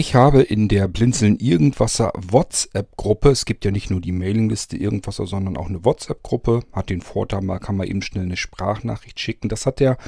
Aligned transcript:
Ich 0.00 0.14
habe 0.14 0.40
in 0.40 0.68
der 0.68 0.88
Blinzeln 0.88 1.36
Irgendwasser 1.36 2.10
WhatsApp-Gruppe, 2.16 3.28
es 3.28 3.44
gibt 3.44 3.66
ja 3.66 3.70
nicht 3.70 3.90
nur 3.90 4.00
die 4.00 4.12
Mailingliste 4.12 4.78
Irgendwasser, 4.78 5.26
sondern 5.26 5.58
auch 5.58 5.68
eine 5.68 5.84
WhatsApp-Gruppe, 5.84 6.60
hat 6.72 6.88
den 6.88 7.02
Vorteil, 7.02 7.42
man 7.42 7.60
kann 7.60 7.76
mal 7.76 7.86
eben 7.86 8.00
schnell 8.00 8.24
eine 8.24 8.38
Sprachnachricht 8.38 9.20
schicken. 9.20 9.50
Das 9.50 9.66
hat 9.66 9.78
der 9.78 9.98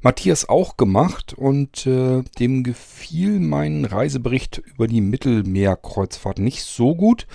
Matthias 0.00 0.48
auch 0.48 0.76
gemacht 0.76 1.32
und 1.32 1.86
äh, 1.86 2.24
dem 2.40 2.64
gefiel 2.64 3.38
mein 3.38 3.84
Reisebericht 3.84 4.58
über 4.58 4.88
die 4.88 5.00
Mittelmeerkreuzfahrt 5.00 6.40
nicht 6.40 6.64
so 6.64 6.96
gut, 6.96 7.28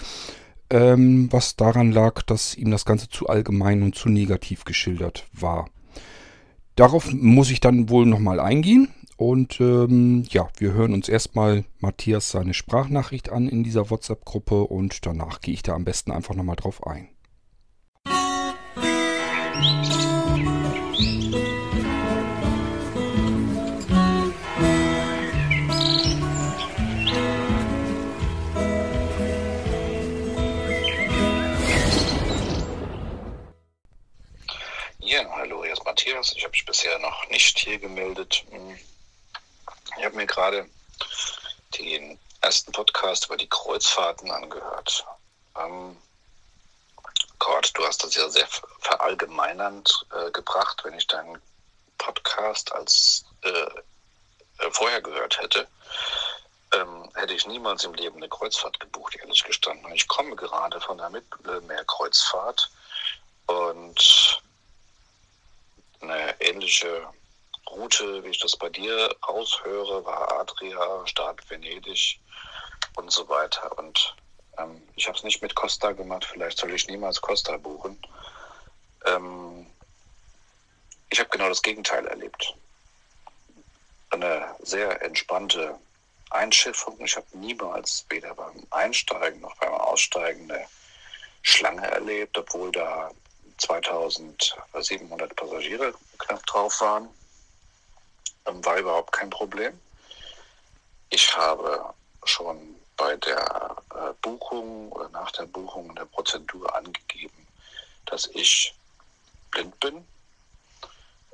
ähm, 0.69 1.31
was 1.31 1.55
daran 1.55 1.93
lag, 1.93 2.23
dass 2.23 2.55
ihm 2.55 2.71
das 2.71 2.83
Ganze 2.83 3.07
zu 3.07 3.27
allgemein 3.27 3.83
und 3.83 3.95
zu 3.95 4.09
negativ 4.09 4.65
geschildert 4.65 5.29
war. 5.31 5.69
Darauf 6.75 7.13
muss 7.13 7.51
ich 7.51 7.61
dann 7.61 7.87
wohl 7.87 8.05
nochmal 8.05 8.41
eingehen. 8.41 8.89
Und 9.21 9.61
ähm, 9.61 10.25
ja, 10.31 10.49
wir 10.57 10.73
hören 10.73 10.95
uns 10.95 11.07
erstmal 11.07 11.63
Matthias 11.77 12.31
seine 12.31 12.55
Sprachnachricht 12.55 13.29
an 13.29 13.47
in 13.47 13.63
dieser 13.63 13.91
WhatsApp-Gruppe 13.91 14.63
und 14.63 15.05
danach 15.05 15.41
gehe 15.41 15.53
ich 15.53 15.61
da 15.61 15.73
am 15.75 15.83
besten 15.83 16.11
einfach 16.11 16.33
nochmal 16.33 16.55
drauf 16.55 16.87
ein. 16.87 17.07
Ja, 34.97 35.29
hallo, 35.29 35.63
hier 35.63 35.73
ist 35.73 35.85
Matthias. 35.85 36.33
Ich 36.35 36.43
habe 36.43 36.53
mich 36.53 36.65
bisher 36.65 36.97
noch 36.97 37.29
nicht 37.29 37.59
hier 37.59 37.77
gemeldet. 37.77 38.47
Hm. 38.49 38.90
Ich 39.97 40.05
habe 40.05 40.15
mir 40.15 40.25
gerade 40.25 40.69
den 41.77 42.19
ersten 42.41 42.71
Podcast 42.71 43.25
über 43.25 43.37
die 43.37 43.49
Kreuzfahrten 43.49 44.31
angehört. 44.31 45.05
Ähm, 45.57 45.97
Gott, 47.39 47.71
du 47.75 47.85
hast 47.85 48.03
das 48.03 48.15
ja 48.15 48.29
sehr 48.29 48.47
verallgemeinernd 48.79 50.05
äh, 50.13 50.31
gebracht, 50.31 50.81
wenn 50.83 50.93
ich 50.93 51.07
deinen 51.07 51.41
Podcast 51.97 52.71
als 52.73 53.25
äh, 53.43 53.49
äh, 53.49 54.71
vorher 54.71 55.01
gehört 55.01 55.39
hätte. 55.39 55.67
Ähm, 56.73 57.09
hätte 57.15 57.33
ich 57.33 57.45
niemals 57.47 57.83
im 57.83 57.93
Leben 57.93 58.17
eine 58.17 58.29
Kreuzfahrt 58.29 58.79
gebucht, 58.79 59.15
ehrlich 59.15 59.43
gestanden. 59.43 59.91
Ich 59.93 60.07
komme 60.07 60.35
gerade 60.35 60.79
von 60.79 60.97
der 60.97 61.09
Mittelmeerkreuzfahrt 61.09 62.71
und 63.47 64.41
eine 66.01 66.39
ähnliche 66.41 67.07
Route, 67.71 68.23
wie 68.23 68.29
ich 68.29 68.39
das 68.39 68.55
bei 68.55 68.69
dir 68.69 69.15
raushöre, 69.27 70.03
war 70.05 70.31
Adria, 70.39 71.07
Start 71.07 71.49
Venedig 71.49 72.19
und 72.95 73.11
so 73.11 73.27
weiter. 73.29 73.77
Und 73.77 74.15
ähm, 74.57 74.81
ich 74.95 75.07
habe 75.07 75.17
es 75.17 75.23
nicht 75.23 75.41
mit 75.41 75.55
Costa 75.55 75.91
gemacht, 75.91 76.25
vielleicht 76.25 76.57
soll 76.57 76.73
ich 76.73 76.87
niemals 76.87 77.21
Costa 77.21 77.57
buchen. 77.57 77.97
Ähm, 79.05 79.65
ich 81.09 81.19
habe 81.19 81.29
genau 81.29 81.49
das 81.49 81.61
Gegenteil 81.61 82.05
erlebt. 82.07 82.55
Eine 84.11 84.55
sehr 84.59 85.01
entspannte 85.01 85.77
Einschiffung. 86.29 86.97
Ich 87.03 87.15
habe 87.15 87.27
niemals 87.33 88.05
weder 88.09 88.33
beim 88.35 88.65
Einsteigen 88.71 89.41
noch 89.41 89.55
beim 89.57 89.73
Aussteigen 89.73 90.51
eine 90.51 90.65
Schlange 91.41 91.85
erlebt, 91.85 92.37
obwohl 92.37 92.71
da 92.71 93.11
2700 93.57 95.35
Passagiere 95.35 95.93
knapp 96.17 96.45
drauf 96.45 96.79
waren. 96.81 97.09
War 98.45 98.77
überhaupt 98.77 99.11
kein 99.11 99.29
Problem. 99.29 99.79
Ich 101.09 101.35
habe 101.35 101.93
schon 102.25 102.75
bei 102.97 103.15
der 103.17 103.75
äh, 103.95 104.13
Buchung 104.21 104.91
oder 104.91 105.09
nach 105.09 105.31
der 105.31 105.45
Buchung 105.45 105.89
in 105.89 105.95
der 105.95 106.05
Prozedur 106.05 106.73
angegeben, 106.75 107.47
dass 108.05 108.27
ich 108.27 108.73
blind 109.51 109.79
bin. 109.79 110.05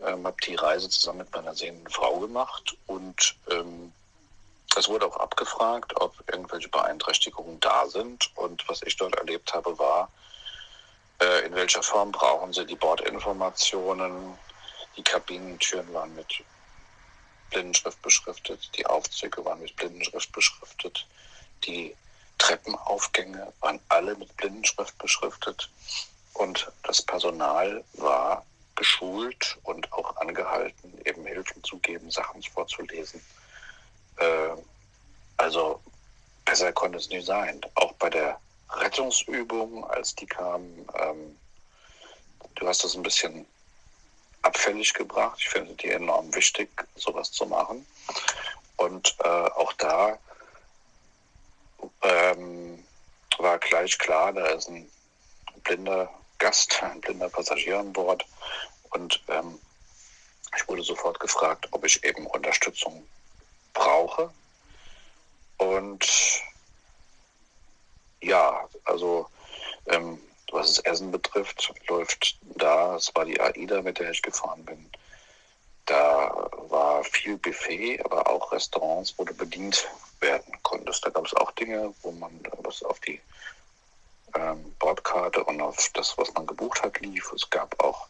Ähm, 0.06 0.26
habe 0.26 0.38
die 0.46 0.56
Reise 0.56 0.90
zusammen 0.90 1.20
mit 1.20 1.34
meiner 1.34 1.56
sehenden 1.56 1.90
Frau 1.90 2.20
gemacht 2.20 2.78
und 2.86 3.36
ähm, 3.50 3.92
es 4.78 4.88
wurde 4.88 5.08
auch 5.08 5.18
abgefragt, 5.18 6.00
ob 6.00 6.14
irgendwelche 6.32 6.70
Beeinträchtigungen 6.70 7.60
da 7.60 7.88
sind. 7.88 8.30
Und 8.36 8.68
was 8.70 8.84
ich 8.84 8.96
dort 8.96 9.16
erlebt 9.16 9.54
habe, 9.54 9.78
war, 9.80 10.12
äh, 11.20 11.46
in 11.46 11.56
welcher 11.56 11.82
Form 11.82 12.12
brauchen 12.12 12.54
sie 12.54 12.66
die 12.66 12.76
Bordinformationen. 12.76 14.38
Die 14.96 15.04
Kabinentüren 15.04 15.92
waren 15.94 16.14
mit 16.16 16.44
Blindenschrift 17.50 18.02
beschriftet, 18.02 18.70
die 18.78 18.86
Aufzüge 18.86 19.44
waren 19.46 19.62
mit 19.62 19.76
Blindenschrift 19.76 20.32
beschriftet, 20.32 21.08
die 21.66 21.96
Treppenaufgänge 22.38 23.52
waren 23.62 23.80
alle 23.90 24.16
mit 24.16 24.36
Blindenschrift 24.38 24.98
beschriftet 24.98 25.70
und 26.34 26.72
das 26.84 27.02
Personal 27.02 27.84
war 27.94 28.46
geschult 28.76 29.58
und 29.64 29.92
auch 29.92 30.16
angehalten, 30.18 30.94
eben 31.06 31.26
Hilfen 31.26 31.64
zu 31.64 31.78
geben, 31.80 32.12
Sachen 32.12 32.44
vorzulesen. 32.44 33.22
Äh, 34.18 34.50
also 35.38 35.82
besser 36.46 36.72
konnte 36.72 37.00
es 37.00 37.10
nicht 37.10 37.26
sein. 37.26 37.60
Auch 37.76 37.94
bei 37.94 38.10
der 38.10 38.40
Rettungsübung, 38.70 39.84
als 39.90 40.16
die 40.16 40.28
kamen, 40.28 40.88
ähm, 41.00 41.38
du 42.56 42.68
hast 42.68 42.84
das 42.84 42.96
ein 42.96 43.04
bisschen 43.04 43.46
abfällig 44.48 44.94
gebracht. 44.94 45.38
Ich 45.40 45.50
finde 45.50 45.74
die 45.76 45.90
enorm 45.90 46.34
wichtig, 46.34 46.70
sowas 46.96 47.32
zu 47.32 47.46
machen. 47.46 47.86
Und 48.78 49.16
äh, 49.24 49.28
auch 49.28 49.74
da 49.74 50.18
ähm, 52.02 52.84
war 53.38 53.58
gleich 53.60 53.98
klar, 53.98 54.32
da 54.32 54.46
ist 54.48 54.70
ein 54.70 54.90
blinder 55.64 56.10
Gast, 56.38 56.82
ein 56.82 57.02
blinder 57.02 57.30
Passagier 57.30 57.80
an 57.80 57.92
Bord. 57.92 58.26
Und 58.92 59.22
ähm, 59.28 59.60
ich 60.56 60.68
wurde 60.68 60.84
sofort 60.84 61.20
gefragt, 61.20 61.68
ob 61.72 61.84
ich 61.84 62.04
eben 62.04 62.26
Unterstützung 62.28 63.06
brauche. 63.74 64.32
Und 65.58 66.08
ja, 68.22 68.68
also 68.86 69.28
ähm, 69.88 70.20
was 70.52 70.76
das 70.76 70.86
Essen 70.86 71.12
betrifft, 71.12 71.74
läuft 71.88 72.38
da, 72.56 72.96
es 72.96 73.14
war 73.16 73.26
die 73.26 73.40
AIDA, 73.40 73.82
mit 73.82 74.00
der 74.00 74.12
ich 74.12 74.22
gefahren 74.22 74.64
bin, 74.66 74.90
da 75.88 76.50
war 76.70 77.04
viel 77.04 77.38
Buffet, 77.38 78.04
aber 78.04 78.30
auch 78.30 78.52
Restaurants, 78.52 79.14
wo 79.18 79.24
du 79.24 79.34
bedient 79.34 79.88
werden 80.20 80.54
konntest. 80.64 81.06
Da 81.06 81.10
gab 81.10 81.26
es 81.26 81.34
auch 81.34 81.52
Dinge, 81.52 81.94
wo 82.02 82.12
man 82.12 82.32
was 82.62 82.84
auf 82.84 83.00
die 83.00 83.22
ähm, 84.36 84.76
Bordkarte 84.80 85.44
und 85.46 85.62
auf 85.62 85.90
das, 85.94 86.18
was 86.18 86.34
man 86.34 86.46
gebucht 86.46 86.84
hat, 86.84 87.00
lief. 87.00 87.32
Es 87.34 87.50
gab 87.50 87.82
auch 87.82 88.08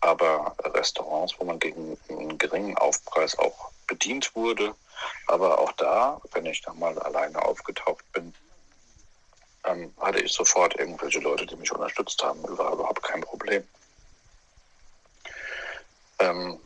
aber 0.00 0.56
Restaurants, 0.64 1.34
wo 1.38 1.44
man 1.44 1.58
gegen 1.58 1.98
einen 2.08 2.38
geringen 2.38 2.76
Aufpreis 2.78 3.38
auch 3.38 3.70
bedient 3.86 4.34
wurde. 4.34 4.74
Aber 5.26 5.58
auch 5.58 5.72
da, 5.72 6.20
wenn 6.32 6.46
ich 6.46 6.62
da 6.62 6.72
mal 6.72 6.98
alleine 7.00 7.42
aufgetaucht 7.42 8.10
bin, 8.12 8.34
ähm, 9.64 9.92
hatte 10.00 10.20
ich 10.20 10.32
sofort 10.32 10.78
irgendwelche 10.78 11.20
Leute, 11.20 11.46
die 11.46 11.56
mich 11.56 11.72
unterstützt 11.72 12.22
haben. 12.22 12.42
War 12.42 12.72
überhaupt 12.72 13.02
kein 13.02 13.20
Problem. 13.20 13.66
Ähm, 16.18 16.58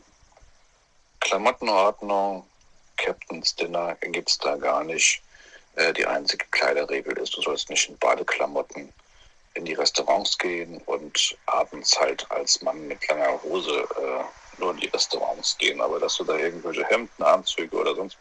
Klamottenordnung, 1.21 2.47
Captain's 2.97 3.55
Dinner 3.55 3.97
gibt 4.01 4.31
es 4.31 4.39
da 4.39 4.57
gar 4.57 4.85
nicht. 4.85 5.23
Äh, 5.77 5.93
die 5.93 6.07
einzige 6.07 6.45
Kleiderregel 6.51 7.19
ist, 7.19 7.37
du 7.37 7.43
sollst 7.43 7.71
nicht 7.71 7.89
in 7.89 7.99
Badeklamotten 7.99 8.93
in 9.55 9.65
die 9.65 9.75
Restaurants 9.75 10.37
gehen 10.37 10.81
und 10.87 11.37
abends 11.47 11.99
halt 11.99 12.29
als 12.31 12.61
Mann 12.63 12.87
mit 12.89 13.07
langer 13.09 13.41
Hose 13.43 13.87
äh, 13.97 14.61
nur 14.61 14.73
in 14.73 14.81
die 14.81 14.89
Restaurants 14.89 15.57
gehen. 15.59 15.81
Aber 15.81 16.01
dass 16.01 16.17
du 16.17 16.25
da 16.25 16.37
irgendwelche 16.37 16.85
Hemden, 16.87 17.23
Anzüge 17.23 17.77
oder 17.77 17.95
sonst 17.95 18.19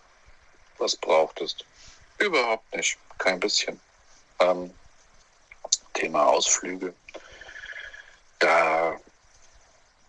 was 0.77 0.95
brauchtest, 0.95 1.65
überhaupt 2.19 2.75
nicht. 2.75 2.97
Kein 3.17 3.39
bisschen. 3.39 3.79
Ähm, 4.43 4.71
Thema 5.93 6.25
Ausflüge. 6.27 6.93
Da 8.39 8.97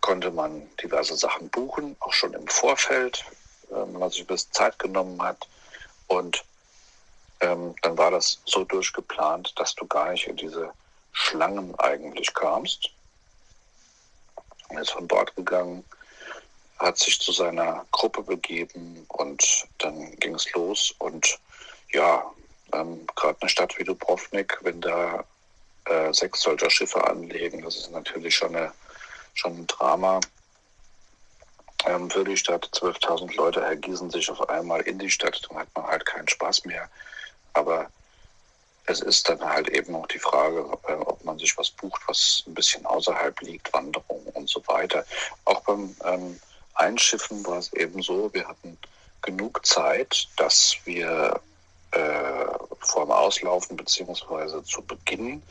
konnte 0.01 0.29
man 0.31 0.69
diverse 0.77 1.15
Sachen 1.15 1.49
buchen, 1.49 1.95
auch 1.99 2.13
schon 2.13 2.33
im 2.33 2.47
Vorfeld, 2.47 3.23
äh, 3.69 3.75
wenn 3.75 3.93
man 3.93 4.09
sich 4.09 4.21
ein 4.21 4.27
bisschen 4.27 4.51
Zeit 4.51 4.77
genommen 4.77 5.21
hat. 5.21 5.47
Und 6.07 6.43
ähm, 7.39 7.75
dann 7.81 7.97
war 7.97 8.11
das 8.11 8.41
so 8.45 8.63
durchgeplant, 8.63 9.53
dass 9.57 9.73
du 9.75 9.85
gar 9.87 10.11
nicht 10.11 10.27
in 10.27 10.35
diese 10.35 10.71
Schlangen 11.13 11.73
eigentlich 11.79 12.33
kamst. 12.33 12.89
Er 14.69 14.81
ist 14.81 14.91
von 14.91 15.07
Bord 15.07 15.35
gegangen, 15.35 15.85
hat 16.79 16.97
sich 16.97 17.19
zu 17.19 17.31
seiner 17.31 17.85
Gruppe 17.91 18.21
begeben 18.21 19.05
und 19.07 19.65
dann 19.77 20.11
ging 20.17 20.35
es 20.35 20.51
los. 20.53 20.93
Und 20.99 21.39
ja, 21.93 22.23
ähm, 22.73 23.05
Gerade 23.15 23.37
eine 23.41 23.49
Stadt 23.49 23.77
wie 23.77 23.83
Dubrovnik, 23.83 24.57
wenn 24.61 24.81
da 24.81 25.23
äh, 25.85 26.13
sechs 26.13 26.41
solcher 26.41 26.69
Schiffe 26.69 27.03
anlegen, 27.05 27.61
das 27.61 27.75
ist 27.77 27.91
natürlich 27.91 28.35
schon, 28.35 28.55
eine, 28.55 28.71
schon 29.33 29.53
ein 29.57 29.67
Drama. 29.67 30.19
ähm, 31.85 32.09
für 32.09 32.23
die 32.23 32.37
Stadt. 32.37 32.69
12.000 32.73 33.35
Leute 33.35 33.61
ergießen 33.61 34.09
sich 34.09 34.29
auf 34.29 34.49
einmal 34.49 34.81
in 34.81 34.99
die 34.99 35.11
Stadt, 35.11 35.39
dann 35.49 35.59
hat 35.59 35.67
man 35.75 35.85
halt 35.85 36.05
keinen 36.05 36.27
Spaß 36.27 36.65
mehr. 36.65 36.89
Aber 37.53 37.89
es 38.87 39.01
ist 39.01 39.29
dann 39.29 39.41
halt 39.41 39.69
eben 39.69 39.95
auch 39.95 40.07
die 40.07 40.19
Frage, 40.19 40.59
äh, 40.87 40.93
ob 40.93 41.23
man 41.23 41.37
sich 41.39 41.57
was 41.57 41.71
bucht, 41.71 42.01
was 42.07 42.43
ein 42.47 42.53
bisschen 42.53 42.85
außerhalb 42.85 43.39
liegt, 43.41 43.73
Wanderung 43.73 44.23
und 44.33 44.49
so 44.49 44.61
weiter. 44.67 45.05
Auch 45.45 45.61
beim 45.61 45.95
ähm, 46.03 46.39
Einschiffen 46.75 47.45
war 47.45 47.57
es 47.57 47.73
eben 47.73 48.01
so, 48.01 48.33
wir 48.33 48.47
hatten 48.47 48.77
genug 49.21 49.65
Zeit, 49.65 50.27
dass 50.37 50.75
wir 50.85 51.39
äh, 51.95 52.45
vor 52.79 53.05
dem 53.05 53.11
Auslaufen 53.11 53.77
beziehungsweise 53.77 54.63
zu 54.63 54.81
Beginn 54.81 55.41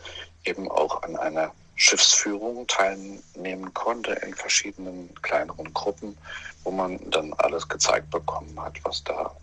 eben 0.44 0.70
auch 0.70 1.02
an 1.02 1.16
einer 1.16 1.52
Schiffsführung 1.76 2.66
teilnehmen 2.66 3.72
konnte 3.74 4.12
in 4.12 4.34
verschiedenen 4.34 5.12
kleineren 5.22 5.72
Gruppen, 5.72 6.16
wo 6.62 6.70
man 6.70 6.98
dann 7.10 7.32
alles 7.34 7.68
gezeigt 7.68 8.10
bekommen 8.10 8.60
hat, 8.60 8.74
was 8.84 9.02
da 9.04 9.34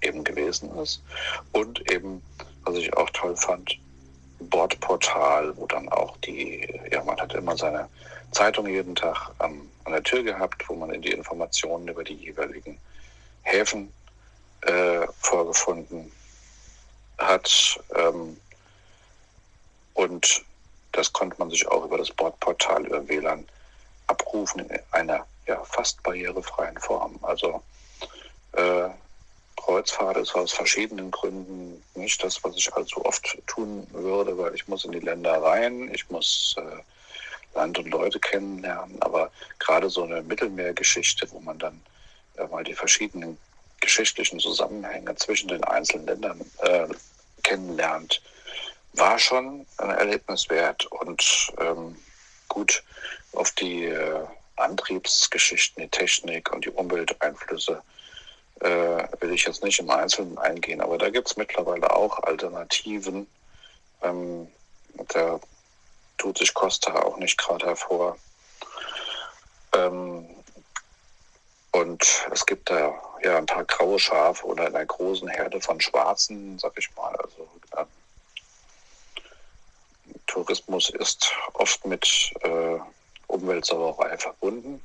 eben 0.00 0.24
gewesen 0.24 0.76
ist. 0.78 1.02
Und 1.52 1.88
eben, 1.90 2.22
was 2.64 2.76
ich 2.76 2.92
auch 2.96 3.10
toll 3.10 3.36
fand, 3.36 3.78
Bordportal, 4.40 5.56
wo 5.56 5.66
dann 5.66 5.88
auch 5.90 6.16
die, 6.18 6.66
ja, 6.90 7.04
man 7.04 7.20
hat 7.20 7.32
immer 7.34 7.56
seine 7.56 7.88
Zeitung 8.32 8.66
jeden 8.66 8.96
Tag 8.96 9.30
ähm, 9.40 9.68
an 9.84 9.92
der 9.92 10.02
Tür 10.02 10.22
gehabt, 10.22 10.68
wo 10.68 10.74
man 10.74 10.90
in 10.90 11.02
die 11.02 11.12
Informationen 11.12 11.86
über 11.86 12.02
die 12.02 12.14
jeweiligen 12.14 12.78
Häfen 13.42 13.92
äh, 14.62 15.06
vorgefunden 15.20 16.10
hat. 17.26 17.80
Ähm, 17.94 18.38
und 19.94 20.44
das 20.92 21.12
konnte 21.12 21.36
man 21.38 21.50
sich 21.50 21.66
auch 21.68 21.84
über 21.84 21.98
das 21.98 22.10
Bordportal 22.10 22.86
über 22.86 23.06
WLAN 23.08 23.46
abrufen 24.06 24.60
in 24.60 24.78
einer 24.90 25.26
ja, 25.46 25.62
fast 25.64 26.02
barrierefreien 26.02 26.78
Form. 26.78 27.18
Also 27.22 27.62
äh, 28.52 28.88
Kreuzfahrt 29.56 30.16
ist 30.16 30.34
aus 30.34 30.52
verschiedenen 30.52 31.10
Gründen 31.10 31.82
nicht 31.94 32.22
das, 32.22 32.42
was 32.42 32.56
ich 32.56 32.72
allzu 32.74 33.04
oft 33.04 33.38
tun 33.46 33.86
würde, 33.92 34.36
weil 34.36 34.54
ich 34.54 34.66
muss 34.66 34.84
in 34.84 34.92
die 34.92 35.00
Länder 35.00 35.42
rein, 35.42 35.90
ich 35.94 36.08
muss 36.10 36.56
äh, 36.58 37.56
Land 37.56 37.78
und 37.78 37.88
Leute 37.88 38.18
kennenlernen, 38.18 39.00
aber 39.02 39.30
gerade 39.58 39.88
so 39.88 40.02
eine 40.02 40.22
Mittelmeergeschichte, 40.22 41.30
wo 41.30 41.40
man 41.40 41.58
dann 41.58 41.80
äh, 42.36 42.46
mal 42.46 42.64
die 42.64 42.74
verschiedenen 42.74 43.38
geschichtlichen 43.82 44.40
Zusammenhänge 44.40 45.14
zwischen 45.16 45.48
den 45.48 45.62
einzelnen 45.64 46.06
Ländern 46.06 46.40
äh, 46.60 46.86
kennenlernt, 47.42 48.22
war 48.94 49.18
schon 49.18 49.66
ein 49.76 49.90
Erlebnis 49.90 50.48
wert 50.48 50.86
und 50.86 51.52
ähm, 51.58 51.96
gut 52.48 52.82
auf 53.32 53.50
die 53.52 53.84
äh, 53.84 54.24
Antriebsgeschichten, 54.56 55.82
die 55.82 55.88
Technik 55.90 56.50
und 56.52 56.64
die 56.64 56.70
Umwelteinflüsse 56.70 57.82
äh, 58.60 59.04
will 59.20 59.32
ich 59.32 59.44
jetzt 59.44 59.64
nicht 59.64 59.80
im 59.80 59.90
Einzelnen 59.90 60.38
eingehen, 60.38 60.80
aber 60.80 60.98
da 60.98 61.10
gibt 61.10 61.28
es 61.28 61.36
mittlerweile 61.36 61.94
auch 61.94 62.22
Alternativen. 62.22 63.26
Ähm, 64.02 64.48
da 65.08 65.40
tut 66.18 66.38
sich 66.38 66.54
Costa 66.54 66.94
auch 67.02 67.16
nicht 67.16 67.36
gerade 67.38 67.66
hervor. 67.66 68.16
Ähm, 69.74 70.26
und 71.72 72.26
es 72.30 72.44
gibt 72.46 72.70
da 72.70 72.94
ja 73.22 73.38
ein 73.38 73.46
paar 73.46 73.64
graue 73.64 73.98
Schafe 73.98 74.46
oder 74.46 74.66
einer 74.66 74.84
großen 74.84 75.28
Herde 75.28 75.60
von 75.60 75.80
Schwarzen, 75.80 76.58
sag 76.58 76.72
ich 76.76 76.94
mal. 76.96 77.14
Also 77.16 77.48
äh, 77.76 77.84
Tourismus 80.26 80.90
ist 80.90 81.32
oft 81.54 81.84
mit 81.86 82.32
äh, 82.42 82.78
Umweltsauerei 83.26 84.16
verbunden. 84.18 84.82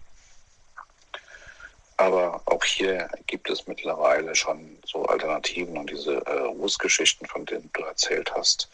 Aber 1.98 2.42
auch 2.46 2.64
hier 2.64 3.10
gibt 3.26 3.50
es 3.50 3.66
mittlerweile 3.68 4.36
schon 4.36 4.78
so 4.86 5.04
Alternativen 5.06 5.78
und 5.78 5.90
diese 5.90 6.26
äh, 6.26 6.40
Rußgeschichten, 6.42 7.28
von 7.28 7.46
denen 7.46 7.70
du 7.74 7.84
erzählt 7.84 8.32
hast, 8.36 8.70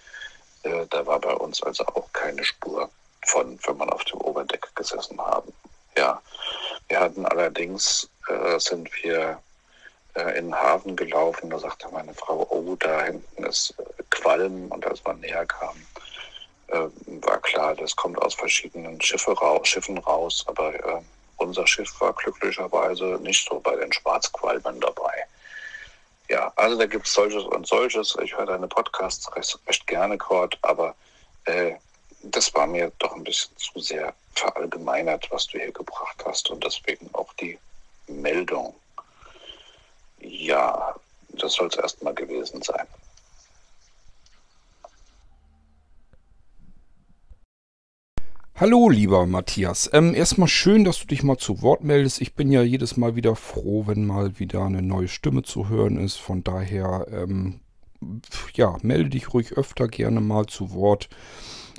äh, 0.63 0.85
da 0.89 1.05
war 1.05 1.19
bei 1.19 1.33
uns 1.33 1.63
also 1.63 1.85
auch 1.87 2.11
keine 2.11 2.43
Spur 2.43 2.89
von, 3.25 3.57
wenn 3.65 3.77
man 3.77 3.89
auf 3.89 4.03
dem 4.03 4.19
Oberdeck 4.21 4.67
gesessen 4.75 5.19
haben. 5.19 5.53
Ja, 5.97 6.21
wir 6.87 6.99
hatten 6.99 7.25
allerdings, 7.25 8.09
äh, 8.27 8.59
sind 8.59 8.89
wir 9.03 9.39
äh, 10.15 10.37
in 10.37 10.45
den 10.45 10.55
Hafen 10.55 10.95
gelaufen, 10.95 11.49
da 11.49 11.59
sagte 11.59 11.87
meine 11.91 12.13
Frau, 12.13 12.45
oh, 12.49 12.75
da 12.79 13.03
hinten 13.03 13.43
ist 13.45 13.73
äh, 13.79 14.03
Qualm 14.09 14.67
und 14.71 14.85
als 14.85 15.03
man 15.03 15.19
näher 15.19 15.45
kam, 15.45 15.75
äh, 16.67 16.87
war 17.25 17.39
klar, 17.39 17.75
das 17.75 17.95
kommt 17.95 18.21
aus 18.21 18.35
verschiedenen 18.35 18.99
Schiffe 19.01 19.31
raus, 19.31 19.67
Schiffen 19.67 19.97
raus, 19.97 20.43
aber 20.47 20.73
äh, 20.73 21.01
unser 21.37 21.65
Schiff 21.67 21.99
war 21.99 22.13
glücklicherweise 22.13 23.19
nicht 23.21 23.47
so 23.47 23.59
bei 23.59 23.75
den 23.75 23.91
Schwarzqualmen 23.91 24.79
dabei. 24.79 25.25
Ja, 26.29 26.51
also 26.55 26.77
da 26.77 26.85
gibt 26.85 27.05
es 27.05 27.13
solches 27.13 27.43
und 27.43 27.67
solches. 27.67 28.15
Ich 28.23 28.35
höre 28.35 28.45
deine 28.45 28.67
Podcasts 28.67 29.35
recht, 29.35 29.59
recht 29.67 29.85
gerne, 29.87 30.17
Kurt, 30.17 30.57
aber 30.61 30.95
äh, 31.45 31.73
das 32.23 32.53
war 32.53 32.65
mir 32.67 32.91
doch 32.99 33.15
ein 33.15 33.23
bisschen 33.23 33.55
zu 33.57 33.79
sehr 33.79 34.13
verallgemeinert, 34.33 35.29
was 35.31 35.47
du 35.47 35.59
hier 35.59 35.71
gebracht 35.71 36.23
hast 36.25 36.49
und 36.49 36.63
deswegen 36.63 37.09
auch 37.13 37.31
die 37.33 37.59
Meldung. 38.07 38.73
Ja, 40.19 40.95
das 41.29 41.53
soll 41.53 41.67
es 41.67 41.75
erstmal 41.75 42.13
gewesen 42.13 42.61
sein. 42.61 42.87
Hallo, 48.55 48.87
lieber 48.87 49.25
Matthias. 49.25 49.89
Ähm, 49.91 50.15
erstmal 50.15 50.47
schön, 50.47 50.85
dass 50.85 50.99
du 50.99 51.07
dich 51.07 51.23
mal 51.23 51.37
zu 51.37 51.61
Wort 51.61 51.83
meldest. 51.83 52.21
Ich 52.21 52.35
bin 52.35 52.51
ja 52.51 52.61
jedes 52.61 52.95
Mal 52.95 53.15
wieder 53.15 53.35
froh, 53.35 53.87
wenn 53.87 54.05
mal 54.05 54.39
wieder 54.39 54.63
eine 54.63 54.81
neue 54.81 55.07
Stimme 55.07 55.41
zu 55.41 55.67
hören 55.67 55.97
ist. 55.97 56.17
Von 56.17 56.43
daher, 56.43 57.07
ähm, 57.11 57.59
ja, 58.53 58.77
melde 58.81 59.09
dich 59.09 59.33
ruhig 59.33 59.53
öfter 59.53 59.87
gerne 59.87 60.21
mal 60.21 60.45
zu 60.45 60.71
Wort. 60.71 61.09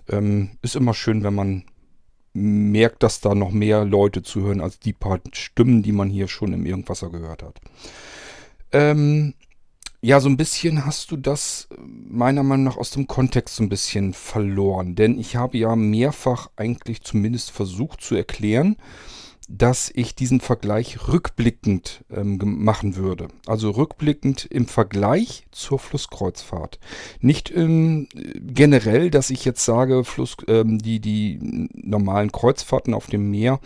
Ähm, 0.09 0.59
ist 0.63 0.77
immer 0.77 0.95
schön, 0.95 1.23
wenn 1.23 1.35
man 1.35 1.65
merkt, 2.35 3.03
dass 3.03 3.21
da 3.21 3.35
noch 3.35 3.53
mehr 3.53 3.85
Leute 3.85 4.23
zuhören 4.23 4.61
als 4.61 4.79
die 4.81 4.93
paar 4.93 5.21
Stimmen, 5.33 5.83
die 5.83 5.93
man 5.93 6.11
hier 6.11 6.29
schon 6.29 6.53
im 6.53 6.67
Irgendwasser 6.67 7.11
gehört 7.11 7.43
hat. 7.43 7.61
Ähm, 8.73 9.35
ja, 10.01 10.21
so 10.21 10.29
ein 10.29 10.37
bisschen 10.37 10.85
hast 10.85 11.11
du 11.13 11.17
das 11.17 11.69
meiner 11.79 12.43
Meinung 12.43 12.65
nach 12.65 12.77
aus 12.77 12.91
dem 12.91 13.07
Kontext 13.07 13.57
so 13.57 13.63
ein 13.63 13.69
bisschen 13.69 14.13
verloren. 14.13 14.97
Denn 14.97 15.19
ich 15.19 15.37
habe 15.37 15.57
ja 15.57 15.77
mehrfach 15.77 16.51
eigentlich 16.57 17.03
zumindest 17.03 17.53
versucht 17.53 18.03
zu 18.03 18.15
erklären, 18.15 18.77
dass 19.49 19.91
ich 19.95 20.15
diesen 20.15 20.41
Vergleich 20.41 21.09
rückblickend 21.09 22.05
ähm, 22.11 22.39
machen 22.43 22.97
würde. 22.97 23.29
Also 23.47 23.71
rückblickend 23.71 24.47
im 24.47 24.67
Vergleich 24.67 25.47
zur 25.51 25.79
Flusskreuzfahrt. 25.79 26.79
Nicht 27.21 27.55
ähm, 27.55 28.09
generell, 28.41 29.11
dass 29.11 29.31
ich 29.31 29.45
jetzt 29.45 29.65
sage, 29.65 30.05
Fluss, 30.05 30.37
ähm, 30.49 30.79
die, 30.79 31.01
die 31.01 31.69
normalen 31.75 32.33
Kreuzfahrten 32.33 32.95
auf 32.95 33.07
dem 33.07 33.31
Meer, 33.31 33.61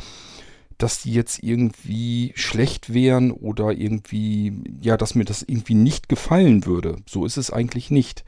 dass 0.78 1.02
die 1.02 1.12
jetzt 1.12 1.42
irgendwie 1.42 2.32
schlecht 2.35 2.92
wären 2.92 3.30
oder 3.32 3.73
irgendwie, 3.73 4.52
ja, 4.80 4.97
dass 4.97 5.14
mir 5.14 5.25
das 5.25 5.42
irgendwie 5.42 5.75
nicht 5.75 6.08
gefallen 6.08 6.66
würde. 6.66 6.97
So 7.08 7.25
ist 7.25 7.37
es 7.37 7.52
eigentlich 7.52 7.90
nicht. 7.90 8.25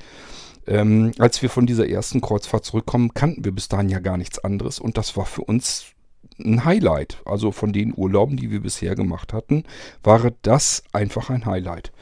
Ähm, 0.66 1.12
als 1.18 1.42
wir 1.42 1.50
von 1.50 1.66
dieser 1.66 1.88
ersten 1.88 2.20
Kreuzfahrt 2.20 2.64
zurückkommen, 2.64 3.14
kannten 3.14 3.44
wir 3.44 3.52
bis 3.52 3.68
dahin 3.68 3.88
ja 3.88 3.98
gar 3.98 4.16
nichts 4.16 4.38
anderes 4.38 4.78
und 4.78 4.98
das 4.98 5.16
war 5.16 5.26
für 5.26 5.42
uns 5.42 5.94
ein 6.44 6.64
Highlight. 6.64 7.22
Also 7.24 7.52
von 7.52 7.72
den 7.72 7.92
Urlauben, 7.96 8.36
die 8.36 8.50
wir 8.50 8.60
bisher 8.60 8.94
gemacht 8.94 9.32
hatten, 9.32 9.64
war 10.02 10.30
das 10.42 10.82
einfach 10.92 11.30
ein 11.30 11.46
Highlight. 11.46 11.92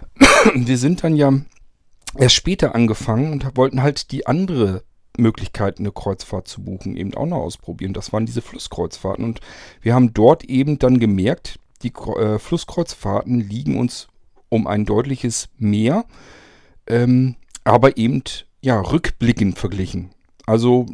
wir 0.54 0.78
sind 0.78 1.04
dann 1.04 1.16
ja 1.16 1.32
erst 2.16 2.34
später 2.34 2.74
angefangen 2.74 3.32
und 3.32 3.56
wollten 3.56 3.82
halt 3.82 4.12
die 4.12 4.26
andere 4.26 4.82
Möglichkeit, 5.18 5.78
eine 5.78 5.92
Kreuzfahrt 5.92 6.48
zu 6.48 6.62
buchen, 6.62 6.96
eben 6.96 7.14
auch 7.14 7.26
noch 7.26 7.38
ausprobieren. 7.38 7.92
Das 7.92 8.12
waren 8.12 8.26
diese 8.26 8.42
Flusskreuzfahrten 8.42 9.24
und 9.24 9.40
wir 9.80 9.94
haben 9.94 10.14
dort 10.14 10.44
eben 10.44 10.78
dann 10.78 11.00
gemerkt, 11.00 11.58
die 11.82 11.92
äh, 11.92 12.38
Flusskreuzfahrten 12.38 13.40
liegen 13.40 13.78
uns 13.78 14.08
um 14.48 14.66
ein 14.66 14.84
deutliches 14.84 15.48
mehr, 15.58 16.04
ähm, 16.86 17.36
aber 17.64 17.96
eben 17.96 18.22
ja 18.60 18.80
rückblickend 18.80 19.58
verglichen. 19.58 20.10
Also 20.46 20.86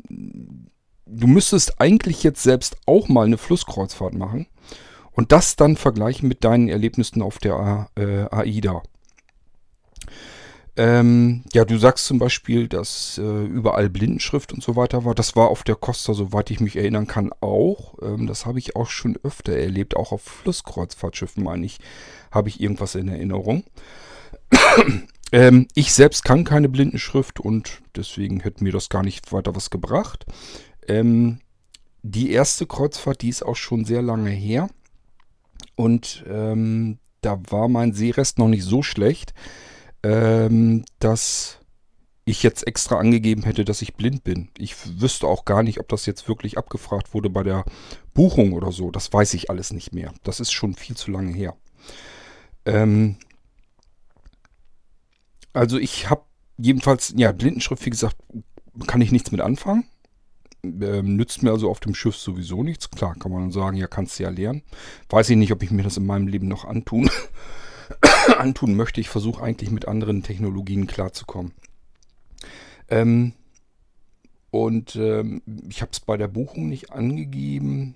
du 1.09 1.27
müsstest 1.27 1.81
eigentlich 1.81 2.23
jetzt 2.23 2.43
selbst 2.43 2.77
auch 2.87 3.09
mal 3.09 3.27
eine 3.27 3.38
Flusskreuzfahrt 3.38 4.15
machen 4.15 4.47
und 5.12 5.33
das 5.33 5.57
dann 5.57 5.77
vergleichen 5.77 6.29
mit 6.29 6.45
deinen 6.45 6.69
Erlebnissen 6.69 7.23
auf 7.23 7.38
der 7.38 7.88
äh, 7.97 8.27
AIDA. 8.31 8.83
Ähm, 10.77 11.43
ja, 11.53 11.65
du 11.65 11.77
sagst 11.77 12.05
zum 12.05 12.21
Beispiel, 12.21 12.69
dass 12.69 13.19
äh, 13.19 13.45
überall 13.45 13.91
Blindenschrift 13.91 14.53
und 14.53 14.62
so 14.62 14.77
weiter 14.77 15.05
war. 15.05 15.12
Das 15.17 15.35
war 15.35 15.49
auf 15.49 15.65
der 15.65 15.75
Costa, 15.75 16.15
soweit 16.15 16.53
ich 16.53 16.61
mich 16.61 16.77
erinnern 16.77 17.09
kann, 17.09 17.33
auch. 17.41 17.97
Ähm, 18.00 18.29
das 18.29 18.47
habe 18.47 18.61
ich 18.61 18.77
auch 18.77 18.88
schon 18.88 19.19
öfter 19.25 19.55
erlebt. 19.55 19.97
Auch 19.97 20.12
auf 20.12 20.23
Flusskreuzfahrtschiffen, 20.23 21.43
meine 21.43 21.67
ich, 21.67 21.81
habe 22.31 22.49
ich 22.49 22.61
irgendwas 22.61 22.95
in 22.95 23.09
Erinnerung. 23.09 23.65
ähm, 25.33 25.67
ich 25.75 25.93
selbst 25.93 26.25
kann 26.25 26.45
keine 26.45 26.69
Blindenschrift 26.69 27.41
und 27.41 27.83
deswegen 27.97 28.38
hätte 28.38 28.62
mir 28.62 28.73
das 28.73 28.88
gar 28.88 29.03
nicht 29.03 29.33
weiter 29.33 29.57
was 29.57 29.71
gebracht. 29.71 30.27
Ähm, 30.88 31.40
die 32.02 32.30
erste 32.33 32.66
Kreuzfahrt, 32.66 33.23
die 33.23 33.28
ist 33.28 33.45
auch 33.45 33.57
schon 33.57 33.85
sehr 33.85 34.02
lange 34.02 34.30
her. 34.30 34.68
Und 35.76 36.25
ähm, 36.28 36.99
da 37.21 37.38
war 37.50 37.68
mein 37.68 37.92
Sehrest 37.92 38.38
noch 38.38 38.49
nicht 38.49 38.64
so 38.64 38.83
schlecht, 38.83 39.35
ähm, 40.02 40.85
dass 40.99 41.59
ich 42.25 42.42
jetzt 42.42 42.66
extra 42.66 42.99
angegeben 42.99 43.42
hätte, 43.42 43.64
dass 43.64 43.83
ich 43.83 43.95
blind 43.95 44.23
bin. 44.23 44.50
Ich 44.59 45.00
wüsste 45.00 45.26
auch 45.26 45.45
gar 45.45 45.62
nicht, 45.62 45.80
ob 45.80 45.88
das 45.88 46.04
jetzt 46.07 46.28
wirklich 46.28 46.59
abgefragt 46.59 47.14
wurde 47.14 47.30
bei 47.30 47.42
der 47.42 47.64
Buchung 48.12 48.52
oder 48.52 48.71
so. 48.71 48.90
Das 48.90 49.12
weiß 49.12 49.35
ich 49.35 49.50
alles 49.50 49.73
nicht 49.73 49.95
mehr. 49.95 50.12
Das 50.25 50.40
ist 50.40 50.52
schon 50.52 50.75
viel 50.75 50.97
zu 50.97 51.11
lange 51.11 51.33
her. 51.33 51.57
Ähm, 52.66 53.16
also 55.52 55.78
ich 55.78 56.11
habe 56.11 56.23
jedenfalls, 56.59 57.14
ja, 57.16 57.33
Blindenschrift, 57.33 57.85
wie 57.87 57.90
gesagt, 57.90 58.16
kann 58.87 59.00
ich 59.00 59.11
nichts 59.11 59.30
mit 59.33 59.40
anfangen. 59.40 59.85
Ähm, 60.65 61.17
nützt 61.17 61.43
mir 61.43 61.53
also 61.53 61.71
auf 61.71 61.81
dem 61.81 61.95
Schiff 61.95 62.17
sowieso 62.17 62.62
nichts. 62.62 62.91
Klar, 62.91 63.15
kann 63.15 63.33
man 63.33 63.53
sagen, 63.53 63.77
ja, 63.77 63.87
kannst 63.87 64.19
du 64.19 64.25
ja 64.25 64.31
lernen. 64.31 64.62
Weiß 65.09 65.31
ich 65.31 65.37
nicht, 65.37 65.53
ob 65.53 65.62
ich 65.62 65.71
mir 65.71 65.83
das 65.83 65.97
in 65.97 66.07
meinem 66.07 66.27
Leben 66.27 66.49
noch 66.49 66.65
antun, 66.65 67.11
antun 68.38 68.75
möchte. 68.75 69.00
Ich 69.00 69.09
versuche 69.09 69.43
eigentlich 69.43 69.71
mit 69.71 69.87
anderen 69.87 70.23
Technologien 70.23 70.87
klarzukommen. 70.87 71.53
Ähm, 72.88 73.33
und 74.50 74.97
ähm, 74.97 75.43
ich 75.69 75.83
habe 75.83 75.93
es 75.93 76.00
bei 76.00 76.17
der 76.17 76.29
Buchung 76.29 76.69
nicht 76.69 76.93
angegeben. 76.93 77.95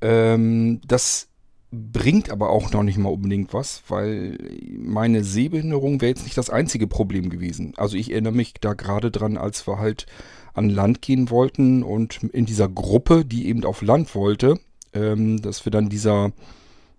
Ähm, 0.00 0.80
das 0.86 1.28
bringt 1.70 2.30
aber 2.30 2.50
auch 2.50 2.70
noch 2.72 2.82
nicht 2.82 2.98
mal 2.98 3.08
unbedingt 3.08 3.52
was, 3.52 3.82
weil 3.88 4.38
meine 4.78 5.24
Sehbehinderung 5.24 6.00
wäre 6.00 6.10
jetzt 6.10 6.24
nicht 6.24 6.38
das 6.38 6.50
einzige 6.50 6.86
Problem 6.86 7.30
gewesen. 7.30 7.72
Also 7.76 7.96
ich 7.96 8.12
erinnere 8.12 8.32
mich 8.32 8.54
da 8.60 8.74
gerade 8.74 9.10
dran, 9.10 9.36
als 9.36 9.66
wir 9.66 9.78
halt 9.78 10.06
an 10.54 10.70
Land 10.70 11.02
gehen 11.02 11.30
wollten 11.30 11.82
und 11.82 12.22
in 12.22 12.46
dieser 12.46 12.68
Gruppe, 12.68 13.24
die 13.24 13.48
eben 13.48 13.64
auf 13.64 13.82
Land 13.82 14.14
wollte, 14.14 14.58
ähm, 14.92 15.42
dass 15.42 15.64
wir 15.66 15.72
dann 15.72 15.88
dieser 15.88 16.32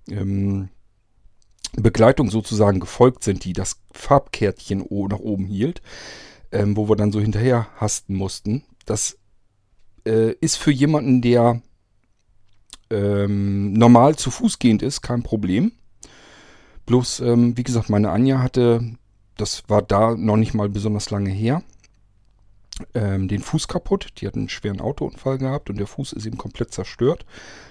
ähm, 0.10 0.70
Begleitung 1.76 2.30
sozusagen 2.30 2.80
gefolgt 2.80 3.24
sind, 3.24 3.44
die 3.44 3.54
das 3.54 3.82
Farbkärtchen 3.92 4.80
nach 5.10 5.20
oben 5.20 5.46
hielt, 5.46 5.82
ähm, 6.52 6.78
wo 6.78 6.88
wir 6.90 6.96
dann 6.96 7.12
so 7.12 7.20
hinterher 7.20 7.68
hasten 7.78 8.16
mussten. 8.16 8.64
Das 8.86 9.18
äh, 10.06 10.34
ist 10.34 10.58
für 10.58 10.72
jemanden, 10.72 11.22
der 11.22 11.62
ähm, 12.90 13.74
normal 13.74 14.16
zu 14.16 14.32
Fuß 14.32 14.60
gehend 14.60 14.84
ist, 14.84 15.02
kein 15.02 15.24
Problem. 15.24 15.72
Bloß, 16.86 17.22
ähm, 17.22 17.58
wie 17.58 17.64
gesagt, 17.64 17.90
meine 17.90 18.12
Anja 18.12 18.40
hatte, 18.40 18.96
das 19.38 19.64
war 19.68 19.82
da 19.82 20.16
noch 20.16 20.38
nicht 20.38 20.54
mal 20.54 20.70
besonders 20.70 21.10
lange 21.10 21.32
her, 21.32 21.64
ähm, 22.94 23.28
den 23.28 23.42
Fuß 23.42 23.68
kaputt. 23.68 24.08
Die 24.18 24.28
hat 24.28 24.36
einen 24.36 24.50
schweren 24.50 24.82
Autounfall 24.82 25.38
gehabt 25.38 25.70
und 25.70 25.78
der 25.78 25.88
Fuß 25.88 26.14
ist 26.14 26.26
eben 26.26 26.38
komplett 26.38 26.74
zerstört, 26.74 27.26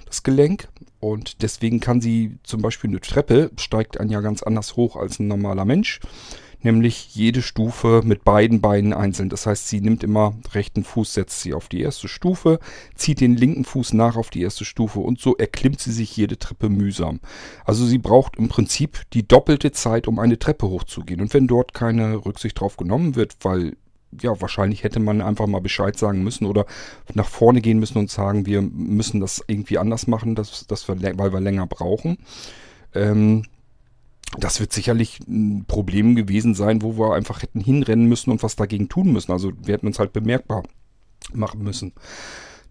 das 0.07 0.23
Gelenk. 0.23 0.69
Und 1.01 1.43
deswegen 1.43 1.81
kann 1.81 2.01
sie 2.01 2.39
zum 2.45 2.63
Beispiel 2.63 2.91
eine 2.91 3.01
Treppe, 3.01 3.51
steigt 3.59 4.01
Anja 4.01 4.21
ganz 4.21 4.43
anders 4.43 4.77
hoch 4.77 4.97
als 4.97 5.19
ein 5.19 5.29
normaler 5.29 5.65
Mensch 5.65 6.01
nämlich 6.65 7.15
jede 7.15 7.43
Stufe 7.43 8.03
mit 8.05 8.25
beiden 8.25 8.61
Beinen 8.61 8.93
einzeln. 8.93 9.29
Das 9.29 9.47
heißt, 9.47 9.69
sie 9.69 9.81
nimmt 9.81 10.03
immer 10.03 10.35
rechten 10.53 10.83
Fuß, 10.83 11.15
setzt 11.15 11.41
sie 11.41 11.55
auf 11.55 11.69
die 11.69 11.83
erste 11.83 12.09
Stufe, 12.09 12.59
zieht 12.95 13.21
den 13.21 13.37
linken 13.37 13.65
Fuß 13.65 13.93
nach 13.93 14.17
auf 14.17 14.31
die 14.31 14.43
erste 14.43 14.65
Stufe 14.65 15.01
und 15.01 15.21
so 15.21 15.37
erklimmt 15.37 15.81
sie 15.81 15.93
sich 15.93 16.17
jede 16.17 16.39
Treppe 16.39 16.69
mühsam. 16.69 17.21
Also 17.65 17.87
sie 17.87 17.99
braucht 17.99 18.37
im 18.37 18.49
Prinzip 18.49 19.03
die 19.13 19.27
doppelte 19.27 19.73
Zeit, 19.73 20.09
um 20.09 20.19
eine 20.19 20.39
Treppe 20.39 20.69
hochzugehen. 20.69 21.21
Und 21.21 21.35
wenn 21.35 21.47
dort 21.47 21.75
keine 21.75 22.25
Rücksicht 22.25 22.59
drauf 22.59 22.77
genommen 22.77 23.15
wird, 23.15 23.37
weil 23.43 23.77
ja, 24.21 24.41
wahrscheinlich 24.41 24.85
hätte 24.85 25.01
man 25.01 25.21
einfach 25.21 25.47
mal 25.47 25.61
Bescheid 25.61 25.99
sagen 25.99 26.23
müssen 26.23 26.47
oder 26.47 26.67
nach 27.15 27.29
vorne 27.29 27.61
gehen 27.61 27.79
müssen 27.79 27.99
und 27.99 28.11
sagen, 28.11 28.47
wir 28.47 28.63
müssen 28.63 29.21
das 29.21 29.43
irgendwie 29.47 29.79
anders 29.79 30.07
machen, 30.07 30.35
dass, 30.35 30.67
dass 30.67 30.89
wir, 30.89 30.97
weil 31.19 31.33
wir 31.33 31.41
länger 31.41 31.67
brauchen. 31.67 32.19
Ähm, 32.95 33.45
das 34.39 34.61
wird 34.61 34.73
sicherlich 34.73 35.21
ein 35.29 35.65
Problem 35.67 36.17
gewesen 36.17 36.55
sein, 36.55 36.83
wo 36.83 36.99
wir 36.99 37.15
einfach 37.15 37.43
hätten 37.43 37.61
hinrennen 37.61 38.07
müssen 38.07 38.31
und 38.31 38.43
was 38.43 38.57
dagegen 38.57 38.89
tun 38.89 39.13
müssen. 39.13 39.33
Also 39.33 39.53
wir 39.63 39.75
hätten 39.75 39.87
uns 39.87 39.99
halt 39.99 40.13
bemerkbar 40.13 40.65
machen 41.33 41.63
müssen. 41.63 41.93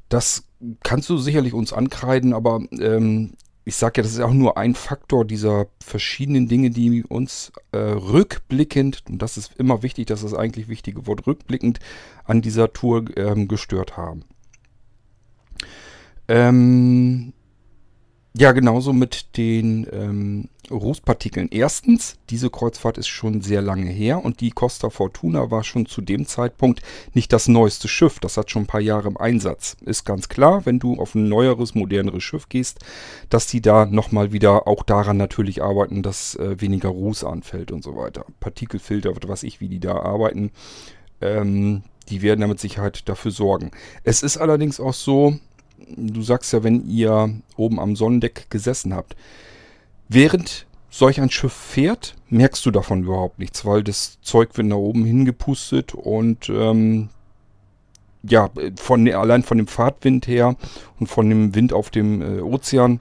Das 0.09 0.43
kannst 0.83 1.09
du 1.09 1.17
sicherlich 1.17 1.53
uns 1.53 1.73
ankreiden, 1.73 2.33
aber 2.33 2.61
ähm, 2.79 3.33
ich 3.65 3.75
sage 3.75 3.99
ja, 4.01 4.03
das 4.03 4.13
ist 4.13 4.19
auch 4.19 4.33
nur 4.33 4.57
ein 4.57 4.75
Faktor 4.75 5.25
dieser 5.25 5.67
verschiedenen 5.79 6.47
Dinge, 6.47 6.69
die 6.69 7.03
uns 7.03 7.51
äh, 7.71 7.77
rückblickend, 7.77 9.03
und 9.09 9.21
das 9.21 9.37
ist 9.37 9.53
immer 9.57 9.83
wichtig, 9.83 10.07
das 10.07 10.23
ist 10.23 10.33
eigentlich 10.33 10.67
wichtige 10.67 11.07
Wort, 11.07 11.25
rückblickend 11.27 11.79
an 12.25 12.41
dieser 12.41 12.73
Tour 12.73 13.05
ähm, 13.17 13.47
gestört 13.47 13.95
haben. 13.95 14.25
Ähm, 16.27 17.33
ja, 18.35 18.51
genauso 18.51 18.93
mit 18.93 19.37
den 19.37 19.85
ähm, 19.91 20.49
Rußpartikeln. 20.71 21.49
Erstens, 21.51 22.15
diese 22.31 22.49
Kreuzfahrt 22.49 22.97
ist 22.97 23.07
schon 23.07 23.41
sehr 23.41 23.61
lange 23.61 23.91
her 23.91 24.25
und 24.25 24.41
die 24.41 24.49
Costa 24.49 24.89
Fortuna 24.89 25.51
war 25.51 25.63
schon 25.63 25.85
zu 25.85 26.01
dem 26.01 26.25
Zeitpunkt 26.25 26.81
nicht 27.13 27.31
das 27.31 27.47
neueste 27.47 27.87
Schiff. 27.87 28.19
Das 28.19 28.37
hat 28.37 28.49
schon 28.49 28.63
ein 28.63 28.67
paar 28.67 28.81
Jahre 28.81 29.07
im 29.07 29.17
Einsatz. 29.17 29.77
Ist 29.85 30.03
ganz 30.03 30.29
klar, 30.29 30.65
wenn 30.65 30.79
du 30.79 30.99
auf 30.99 31.13
ein 31.13 31.29
neueres, 31.29 31.75
moderneres 31.75 32.23
Schiff 32.23 32.49
gehst, 32.49 32.79
dass 33.29 33.45
die 33.45 33.61
da 33.61 33.85
nochmal 33.85 34.31
wieder 34.31 34.67
auch 34.67 34.81
daran 34.81 35.17
natürlich 35.17 35.61
arbeiten, 35.61 36.01
dass 36.01 36.35
äh, 36.35 36.59
weniger 36.59 36.89
Ruß 36.89 37.25
anfällt 37.25 37.71
und 37.71 37.83
so 37.83 37.95
weiter. 37.95 38.25
Partikelfilter, 38.39 39.13
was 39.27 39.43
ich, 39.43 39.61
wie 39.61 39.67
die 39.67 39.79
da 39.79 39.97
arbeiten. 39.97 40.51
Ähm, 41.21 41.83
die 42.09 42.23
werden 42.23 42.41
da 42.41 42.47
mit 42.47 42.59
Sicherheit 42.59 43.07
dafür 43.07 43.31
sorgen. 43.31 43.71
Es 44.03 44.23
ist 44.23 44.37
allerdings 44.37 44.79
auch 44.79 44.93
so, 44.93 45.37
du 45.87 46.21
sagst 46.21 46.53
ja, 46.53 46.63
wenn 46.63 46.87
ihr 46.87 47.33
oben 47.55 47.79
am 47.79 47.95
Sonnendeck 47.95 48.49
gesessen 48.49 48.93
habt, 48.93 49.15
während 50.09 50.65
solch 50.89 51.19
ein 51.19 51.31
Schiff 51.31 51.53
fährt, 51.53 52.15
merkst 52.29 52.65
du 52.65 52.71
davon 52.71 53.03
überhaupt 53.03 53.39
nichts, 53.39 53.65
weil 53.65 53.83
das 53.83 54.19
Zeug 54.21 54.55
wird 54.57 54.67
nach 54.67 54.77
oben 54.77 55.05
hingepustet 55.05 55.93
und 55.95 56.49
ähm, 56.49 57.09
ja, 58.23 58.49
von, 58.77 59.11
allein 59.11 59.43
von 59.43 59.57
dem 59.57 59.67
Fahrtwind 59.67 60.27
her 60.27 60.55
und 60.99 61.07
von 61.07 61.29
dem 61.29 61.55
Wind 61.55 61.73
auf 61.73 61.89
dem 61.89 62.21
äh, 62.21 62.41
Ozean 62.41 62.99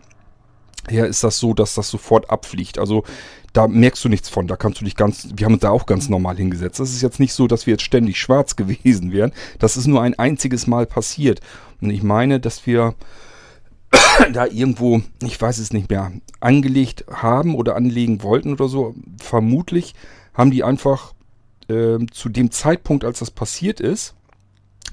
her 0.88 1.06
ist 1.06 1.22
das 1.22 1.38
so, 1.38 1.54
dass 1.54 1.74
das 1.74 1.88
sofort 1.88 2.30
abfliegt. 2.30 2.78
Also 2.78 3.04
da 3.52 3.68
merkst 3.68 4.04
du 4.04 4.08
nichts 4.08 4.28
von. 4.28 4.46
Da 4.46 4.56
kannst 4.56 4.80
du 4.80 4.84
dich 4.84 4.96
ganz, 4.96 5.28
wir 5.34 5.44
haben 5.44 5.54
uns 5.54 5.62
da 5.62 5.70
auch 5.70 5.86
ganz 5.86 6.08
normal 6.08 6.36
hingesetzt. 6.36 6.80
Das 6.80 6.92
ist 6.92 7.02
jetzt 7.02 7.20
nicht 7.20 7.32
so, 7.32 7.46
dass 7.46 7.66
wir 7.66 7.72
jetzt 7.72 7.82
ständig 7.82 8.18
schwarz 8.18 8.56
gewesen 8.56 9.12
wären. 9.12 9.32
Das 9.58 9.76
ist 9.76 9.86
nur 9.86 10.02
ein 10.02 10.18
einziges 10.18 10.66
Mal 10.66 10.86
passiert. 10.86 11.40
Und 11.80 11.90
ich 11.90 12.02
meine, 12.02 12.40
dass 12.40 12.66
wir 12.66 12.94
da 14.32 14.46
irgendwo, 14.46 15.02
ich 15.22 15.40
weiß 15.40 15.58
es 15.58 15.72
nicht 15.72 15.90
mehr, 15.90 16.12
angelegt 16.40 17.04
haben 17.10 17.54
oder 17.54 17.76
anlegen 17.76 18.22
wollten 18.22 18.52
oder 18.52 18.68
so. 18.68 18.94
Vermutlich 19.20 19.94
haben 20.34 20.50
die 20.50 20.64
einfach 20.64 21.12
äh, 21.68 21.98
zu 22.10 22.28
dem 22.28 22.50
Zeitpunkt, 22.50 23.04
als 23.04 23.18
das 23.18 23.30
passiert 23.30 23.80
ist, 23.80 24.14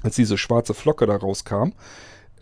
als 0.02 0.16
diese 0.16 0.36
schwarze 0.36 0.74
Flocke 0.74 1.06
da 1.06 1.16
rauskam, 1.16 1.72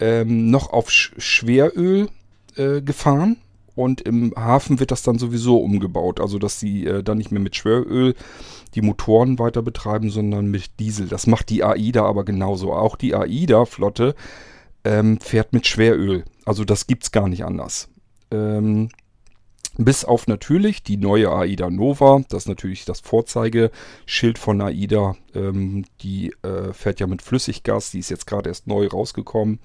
ähm, 0.01 0.51
noch 0.51 0.73
auf 0.73 0.91
Sch 0.91 1.13
Schweröl 1.19 2.09
äh, 2.57 2.81
gefahren 2.83 3.37
und 3.79 4.01
im 4.01 4.35
Hafen 4.37 4.81
wird 4.81 4.91
das 4.91 5.05
dann 5.05 5.21
sowieso 5.21 5.59
umgebaut. 5.59 6.21
Also 6.21 6.41
dass 6.41 6.59
sie 6.59 6.85
äh, 6.85 7.05
dann 7.05 7.17
nicht 7.17 7.31
mehr 7.31 7.41
mit 7.41 7.55
Schweröl 7.55 8.17
die 8.75 8.83
Motoren 8.83 9.39
weiter 9.39 9.63
betreiben, 9.63 10.11
sondern 10.11 10.51
mit 10.51 10.81
Diesel. 10.81 11.07
Das 11.07 11.29
macht 11.29 11.49
die 11.49 11.63
AIDA 11.63 12.05
aber 12.05 12.25
genauso. 12.25 12.73
Auch 12.73 12.97
die 12.97 13.15
AIDA-Flotte 13.15 14.17
ähm, 14.83 15.21
fährt 15.21 15.53
mit 15.53 15.69
Schweröl. 15.69 16.25
Also 16.45 16.65
das 16.65 16.89
gibt 16.89 17.05
es 17.05 17.13
gar 17.13 17.29
nicht 17.29 17.45
anders. 17.45 17.89
Ähm, 18.33 18.89
bis 19.77 20.05
auf 20.05 20.27
natürlich 20.27 20.83
die 20.83 20.97
neue 20.97 21.31
AIDA 21.31 21.71
Nova, 21.71 22.23
das 22.31 22.43
ist 22.43 22.49
natürlich 22.49 22.85
das 22.85 22.99
Vorzeigeschild 22.99 24.39
von 24.39 24.61
AIDA. 24.61 25.15
Ähm, 25.37 25.85
die 26.01 26.35
äh, 26.43 26.73
fährt 26.73 26.99
ja 26.99 27.07
mit 27.07 27.23
Flüssiggas, 27.23 27.93
die 27.93 28.01
ist 28.01 28.11
jetzt 28.11 28.27
gerade 28.27 28.49
erst 28.49 28.67
neu 28.67 28.89
rausgekommen 28.89 29.61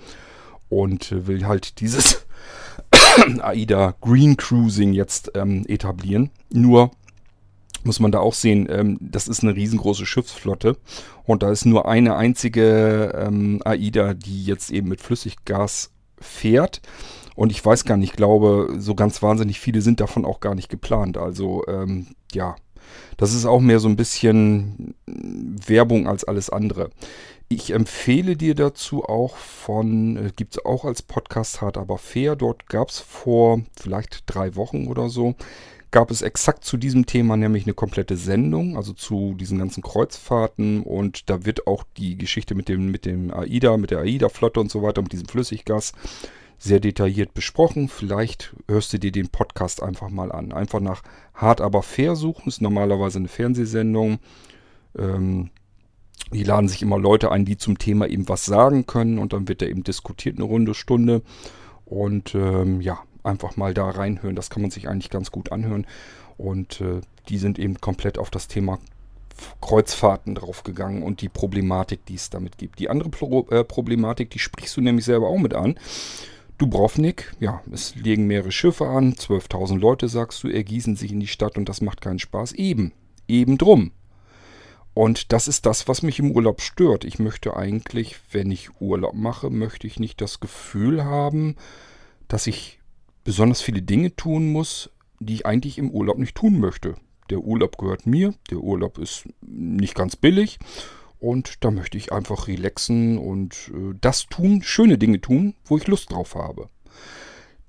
und 0.70 1.12
äh, 1.12 1.26
will 1.26 1.48
halt 1.48 1.80
dieses 1.80 2.28
AIDA 3.42 3.96
Green 4.02 4.38
Cruising 4.38 4.94
jetzt 4.94 5.32
ähm, 5.36 5.66
etablieren. 5.68 6.30
Nur 6.52 6.92
muss 7.84 8.00
man 8.00 8.12
da 8.12 8.20
auch 8.20 8.34
sehen, 8.34 8.68
ähm, 8.70 8.98
das 9.02 9.28
ist 9.28 9.44
eine 9.44 9.56
riesengroße 9.56 10.06
Schiffsflotte 10.06 10.78
und 11.26 11.44
da 11.44 11.52
ist 11.52 11.66
nur 11.66 11.88
eine 11.88 12.16
einzige 12.16 13.14
ähm, 13.16 13.62
AIDA, 13.66 14.14
die 14.14 14.46
jetzt 14.46 14.72
eben 14.72 14.90
mit 14.90 15.02
Flüssiggas 15.02 15.92
fährt. 16.20 16.82
Und 17.36 17.52
ich 17.52 17.66
weiß 17.66 17.86
gar 17.86 17.98
nicht, 17.98 18.12
ich 18.12 18.16
glaube, 18.16 18.76
so 18.78 18.96
ganz 18.96 19.22
wahnsinnig 19.22 19.60
viele 19.60 19.82
sind 19.82 20.00
davon 20.00 20.24
auch 20.24 20.40
gar 20.40 20.56
nicht 20.56 20.70
geplant. 20.70 21.18
Also 21.18 21.64
ähm, 21.68 22.08
ja, 22.32 22.56
das 23.18 23.34
ist 23.34 23.46
auch 23.46 23.60
mehr 23.60 23.80
so 23.80 23.88
ein 23.88 23.96
bisschen 23.96 24.96
Werbung 25.06 26.08
als 26.08 26.24
alles 26.24 26.50
andere. 26.50 26.90
Ich 27.50 27.72
empfehle 27.72 28.36
dir 28.36 28.56
dazu 28.56 29.04
auch 29.04 29.38
von, 29.38 30.18
äh, 30.18 30.32
gibt 30.36 30.56
es 30.56 30.66
auch 30.66 30.86
als 30.86 31.02
Podcast 31.02 31.62
Hart 31.62 31.78
aber 31.78 31.98
fair. 31.98 32.36
Dort 32.36 32.68
gab 32.68 32.90
es 32.90 33.00
vor 33.00 33.62
vielleicht 33.80 34.24
drei 34.26 34.56
Wochen 34.56 34.88
oder 34.88 35.10
so, 35.10 35.36
gab 35.92 36.10
es 36.10 36.24
exakt 36.24 36.66
zu 36.66 36.78
diesem 36.78 37.06
Thema 37.06 37.38
nämlich 37.38 37.66
eine 37.66 37.76
komplette 37.76 38.18
Sendung, 38.18 38.76
also 38.76 38.94
zu 38.94 39.36
diesen 39.36 39.60
ganzen 39.60 39.84
Kreuzfahrten 39.84 40.82
und 40.82 41.30
da 41.30 41.46
wird 41.46 41.68
auch 41.68 41.84
die 41.98 42.18
Geschichte 42.18 42.56
mit 42.56 42.68
dem, 42.68 42.90
mit 42.90 43.06
dem 43.06 43.32
AIDA, 43.32 43.78
mit 43.78 43.92
der 43.92 44.00
AIDA-Flotte 44.00 44.60
und 44.60 44.72
so 44.72 44.82
weiter, 44.82 45.04
mit 45.04 45.14
diesem 45.14 45.28
Flüssiggas 45.28 45.94
sehr 46.64 46.80
detailliert 46.80 47.34
besprochen. 47.34 47.90
Vielleicht 47.90 48.56
hörst 48.70 48.94
du 48.94 48.98
dir 48.98 49.12
den 49.12 49.28
Podcast 49.28 49.84
einfach 49.84 50.10
mal 50.10 50.32
an. 50.32 50.54
Einfach 50.54 50.80
nach 50.80 51.04
Hart 51.34 51.60
aber 51.60 51.84
fair 51.84 52.16
suchen. 52.16 52.48
Ist 52.48 52.62
normalerweise 52.62 53.20
eine 53.20 53.28
Fernsehsendung. 53.28 54.20
Ähm, 54.98 55.50
die 56.32 56.44
laden 56.44 56.70
sich 56.70 56.82
immer 56.82 56.98
Leute 56.98 57.34
ein, 57.34 57.44
die 57.44 57.58
zum 57.58 57.78
Thema 57.80 58.08
eben 58.08 58.30
was 58.30 58.46
sagen 58.46 58.86
können. 58.86 59.20
Und 59.20 59.34
dann 59.34 59.50
wird 59.50 59.62
da 59.62 59.66
eben 59.66 59.84
diskutiert 59.84 60.38
eine 60.38 60.46
Runde, 60.46 60.74
Stunde. 60.74 61.22
Und 61.84 62.34
ähm, 62.34 62.80
ja, 62.80 63.00
einfach 63.24 63.58
mal 63.58 63.74
da 63.74 63.90
reinhören. 63.90 64.38
Das 64.38 64.50
kann 64.50 64.62
man 64.62 64.72
sich 64.72 64.88
eigentlich 64.88 65.10
ganz 65.10 65.32
gut 65.32 65.52
anhören. 65.52 65.86
Und 66.38 66.80
äh, 66.80 67.02
die 67.28 67.40
sind 67.40 67.60
eben 67.60 67.82
komplett 67.82 68.18
auf 68.18 68.30
das 68.30 68.48
Thema 68.48 68.80
Kreuzfahrten 69.60 70.36
draufgegangen 70.36 71.04
und 71.04 71.20
die 71.20 71.30
Problematik, 71.30 72.06
die 72.06 72.16
es 72.16 72.30
damit 72.30 72.58
gibt. 72.58 72.80
Die 72.80 72.90
andere 72.90 73.10
Pro 73.10 73.48
äh, 73.50 73.66
Problematik, 73.66 74.30
die 74.30 74.40
sprichst 74.40 74.78
du 74.78 74.82
nämlich 74.82 75.04
selber 75.04 75.28
auch 75.28 75.40
mit 75.40 75.54
an. 75.54 75.76
Dubrovnik, 76.58 77.34
ja, 77.40 77.62
es 77.72 77.96
legen 77.96 78.28
mehrere 78.28 78.52
Schiffe 78.52 78.88
an, 78.88 79.14
12.000 79.14 79.80
Leute, 79.80 80.08
sagst 80.08 80.44
du, 80.44 80.48
ergießen 80.48 80.96
sich 80.96 81.12
in 81.12 81.20
die 81.20 81.28
Stadt 81.28 81.58
und 81.58 81.68
das 81.68 81.82
macht 81.82 82.02
keinen 82.02 82.20
Spaß. 82.20 82.54
Eben, 82.54 82.94
eben 83.28 83.58
drum. 83.58 83.92
Und 84.94 85.34
das 85.34 85.48
ist 85.48 85.66
das, 85.66 85.88
was 85.88 86.04
mich 86.04 86.20
im 86.20 86.32
Urlaub 86.32 86.62
stört. 86.62 87.04
Ich 87.04 87.18
möchte 87.18 87.58
eigentlich, 87.58 88.18
wenn 88.32 88.52
ich 88.52 88.80
Urlaub 88.80 89.16
mache, 89.16 89.50
möchte 89.50 89.88
ich 89.88 90.00
nicht 90.00 90.22
das 90.22 90.40
Gefühl 90.40 91.04
haben, 91.04 91.56
dass 92.28 92.46
ich 92.46 92.80
besonders 93.24 93.62
viele 93.62 93.82
Dinge 93.82 94.16
tun 94.16 94.52
muss, 94.52 94.92
die 95.20 95.34
ich 95.34 95.46
eigentlich 95.46 95.78
im 95.78 95.90
Urlaub 95.90 96.20
nicht 96.20 96.36
tun 96.36 96.60
möchte. 96.60 96.96
Der 97.30 97.40
Urlaub 97.40 97.78
gehört 97.78 98.06
mir, 98.06 98.36
der 98.52 98.60
Urlaub 98.60 99.00
ist 99.00 99.28
nicht 99.42 99.96
ganz 99.96 100.16
billig 100.16 100.60
und 101.24 101.64
da 101.64 101.72
möchte 101.72 101.98
ich 101.98 102.12
einfach 102.12 102.48
relaxen 102.48 103.18
und 103.18 103.72
äh, 103.74 103.96
das 104.02 104.26
tun, 104.26 104.62
schöne 104.62 104.98
Dinge 104.98 105.22
tun, 105.22 105.56
wo 105.64 105.78
ich 105.78 105.88
Lust 105.88 106.12
drauf 106.12 106.36
habe. 106.36 106.70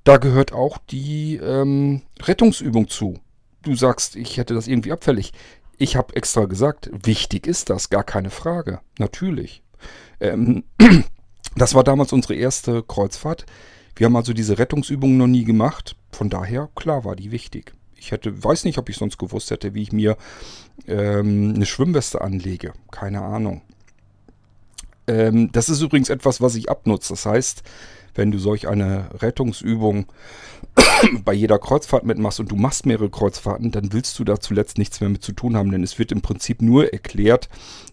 Da 0.03 0.17
gehört 0.17 0.53
auch 0.53 0.77
die 0.77 1.37
ähm, 1.37 2.03
Rettungsübung 2.21 2.89
zu. 2.89 3.21
Du 3.63 3.77
sagst, 3.77 4.17
ich 4.17 4.37
hätte 4.37 4.55
das 4.55 4.67
irgendwie 4.67 4.91
abfällig. 4.91 5.33
Ich 5.79 5.95
habe 5.95 6.17
extra 6.17 6.47
gesagt, 6.47 6.91
wichtig 6.93 7.47
ist 7.47 7.71
das, 7.71 7.91
gar 7.91 8.03
keine 8.03 8.31
Frage. 8.31 8.81
Natürlich. 8.99 9.63
Ähm, 10.19 10.65
das 11.57 11.75
war 11.75 11.85
damals 11.85 12.13
unsere 12.13 12.35
erste 12.35 12.83
Kreuzfahrt. 12.83 13.47
Wir 13.95 14.07
haben 14.07 14.17
also 14.17 14.33
diese 14.33 14.59
Rettungsübung 14.59 15.17
noch 15.17 15.29
nie 15.29 15.45
gemacht. 15.45 15.95
Von 16.11 16.29
daher, 16.29 16.71
klar, 16.75 17.05
war 17.05 17.15
die 17.15 17.31
wichtig. 17.31 17.73
Ich 17.97 18.13
hätte, 18.13 18.43
weiß 18.43 18.65
nicht, 18.65 18.79
ob 18.79 18.89
ich 18.89 18.97
sonst 18.97 19.19
gewusst 19.19 19.51
hätte, 19.51 19.75
wie 19.75 19.83
ich 19.83 19.93
mir 19.93 20.17
ähm, 20.87 21.55
eine 21.55 21.67
Schwimmweste 21.67 22.21
anlege. 22.21 22.73
Keine 22.91 23.23
Ahnung. 23.23 23.63
Ähm, 25.07 25.51
das 25.53 25.69
ist 25.69 25.81
übrigens 25.81 26.09
etwas, 26.09 26.41
was 26.41 26.55
ich 26.55 26.71
abnutze. 26.71 27.13
Das 27.13 27.27
heißt, 27.27 27.63
wenn 28.15 28.31
du 28.31 28.39
solch 28.39 28.69
eine 28.69 29.09
Rettungsübung 29.21 30.07
bei 31.25 31.33
jeder 31.33 31.59
Kreuzfahrt 31.59 32.05
mitmachst 32.05 32.41
und 32.41 32.51
du 32.51 32.57
machst 32.57 32.87
mehrere 32.87 33.11
Kreuzfahrten, 33.11 33.71
dann 33.71 33.93
willst 33.93 34.19
du 34.19 34.25
da 34.25 34.41
zuletzt 34.41 34.79
nichts 34.79 35.01
mehr 35.01 35.11
mit 35.11 35.23
zu 35.23 35.33
tun 35.33 35.57
haben, 35.57 35.71
denn 35.71 35.83
es 35.83 35.99
wird 35.99 36.13
im 36.13 36.23
Prinzip 36.23 36.63
nur 36.63 36.93
erklärt, 36.93 37.49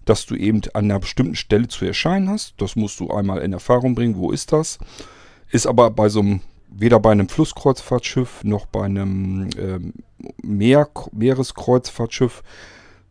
dass 0.06 0.26
du 0.26 0.36
eben 0.36 0.62
an 0.74 0.86
einer 0.86 1.00
bestimmten 1.00 1.36
Stelle 1.36 1.68
zu 1.68 1.86
erscheinen 1.86 2.30
hast. 2.30 2.54
Das 2.58 2.76
musst 2.76 3.00
du 3.00 3.10
einmal 3.10 3.40
in 3.40 3.54
Erfahrung 3.54 3.96
bringen, 3.96 4.18
wo 4.18 4.32
ist 4.32 4.52
das? 4.52 4.78
Ist 5.50 5.68
aber 5.68 5.90
bei 5.92 6.08
so 6.10 6.22
einem, 6.22 6.42
weder 6.72 7.00
bei 7.00 7.12
einem 7.12 7.30
Flusskreuzfahrtschiff 7.30 8.44
noch 8.44 8.66
bei 8.66 8.84
einem 8.84 9.50
ähm, 9.58 9.94
Meer, 10.42 10.90
Meereskreuzfahrtschiff 11.12 12.44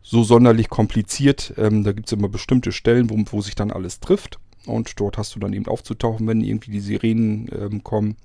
so 0.01 0.23
sonderlich 0.23 0.69
kompliziert. 0.69 1.53
Ähm, 1.57 1.83
da 1.83 1.91
gibt 1.91 2.07
es 2.07 2.13
immer 2.13 2.27
bestimmte 2.29 2.71
Stellen, 2.71 3.09
wo, 3.09 3.17
wo 3.31 3.41
sich 3.41 3.55
dann 3.55 3.71
alles 3.71 3.99
trifft. 3.99 4.39
Und 4.65 4.99
dort 4.99 5.17
hast 5.17 5.35
du 5.35 5.39
dann 5.39 5.53
eben 5.53 5.67
aufzutauchen, 5.67 6.27
wenn 6.27 6.41
irgendwie 6.41 6.71
die 6.71 6.79
Sirenen 6.79 7.49
ähm, 7.57 7.83
kommen. 7.83 8.17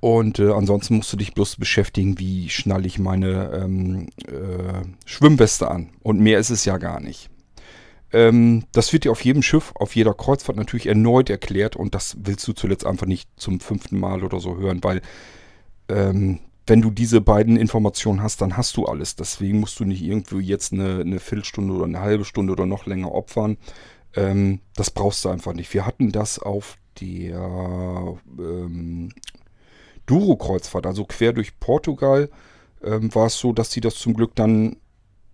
Und 0.00 0.38
äh, 0.38 0.50
ansonsten 0.50 0.96
musst 0.96 1.12
du 1.12 1.16
dich 1.16 1.32
bloß 1.32 1.56
beschäftigen, 1.56 2.18
wie 2.18 2.48
schnalle 2.48 2.86
ich 2.86 2.98
meine 2.98 3.52
ähm, 3.54 4.08
äh, 4.26 4.82
Schwimmweste 5.04 5.70
an. 5.70 5.90
Und 6.02 6.20
mehr 6.20 6.38
ist 6.38 6.50
es 6.50 6.64
ja 6.64 6.76
gar 6.78 7.00
nicht. 7.00 7.30
Ähm, 8.12 8.64
das 8.72 8.92
wird 8.92 9.04
dir 9.04 9.12
auf 9.12 9.24
jedem 9.24 9.42
Schiff, 9.42 9.72
auf 9.74 9.96
jeder 9.96 10.14
Kreuzfahrt 10.14 10.56
natürlich 10.56 10.86
erneut 10.86 11.30
erklärt. 11.30 11.76
Und 11.76 11.94
das 11.94 12.16
willst 12.20 12.46
du 12.46 12.52
zuletzt 12.52 12.86
einfach 12.86 13.06
nicht 13.06 13.28
zum 13.36 13.60
fünften 13.60 13.98
Mal 13.98 14.22
oder 14.22 14.40
so 14.40 14.56
hören, 14.56 14.82
weil 14.82 15.02
ähm, 15.88 16.40
wenn 16.66 16.80
du 16.80 16.90
diese 16.90 17.20
beiden 17.20 17.56
Informationen 17.56 18.22
hast, 18.22 18.40
dann 18.40 18.56
hast 18.56 18.76
du 18.76 18.84
alles. 18.84 19.16
Deswegen 19.16 19.60
musst 19.60 19.80
du 19.80 19.84
nicht 19.84 20.02
irgendwie 20.02 20.40
jetzt 20.40 20.72
eine, 20.72 21.00
eine 21.00 21.18
Viertelstunde 21.18 21.74
oder 21.74 21.84
eine 21.84 22.00
halbe 22.00 22.24
Stunde 22.24 22.52
oder 22.52 22.66
noch 22.66 22.86
länger 22.86 23.12
opfern. 23.12 23.56
Ähm, 24.14 24.60
das 24.76 24.90
brauchst 24.90 25.24
du 25.24 25.28
einfach 25.28 25.54
nicht. 25.54 25.72
Wir 25.74 25.86
hatten 25.86 26.12
das 26.12 26.38
auf 26.38 26.76
der 27.00 28.16
ähm, 28.38 29.12
Duro-Kreuzfahrt, 30.06 30.86
also 30.86 31.04
quer 31.04 31.32
durch 31.32 31.58
Portugal, 31.58 32.30
ähm, 32.82 33.14
war 33.14 33.26
es 33.26 33.38
so, 33.38 33.52
dass 33.52 33.70
sie 33.70 33.80
das 33.80 33.94
zum 33.96 34.14
Glück 34.14 34.34
dann 34.34 34.76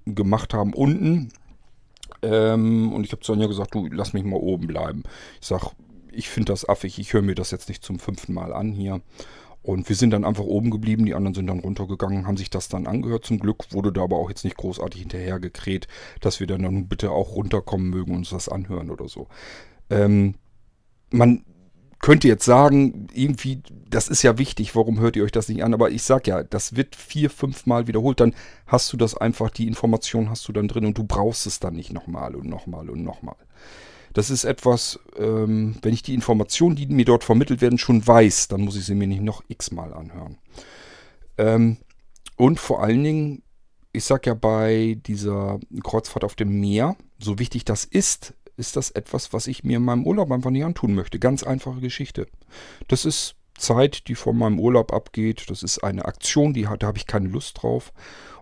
gemacht 0.06 0.54
haben 0.54 0.72
unten. 0.72 1.30
Ähm, 2.22 2.92
und 2.92 3.04
ich 3.04 3.12
habe 3.12 3.22
zu 3.22 3.33
Anja 3.33 3.46
gesagt, 3.46 3.74
du 3.74 3.88
lass 3.90 4.12
mich 4.12 4.24
mal 4.24 4.37
oben 4.37 4.66
bleiben. 4.66 5.02
Ich 5.40 5.46
sag, 5.46 5.72
ich 6.12 6.28
finde 6.28 6.52
das 6.52 6.68
affig, 6.68 6.98
ich 6.98 7.12
höre 7.12 7.22
mir 7.22 7.35
das 7.35 7.50
jetzt 7.50 7.68
nicht 7.68 7.85
zum 7.85 7.98
fünften 7.98 8.35
Mal 8.35 8.52
an 8.52 8.72
hier. 8.72 9.00
Und 9.62 9.88
wir 9.88 9.96
sind 9.96 10.11
dann 10.11 10.24
einfach 10.24 10.44
oben 10.44 10.70
geblieben, 10.70 11.04
die 11.04 11.14
anderen 11.14 11.35
sind 11.35 11.46
dann 11.46 11.59
runtergegangen, 11.59 12.26
haben 12.26 12.37
sich 12.37 12.48
das 12.48 12.68
dann 12.68 12.87
angehört. 12.87 13.26
Zum 13.26 13.38
Glück 13.38 13.72
wurde 13.72 13.92
da 13.92 14.02
aber 14.02 14.16
auch 14.16 14.31
jetzt 14.31 14.44
nicht 14.44 14.57
großartig 14.57 15.00
hinterhergekräht, 15.02 15.88
dass 16.20 16.40
wir 16.40 16.46
dann 16.46 16.62
nun 16.62 16.88
bitte 16.88 17.11
auch 17.11 17.35
runterkommen 17.35 17.90
mögen 17.90 18.12
und 18.12 18.18
uns 18.18 18.31
das 18.31 18.48
anhören 18.48 18.90
oder 18.90 19.09
so. 19.09 19.28
Ähm, 19.90 20.37
man 21.11 21.44
könnte 22.00 22.28
jetzt 22.28 22.44
sagen, 22.44 23.08
irgendwie, 23.12 23.62
das 23.88 24.08
ist 24.08 24.22
ja 24.22 24.38
wichtig, 24.38 24.76
warum 24.76 25.00
hört 25.00 25.16
ihr 25.16 25.24
euch 25.24 25.32
das 25.32 25.48
nicht 25.48 25.64
an? 25.64 25.74
Aber 25.74 25.90
ich 25.90 26.02
sag 26.02 26.26
ja, 26.26 26.42
das 26.42 26.76
wird 26.76 26.94
vier, 26.94 27.28
fünf 27.28 27.66
Mal 27.66 27.87
wiederholt, 27.87 28.20
dann 28.20 28.34
hast 28.66 28.92
du 28.92 28.96
das 28.96 29.16
einfach, 29.16 29.50
die 29.50 29.66
Information 29.66 30.30
hast 30.30 30.46
du 30.48 30.52
dann 30.52 30.68
drin 30.68 30.87
und 30.87 30.96
du 30.96 31.04
brauchst 31.04 31.46
es 31.46 31.61
dann 31.61 31.74
nicht 31.74 31.92
nochmal 31.92 32.34
und 32.34 32.48
nochmal 32.48 32.88
und 32.88 33.02
nochmal. 33.02 33.37
Das 34.12 34.30
ist 34.30 34.44
etwas, 34.44 34.98
ähm, 35.16 35.76
wenn 35.82 35.92
ich 35.92 36.02
die 36.02 36.14
Informationen, 36.14 36.76
die 36.76 36.87
mir 36.87 37.04
dort 37.04 37.24
vermittelt 37.24 37.61
werden, 37.61 37.78
schon 37.78 38.06
weiß, 38.06 38.48
dann 38.48 38.62
muss 38.62 38.76
ich 38.76 38.87
sie 38.87 38.94
mir 38.94 39.06
nicht 39.06 39.22
noch 39.22 39.42
x-mal 39.48 39.92
anhören. 39.92 40.38
Ähm, 41.37 41.78
und 42.37 42.61
vor 42.61 42.82
allen 42.82 43.02
Dingen, 43.02 43.42
ich 43.92 44.04
sag 44.04 44.26
ja 44.26 44.34
bei 44.34 44.98
dieser 45.06 45.58
Kreuzfahrt 45.82 46.24
auf 46.24 46.37
dem 46.37 46.61
Meer, 46.61 46.96
so 47.18 47.38
wichtig 47.38 47.64
das 47.64 47.84
ist, 47.84 48.34
ist 48.58 48.76
das 48.76 48.90
etwas, 48.90 49.32
was 49.32 49.46
ich 49.46 49.64
mir 49.64 49.78
in 49.78 49.84
meinem 49.84 50.04
Urlaub 50.04 50.30
einfach 50.32 50.50
nicht 50.50 50.64
antun 50.64 50.94
möchte. 50.94 51.18
Ganz 51.18 51.42
einfache 51.42 51.80
Geschichte. 51.80 52.26
Das 52.88 53.04
ist 53.04 53.36
Zeit, 53.56 54.08
die 54.08 54.14
von 54.14 54.36
meinem 54.36 54.58
Urlaub 54.58 54.92
abgeht. 54.92 55.48
Das 55.48 55.62
ist 55.62 55.78
eine 55.78 56.04
Aktion, 56.04 56.52
die, 56.52 56.68
da 56.78 56.86
habe 56.86 56.98
ich 56.98 57.06
keine 57.06 57.28
Lust 57.28 57.62
drauf. 57.62 57.92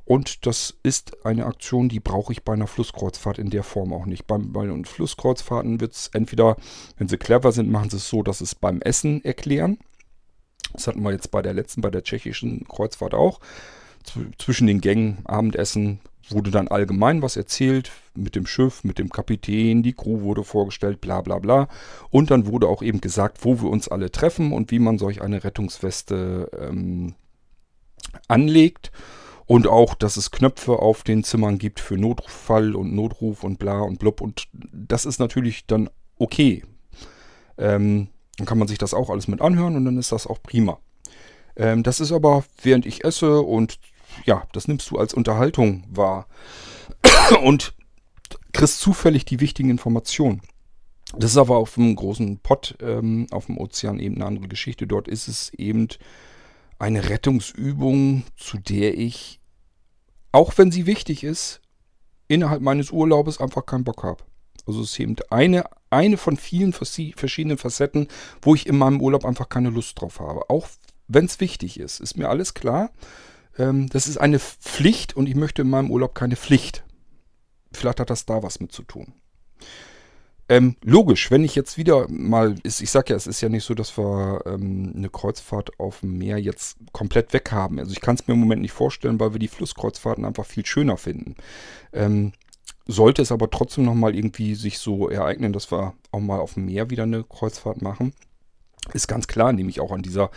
Und 0.04 0.46
das 0.46 0.78
ist 0.84 1.26
eine 1.26 1.46
Aktion, 1.46 1.88
die 1.88 1.98
brauche 1.98 2.32
ich 2.32 2.44
bei 2.44 2.52
einer 2.52 2.68
Flusskreuzfahrt 2.68 3.38
in 3.38 3.50
der 3.50 3.64
Form 3.64 3.92
auch 3.92 4.06
nicht. 4.06 4.26
Bei, 4.26 4.38
bei 4.38 4.84
Flusskreuzfahrten 4.84 5.80
wird 5.80 5.94
es 5.94 6.08
entweder, 6.12 6.56
wenn 6.96 7.08
sie 7.08 7.18
clever 7.18 7.50
sind, 7.50 7.70
machen 7.70 7.90
sie 7.90 7.96
es 7.96 8.08
so, 8.08 8.22
dass 8.22 8.38
sie 8.38 8.44
es 8.44 8.54
beim 8.54 8.80
Essen 8.80 9.24
erklären. 9.24 9.78
Das 10.72 10.86
hatten 10.86 11.02
wir 11.02 11.10
jetzt 11.10 11.30
bei 11.30 11.42
der 11.42 11.54
letzten, 11.54 11.80
bei 11.80 11.90
der 11.90 12.04
tschechischen 12.04 12.66
Kreuzfahrt 12.68 13.14
auch. 13.14 13.40
Zwischen 14.38 14.68
den 14.68 14.80
Gängen, 14.80 15.18
Abendessen, 15.24 15.98
wurde 16.30 16.50
dann 16.50 16.68
allgemein 16.68 17.22
was 17.22 17.36
erzählt 17.36 17.92
mit 18.14 18.34
dem 18.34 18.46
Schiff, 18.46 18.84
mit 18.84 18.98
dem 18.98 19.10
Kapitän, 19.10 19.82
die 19.82 19.92
Crew 19.92 20.22
wurde 20.22 20.44
vorgestellt, 20.44 21.00
bla 21.00 21.20
bla 21.20 21.38
bla. 21.38 21.68
Und 22.10 22.30
dann 22.30 22.46
wurde 22.46 22.68
auch 22.68 22.82
eben 22.82 23.00
gesagt, 23.00 23.44
wo 23.44 23.60
wir 23.60 23.70
uns 23.70 23.88
alle 23.88 24.10
treffen 24.10 24.52
und 24.52 24.70
wie 24.70 24.78
man 24.78 24.98
solch 24.98 25.22
eine 25.22 25.44
Rettungsweste 25.44 26.50
ähm, 26.58 27.14
anlegt. 28.28 28.90
Und 29.46 29.68
auch, 29.68 29.94
dass 29.94 30.16
es 30.16 30.32
Knöpfe 30.32 30.80
auf 30.80 31.04
den 31.04 31.22
Zimmern 31.22 31.58
gibt 31.58 31.78
für 31.78 31.96
Notfall 31.96 32.74
und 32.74 32.92
Notruf 32.92 33.44
und 33.44 33.60
bla 33.60 33.78
und 33.80 34.00
blub. 34.00 34.20
Und 34.20 34.48
das 34.52 35.06
ist 35.06 35.20
natürlich 35.20 35.66
dann 35.66 35.88
okay. 36.18 36.64
Ähm, 37.56 38.08
dann 38.38 38.46
kann 38.46 38.58
man 38.58 38.66
sich 38.66 38.78
das 38.78 38.92
auch 38.92 39.08
alles 39.08 39.28
mit 39.28 39.40
anhören 39.40 39.76
und 39.76 39.84
dann 39.84 39.98
ist 39.98 40.10
das 40.10 40.26
auch 40.26 40.42
prima. 40.42 40.78
Ähm, 41.54 41.84
das 41.84 42.00
ist 42.00 42.10
aber, 42.10 42.44
während 42.62 42.86
ich 42.86 43.04
esse 43.04 43.40
und 43.40 43.78
ja, 44.24 44.44
das 44.52 44.68
nimmst 44.68 44.90
du 44.90 44.98
als 44.98 45.14
Unterhaltung 45.14 45.84
wahr. 45.90 46.26
und 47.42 47.74
kriegst 48.52 48.80
zufällig 48.80 49.24
die 49.24 49.40
wichtigen 49.40 49.70
Informationen. 49.70 50.40
Das 51.16 51.30
ist 51.30 51.36
aber 51.36 51.56
auf 51.56 51.74
dem 51.74 51.94
großen 51.94 52.38
Pott 52.38 52.76
ähm, 52.80 53.26
auf 53.30 53.46
dem 53.46 53.58
Ozean 53.58 53.98
eben 53.98 54.16
eine 54.16 54.26
andere 54.26 54.48
Geschichte. 54.48 54.86
Dort 54.86 55.08
ist 55.08 55.28
es 55.28 55.52
eben 55.54 55.88
eine 56.78 57.08
Rettungsübung, 57.08 58.24
zu 58.36 58.58
der 58.58 58.98
ich, 58.98 59.40
auch 60.32 60.58
wenn 60.58 60.72
sie 60.72 60.86
wichtig 60.86 61.22
ist, 61.22 61.60
innerhalb 62.28 62.60
meines 62.60 62.90
Urlaubes 62.90 63.40
einfach 63.40 63.66
keinen 63.66 63.84
Bock 63.84 64.02
habe. 64.02 64.24
Also 64.66 64.82
es 64.82 64.90
ist 64.90 65.00
eben 65.00 65.16
eine, 65.30 65.64
eine 65.90 66.16
von 66.16 66.36
vielen 66.36 66.72
verschiedenen 66.72 67.56
Facetten, 67.56 68.08
wo 68.42 68.54
ich 68.54 68.66
in 68.66 68.76
meinem 68.76 69.00
Urlaub 69.00 69.24
einfach 69.24 69.48
keine 69.48 69.70
Lust 69.70 70.00
drauf 70.00 70.18
habe. 70.18 70.50
Auch 70.50 70.66
wenn 71.06 71.26
es 71.26 71.38
wichtig 71.40 71.78
ist, 71.78 72.00
ist 72.00 72.16
mir 72.16 72.28
alles 72.28 72.54
klar. 72.54 72.90
Ähm, 73.58 73.88
das 73.88 74.06
ist 74.06 74.18
eine 74.18 74.38
Pflicht 74.38 75.16
und 75.16 75.28
ich 75.28 75.34
möchte 75.34 75.62
in 75.62 75.70
meinem 75.70 75.90
Urlaub 75.90 76.14
keine 76.14 76.36
Pflicht. 76.36 76.84
Vielleicht 77.72 78.00
hat 78.00 78.10
das 78.10 78.26
da 78.26 78.42
was 78.42 78.60
mit 78.60 78.72
zu 78.72 78.82
tun. 78.82 79.14
Ähm, 80.48 80.76
logisch, 80.84 81.30
wenn 81.32 81.42
ich 81.42 81.56
jetzt 81.56 81.76
wieder 81.76 82.06
mal, 82.08 82.54
ist, 82.62 82.80
ich 82.80 82.92
sag 82.92 83.10
ja, 83.10 83.16
es 83.16 83.26
ist 83.26 83.40
ja 83.40 83.48
nicht 83.48 83.64
so, 83.64 83.74
dass 83.74 83.98
wir 83.98 84.42
ähm, 84.46 84.92
eine 84.96 85.08
Kreuzfahrt 85.08 85.80
auf 85.80 86.00
dem 86.00 86.18
Meer 86.18 86.38
jetzt 86.38 86.78
komplett 86.92 87.32
weg 87.32 87.50
haben. 87.50 87.80
Also 87.80 87.90
ich 87.90 88.00
kann 88.00 88.14
es 88.14 88.28
mir 88.28 88.34
im 88.34 88.40
Moment 88.40 88.62
nicht 88.62 88.72
vorstellen, 88.72 89.18
weil 89.18 89.32
wir 89.32 89.40
die 89.40 89.48
Flusskreuzfahrten 89.48 90.24
einfach 90.24 90.46
viel 90.46 90.64
schöner 90.64 90.96
finden. 90.98 91.34
Ähm, 91.92 92.32
sollte 92.86 93.22
es 93.22 93.32
aber 93.32 93.50
trotzdem 93.50 93.84
nochmal 93.84 94.14
irgendwie 94.14 94.54
sich 94.54 94.78
so 94.78 95.08
ereignen, 95.08 95.52
dass 95.52 95.72
wir 95.72 95.94
auch 96.12 96.20
mal 96.20 96.38
auf 96.38 96.54
dem 96.54 96.66
Meer 96.66 96.90
wieder 96.90 97.02
eine 97.02 97.24
Kreuzfahrt 97.24 97.82
machen, 97.82 98.14
ist 98.92 99.08
ganz 99.08 99.26
klar, 99.26 99.52
nämlich 99.52 99.80
auch 99.80 99.90
an 99.90 100.02
dieser 100.02 100.30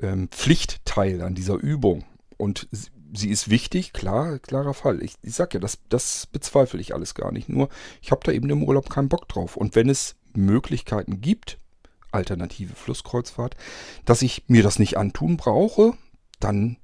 ähm, 0.00 0.28
Pflichtteil, 0.28 1.22
an 1.22 1.34
dieser 1.34 1.54
Übung. 1.54 2.04
Und 2.36 2.68
sie 3.14 3.30
ist 3.30 3.50
wichtig, 3.50 3.92
klar, 3.92 4.38
klarer 4.38 4.74
Fall. 4.74 5.02
Ich, 5.02 5.14
ich 5.22 5.34
sag 5.34 5.54
ja, 5.54 5.60
das, 5.60 5.78
das 5.88 6.26
bezweifle 6.26 6.80
ich 6.80 6.94
alles 6.94 7.14
gar 7.14 7.32
nicht. 7.32 7.48
Nur, 7.48 7.68
ich 8.02 8.10
habe 8.10 8.22
da 8.24 8.32
eben 8.32 8.50
im 8.50 8.62
Urlaub 8.62 8.90
keinen 8.90 9.08
Bock 9.08 9.28
drauf. 9.28 9.56
Und 9.56 9.74
wenn 9.74 9.88
es 9.88 10.16
Möglichkeiten 10.34 11.20
gibt, 11.20 11.58
alternative 12.10 12.74
Flusskreuzfahrt, 12.74 13.56
dass 14.04 14.22
ich 14.22 14.44
mir 14.46 14.62
das 14.62 14.78
nicht 14.78 14.96
antun 14.96 15.36
brauche, 15.36 15.94
dann 16.40 16.76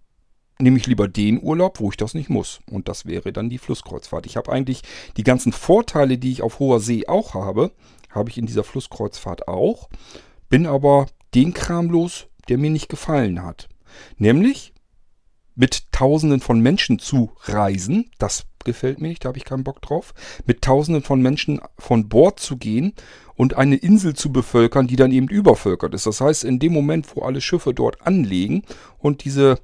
nehme 0.58 0.76
ich 0.76 0.86
lieber 0.86 1.08
den 1.08 1.42
Urlaub, 1.42 1.80
wo 1.80 1.90
ich 1.90 1.96
das 1.96 2.14
nicht 2.14 2.28
muss. 2.28 2.60
Und 2.70 2.88
das 2.88 3.06
wäre 3.06 3.32
dann 3.32 3.48
die 3.48 3.58
Flusskreuzfahrt. 3.58 4.26
Ich 4.26 4.36
habe 4.36 4.52
eigentlich 4.52 4.82
die 5.16 5.24
ganzen 5.24 5.52
Vorteile, 5.52 6.18
die 6.18 6.32
ich 6.32 6.42
auf 6.42 6.58
hoher 6.58 6.80
See 6.80 7.06
auch 7.06 7.34
habe, 7.34 7.72
habe 8.10 8.30
ich 8.30 8.38
in 8.38 8.46
dieser 8.46 8.64
Flusskreuzfahrt 8.64 9.48
auch. 9.48 9.88
Bin 10.48 10.66
aber 10.66 11.06
den 11.34 11.54
Kram 11.54 11.90
los, 11.90 12.26
der 12.48 12.58
mir 12.58 12.70
nicht 12.70 12.88
gefallen 12.88 13.42
hat. 13.42 13.68
Nämlich 14.18 14.74
mit 15.54 15.92
Tausenden 15.92 16.40
von 16.40 16.60
Menschen 16.60 16.98
zu 16.98 17.32
reisen, 17.44 18.10
das 18.18 18.46
gefällt 18.64 19.00
mir 19.00 19.08
nicht, 19.08 19.24
da 19.24 19.28
habe 19.28 19.38
ich 19.38 19.44
keinen 19.44 19.64
Bock 19.64 19.80
drauf, 19.82 20.14
mit 20.46 20.62
Tausenden 20.62 21.02
von 21.02 21.22
Menschen 21.22 21.60
von 21.78 22.08
Bord 22.08 22.40
zu 22.40 22.56
gehen 22.56 22.92
und 23.34 23.56
eine 23.56 23.76
Insel 23.76 24.14
zu 24.14 24.32
bevölkern, 24.32 24.86
die 24.86 24.96
dann 24.96 25.12
eben 25.12 25.28
übervölkert 25.28 25.94
ist. 25.94 26.06
Das 26.06 26.20
heißt, 26.20 26.44
in 26.44 26.58
dem 26.58 26.72
Moment, 26.72 27.14
wo 27.14 27.22
alle 27.22 27.40
Schiffe 27.40 27.72
dort 27.72 28.06
anlegen 28.06 28.62
und 28.98 29.24
diese, 29.24 29.58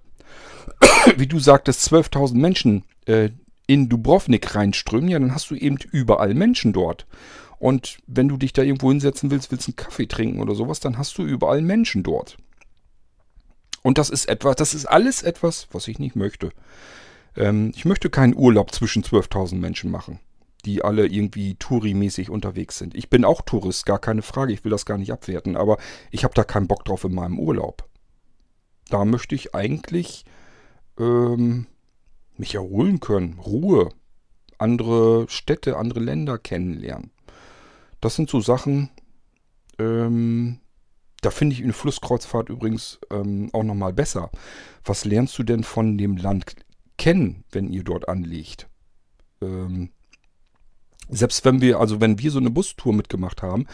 wie 1.17 1.27
du 1.27 1.39
sagtest, 1.39 1.93
12.000 1.93 2.37
Menschen 2.37 2.85
äh, 3.07 3.31
in 3.67 3.89
Dubrovnik 3.89 4.55
reinströmen, 4.55 5.11
ja, 5.11 5.19
dann 5.19 5.35
hast 5.35 5.51
du 5.51 5.55
eben 5.55 5.77
überall 5.93 6.35
Menschen 6.35 6.73
dort. 6.73 7.07
Und 7.59 7.99
wenn 8.07 8.29
du 8.29 8.37
dich 8.37 8.53
da 8.53 8.63
irgendwo 8.63 8.91
hinsetzen 8.91 9.31
willst, 9.31 9.51
willst 9.51 9.69
einen 9.69 9.77
Kaffee 9.77 10.07
trinken 10.07 10.41
oder 10.41 10.55
sowas, 10.55 10.81
dann 10.81 10.99
hast 10.99 11.17
du 11.19 11.25
überall 11.25 11.63
Menschen 11.63 12.03
dort. 12.03 12.37
Und 13.87 13.99
das 13.99 14.11
ist 14.11 14.29
etwas, 14.29 14.57
das 14.57 14.75
ist 14.75 14.87
alles 14.87 15.23
etwas, 15.23 15.69
was 15.71 15.87
ich 15.87 16.01
nicht 16.01 16.17
möchte. 16.17 16.51
Ähm, 17.37 17.71
ich 17.77 17.85
möchte 17.85 18.11
keinen 18.11 18.35
Urlaub 18.35 18.73
zwischen 18.73 19.05
12.000 19.05 19.55
Menschen 19.55 19.93
machen, 19.93 20.19
die 20.65 20.83
alle 20.83 21.07
irgendwie 21.07 21.55
Touri-mäßig 21.55 22.29
unterwegs 22.29 22.79
sind. 22.79 22.97
Ich 22.97 23.11
bin 23.11 23.25
auch 23.25 23.43
Tourist, 23.43 23.87
gar 23.87 24.01
keine 24.01 24.23
Frage, 24.23 24.53
ich 24.53 24.65
will 24.65 24.73
das 24.73 24.87
gar 24.87 24.99
nicht 24.99 25.13
abwerten, 25.13 25.57
aber 25.57 25.79
ich 26.11 26.25
habe 26.25 26.35
da 26.35 26.43
keinen 26.43 26.67
Bock 26.67 26.85
drauf 26.85 27.05
in 27.05 27.15
meinem 27.15 27.39
Urlaub. 27.39 27.89
Da 28.89 29.05
möchte 29.05 29.37
ich 29.37 29.55
eigentlich 29.55 30.25
ähm, 30.99 31.69
mich 32.37 32.57
erholen 32.57 32.99
können, 32.99 33.39
Ruhe, 33.39 33.91
andere 34.59 35.27
Städte, 35.29 35.77
andere 35.77 36.01
Länder 36.01 36.39
kennenlernen. 36.39 37.13
Das 38.01 38.17
sind 38.17 38.31
so 38.31 38.41
Sachen, 38.41 38.91
ähm, 39.79 40.59
da 41.21 41.31
finde 41.31 41.55
ich 41.55 41.63
eine 41.63 41.73
Flusskreuzfahrt 41.73 42.49
übrigens 42.49 42.99
ähm, 43.11 43.51
auch 43.53 43.63
nochmal 43.63 43.93
besser. 43.93 44.31
Was 44.85 45.05
lernst 45.05 45.39
du 45.39 45.43
denn 45.43 45.65
von 45.65 45.99
dem 45.99 46.17
Land 46.17 46.57
kennen, 46.99 47.45
wenn 47.51 47.69
ihr 47.73 47.85
dort 47.85 48.09
anlegt? 48.09 48.69
Ähm, 49.41 49.91
selbst 51.09 51.45
wenn 51.45 51.61
wir, 51.61 51.81
also 51.81 52.01
wenn 52.01 52.19
wir 52.19 52.31
so 52.31 52.39
eine 52.39 52.51
Bustour 52.51 52.93
mitgemacht 52.93 53.43
haben, 53.43 53.67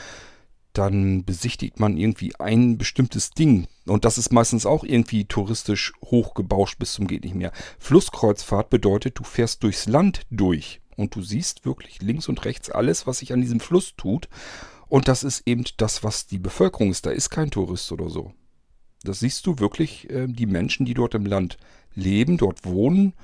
dann 0.73 1.25
besichtigt 1.25 1.81
man 1.81 1.97
irgendwie 1.97 2.35
ein 2.39 2.79
bestimmtes 2.79 3.31
Ding. 3.31 3.67
Und 3.87 4.05
das 4.05 4.17
ist 4.17 4.33
meistens 4.33 4.65
auch 4.65 4.85
irgendwie 4.85 5.27
touristisch 5.27 5.93
hochgebauscht 6.03 6.79
bis 6.79 6.95
zum 6.95 7.07
geht 7.07 7.25
nicht 7.25 7.35
mehr. 7.35 7.53
Flusskreuzfahrt 7.79 8.71
bedeutet, 8.71 9.19
du 9.19 9.25
fährst 9.25 9.63
durchs 9.63 9.87
Land 9.87 10.23
durch 10.31 10.81
und 10.97 11.15
du 11.15 11.23
siehst 11.23 11.65
wirklich 11.67 12.01
links 12.01 12.29
und 12.29 12.45
rechts 12.45 12.71
alles, 12.71 13.07
was 13.07 13.19
sich 13.19 13.33
an 13.33 13.41
diesem 13.41 13.61
Fluss 13.61 13.95
tut. 13.97 14.29
Und 14.93 15.09
das 15.09 15.25
ist 15.25 15.45
eben 15.47 15.65
das, 15.79 16.05
was 16.05 16.27
die 16.27 16.39
Bevölkerung 16.39 16.91
ist. 16.91 17.07
Da 17.07 17.13
ist 17.13 17.31
kein 17.31 17.51
Tourist 17.51 17.91
oder 17.93 18.11
so. 18.11 18.35
Das 19.03 19.21
siehst 19.21 19.47
du 19.47 19.59
wirklich, 19.59 20.11
äh, 20.11 20.27
die 20.27 20.45
Menschen, 20.45 20.85
die 20.85 20.93
dort 20.93 21.15
im 21.15 21.25
Land 21.25 21.57
leben, 21.95 22.37
dort 22.37 22.67
wohnen, 22.67 23.15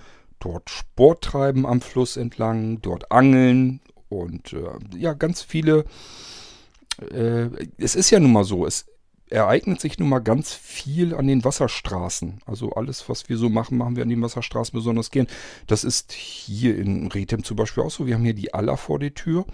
dort 0.41 0.71
Sport 0.71 1.25
treiben 1.25 1.67
am 1.67 1.83
Fluss 1.83 2.17
entlang, 2.17 2.81
dort 2.81 3.13
angeln 3.13 3.81
und 4.09 4.55
äh, 4.55 4.97
ja, 4.97 5.13
ganz 5.13 5.43
viele. 5.43 5.85
Äh, 7.03 7.51
es 7.77 7.97
ist 7.97 8.09
ja 8.09 8.19
nun 8.19 8.33
mal 8.33 8.45
so, 8.45 8.65
es 8.65 8.87
ereignet 9.29 9.79
sich 9.79 9.99
nun 9.99 10.09
mal 10.09 10.21
ganz 10.21 10.55
viel 10.55 11.15
an 11.15 11.27
den 11.27 11.45
Wasserstraßen. 11.45 12.41
Also 12.47 12.73
alles, 12.73 13.11
was 13.11 13.29
wir 13.29 13.37
so 13.37 13.51
machen, 13.51 13.77
machen 13.77 13.95
wir 13.95 14.05
an 14.05 14.09
den 14.09 14.23
Wasserstraßen 14.23 14.73
besonders 14.73 15.11
gern. 15.11 15.27
Das 15.67 15.85
ist 15.85 16.13
hier 16.13 16.79
in 16.79 17.09
Rethem 17.09 17.45
zum 17.45 17.59
Beispiel 17.59 17.83
auch 17.83 17.91
so. 17.91 18.07
Wir 18.07 18.15
haben 18.15 18.25
hier 18.25 18.33
die 18.33 18.55
Aller 18.55 18.79
vor 18.79 18.99
der 18.99 19.13
Tür 19.13 19.45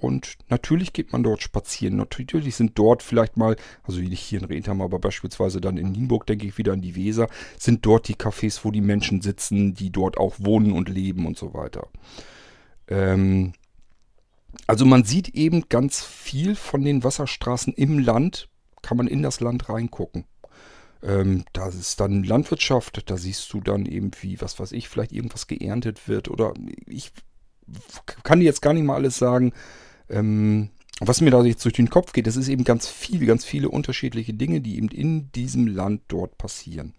und 0.00 0.36
natürlich 0.48 0.92
geht 0.92 1.12
man 1.12 1.22
dort 1.22 1.42
spazieren. 1.42 1.96
Natürlich 1.96 2.54
sind 2.56 2.78
dort 2.78 3.02
vielleicht 3.02 3.36
mal, 3.36 3.56
also 3.82 4.00
wie 4.00 4.08
nicht 4.08 4.20
hier 4.20 4.40
in 4.40 4.44
Rentham, 4.44 4.82
aber 4.82 4.98
beispielsweise 4.98 5.60
dann 5.60 5.78
in 5.78 5.92
Nienburg, 5.92 6.26
denke 6.26 6.46
ich 6.46 6.58
wieder 6.58 6.74
an 6.74 6.82
die 6.82 6.96
Weser, 6.96 7.28
sind 7.58 7.86
dort 7.86 8.08
die 8.08 8.16
Cafés, 8.16 8.60
wo 8.62 8.70
die 8.70 8.82
Menschen 8.82 9.22
sitzen, 9.22 9.74
die 9.74 9.90
dort 9.90 10.18
auch 10.18 10.34
wohnen 10.38 10.72
und 10.72 10.88
leben 10.88 11.26
und 11.26 11.38
so 11.38 11.54
weiter. 11.54 11.88
Ähm, 12.88 13.54
also 14.66 14.84
man 14.84 15.04
sieht 15.04 15.30
eben 15.30 15.68
ganz 15.68 16.02
viel 16.04 16.56
von 16.56 16.82
den 16.84 17.02
Wasserstraßen 17.02 17.72
im 17.72 17.98
Land, 17.98 18.48
kann 18.82 18.98
man 18.98 19.06
in 19.06 19.22
das 19.22 19.40
Land 19.40 19.68
reingucken. 19.68 20.24
Ähm, 21.02 21.44
da 21.52 21.68
ist 21.68 22.00
dann 22.00 22.22
Landwirtschaft, 22.22 23.10
da 23.10 23.16
siehst 23.16 23.52
du 23.52 23.60
dann 23.60 23.86
eben 23.86 24.10
wie, 24.20 24.40
was 24.40 24.58
weiß 24.58 24.72
ich, 24.72 24.88
vielleicht 24.88 25.12
irgendwas 25.12 25.46
geerntet 25.46 26.08
wird 26.08 26.28
oder 26.28 26.52
ich 26.86 27.12
kann 28.22 28.40
dir 28.40 28.46
jetzt 28.46 28.62
gar 28.62 28.72
nicht 28.72 28.84
mal 28.84 28.94
alles 28.94 29.16
sagen. 29.16 29.52
Ähm, 30.08 30.70
was 31.00 31.20
mir 31.20 31.30
da 31.30 31.44
jetzt 31.44 31.62
durch 31.64 31.74
den 31.74 31.90
Kopf 31.90 32.12
geht, 32.14 32.26
das 32.26 32.36
ist 32.36 32.48
eben 32.48 32.64
ganz 32.64 32.88
viel, 32.88 33.26
ganz 33.26 33.44
viele 33.44 33.68
unterschiedliche 33.68 34.32
Dinge, 34.32 34.62
die 34.62 34.76
eben 34.76 34.88
in 34.88 35.30
diesem 35.32 35.66
Land 35.66 36.02
dort 36.08 36.38
passieren. 36.38 36.94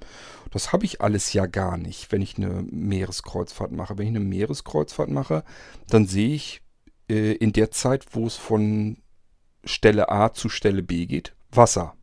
Das 0.52 0.72
habe 0.72 0.86
ich 0.86 1.02
alles 1.02 1.34
ja 1.34 1.48
gar 1.48 1.78
nicht, 1.78 2.12
wenn 2.12 2.22
ich 2.22 2.38
eine 2.38 2.64
Meereskreuzfahrt 2.70 3.72
mache. 3.72 3.98
Wenn 3.98 4.06
ich 4.06 4.16
eine 4.16 4.20
Meereskreuzfahrt 4.20 5.10
mache, 5.10 5.44
dann 5.90 6.06
sehe 6.06 6.36
ich 6.36 6.62
äh, 7.10 7.34
in 7.34 7.54
der 7.54 7.72
Zeit, 7.72 8.06
wo 8.12 8.28
es 8.28 8.36
von 8.36 8.98
Stelle 9.64 10.10
A 10.10 10.32
zu 10.32 10.48
Stelle 10.48 10.84
B 10.84 11.08
geht, 11.08 11.34
Wasser. 11.52 11.96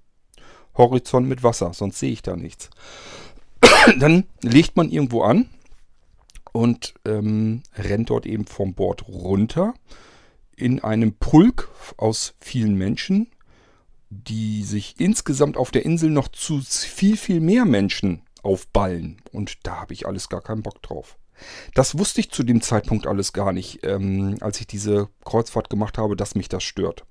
Horizont 0.77 1.29
mit 1.29 1.45
Wasser, 1.45 1.73
sonst 1.73 2.01
sehe 2.01 2.13
ich 2.13 2.23
da 2.23 2.35
nichts. 2.35 2.71
dann 4.01 4.25
legt 4.43 4.77
man 4.77 4.91
irgendwo 4.91 5.23
an 5.23 5.49
und 6.51 6.95
ähm, 7.05 7.63
rennt 7.77 8.11
dort 8.11 8.27
eben 8.27 8.47
vom 8.47 8.75
Bord 8.75 9.07
runter 9.07 9.75
in 10.57 10.83
einem 10.83 11.15
Pulk 11.15 11.71
aus 11.97 12.35
vielen 12.41 12.77
Menschen, 12.77 13.31
die 14.11 14.63
sich 14.63 14.95
insgesamt 14.99 15.57
auf 15.57 15.71
der 15.71 15.85
Insel 15.85 16.11
noch 16.11 16.29
zu 16.29 16.61
viel, 16.61 17.17
viel 17.17 17.41
mehr 17.41 17.65
Menschen 17.65 18.23
aufballen. 18.43 19.21
Und 19.33 19.67
da 19.67 19.81
habe 19.81 19.95
ich 19.95 20.07
alles 20.07 20.29
gar 20.29 20.43
keinen 20.43 20.63
Bock 20.63 20.83
drauf. 20.83 21.19
Das 21.75 21.99
wusste 21.99 22.21
ich 22.21 22.31
zu 22.31 22.45
dem 22.45 22.61
Zeitpunkt 22.61 23.07
alles 23.07 23.33
gar 23.33 23.53
nicht, 23.53 23.81
ähm, 23.85 24.37
als 24.41 24.61
ich 24.61 24.67
diese 24.67 25.09
Kreuzfahrt 25.25 25.69
gemacht 25.69 25.99
habe, 25.99 26.15
dass 26.15 26.37
mich 26.37 26.49
das 26.49 26.63
stört. 26.63 27.05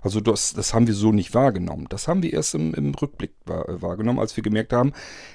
Also 0.00 0.20
das, 0.20 0.54
das 0.54 0.72
haben 0.72 0.86
wir 0.86 0.94
so 0.94 1.12
nicht 1.12 1.34
wahrgenommen. 1.34 1.86
Das 1.90 2.08
haben 2.08 2.22
wir 2.22 2.32
erst 2.32 2.54
im, 2.54 2.72
im 2.74 2.94
Rückblick 2.94 3.32
wahrgenommen, 3.44 4.18
als 4.18 4.36
wir 4.36 4.42
gemerkt 4.42 4.72
haben, 4.72 4.92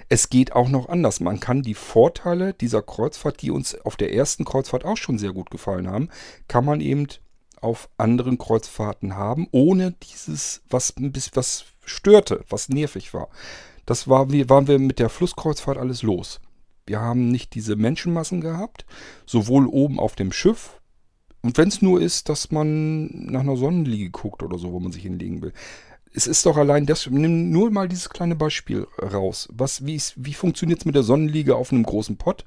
es 0.08 0.30
geht 0.30 0.54
auch 0.54 0.70
noch 0.70 0.90
anders. 0.90 1.20
Man 1.20 1.40
kann 1.40 1.62
die 1.62 1.76
Vorteile 1.76 2.54
dieser 2.54 2.82
Kreuzfahrt, 2.82 3.42
die 3.42 3.52
uns 3.52 3.80
auf 3.82 3.96
der 3.96 4.14
ersten 4.14 4.46
Kreuzfahrt 4.46 4.86
auch 4.86 4.98
schon 4.98 5.18
sehr 5.18 5.34
gut 5.34 5.52
gefallen 5.52 5.88
haben, 5.88 6.10
kann 6.48 6.66
man 6.66 6.82
eben 6.82 7.08
auf 7.62 7.90
anderen 7.98 8.38
Kreuzfahrten 8.38 9.16
haben, 9.16 9.48
ohne 9.52 9.92
dieses, 9.92 10.62
was 10.70 10.96
ein 10.98 11.12
bisschen 11.12 11.36
was 11.36 11.66
störte, 11.86 12.44
was 12.50 12.70
nervig 12.70 13.14
war. 13.14 13.30
Das 13.86 14.08
war, 14.08 14.30
waren 14.32 14.68
wir 14.68 14.80
mit 14.80 15.00
der 15.00 15.10
Flusskreuzfahrt 15.10 15.78
alles 15.78 16.04
los. 16.04 16.40
Wir 16.86 17.00
haben 17.00 17.30
nicht 17.30 17.54
diese 17.56 17.76
Menschenmassen 17.76 18.42
gehabt, 18.42 18.86
sowohl 19.26 19.68
oben 19.68 20.00
auf 20.00 20.16
dem 20.16 20.32
Schiff 20.32 20.80
und 21.42 21.58
wenn 21.58 21.70
es 21.70 21.82
nur 21.82 22.02
ist, 22.02 22.30
dass 22.30 22.52
man 22.52 23.08
nach 23.32 23.42
einer 23.42 23.56
Sonnenliege 23.56 24.10
guckt 24.10 24.44
oder 24.44 24.58
so, 24.58 24.74
wo 24.74 24.80
man 24.80 24.92
sich 24.92 25.04
hinlegen 25.04 25.42
will. 25.42 25.54
Es 26.14 26.28
ist 26.28 26.46
doch 26.46 26.58
allein 26.58 26.86
das, 26.86 27.08
nimm 27.08 27.52
nur 27.52 27.72
mal 27.72 27.88
dieses 27.88 28.10
kleine 28.10 28.36
Beispiel 28.36 28.88
raus. 29.02 29.48
Was, 29.52 29.86
wie, 29.86 30.02
wie 30.16 30.34
funktioniert 30.34 30.80
es 30.80 30.86
mit 30.86 30.96
der 30.96 31.04
Sonnenliege 31.04 31.56
auf 31.56 31.72
einem 31.72 31.84
großen 31.84 32.18
Pott? 32.18 32.44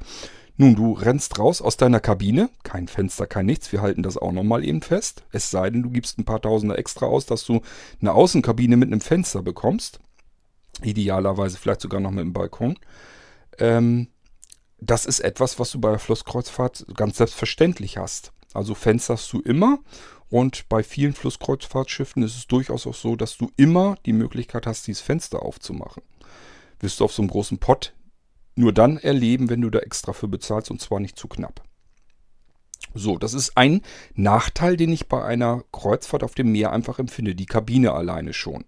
Nun, 0.56 0.76
du 0.76 0.92
rennst 0.92 1.38
raus 1.38 1.62
aus 1.62 1.76
deiner 1.76 2.00
Kabine, 2.00 2.50
kein 2.62 2.86
Fenster, 2.86 3.26
kein 3.26 3.46
nichts, 3.46 3.72
wir 3.72 3.80
halten 3.80 4.02
das 4.02 4.18
auch 4.18 4.32
nochmal 4.32 4.64
eben 4.64 4.82
fest. 4.82 5.24
Es 5.32 5.50
sei 5.50 5.70
denn, 5.70 5.82
du 5.82 5.90
gibst 5.90 6.18
ein 6.18 6.24
paar 6.24 6.42
Tausender 6.42 6.78
extra 6.78 7.06
aus, 7.06 7.26
dass 7.26 7.44
du 7.44 7.62
eine 8.00 8.12
Außenkabine 8.12 8.76
mit 8.76 8.88
einem 8.88 9.00
Fenster 9.00 9.42
bekommst. 9.42 10.00
Idealerweise 10.82 11.56
vielleicht 11.56 11.80
sogar 11.80 12.00
noch 12.00 12.10
mit 12.10 12.20
einem 12.20 12.32
Balkon. 12.32 12.78
Ähm, 13.58 14.08
das 14.80 15.06
ist 15.06 15.20
etwas, 15.20 15.58
was 15.58 15.70
du 15.70 15.80
bei 15.80 15.90
der 15.90 15.98
Flusskreuzfahrt 15.98 16.86
ganz 16.96 17.16
selbstverständlich 17.16 17.98
hast. 17.98 18.32
Also 18.52 18.74
Fenster 18.74 19.14
hast 19.14 19.32
du 19.32 19.40
immer 19.40 19.78
Und 20.28 20.66
bei 20.70 20.82
vielen 20.82 21.12
Flusskreuzfahrtschiffen 21.12 22.22
ist 22.22 22.36
es 22.36 22.46
durchaus 22.46 22.86
auch 22.86 22.94
so, 22.94 23.16
dass 23.16 23.36
du 23.36 23.50
immer 23.56 23.96
die 24.06 24.14
Möglichkeit 24.14 24.66
hast, 24.66 24.86
dieses 24.86 25.02
Fenster 25.02 25.42
aufzumachen. 25.42 26.02
Wirst 26.80 27.00
du 27.00 27.04
auf 27.04 27.12
so 27.12 27.20
einem 27.20 27.28
großen 27.28 27.58
Pott 27.58 27.92
nur 28.54 28.72
dann 28.72 28.98
erleben, 28.98 29.48
wenn 29.48 29.60
du 29.60 29.70
da 29.70 29.78
extra 29.80 30.12
für 30.12 30.28
bezahlst 30.28 30.70
und 30.70 30.80
zwar 30.80 31.00
nicht 31.00 31.18
zu 31.18 31.28
knapp. 31.28 31.62
So, 32.94 33.16
das 33.16 33.32
ist 33.32 33.56
ein 33.56 33.82
Nachteil, 34.14 34.76
den 34.76 34.92
ich 34.92 35.08
bei 35.08 35.24
einer 35.24 35.64
Kreuzfahrt 35.72 36.22
auf 36.22 36.34
dem 36.34 36.52
Meer 36.52 36.72
einfach 36.72 36.98
empfinde. 36.98 37.34
Die 37.34 37.46
Kabine 37.46 37.92
alleine 37.92 38.32
schon. 38.34 38.64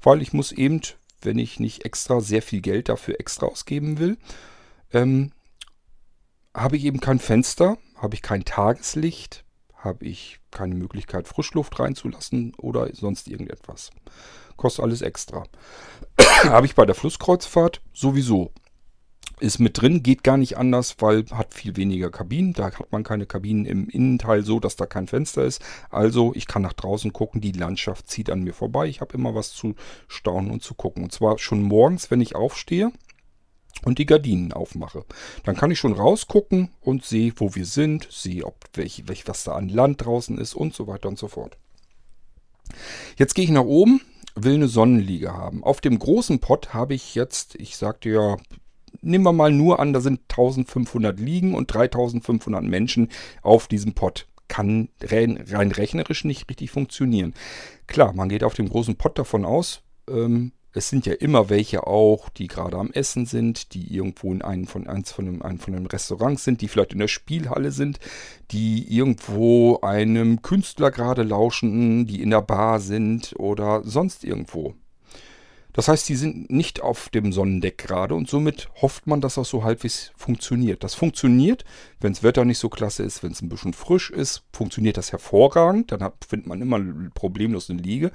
Weil 0.00 0.22
ich 0.22 0.32
muss 0.32 0.52
eben, 0.52 0.80
wenn 1.20 1.38
ich 1.38 1.60
nicht 1.60 1.84
extra 1.84 2.20
sehr 2.20 2.42
viel 2.42 2.60
Geld 2.60 2.88
dafür 2.88 3.20
extra 3.20 3.46
ausgeben 3.46 3.98
will, 3.98 4.16
ähm, 4.92 5.32
habe 6.54 6.76
ich 6.76 6.84
eben 6.84 7.00
kein 7.00 7.18
Fenster, 7.18 7.76
habe 7.96 8.14
ich 8.14 8.22
kein 8.22 8.44
Tageslicht, 8.44 9.44
habe 9.74 10.06
ich 10.06 10.40
keine 10.50 10.74
Möglichkeit, 10.74 11.28
Frischluft 11.28 11.78
reinzulassen 11.78 12.54
oder 12.56 12.88
sonst 12.94 13.28
irgendetwas. 13.28 13.90
Kostet 14.56 14.84
alles 14.84 15.02
extra. 15.02 15.44
habe 16.44 16.64
ich 16.64 16.74
bei 16.74 16.86
der 16.86 16.94
Flusskreuzfahrt 16.94 17.82
sowieso 17.92 18.52
ist 19.38 19.58
mit 19.58 19.80
drin, 19.80 20.02
geht 20.02 20.24
gar 20.24 20.36
nicht 20.36 20.56
anders, 20.56 20.96
weil 20.98 21.24
hat 21.30 21.52
viel 21.52 21.76
weniger 21.76 22.10
Kabinen. 22.10 22.52
Da 22.54 22.66
hat 22.66 22.92
man 22.92 23.04
keine 23.04 23.26
Kabinen 23.26 23.66
im 23.66 23.88
Innenteil 23.88 24.42
so, 24.44 24.60
dass 24.60 24.76
da 24.76 24.86
kein 24.86 25.06
Fenster 25.06 25.44
ist. 25.44 25.62
Also 25.90 26.32
ich 26.34 26.46
kann 26.46 26.62
nach 26.62 26.72
draußen 26.72 27.12
gucken, 27.12 27.40
die 27.40 27.52
Landschaft 27.52 28.08
zieht 28.08 28.30
an 28.30 28.42
mir 28.42 28.54
vorbei. 28.54 28.86
Ich 28.86 29.00
habe 29.00 29.14
immer 29.14 29.34
was 29.34 29.52
zu 29.52 29.74
staunen 30.08 30.50
und 30.50 30.62
zu 30.62 30.74
gucken. 30.74 31.04
Und 31.04 31.12
zwar 31.12 31.38
schon 31.38 31.62
morgens, 31.62 32.10
wenn 32.10 32.20
ich 32.20 32.34
aufstehe 32.34 32.92
und 33.84 33.98
die 33.98 34.06
Gardinen 34.06 34.52
aufmache. 34.52 35.04
Dann 35.44 35.56
kann 35.56 35.70
ich 35.70 35.78
schon 35.78 35.92
rausgucken 35.92 36.70
und 36.80 37.04
sehe, 37.04 37.32
wo 37.36 37.54
wir 37.54 37.66
sind, 37.66 38.08
sehe, 38.10 38.44
ob 38.44 38.56
welch, 38.74 39.04
welch, 39.06 39.28
was 39.28 39.44
da 39.44 39.52
an 39.52 39.68
Land 39.68 40.04
draußen 40.04 40.38
ist 40.38 40.54
und 40.54 40.74
so 40.74 40.86
weiter 40.86 41.08
und 41.08 41.18
so 41.18 41.28
fort. 41.28 41.58
Jetzt 43.16 43.34
gehe 43.34 43.44
ich 43.44 43.50
nach 43.50 43.64
oben, 43.64 44.00
will 44.34 44.54
eine 44.54 44.68
Sonnenliege 44.68 45.32
haben. 45.32 45.62
Auf 45.62 45.80
dem 45.80 45.98
großen 45.98 46.40
Pott 46.40 46.74
habe 46.74 46.94
ich 46.94 47.14
jetzt, 47.14 47.54
ich 47.56 47.76
sagte 47.76 48.08
ja, 48.08 48.36
nehmen 49.02 49.24
wir 49.24 49.32
mal 49.32 49.52
nur 49.52 49.80
an, 49.80 49.92
da 49.92 50.00
sind 50.00 50.20
1500 50.28 51.18
Liegen 51.18 51.54
und 51.54 51.72
3500 51.72 52.62
Menschen 52.62 53.08
auf 53.42 53.68
diesem 53.68 53.94
Pott. 53.94 54.26
Kann 54.48 54.88
rein, 55.02 55.44
rein 55.48 55.72
rechnerisch 55.72 56.24
nicht 56.24 56.48
richtig 56.48 56.70
funktionieren. 56.70 57.34
Klar, 57.86 58.12
man 58.12 58.28
geht 58.28 58.44
auf 58.44 58.54
dem 58.54 58.68
großen 58.68 58.96
Pott 58.96 59.18
davon 59.18 59.44
aus, 59.44 59.82
ähm, 60.08 60.52
es 60.76 60.90
sind 60.90 61.06
ja 61.06 61.14
immer 61.14 61.48
welche 61.48 61.86
auch, 61.86 62.28
die 62.28 62.48
gerade 62.48 62.76
am 62.76 62.90
Essen 62.90 63.24
sind, 63.24 63.72
die 63.72 63.94
irgendwo 63.94 64.30
in 64.30 64.42
einem 64.42 64.66
von, 64.66 64.86
eins 64.86 65.10
von 65.10 65.26
einem, 65.26 65.40
einem 65.40 65.58
von 65.58 65.74
einem 65.74 65.86
Restaurant 65.86 66.38
sind, 66.38 66.60
die 66.60 66.68
vielleicht 66.68 66.92
in 66.92 66.98
der 66.98 67.08
Spielhalle 67.08 67.70
sind, 67.70 67.98
die 68.50 68.86
irgendwo 68.94 69.80
einem 69.80 70.42
Künstler 70.42 70.90
gerade 70.90 71.22
lauschen, 71.22 72.06
die 72.06 72.20
in 72.20 72.28
der 72.28 72.42
Bar 72.42 72.80
sind 72.80 73.34
oder 73.38 73.82
sonst 73.84 74.22
irgendwo. 74.22 74.74
Das 75.76 75.88
heißt, 75.88 76.08
die 76.08 76.16
sind 76.16 76.50
nicht 76.50 76.80
auf 76.80 77.10
dem 77.10 77.34
Sonnendeck 77.34 77.76
gerade 77.76 78.14
und 78.14 78.30
somit 78.30 78.70
hofft 78.80 79.06
man, 79.06 79.20
dass 79.20 79.34
das 79.34 79.50
so 79.50 79.62
halbwegs 79.62 80.10
funktioniert. 80.16 80.82
Das 80.82 80.94
funktioniert, 80.94 81.66
wenn 82.00 82.14
das 82.14 82.22
Wetter 82.22 82.46
nicht 82.46 82.58
so 82.58 82.70
klasse 82.70 83.02
ist, 83.02 83.22
wenn 83.22 83.32
es 83.32 83.42
ein 83.42 83.50
bisschen 83.50 83.74
frisch 83.74 84.10
ist, 84.10 84.42
funktioniert 84.54 84.96
das 84.96 85.12
hervorragend. 85.12 85.92
Dann 85.92 86.02
hat, 86.02 86.14
findet 86.26 86.46
man 86.46 86.62
immer 86.62 86.80
problemlos 87.12 87.68
eine 87.68 87.82
Liege. 87.82 88.10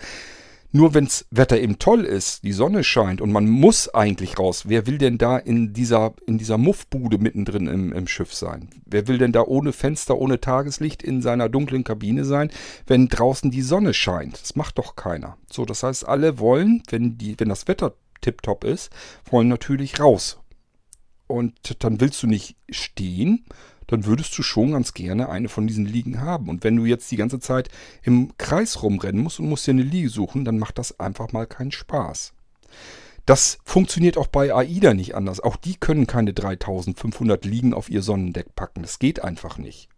Nur 0.74 0.94
wenns 0.94 1.26
Wetter 1.32 1.60
eben 1.60 1.80
toll 1.80 2.06
ist, 2.06 2.44
die 2.44 2.54
Sonne 2.54 2.86
scheint 2.86 3.20
und 3.20 3.32
man 3.32 3.50
muss 3.50 3.94
eigentlich 3.94 4.40
raus. 4.40 4.64
Wer 4.68 4.88
will 4.88 4.98
denn 4.98 5.18
da 5.18 5.38
in 5.38 5.74
dieser, 5.74 6.14
in 6.26 6.38
dieser 6.38 6.58
Muffbude 6.58 7.18
mittendrin 7.18 7.68
im, 7.68 7.92
im 7.92 8.08
Schiff 8.08 8.34
sein? 8.34 8.70
Wer 8.86 9.08
will 9.10 9.18
denn 9.18 9.34
da 9.34 9.42
ohne 9.42 9.74
Fenster, 9.74 10.18
ohne 10.18 10.40
Tageslicht 10.40 11.04
in 11.04 11.22
seiner 11.22 11.50
dunklen 11.50 11.84
Kabine 11.84 12.24
sein, 12.24 12.52
wenn 12.88 13.10
draußen 13.10 13.52
die 13.52 13.62
Sonne 13.62 13.94
scheint? 13.94 14.42
Das 14.42 14.56
macht 14.56 14.78
doch 14.78 14.96
keiner. 14.96 15.38
So, 15.52 15.66
das 15.66 15.84
heißt, 15.84 16.08
alle 16.08 16.40
wollen, 16.40 16.84
wenn, 16.90 17.18
die, 17.18 17.38
wenn 17.38 17.50
das 17.50 17.68
Wetter 17.68 17.94
tiptop 18.22 18.64
ist, 18.64 18.92
wollen 19.30 19.50
natürlich 19.50 20.00
raus. 20.00 20.40
Und 21.28 21.84
dann 21.84 22.00
willst 22.00 22.24
du 22.24 22.28
nicht 22.28 22.56
stehen, 22.70 23.46
dann 23.92 24.06
würdest 24.06 24.38
du 24.38 24.42
schon 24.42 24.72
ganz 24.72 24.94
gerne 24.94 25.30
eine 25.30 25.50
von 25.50 25.68
diesen 25.68 25.86
Liegen 25.86 26.22
haben. 26.22 26.50
Und 26.50 26.64
wenn 26.64 26.78
du 26.78 26.86
jetzt 26.86 27.12
die 27.12 27.18
ganze 27.18 27.40
Zeit 27.40 27.70
im 28.04 28.32
Kreis 28.38 28.82
rumrennen 28.82 29.22
musst 29.22 29.40
und 29.40 29.50
musst 29.50 29.68
dir 29.68 29.72
eine 29.72 29.84
Liege 29.84 30.10
suchen, 30.10 30.46
dann 30.46 30.58
macht 30.58 30.78
das 30.78 31.00
einfach 31.00 31.34
mal 31.34 31.46
keinen 31.46 31.74
Spaß. 31.74 32.34
Das 33.26 33.60
funktioniert 33.66 34.18
auch 34.18 34.28
bei 34.28 34.56
AIDA 34.56 34.94
nicht 34.94 35.14
anders. 35.14 35.42
Auch 35.42 35.58
die 35.58 35.76
können 35.76 36.08
keine 36.08 36.34
3500 36.34 37.44
Liegen 37.44 37.74
auf 37.74 37.90
ihr 37.90 38.02
Sonnendeck 38.02 38.56
packen. 38.56 38.82
Das 38.82 38.98
geht 38.98 39.24
einfach 39.24 39.58
nicht. 39.58 39.90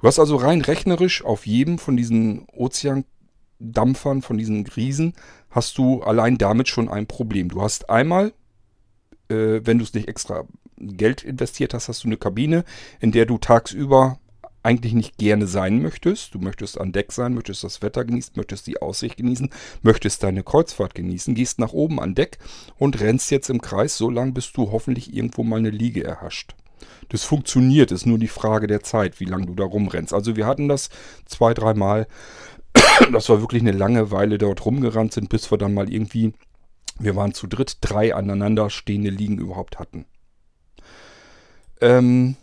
Du 0.00 0.08
hast 0.08 0.18
also 0.18 0.34
rein 0.36 0.60
rechnerisch 0.60 1.24
auf 1.24 1.46
jedem 1.46 1.78
von 1.78 1.96
diesen 1.96 2.46
Ozeandampfern, 2.52 4.22
von 4.22 4.36
diesen 4.36 4.66
Riesen, 4.66 5.14
hast 5.50 5.78
du 5.78 6.02
allein 6.02 6.36
damit 6.36 6.68
schon 6.68 6.88
ein 6.88 7.06
Problem. 7.06 7.48
Du 7.48 7.62
hast 7.62 7.88
einmal, 7.88 8.32
äh, 9.28 9.60
wenn 9.64 9.78
du 9.78 9.84
es 9.84 9.94
nicht 9.94 10.08
extra 10.08 10.44
Geld 10.78 11.22
investiert 11.22 11.74
hast, 11.74 11.88
hast 11.88 12.04
du 12.04 12.08
eine 12.08 12.16
Kabine, 12.16 12.64
in 13.00 13.12
der 13.12 13.26
du 13.26 13.38
tagsüber 13.38 14.18
eigentlich 14.64 14.94
nicht 14.94 15.18
gerne 15.18 15.46
sein 15.46 15.82
möchtest. 15.82 16.34
Du 16.34 16.38
möchtest 16.38 16.80
an 16.80 16.92
Deck 16.92 17.12
sein, 17.12 17.34
möchtest 17.34 17.62
das 17.64 17.82
Wetter 17.82 18.04
genießen, 18.04 18.32
möchtest 18.34 18.66
die 18.66 18.80
Aussicht 18.80 19.18
genießen, 19.18 19.50
möchtest 19.82 20.22
deine 20.22 20.42
Kreuzfahrt 20.42 20.94
genießen, 20.94 21.34
gehst 21.34 21.58
nach 21.58 21.72
oben 21.72 22.00
an 22.00 22.14
Deck 22.14 22.38
und 22.78 23.00
rennst 23.00 23.30
jetzt 23.30 23.50
im 23.50 23.60
Kreis 23.60 23.96
so 23.96 24.10
lange, 24.10 24.32
bis 24.32 24.52
du 24.52 24.72
hoffentlich 24.72 25.14
irgendwo 25.14 25.42
mal 25.42 25.58
eine 25.58 25.70
Liege 25.70 26.02
erhascht. 26.02 26.54
Das 27.10 27.24
funktioniert, 27.24 27.92
ist 27.92 28.06
nur 28.06 28.18
die 28.18 28.28
Frage 28.28 28.66
der 28.66 28.82
Zeit, 28.82 29.20
wie 29.20 29.26
lange 29.26 29.46
du 29.46 29.54
da 29.54 29.64
rumrennst. 29.64 30.14
Also 30.14 30.36
wir 30.36 30.46
hatten 30.46 30.68
das 30.68 30.88
zwei, 31.26 31.52
dreimal, 31.52 32.06
dass 33.12 33.28
wir 33.28 33.40
wirklich 33.40 33.62
eine 33.62 33.72
lange 33.72 34.10
Weile 34.10 34.38
dort 34.38 34.64
rumgerannt 34.64 35.12
sind, 35.12 35.28
bis 35.28 35.50
wir 35.50 35.58
dann 35.58 35.74
mal 35.74 35.92
irgendwie, 35.92 36.32
wir 36.98 37.16
waren 37.16 37.34
zu 37.34 37.46
dritt, 37.46 37.78
drei 37.80 38.14
aneinander 38.14 38.70
stehende 38.70 39.10
Liegen 39.10 39.38
überhaupt 39.38 39.78
hatten. 39.78 40.06
Ähm, 41.80 42.36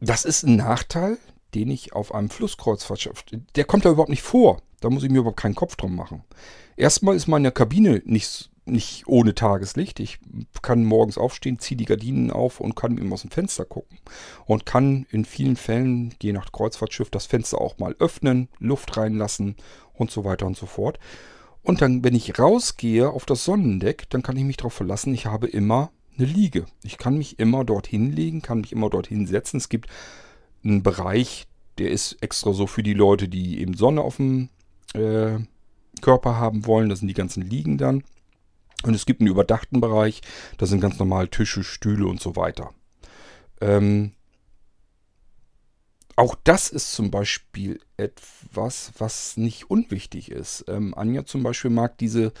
das 0.00 0.24
ist 0.24 0.44
ein 0.44 0.56
Nachteil, 0.56 1.18
den 1.54 1.70
ich 1.70 1.92
auf 1.92 2.14
einem 2.14 2.30
Flusskreuzfahrtschiff, 2.30 3.24
der 3.54 3.64
kommt 3.64 3.84
da 3.84 3.90
überhaupt 3.90 4.10
nicht 4.10 4.22
vor. 4.22 4.60
Da 4.80 4.90
muss 4.90 5.02
ich 5.02 5.10
mir 5.10 5.20
überhaupt 5.20 5.40
keinen 5.40 5.54
Kopf 5.54 5.76
drum 5.76 5.96
machen. 5.96 6.24
Erstmal 6.76 7.16
ist 7.16 7.26
meine 7.26 7.52
Kabine 7.52 8.02
nicht, 8.04 8.50
nicht 8.66 9.06
ohne 9.06 9.34
Tageslicht. 9.34 9.98
Ich 9.98 10.18
kann 10.60 10.84
morgens 10.84 11.16
aufstehen, 11.16 11.58
ziehe 11.58 11.78
die 11.78 11.86
Gardinen 11.86 12.30
auf 12.30 12.60
und 12.60 12.74
kann 12.74 12.98
eben 12.98 13.12
aus 13.12 13.22
dem 13.22 13.30
Fenster 13.30 13.64
gucken. 13.64 13.98
Und 14.44 14.66
kann 14.66 15.06
in 15.10 15.24
vielen 15.24 15.56
Fällen, 15.56 16.14
je 16.20 16.32
nach 16.32 16.52
Kreuzfahrtschiff, 16.52 17.08
das 17.08 17.26
Fenster 17.26 17.60
auch 17.60 17.78
mal 17.78 17.96
öffnen, 17.98 18.48
Luft 18.58 18.96
reinlassen 18.96 19.56
und 19.94 20.10
so 20.10 20.24
weiter 20.24 20.46
und 20.46 20.56
so 20.56 20.66
fort. 20.66 20.98
Und 21.64 21.80
dann, 21.80 22.04
wenn 22.04 22.14
ich 22.14 22.38
rausgehe 22.38 23.10
auf 23.10 23.24
das 23.24 23.44
Sonnendeck, 23.44 24.08
dann 24.10 24.22
kann 24.22 24.36
ich 24.36 24.44
mich 24.44 24.58
darauf 24.58 24.74
verlassen, 24.74 25.14
ich 25.14 25.26
habe 25.26 25.48
immer 25.48 25.90
eine 26.16 26.26
Liege. 26.26 26.66
Ich 26.82 26.98
kann 26.98 27.16
mich 27.18 27.38
immer 27.38 27.64
dorthin 27.64 28.12
legen, 28.12 28.42
kann 28.42 28.60
mich 28.60 28.70
immer 28.70 28.90
dorthin 28.90 29.26
setzen. 29.26 29.56
Es 29.56 29.70
gibt 29.70 29.88
einen 30.62 30.82
Bereich, 30.82 31.46
der 31.78 31.90
ist 31.90 32.22
extra 32.22 32.52
so 32.52 32.66
für 32.66 32.82
die 32.82 32.94
Leute, 32.94 33.28
die 33.28 33.60
eben 33.60 33.74
Sonne 33.74 34.02
auf 34.02 34.16
dem 34.16 34.50
äh, 34.92 35.38
Körper 36.02 36.36
haben 36.36 36.66
wollen. 36.66 36.90
Das 36.90 37.00
sind 37.00 37.08
die 37.08 37.14
ganzen 37.14 37.42
Liegen 37.42 37.78
dann. 37.78 38.04
Und 38.84 38.94
es 38.94 39.06
gibt 39.06 39.22
einen 39.22 39.30
überdachten 39.30 39.80
Bereich, 39.80 40.20
da 40.58 40.66
sind 40.66 40.80
ganz 40.80 40.98
normal 40.98 41.28
Tische, 41.28 41.64
Stühle 41.64 42.06
und 42.06 42.20
so 42.20 42.36
weiter. 42.36 42.72
Ähm, 43.62 44.12
auch 46.16 46.36
das 46.44 46.68
ist 46.68 46.92
zum 46.92 47.10
Beispiel 47.10 47.80
etwas, 47.96 48.92
was 48.98 49.36
nicht 49.36 49.70
unwichtig 49.70 50.30
ist. 50.30 50.64
Ähm, 50.68 50.94
Anja 50.96 51.24
zum 51.24 51.42
Beispiel 51.42 51.70
mag 51.70 51.98
diese 51.98 52.32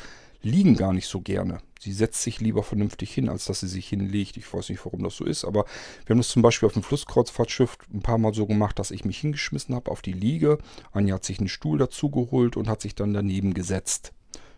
Liegen 0.42 0.76
gar 0.76 0.92
nicht 0.92 1.08
so 1.08 1.20
gerne. 1.20 1.58
Sie 1.80 1.92
setzt 1.92 2.22
sich 2.22 2.40
lieber 2.40 2.62
vernünftig 2.62 3.12
hin, 3.12 3.28
als 3.28 3.46
dass 3.46 3.60
sie 3.60 3.68
sich 3.68 3.88
hinlegt. 3.88 4.36
Ich 4.36 4.52
weiß 4.52 4.68
nicht, 4.68 4.84
warum 4.84 5.02
das 5.02 5.16
so 5.16 5.24
ist, 5.24 5.44
aber 5.44 5.64
wir 6.06 6.14
haben 6.14 6.18
das 6.18 6.28
zum 6.28 6.42
Beispiel 6.42 6.66
auf 6.66 6.74
dem 6.74 6.82
Flusskreuzfahrtschiff 6.82 7.78
ein 7.92 8.02
paar 8.02 8.18
Mal 8.18 8.32
so 8.32 8.46
gemacht, 8.46 8.78
dass 8.78 8.90
ich 8.90 9.04
mich 9.04 9.18
hingeschmissen 9.18 9.74
habe 9.74 9.90
auf 9.90 10.02
die 10.02 10.12
Liege. 10.12 10.58
Anja 10.92 11.16
hat 11.16 11.24
sich 11.24 11.38
einen 11.38 11.48
Stuhl 11.48 11.78
dazu 11.78 12.10
geholt 12.10 12.56
und 12.56 12.68
hat 12.68 12.80
sich 12.80 12.94
dann 12.94 13.12
daneben 13.12 13.54
gesetzt. 13.54 14.12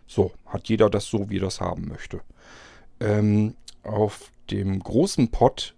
So, 0.07 0.31
hat 0.45 0.69
jeder 0.69 0.89
das 0.89 1.05
so, 1.05 1.29
wie 1.29 1.37
er 1.37 1.41
das 1.41 1.59
haben 1.59 1.87
möchte. 1.87 2.21
Ähm, 2.99 3.55
auf 3.83 4.31
dem 4.49 4.79
großen 4.79 5.29
Pott 5.31 5.73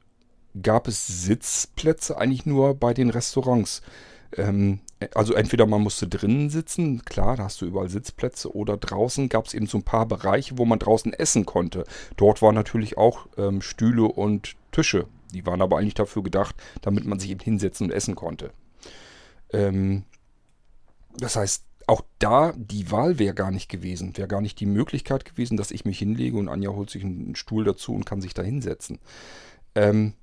gab 0.61 0.87
es 0.87 1.07
Sitzplätze 1.07 2.17
eigentlich 2.17 2.45
nur 2.45 2.75
bei 2.75 2.93
den 2.93 3.09
Restaurants. 3.09 3.81
Ähm, 4.35 4.79
also 5.13 5.33
entweder 5.33 5.65
man 5.65 5.81
musste 5.81 6.07
drinnen 6.07 6.49
sitzen, 6.49 7.03
klar, 7.05 7.37
da 7.37 7.45
hast 7.45 7.61
du 7.61 7.65
überall 7.65 7.89
Sitzplätze, 7.89 8.53
oder 8.53 8.77
draußen 8.77 9.29
gab 9.29 9.45
es 9.45 9.53
eben 9.53 9.67
so 9.67 9.77
ein 9.77 9.83
paar 9.83 10.05
Bereiche, 10.05 10.57
wo 10.57 10.65
man 10.65 10.79
draußen 10.79 11.13
essen 11.13 11.45
konnte. 11.45 11.85
Dort 12.17 12.41
waren 12.41 12.55
natürlich 12.55 12.97
auch 12.97 13.27
ähm, 13.37 13.61
Stühle 13.61 14.03
und 14.03 14.55
Tische. 14.71 15.07
Die 15.33 15.45
waren 15.45 15.61
aber 15.61 15.77
eigentlich 15.77 15.93
dafür 15.93 16.23
gedacht, 16.23 16.55
damit 16.81 17.05
man 17.05 17.19
sich 17.19 17.29
eben 17.29 17.39
hinsetzen 17.39 17.87
und 17.87 17.93
essen 17.93 18.15
konnte. 18.15 18.51
Ähm, 19.51 20.03
das 21.17 21.35
heißt, 21.35 21.63
auch 21.87 22.03
da 22.19 22.53
die 22.55 22.91
Wahl 22.91 23.17
wäre 23.17 23.33
gar 23.33 23.51
nicht 23.51 23.69
gewesen, 23.69 24.15
wäre 24.15 24.27
gar 24.27 24.41
nicht 24.41 24.59
die 24.59 24.67
Möglichkeit 24.67 25.25
gewesen, 25.25 25.57
dass 25.57 25.71
ich 25.71 25.85
mich 25.85 25.97
hinlege 25.97 26.37
und 26.37 26.47
Anja 26.47 26.69
holt 26.69 26.89
sich 26.89 27.03
einen 27.03 27.35
Stuhl 27.35 27.63
dazu 27.63 27.93
und 27.93 28.05
kann 28.05 28.21
sich 28.21 28.33
da 28.33 28.43
hinsetzen. 28.43 28.99
Ähm, 29.73 30.13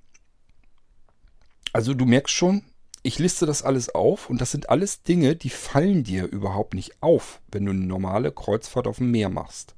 also 1.72 1.94
du 1.94 2.04
merkst 2.06 2.34
schon, 2.34 2.62
ich 3.02 3.18
liste 3.18 3.46
das 3.46 3.62
alles 3.62 3.94
auf 3.94 4.28
und 4.28 4.40
das 4.40 4.50
sind 4.50 4.68
alles 4.68 5.02
Dinge, 5.02 5.36
die 5.36 5.50
fallen 5.50 6.02
dir 6.02 6.24
überhaupt 6.24 6.74
nicht 6.74 7.02
auf, 7.02 7.40
wenn 7.52 7.64
du 7.64 7.70
eine 7.70 7.84
normale 7.84 8.32
Kreuzfahrt 8.32 8.86
auf 8.86 8.98
dem 8.98 9.12
Meer 9.12 9.28
machst. 9.28 9.74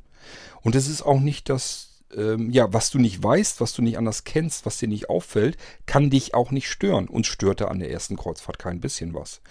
Und 0.63 0.75
es 0.75 0.89
ist 0.89 1.03
auch 1.03 1.21
nicht 1.21 1.49
das, 1.51 2.05
ähm, 2.17 2.51
ja, 2.51 2.73
was 2.73 2.91
du 2.91 2.99
nicht 2.99 3.23
weißt, 3.23 3.61
was 3.61 3.75
du 3.75 3.83
nicht 3.83 3.99
anders 3.99 4.25
kennst, 4.25 4.65
was 4.65 4.79
dir 4.79 4.89
nicht 4.89 5.11
auffällt, 5.11 5.59
kann 5.85 6.09
dich 6.09 6.35
auch 6.35 6.51
nicht 6.51 6.71
stören. 6.71 7.07
Uns 7.07 7.27
störte 7.27 7.69
an 7.69 7.81
der 7.81 7.91
ersten 7.91 8.17
Kreuzfahrt 8.17 8.59
kein 8.59 8.81
bisschen 8.81 9.13
was. 9.13 9.43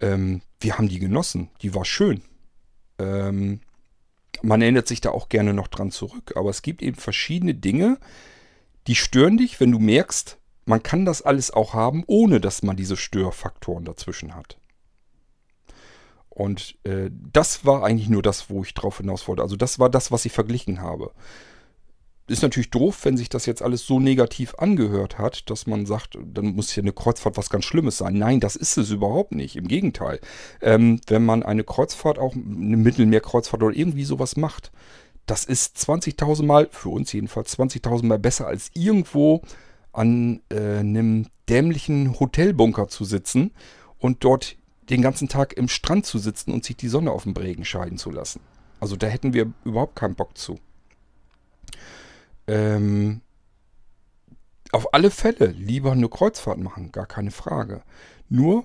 Ähm, 0.00 0.42
wir 0.60 0.76
haben 0.76 0.88
die 0.88 0.98
genossen, 0.98 1.48
die 1.62 1.74
war 1.74 1.84
schön. 1.86 2.22
Ähm, 2.98 3.60
man 4.42 4.62
erinnert 4.62 4.88
sich 4.88 5.00
da 5.00 5.10
auch 5.10 5.28
gerne 5.28 5.54
noch 5.54 5.68
dran 5.68 5.90
zurück, 5.90 6.34
aber 6.36 6.50
es 6.50 6.62
gibt 6.62 6.82
eben 6.82 6.96
verschiedene 6.96 7.54
Dinge, 7.54 7.98
die 8.86 8.94
stören 8.94 9.36
dich, 9.36 9.60
wenn 9.60 9.72
du 9.72 9.78
merkst, 9.78 10.38
man 10.64 10.82
kann 10.82 11.04
das 11.04 11.22
alles 11.22 11.50
auch 11.50 11.74
haben, 11.74 12.04
ohne 12.06 12.40
dass 12.40 12.62
man 12.62 12.76
diese 12.76 12.96
Störfaktoren 12.96 13.84
dazwischen 13.84 14.34
hat. 14.34 14.58
Und 16.28 16.76
äh, 16.84 17.10
das 17.10 17.66
war 17.66 17.84
eigentlich 17.84 18.08
nur 18.08 18.22
das, 18.22 18.48
wo 18.48 18.62
ich 18.62 18.72
drauf 18.72 18.98
hinaus 18.98 19.28
wollte. 19.28 19.42
Also 19.42 19.56
das 19.56 19.78
war 19.78 19.90
das, 19.90 20.10
was 20.10 20.24
ich 20.24 20.32
verglichen 20.32 20.80
habe. 20.80 21.12
Ist 22.28 22.42
natürlich 22.42 22.70
doof, 22.70 23.04
wenn 23.04 23.16
sich 23.16 23.28
das 23.28 23.44
jetzt 23.46 23.60
alles 23.60 23.84
so 23.84 23.98
negativ 23.98 24.54
angehört 24.54 25.18
hat, 25.18 25.50
dass 25.50 25.66
man 25.66 25.84
sagt, 25.84 26.16
dann 26.24 26.54
muss 26.54 26.74
ja 26.76 26.82
eine 26.82 26.92
Kreuzfahrt 26.92 27.36
was 27.36 27.50
ganz 27.50 27.64
Schlimmes 27.64 27.98
sein. 27.98 28.16
Nein, 28.16 28.38
das 28.38 28.54
ist 28.54 28.78
es 28.78 28.90
überhaupt 28.90 29.32
nicht. 29.32 29.56
Im 29.56 29.66
Gegenteil. 29.66 30.20
Ähm, 30.62 31.00
wenn 31.08 31.24
man 31.24 31.42
eine 31.42 31.64
Kreuzfahrt, 31.64 32.20
auch 32.20 32.34
eine 32.34 32.76
Mittelmeerkreuzfahrt 32.76 33.64
oder 33.64 33.76
irgendwie 33.76 34.04
sowas 34.04 34.36
macht, 34.36 34.70
das 35.26 35.44
ist 35.44 35.76
20.000 35.78 36.44
Mal, 36.44 36.68
für 36.70 36.90
uns 36.90 37.12
jedenfalls, 37.12 37.58
20.000 37.58 38.06
Mal 38.06 38.18
besser 38.18 38.46
als 38.46 38.70
irgendwo 38.74 39.42
an 39.92 40.42
äh, 40.50 40.78
einem 40.78 41.26
dämlichen 41.48 42.18
Hotelbunker 42.18 42.88
zu 42.88 43.04
sitzen 43.04 43.52
und 43.98 44.24
dort 44.24 44.56
den 44.88 45.02
ganzen 45.02 45.28
Tag 45.28 45.52
im 45.54 45.68
Strand 45.68 46.06
zu 46.06 46.18
sitzen 46.18 46.52
und 46.52 46.64
sich 46.64 46.76
die 46.76 46.88
Sonne 46.88 47.12
auf 47.12 47.24
dem 47.24 47.36
Regen 47.36 47.64
scheiden 47.64 47.98
zu 47.98 48.10
lassen. 48.10 48.40
Also 48.80 48.96
da 48.96 49.06
hätten 49.06 49.34
wir 49.34 49.52
überhaupt 49.64 49.96
keinen 49.96 50.14
Bock 50.14 50.36
zu. 50.36 50.58
Ähm, 52.46 53.20
auf 54.72 54.94
alle 54.94 55.10
Fälle 55.10 55.46
lieber 55.46 55.92
eine 55.92 56.08
Kreuzfahrt 56.08 56.58
machen, 56.58 56.92
gar 56.92 57.06
keine 57.06 57.30
Frage. 57.30 57.82
Nur, 58.28 58.64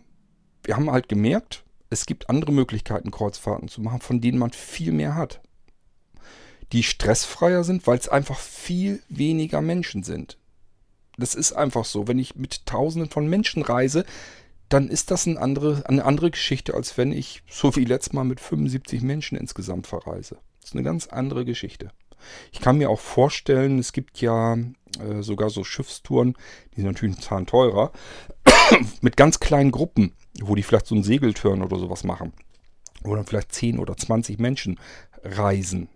wir 0.63 0.75
haben 0.75 0.91
halt 0.91 1.09
gemerkt, 1.09 1.63
es 1.89 2.05
gibt 2.05 2.29
andere 2.29 2.51
Möglichkeiten, 2.51 3.11
Kreuzfahrten 3.11 3.67
zu 3.67 3.81
machen, 3.81 4.01
von 4.01 4.21
denen 4.21 4.37
man 4.37 4.51
viel 4.51 4.91
mehr 4.91 5.15
hat. 5.15 5.41
Die 6.71 6.83
stressfreier 6.83 7.63
sind, 7.63 7.85
weil 7.85 7.97
es 7.97 8.09
einfach 8.09 8.39
viel 8.39 9.03
weniger 9.09 9.61
Menschen 9.61 10.03
sind. 10.03 10.37
Das 11.17 11.35
ist 11.35 11.53
einfach 11.53 11.85
so. 11.85 12.07
Wenn 12.07 12.19
ich 12.19 12.35
mit 12.35 12.65
Tausenden 12.65 13.09
von 13.09 13.27
Menschen 13.27 13.61
reise, 13.61 14.05
dann 14.69 14.89
ist 14.89 15.11
das 15.11 15.27
eine 15.27 15.39
andere, 15.39 15.83
eine 15.87 16.05
andere 16.05 16.31
Geschichte, 16.31 16.73
als 16.73 16.97
wenn 16.97 17.11
ich, 17.11 17.43
so 17.49 17.75
wie 17.75 17.85
letztes 17.85 18.13
Mal, 18.13 18.23
mit 18.23 18.39
75 18.39 19.01
Menschen 19.01 19.37
insgesamt 19.37 19.87
verreise. 19.87 20.37
Das 20.61 20.71
ist 20.71 20.75
eine 20.75 20.83
ganz 20.83 21.07
andere 21.07 21.45
Geschichte. 21.45 21.91
Ich 22.51 22.59
kann 22.59 22.77
mir 22.77 22.89
auch 22.89 22.99
vorstellen, 22.99 23.77
es 23.77 23.93
gibt 23.93 24.19
ja 24.21 24.55
äh, 24.55 25.21
sogar 25.21 25.49
so 25.49 25.63
Schiffstouren, 25.63 26.35
die 26.71 26.81
sind 26.81 26.87
natürlich 26.87 27.19
zahlen 27.19 27.45
teurer, 27.45 27.91
mit 29.01 29.15
ganz 29.15 29.39
kleinen 29.39 29.71
Gruppen, 29.71 30.13
wo 30.41 30.55
die 30.55 30.63
vielleicht 30.63 30.87
so 30.87 30.95
einen 30.95 31.03
Segeltörn 31.03 31.61
oder 31.61 31.77
sowas 31.77 32.03
machen. 32.03 32.33
Wo 33.03 33.15
dann 33.15 33.25
vielleicht 33.25 33.53
10 33.53 33.77
oder 33.77 33.95
20 33.95 34.39
Menschen 34.39 34.79
reisen 35.23 35.89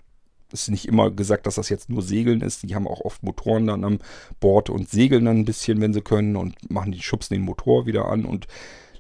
ist 0.51 0.69
nicht 0.69 0.87
immer 0.87 1.11
gesagt, 1.11 1.45
dass 1.45 1.55
das 1.55 1.69
jetzt 1.69 1.89
nur 1.89 2.01
Segeln 2.01 2.41
ist. 2.41 2.63
Die 2.63 2.75
haben 2.75 2.87
auch 2.87 3.01
oft 3.01 3.23
Motoren 3.23 3.67
dann 3.67 3.83
am 3.83 3.99
Bord 4.39 4.69
und 4.69 4.89
segeln 4.89 5.25
dann 5.25 5.37
ein 5.37 5.45
bisschen, 5.45 5.81
wenn 5.81 5.93
sie 5.93 6.01
können 6.01 6.35
und 6.35 6.71
machen 6.71 6.91
die 6.91 7.01
schubsen 7.01 7.35
den 7.35 7.43
Motor 7.43 7.85
wieder 7.85 8.05
an 8.05 8.25
und 8.25 8.47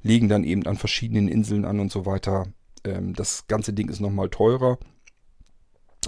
legen 0.01 0.29
dann 0.29 0.43
eben 0.43 0.65
an 0.65 0.77
verschiedenen 0.77 1.27
Inseln 1.27 1.65
an 1.65 1.79
und 1.79 1.91
so 1.91 2.05
weiter. 2.05 2.47
Ähm, 2.83 3.13
das 3.13 3.47
ganze 3.47 3.73
Ding 3.73 3.89
ist 3.89 3.99
nochmal 3.99 4.29
teurer. 4.29 4.77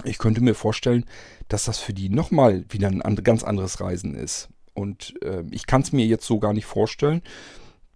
Ich 0.04 0.18
könnte 0.18 0.40
mir 0.40 0.54
vorstellen, 0.54 1.04
dass 1.48 1.64
das 1.64 1.78
für 1.78 1.92
die 1.92 2.08
nochmal 2.08 2.64
wieder 2.70 2.88
ein 2.88 3.16
ganz 3.16 3.44
anderes 3.44 3.80
Reisen 3.80 4.14
ist. 4.14 4.48
Und 4.74 5.14
äh, 5.22 5.44
ich 5.50 5.66
kann 5.66 5.82
es 5.82 5.92
mir 5.92 6.06
jetzt 6.06 6.26
so 6.26 6.38
gar 6.38 6.54
nicht 6.54 6.64
vorstellen. 6.64 7.22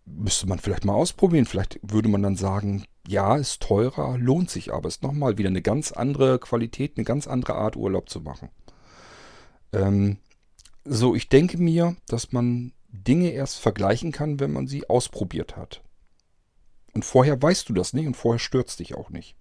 Müsste 0.04 0.46
man 0.46 0.58
vielleicht 0.58 0.84
mal 0.84 0.94
ausprobieren. 0.94 1.46
Vielleicht 1.46 1.80
würde 1.82 2.08
man 2.08 2.22
dann 2.22 2.36
sagen, 2.36 2.84
ja, 3.06 3.36
ist 3.36 3.62
teurer, 3.62 4.18
lohnt 4.18 4.50
sich 4.50 4.72
aber. 4.72 4.88
Ist 4.88 5.02
nochmal 5.02 5.38
wieder 5.38 5.48
eine 5.48 5.62
ganz 5.62 5.92
andere 5.92 6.38
Qualität, 6.38 6.94
eine 6.96 7.04
ganz 7.04 7.26
andere 7.26 7.54
Art 7.54 7.76
Urlaub 7.76 8.08
zu 8.08 8.20
machen. 8.20 8.48
Ähm, 9.72 10.18
so, 10.84 11.14
ich 11.14 11.28
denke 11.28 11.58
mir, 11.58 11.96
dass 12.08 12.32
man 12.32 12.72
Dinge 12.88 13.30
erst 13.30 13.58
vergleichen 13.58 14.12
kann, 14.12 14.40
wenn 14.40 14.52
man 14.52 14.66
sie 14.66 14.88
ausprobiert 14.88 15.56
hat. 15.56 15.82
Und 16.94 17.04
vorher 17.04 17.40
weißt 17.40 17.68
du 17.68 17.74
das 17.74 17.92
nicht 17.92 18.06
und 18.06 18.16
vorher 18.16 18.38
stört 18.38 18.78
dich 18.78 18.94
auch 18.94 19.10
nicht. 19.10 19.36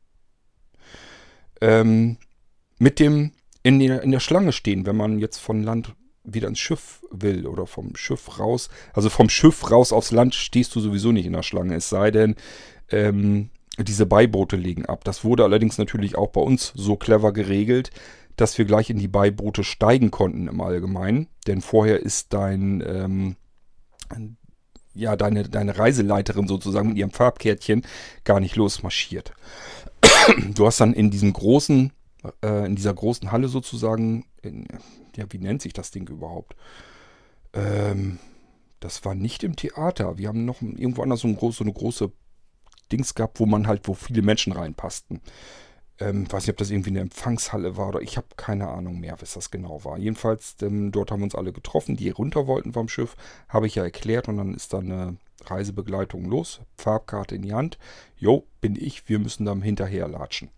Ähm, 1.62 2.18
mit 2.78 3.00
dem 3.00 3.32
in 3.64 3.80
der, 3.80 4.02
in 4.04 4.12
der 4.12 4.20
Schlange 4.20 4.52
stehen, 4.52 4.86
wenn 4.86 4.98
man 4.98 5.18
jetzt 5.20 5.38
von 5.38 5.64
Land 5.64 5.96
wieder 6.24 6.48
ins 6.48 6.60
Schiff 6.60 7.04
will 7.10 7.48
oder 7.48 7.66
vom 7.66 7.96
Schiff 7.96 8.40
raus. 8.40 8.70
Also 8.94 9.10
vom 9.10 9.30
Schiff 9.30 9.72
raus 9.72 9.94
aufs 9.94 10.12
Land 10.12 10.36
stehst 10.36 10.76
du 10.76 10.80
sowieso 10.80 11.12
nicht 11.12 11.26
in 11.26 11.34
der 11.34 11.44
Schlange. 11.44 11.76
Es 11.76 11.90
sei 11.90 12.12
denn, 12.12 12.36
ähm, 12.90 13.50
diese 13.84 14.06
Beiboote 14.06 14.56
legen 14.56 14.86
ab. 14.86 15.04
Das 15.04 15.24
wurde 15.24 15.44
allerdings 15.44 15.78
natürlich 15.78 16.18
auch 16.18 16.30
bei 16.30 16.42
uns 16.42 16.72
so 16.76 16.96
clever 16.96 17.34
geregelt, 17.34 17.92
dass 18.36 18.58
wir 18.58 18.66
gleich 18.66 18.90
in 18.90 19.00
die 19.00 19.08
Beiboote 19.08 19.64
steigen 19.64 20.12
konnten 20.12 20.48
im 20.48 20.62
Allgemeinen. 20.62 21.28
Denn 21.48 21.62
vorher 21.62 22.00
ist 22.02 22.34
dein, 22.34 22.84
ähm, 22.86 23.36
ja, 24.94 25.16
deine, 25.16 25.44
deine 25.44 25.78
Reiseleiterin 25.78 26.48
sozusagen 26.48 26.90
mit 26.90 26.98
ihrem 26.98 27.12
Farbkärtchen 27.12 27.86
gar 28.24 28.40
nicht 28.40 28.56
losmarschiert. 28.56 29.34
Du 30.54 30.66
hast 30.66 30.80
dann 30.80 30.94
in 30.94 31.12
diesem 31.12 31.34
großen, 31.34 31.92
äh, 32.44 32.66
in 32.66 32.76
dieser 32.76 32.94
großen 32.94 33.32
Halle 33.32 33.48
sozusagen, 33.48 34.26
in, 34.42 34.68
ja, 35.16 35.26
wie 35.30 35.38
nennt 35.38 35.62
sich 35.62 35.74
das 35.74 35.92
Ding 35.92 36.08
überhaupt? 36.10 36.56
Ähm, 37.54 38.20
das 38.80 39.04
war 39.06 39.16
nicht 39.16 39.44
im 39.44 39.56
Theater. 39.56 40.18
Wir 40.18 40.28
haben 40.28 40.46
noch 40.46 40.62
irgendwo 40.62 41.02
anders 41.02 41.22
so, 41.22 41.28
ein 41.28 41.38
so 41.40 41.64
eine 41.64 41.74
große 41.74 42.12
Dings 42.92 43.16
gab, 43.16 43.40
wo 43.40 43.46
man 43.46 43.68
halt, 43.68 43.88
wo 43.88 43.94
viele 43.94 44.22
Menschen 44.22 44.54
reinpassten. 44.54 45.22
Ähm, 45.98 46.30
weiß 46.30 46.44
nicht, 46.44 46.52
ob 46.52 46.58
das 46.58 46.72
irgendwie 46.72 46.90
eine 46.90 47.00
Empfangshalle 47.00 47.78
war 47.78 47.88
oder 47.88 48.02
ich 48.02 48.18
habe 48.18 48.28
keine 48.36 48.68
Ahnung 48.68 49.00
mehr, 49.00 49.16
was 49.20 49.34
das 49.34 49.50
genau 49.50 49.86
war. 49.86 49.98
Jedenfalls, 49.98 50.58
ähm, 50.62 50.92
dort 50.92 51.10
haben 51.10 51.22
wir 51.22 51.26
uns 51.26 51.36
alle 51.36 51.54
getroffen, 51.54 51.96
die 51.96 52.10
runter 52.10 52.48
wollten 52.48 52.74
vom 52.74 52.90
Schiff, 52.90 53.16
habe 53.48 53.68
ich 53.68 53.76
ja 53.76 53.84
erklärt 53.84 54.28
und 54.28 54.38
dann 54.38 54.54
ist 54.54 54.74
da 54.74 54.80
eine 54.80 55.18
Reisebegleitung 55.46 56.26
los, 56.26 56.60
Farbkarte 56.78 57.36
in 57.36 57.44
die 57.44 57.54
Hand. 57.54 57.78
Jo, 58.18 58.46
bin 58.60 58.76
ich, 58.76 59.08
wir 59.08 59.20
müssen 59.20 59.46
dann 59.46 59.62
hinterher 59.62 60.10
latschen. 60.10 60.50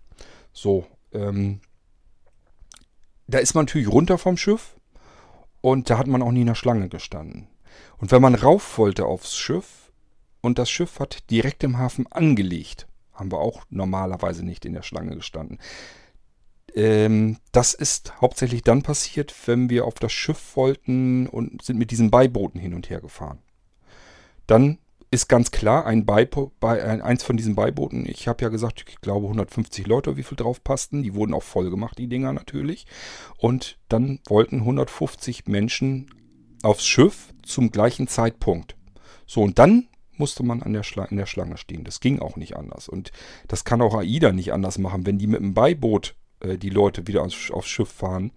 So, 0.54 0.88
ähm, 1.14 1.62
da 3.28 3.38
ist 3.38 3.54
man 3.54 3.66
natürlich 3.66 3.90
runter 3.90 4.18
vom 4.18 4.38
Schiff 4.38 4.76
und 5.62 5.90
da 5.90 6.00
hat 6.00 6.08
man 6.08 6.24
auch 6.24 6.32
nie 6.32 6.42
in 6.42 6.48
der 6.48 6.56
Schlange 6.56 6.90
gestanden. 6.90 7.48
Und 7.98 8.12
wenn 8.12 8.22
man 8.22 8.36
rauf 8.36 8.78
wollte 8.78 9.06
aufs 9.06 9.36
Schiff, 9.36 9.87
und 10.48 10.58
das 10.58 10.70
Schiff 10.70 11.00
hat 11.00 11.30
direkt 11.30 11.64
im 11.64 11.78
Hafen 11.78 12.08
angelegt. 12.08 12.88
Haben 13.14 13.32
wir 13.32 13.40
auch 13.40 13.64
normalerweise 13.70 14.44
nicht 14.44 14.66
in 14.66 14.74
der 14.74 14.82
Schlange 14.82 15.16
gestanden. 15.16 15.60
Ähm, 16.74 17.38
das 17.52 17.74
ist 17.74 18.20
hauptsächlich 18.22 18.62
dann 18.62 18.82
passiert, 18.82 19.34
wenn 19.46 19.70
wir 19.70 19.86
auf 19.86 19.96
das 19.96 20.12
Schiff 20.12 20.56
wollten 20.56 21.28
und 21.28 21.62
sind 21.62 21.78
mit 21.78 21.92
diesen 21.92 22.10
Beibooten 22.12 22.60
hin 22.60 22.74
und 22.74 22.90
her 22.90 23.02
gefahren. 23.02 23.40
Dann 24.48 24.78
ist 25.12 25.28
ganz 25.28 25.52
klar, 25.52 25.86
ein 25.86 26.06
Beibo 26.06 26.52
bei, 26.60 26.82
eins 27.04 27.24
von 27.24 27.38
diesen 27.38 27.56
Beibooten, 27.56 28.08
ich 28.08 28.28
habe 28.28 28.44
ja 28.44 28.50
gesagt, 28.50 28.86
ich 28.88 29.02
glaube 29.02 29.26
150 29.26 29.88
Leute, 29.88 30.18
wie 30.18 30.24
viel 30.24 30.36
drauf 30.36 30.64
passten. 30.64 31.04
Die 31.04 31.14
wurden 31.14 31.34
auch 31.34 31.44
voll 31.44 31.70
gemacht, 31.70 31.98
die 31.98 32.08
Dinger 32.08 32.34
natürlich. 32.34 32.88
Und 33.38 33.78
dann 33.90 34.20
wollten 34.28 34.60
150 34.60 35.48
Menschen 35.48 36.10
aufs 36.64 36.86
Schiff 36.86 37.34
zum 37.44 37.72
gleichen 37.72 38.08
Zeitpunkt. 38.08 38.76
So, 39.26 39.42
und 39.42 39.60
dann 39.60 39.88
musste 40.20 40.44
man 40.44 40.62
an 40.62 40.74
der 40.74 40.84
in 41.10 41.18
der 41.18 41.26
Schlange 41.26 41.58
stehen. 41.58 41.84
Das 41.84 42.00
ging 42.00 42.20
auch 42.20 42.36
nicht 42.36 42.56
anders. 42.56 42.90
Und 42.90 43.12
das 43.48 43.64
kann 43.64 43.82
auch 43.82 43.96
AIDA 43.96 44.32
nicht 44.32 44.54
anders 44.54 44.78
machen, 44.78 45.06
wenn 45.06 45.18
die 45.18 45.28
mit 45.28 45.40
dem 45.40 45.54
Beiboot 45.54 46.16
äh, 46.40 46.58
die 46.58 46.70
Leute 46.70 47.08
wieder 47.08 47.24
aufs, 47.24 47.52
aufs, 47.52 47.68
Schiff 47.68 47.90
fahren 47.90 48.32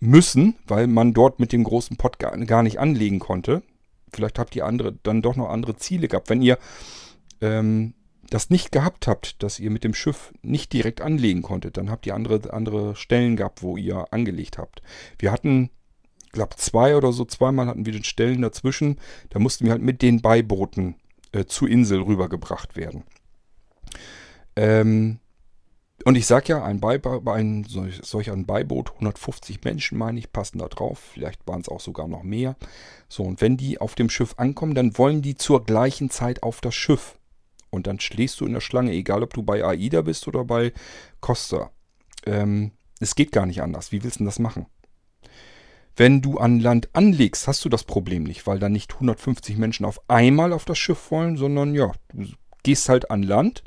müssen, 0.00 0.56
weil 0.66 0.86
man 0.86 1.14
dort 1.14 1.40
mit 1.40 1.52
dem 1.52 1.64
großen 1.64 1.96
Pott 1.96 2.18
gar, 2.18 2.36
gar, 2.38 2.62
nicht 2.62 2.78
anlegen 2.78 3.18
konnte. 3.18 3.62
Vielleicht 4.12 4.38
habt 4.38 4.54
ihr 4.54 4.66
andere, 4.66 4.92
dann 5.02 5.22
doch 5.22 5.36
noch 5.36 5.48
andere 5.48 5.76
Ziele 5.76 6.08
gehabt. 6.08 6.30
Wenn 6.30 6.42
ihr 6.42 6.58
ähm, 7.40 7.94
das 8.30 8.50
nicht 8.50 8.72
gehabt 8.72 9.06
habt, 9.06 9.42
dass 9.42 9.58
ihr 9.58 9.70
mit 9.70 9.84
dem 9.84 9.94
Schiff 9.94 10.32
nicht 10.42 10.72
direkt 10.72 11.00
anlegen 11.00 11.42
konntet, 11.42 11.76
dann 11.76 11.90
habt 11.90 12.06
ihr 12.06 12.14
andere, 12.14 12.52
andere 12.52 12.96
Stellen 12.96 13.36
gehabt, 13.36 13.62
wo 13.62 13.76
ihr 13.76 14.12
angelegt 14.12 14.58
habt. 14.58 14.82
Wir 15.18 15.32
hatten 15.32 15.70
glaube 16.34 16.56
zwei 16.56 16.96
oder 16.96 17.12
so, 17.12 17.24
zweimal 17.24 17.66
hatten 17.66 17.86
wir 17.86 17.92
den 17.94 18.04
Stellen 18.04 18.42
dazwischen. 18.42 19.00
Da 19.30 19.38
mussten 19.38 19.64
wir 19.64 19.72
halt 19.72 19.82
mit 19.82 20.02
den 20.02 20.20
Beibooten 20.20 20.96
äh, 21.32 21.46
zur 21.46 21.68
Insel 21.70 22.02
rübergebracht 22.02 22.76
werden. 22.76 23.04
Ähm, 24.56 25.20
Und 26.04 26.16
ich 26.16 26.26
sage 26.26 26.48
ja, 26.48 26.64
ein, 26.64 26.80
Beiba 26.80 27.20
ein 27.32 27.64
solch, 27.64 28.00
solch 28.02 28.30
ein 28.30 28.46
Beiboot, 28.46 28.92
150 28.94 29.62
Menschen 29.64 29.96
meine 29.96 30.18
ich, 30.18 30.32
passen 30.32 30.58
da 30.58 30.68
drauf. 30.68 30.98
Vielleicht 31.14 31.46
waren 31.46 31.60
es 31.60 31.68
auch 31.68 31.80
sogar 31.80 32.08
noch 32.08 32.22
mehr. 32.24 32.56
So, 33.08 33.22
und 33.22 33.40
wenn 33.40 33.56
die 33.56 33.80
auf 33.80 33.94
dem 33.94 34.10
Schiff 34.10 34.34
ankommen, 34.36 34.74
dann 34.74 34.98
wollen 34.98 35.22
die 35.22 35.36
zur 35.36 35.64
gleichen 35.64 36.10
Zeit 36.10 36.42
auf 36.42 36.60
das 36.60 36.74
Schiff. 36.74 37.18
Und 37.70 37.86
dann 37.86 38.00
stehst 38.00 38.40
du 38.40 38.46
in 38.46 38.52
der 38.52 38.60
Schlange, 38.60 38.92
egal 38.92 39.22
ob 39.22 39.34
du 39.34 39.42
bei 39.42 39.64
AIDA 39.64 40.02
bist 40.02 40.28
oder 40.28 40.44
bei 40.44 40.72
Costa. 41.20 41.70
Ähm, 42.26 42.72
es 43.00 43.14
geht 43.14 43.32
gar 43.32 43.46
nicht 43.46 43.62
anders. 43.62 43.90
Wie 43.92 44.02
willst 44.02 44.16
du 44.16 44.20
denn 44.20 44.26
das 44.26 44.38
machen? 44.38 44.66
Wenn 45.96 46.22
du 46.22 46.38
an 46.38 46.60
Land 46.60 46.88
anlegst, 46.92 47.46
hast 47.46 47.64
du 47.64 47.68
das 47.68 47.84
Problem 47.84 48.24
nicht, 48.24 48.46
weil 48.46 48.58
da 48.58 48.68
nicht 48.68 48.94
150 48.94 49.56
Menschen 49.56 49.86
auf 49.86 50.00
einmal 50.08 50.52
auf 50.52 50.64
das 50.64 50.78
Schiff 50.78 51.10
wollen, 51.10 51.36
sondern 51.36 51.74
ja, 51.74 51.92
du 52.12 52.26
gehst 52.62 52.88
halt 52.88 53.10
an 53.10 53.22
Land 53.22 53.62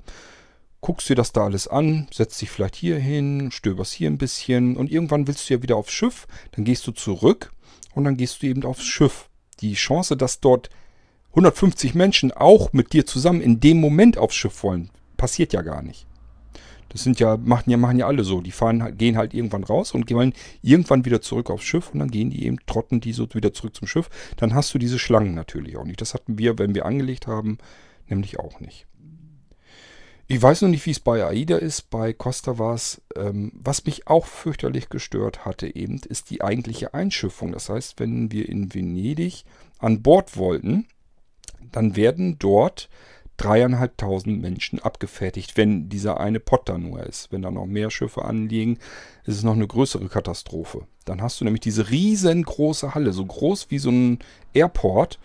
guckst 0.81 1.09
dir 1.09 1.15
das 1.15 1.31
da 1.31 1.43
alles 1.43 1.67
an, 1.67 2.07
setzt 2.11 2.41
dich 2.41 2.49
vielleicht 2.49 2.75
hier 2.75 2.97
hin, 2.97 3.49
stöberst 3.51 3.93
hier 3.93 4.09
ein 4.09 4.17
bisschen 4.17 4.77
und 4.77 4.91
irgendwann 4.91 5.27
willst 5.27 5.49
du 5.49 5.55
ja 5.55 5.61
wieder 5.61 5.75
aufs 5.75 5.91
Schiff, 5.91 6.27
dann 6.51 6.65
gehst 6.65 6.85
du 6.87 6.91
zurück 6.91 7.51
und 7.93 8.03
dann 8.03 8.17
gehst 8.17 8.41
du 8.41 8.47
eben 8.47 8.63
aufs 8.63 8.85
Schiff. 8.85 9.29
Die 9.59 9.73
Chance, 9.73 10.15
dass 10.15 10.39
dort 10.39 10.69
150 11.31 11.95
Menschen 11.95 12.31
auch 12.31 12.73
mit 12.73 12.93
dir 12.93 13.05
zusammen 13.05 13.41
in 13.41 13.59
dem 13.59 13.79
Moment 13.81 14.17
aufs 14.17 14.35
Schiff 14.35 14.63
wollen, 14.63 14.89
passiert 15.17 15.53
ja 15.53 15.61
gar 15.61 15.81
nicht. 15.81 16.05
Das 16.97 17.03
sind 17.03 17.19
ja, 17.19 17.37
machen 17.37 17.69
ja, 17.69 17.77
machen 17.77 17.99
ja 17.99 18.07
alle 18.07 18.23
so. 18.23 18.41
Die 18.41 18.49
fahren, 18.49 18.97
gehen 18.97 19.17
halt 19.17 19.35
irgendwann 19.35 19.63
raus 19.63 19.93
und 19.93 20.09
wollen 20.09 20.33
irgendwann 20.63 21.05
wieder 21.05 21.21
zurück 21.21 21.51
aufs 21.51 21.63
Schiff 21.63 21.91
und 21.93 21.99
dann 21.99 22.09
gehen 22.09 22.31
die 22.31 22.43
eben, 22.43 22.57
trotten 22.65 23.01
die 23.01 23.13
so 23.13 23.31
wieder 23.35 23.53
zurück 23.53 23.75
zum 23.75 23.87
Schiff. 23.87 24.09
Dann 24.37 24.55
hast 24.55 24.73
du 24.73 24.79
diese 24.79 24.97
Schlangen 24.97 25.35
natürlich 25.35 25.77
auch 25.77 25.83
nicht. 25.83 26.01
Das 26.01 26.15
hatten 26.15 26.39
wir, 26.39 26.57
wenn 26.57 26.73
wir 26.73 26.87
angelegt 26.87 27.27
haben, 27.27 27.59
nämlich 28.07 28.39
auch 28.39 28.59
nicht. 28.61 28.87
Ich 30.25 30.41
weiß 30.41 30.63
noch 30.63 30.69
nicht, 30.69 30.87
wie 30.87 30.91
es 30.91 30.99
bei 30.99 31.23
AIDA 31.23 31.57
ist. 31.57 31.91
Bei 31.91 32.13
Costa 32.13 32.57
war 32.57 32.73
es, 32.73 32.99
ähm, 33.15 33.51
was 33.53 33.85
mich 33.85 34.07
auch 34.07 34.25
fürchterlich 34.25 34.89
gestört 34.89 35.45
hatte 35.45 35.75
eben, 35.75 36.01
ist 36.09 36.31
die 36.31 36.41
eigentliche 36.41 36.95
Einschiffung. 36.95 37.51
Das 37.51 37.69
heißt, 37.69 37.99
wenn 37.99 38.31
wir 38.31 38.49
in 38.49 38.73
Venedig 38.73 39.43
an 39.77 40.01
Bord 40.01 40.35
wollten, 40.35 40.87
dann 41.71 41.95
werden 41.95 42.39
dort 42.39 42.89
dreieinhalbtausend 43.37 44.41
Menschen 44.41 44.79
abgefertigt, 44.79 45.57
wenn 45.57 45.89
dieser 45.89 46.19
eine 46.19 46.39
Pott 46.39 46.67
da 46.67 46.77
nur 46.77 47.03
ist. 47.03 47.31
Wenn 47.31 47.41
da 47.41 47.51
noch 47.51 47.65
mehr 47.65 47.89
Schiffe 47.89 48.25
anliegen, 48.25 48.79
ist 49.25 49.37
es 49.37 49.43
noch 49.43 49.53
eine 49.53 49.67
größere 49.67 50.09
Katastrophe. 50.09 50.87
Dann 51.05 51.21
hast 51.21 51.39
du 51.39 51.45
nämlich 51.45 51.61
diese 51.61 51.89
riesengroße 51.89 52.95
Halle, 52.95 53.13
so 53.13 53.25
groß 53.25 53.67
wie 53.69 53.79
so 53.79 53.89
ein 53.89 54.19
Airport, 54.53 55.19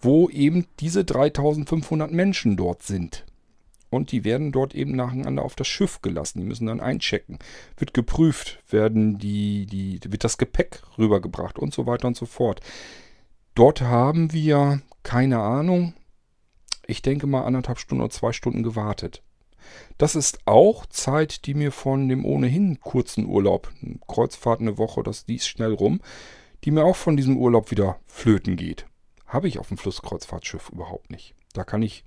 wo 0.00 0.30
eben 0.30 0.66
diese 0.80 1.04
3500 1.04 2.10
Menschen 2.10 2.56
dort 2.56 2.82
sind 2.82 3.24
und 3.90 4.12
die 4.12 4.24
werden 4.24 4.52
dort 4.52 4.74
eben 4.74 4.92
nacheinander 4.92 5.42
auf 5.42 5.54
das 5.54 5.68
Schiff 5.68 6.02
gelassen. 6.02 6.40
Die 6.40 6.44
müssen 6.44 6.66
dann 6.66 6.80
einchecken. 6.80 7.38
Wird 7.76 7.94
geprüft, 7.94 8.62
werden 8.68 9.18
die, 9.18 9.66
die, 9.66 10.00
wird 10.04 10.24
das 10.24 10.38
Gepäck 10.38 10.82
rübergebracht 10.98 11.58
und 11.58 11.74
so 11.74 11.86
weiter 11.86 12.08
und 12.08 12.16
so 12.16 12.26
fort. 12.26 12.60
Dort 13.54 13.80
haben 13.80 14.32
wir, 14.32 14.82
keine 15.02 15.38
Ahnung, 15.38 15.94
ich 16.86 17.02
denke 17.02 17.26
mal 17.26 17.44
anderthalb 17.44 17.78
Stunden 17.78 18.02
oder 18.02 18.10
zwei 18.10 18.32
Stunden 18.32 18.62
gewartet. 18.62 19.22
Das 19.98 20.14
ist 20.14 20.38
auch 20.46 20.86
Zeit, 20.86 21.46
die 21.46 21.54
mir 21.54 21.72
von 21.72 22.08
dem 22.08 22.24
ohnehin 22.24 22.80
kurzen 22.80 23.26
Urlaub, 23.26 23.72
Kreuzfahrt 24.06 24.60
eine 24.60 24.78
Woche, 24.78 25.02
das 25.02 25.24
dies 25.24 25.46
schnell 25.46 25.72
rum, 25.72 26.00
die 26.64 26.70
mir 26.70 26.84
auch 26.84 26.96
von 26.96 27.16
diesem 27.16 27.36
Urlaub 27.36 27.70
wieder 27.70 27.98
flöten 28.06 28.56
geht. 28.56 28.86
Habe 29.26 29.48
ich 29.48 29.58
auf 29.58 29.68
dem 29.68 29.78
Flusskreuzfahrtschiff 29.78 30.70
überhaupt 30.70 31.10
nicht. 31.10 31.34
Da 31.52 31.64
kann 31.64 31.82
ich 31.82 32.04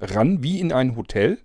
ran 0.00 0.42
wie 0.42 0.60
in 0.60 0.72
ein 0.72 0.96
Hotel, 0.96 1.38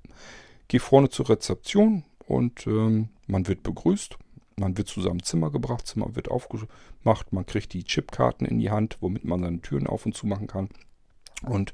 gehe 0.67 0.79
vorne 0.79 1.09
zur 1.09 1.29
Rezeption 1.29 2.03
und 2.25 2.65
ähm, 2.67 3.09
man 3.27 3.47
wird 3.47 3.63
begrüßt. 3.63 4.17
Man 4.57 4.77
wird 4.77 4.89
zu 4.89 5.01
seinem 5.01 5.23
Zimmer 5.23 5.51
gebracht, 5.51 5.87
Zimmer 5.87 6.15
wird 6.15 6.29
aufgemacht, 6.29 7.31
man 7.31 7.45
kriegt 7.45 7.71
die 7.71 7.85
Chipkarten 7.85 8.45
in 8.45 8.59
die 8.59 8.69
Hand, 8.69 8.97
womit 8.99 9.23
man 9.23 9.41
seine 9.41 9.61
Türen 9.61 9.87
auf 9.87 10.05
und 10.05 10.15
zu 10.15 10.27
machen 10.27 10.47
kann 10.47 10.69
und 11.43 11.73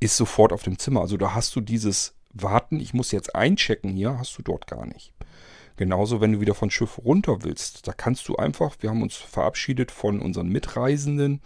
ist 0.00 0.16
sofort 0.16 0.52
auf 0.52 0.62
dem 0.62 0.78
Zimmer. 0.78 1.00
Also 1.00 1.16
da 1.16 1.34
hast 1.34 1.54
du 1.54 1.60
dieses 1.60 2.14
Warten, 2.32 2.80
ich 2.80 2.94
muss 2.94 3.12
jetzt 3.12 3.34
einchecken 3.34 3.94
hier, 3.94 4.18
hast 4.18 4.36
du 4.38 4.42
dort 4.42 4.66
gar 4.66 4.86
nicht. 4.86 5.12
Genauso, 5.76 6.20
wenn 6.20 6.32
du 6.32 6.40
wieder 6.40 6.54
von 6.54 6.70
Schiff 6.70 6.98
runter 6.98 7.42
willst, 7.42 7.86
da 7.88 7.92
kannst 7.92 8.28
du 8.28 8.36
einfach, 8.36 8.76
wir 8.80 8.90
haben 8.90 9.02
uns 9.02 9.16
verabschiedet 9.16 9.90
von 9.90 10.20
unseren 10.20 10.48
Mitreisenden, 10.48 11.40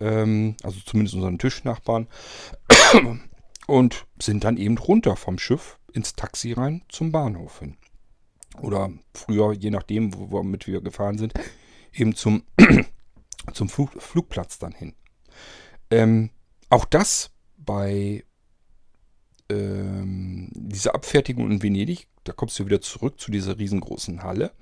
ähm, 0.00 0.56
also 0.62 0.80
zumindest 0.84 1.14
unseren 1.14 1.38
Tischnachbarn, 1.38 2.06
und 3.66 4.06
sind 4.20 4.44
dann 4.44 4.56
eben 4.56 4.78
runter 4.78 5.16
vom 5.16 5.38
Schiff 5.38 5.78
ins 5.92 6.14
Taxi 6.14 6.52
rein 6.52 6.82
zum 6.88 7.10
Bahnhof 7.10 7.58
hin. 7.60 7.76
Oder 8.60 8.90
früher, 9.14 9.52
je 9.52 9.70
nachdem, 9.70 10.12
womit 10.14 10.66
wir 10.66 10.80
gefahren 10.80 11.18
sind, 11.18 11.34
eben 11.92 12.14
zum, 12.14 12.44
zum 13.52 13.68
Flug, 13.68 14.00
Flugplatz 14.00 14.58
dann 14.58 14.72
hin. 14.72 14.94
Ähm, 15.90 16.30
auch 16.70 16.84
das 16.84 17.30
bei 17.56 18.24
ähm, 19.48 20.50
dieser 20.54 20.94
Abfertigung 20.94 21.50
in 21.50 21.62
Venedig, 21.62 22.08
da 22.24 22.32
kommst 22.32 22.58
du 22.58 22.66
wieder 22.66 22.80
zurück 22.80 23.20
zu 23.20 23.30
dieser 23.30 23.58
riesengroßen 23.58 24.22
Halle. 24.22 24.52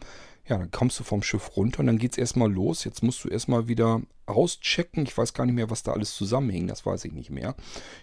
Ja, 0.47 0.59
dann 0.59 0.71
kommst 0.71 1.01
du 1.01 1.05
vom 1.05 1.23
Schiff 1.23 1.57
runter 1.57 1.81
und 1.81 1.87
dann 1.87 1.97
geht 1.97 2.13
es 2.13 2.19
erstmal 2.19 2.53
los. 2.53 2.85
Jetzt 2.85 3.03
musst 3.03 3.25
du 3.25 3.29
erstmal 3.29 3.67
wieder 3.67 4.03
auschecken. 4.27 5.05
Ich 5.05 5.17
weiß 5.17 5.33
gar 5.33 5.47
nicht 5.47 5.55
mehr, 5.55 5.71
was 5.71 5.83
da 5.83 5.93
alles 5.93 6.15
zusammenhing. 6.15 6.67
Das 6.67 6.85
weiß 6.85 7.07
ich 7.07 7.13
nicht 7.13 7.31
mehr. 7.31 7.55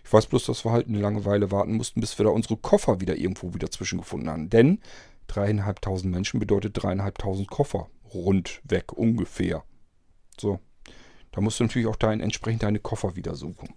Ich 0.03 0.11
weiß 0.11 0.25
bloß, 0.25 0.47
dass 0.47 0.65
wir 0.65 0.71
halt 0.71 0.87
eine 0.87 0.99
lange 0.99 1.23
Weile 1.25 1.51
warten 1.51 1.73
mussten, 1.73 2.01
bis 2.01 2.17
wir 2.17 2.25
da 2.25 2.31
unsere 2.31 2.57
Koffer 2.57 2.99
wieder 2.99 3.15
irgendwo 3.15 3.53
wieder 3.53 3.69
zwischengefunden 3.69 4.27
haben. 4.27 4.49
Denn 4.49 4.79
dreieinhalbtausend 5.27 6.11
Menschen 6.11 6.39
bedeutet 6.39 6.81
dreieinhalbtausend 6.81 7.47
Koffer. 7.47 7.89
Rund 8.11 8.61
weg 8.63 8.91
ungefähr. 8.91 9.63
So. 10.35 10.59
Da 11.31 11.41
musst 11.41 11.59
du 11.59 11.63
natürlich 11.63 11.87
auch 11.87 11.95
dein, 11.95 12.21
entsprechend 12.21 12.63
deine 12.63 12.79
Koffer 12.79 13.15
wieder 13.15 13.35
suchen. 13.35 13.69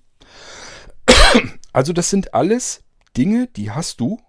Also 1.72 1.92
das 1.92 2.10
sind 2.10 2.34
alles 2.34 2.82
Dinge, 3.16 3.48
die 3.48 3.70
hast 3.70 4.00
du 4.00 4.20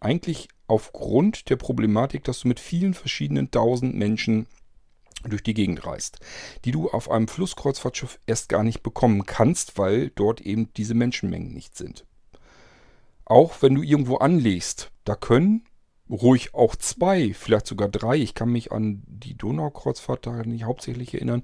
eigentlich 0.00 0.48
aufgrund 0.66 1.50
der 1.50 1.56
Problematik, 1.56 2.24
dass 2.24 2.40
du 2.40 2.48
mit 2.48 2.60
vielen 2.60 2.94
verschiedenen 2.94 3.50
tausend 3.50 3.94
Menschen 3.94 4.46
durch 5.28 5.42
die 5.42 5.54
Gegend 5.54 5.86
reist, 5.86 6.20
die 6.64 6.70
du 6.70 6.90
auf 6.90 7.10
einem 7.10 7.28
Flusskreuzfahrtschiff 7.28 8.18
erst 8.26 8.48
gar 8.48 8.62
nicht 8.62 8.82
bekommen 8.82 9.24
kannst, 9.24 9.78
weil 9.78 10.10
dort 10.10 10.40
eben 10.40 10.72
diese 10.74 10.94
Menschenmengen 10.94 11.52
nicht 11.52 11.76
sind. 11.76 12.04
Auch 13.24 13.62
wenn 13.62 13.74
du 13.74 13.82
irgendwo 13.82 14.16
anlegst, 14.16 14.90
da 15.04 15.14
können 15.14 15.64
ruhig 16.10 16.54
auch 16.54 16.76
zwei, 16.76 17.32
vielleicht 17.32 17.66
sogar 17.66 17.88
drei. 17.88 18.16
Ich 18.16 18.34
kann 18.34 18.50
mich 18.50 18.72
an 18.72 19.02
die 19.06 19.36
Donaukreuzfahrt 19.36 20.26
da 20.26 20.42
nicht 20.42 20.64
hauptsächlich 20.64 21.14
erinnern. 21.14 21.42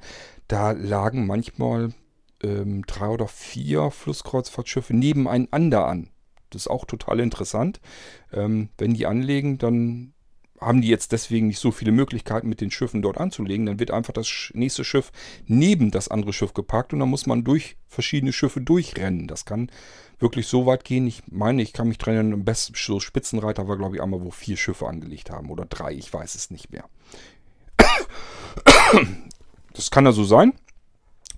Da 0.48 0.72
lagen 0.72 1.26
manchmal 1.26 1.94
ähm, 2.42 2.84
drei 2.86 3.08
oder 3.08 3.28
vier 3.28 3.90
Flusskreuzfahrtschiffe 3.90 4.94
nebeneinander 4.94 5.86
an. 5.86 6.10
Das 6.50 6.62
ist 6.62 6.68
auch 6.68 6.84
total 6.84 7.20
interessant. 7.20 7.80
Ähm, 8.32 8.68
wenn 8.78 8.94
die 8.94 9.06
anlegen, 9.06 9.58
dann 9.58 10.12
haben 10.60 10.82
die 10.82 10.88
jetzt 10.88 11.12
deswegen 11.12 11.46
nicht 11.46 11.58
so 11.58 11.70
viele 11.70 11.90
Möglichkeiten, 11.90 12.48
mit 12.48 12.60
den 12.60 12.70
Schiffen 12.70 13.00
dort 13.00 13.18
anzulegen. 13.18 13.64
Dann 13.66 13.80
wird 13.80 13.90
einfach 13.90 14.12
das 14.12 14.50
nächste 14.52 14.84
Schiff 14.84 15.10
neben 15.46 15.90
das 15.90 16.08
andere 16.08 16.32
Schiff 16.32 16.52
geparkt 16.52 16.92
und 16.92 17.00
dann 17.00 17.08
muss 17.08 17.26
man 17.26 17.44
durch 17.44 17.76
verschiedene 17.88 18.32
Schiffe 18.32 18.60
durchrennen. 18.60 19.26
Das 19.26 19.46
kann 19.46 19.70
wirklich 20.18 20.46
so 20.46 20.66
weit 20.66 20.84
gehen. 20.84 21.06
Ich 21.06 21.22
meine, 21.30 21.62
ich 21.62 21.72
kann 21.72 21.88
mich 21.88 21.98
trennen. 21.98 22.32
Im 22.32 22.44
besten 22.44 22.74
so 22.76 23.00
Spitzenreiter 23.00 23.68
war, 23.68 23.78
glaube 23.78 23.96
ich, 23.96 24.02
einmal, 24.02 24.22
wo 24.22 24.30
vier 24.30 24.58
Schiffe 24.58 24.86
angelegt 24.86 25.30
haben 25.30 25.50
oder 25.50 25.64
drei. 25.64 25.94
Ich 25.94 26.12
weiß 26.12 26.34
es 26.34 26.50
nicht 26.50 26.70
mehr. 26.70 26.84
Das 29.72 29.90
kann 29.90 30.04
ja 30.04 30.12
so 30.12 30.24
sein, 30.24 30.52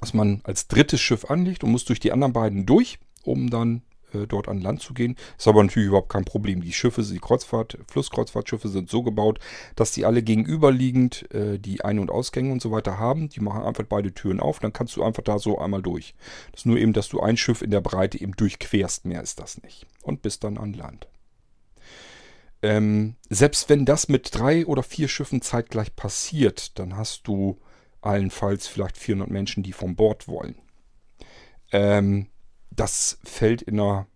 dass 0.03 0.15
man 0.15 0.41
als 0.45 0.69
drittes 0.69 1.01
Schiff 1.01 1.31
anlegt 1.31 1.65
und 1.65 1.71
muss 1.71 1.85
durch 1.85 2.01
die 2.01 2.13
anderen 2.13 2.33
beiden 2.33 2.67
durch, 2.67 2.99
um 3.23 3.51
dann 3.51 3.83
äh, 4.13 4.27
dort 4.27 4.49
an 4.49 4.61
Land 4.61 4.83
zu 4.83 4.95
gehen. 4.95 5.17
Ist 5.39 5.49
aber 5.49 5.63
natürlich 5.63 5.89
überhaupt 5.89 6.11
kein 6.11 6.25
Problem. 6.25 6.61
Die 6.61 6.73
Schiffe, 6.73 7.03
die 7.03 7.19
Kreuzfahrt, 7.19 7.79
Flusskreuzfahrtschiffe 7.89 8.69
sind 8.69 8.91
so 8.91 9.03
gebaut, 9.03 9.39
dass 9.77 9.93
die 9.93 10.05
alle 10.05 10.23
gegenüberliegend 10.23 11.33
äh, 11.33 11.59
die 11.59 11.85
Ein- 11.85 12.01
und 12.01 12.11
Ausgänge 12.11 12.53
und 12.53 12.61
so 12.61 12.73
weiter 12.73 12.99
haben. 12.99 13.29
Die 13.29 13.41
machen 13.41 13.63
einfach 13.63 13.85
beide 13.89 14.13
Türen 14.13 14.41
auf, 14.41 14.59
dann 14.59 14.73
kannst 14.73 14.97
du 14.97 15.03
einfach 15.03 15.23
da 15.23 15.39
so 15.39 15.59
einmal 15.59 15.83
durch. 15.83 16.15
Das 16.51 16.63
ist 16.63 16.67
nur 16.67 16.79
eben, 16.79 16.93
dass 16.93 17.09
du 17.09 17.21
ein 17.21 17.37
Schiff 17.37 17.63
in 17.63 17.71
der 17.71 17.81
Breite 17.81 18.21
eben 18.21 18.33
durchquerst. 18.33 19.05
Mehr 19.05 19.23
ist 19.23 19.39
das 19.39 19.63
nicht. 19.63 19.87
Und 20.03 20.23
bist 20.23 20.45
dann 20.45 20.59
an 20.59 20.73
Land. 20.73 21.07
Ähm, 22.63 23.17
selbst 23.29 23.69
wenn 23.69 23.85
das 23.85 24.09
mit 24.09 24.31
drei 24.33 24.67
oder 24.67 24.83
vier 24.83 25.09
Schiffen 25.09 25.43
zeitgleich 25.43 25.95
passiert, 25.97 26.79
dann 26.79 26.97
hast 26.97 27.27
du 27.27 27.59
allenfalls 28.03 28.67
vielleicht 28.67 28.99
400 28.99 29.31
Menschen, 29.31 29.63
die 29.63 29.73
vom 29.73 29.97
Bord 29.97 30.29
wollen. 30.29 30.57
Ähm, 31.71 32.29
das 32.71 33.19
fällt 33.25 33.63
in 33.63 33.81
einer 33.81 34.07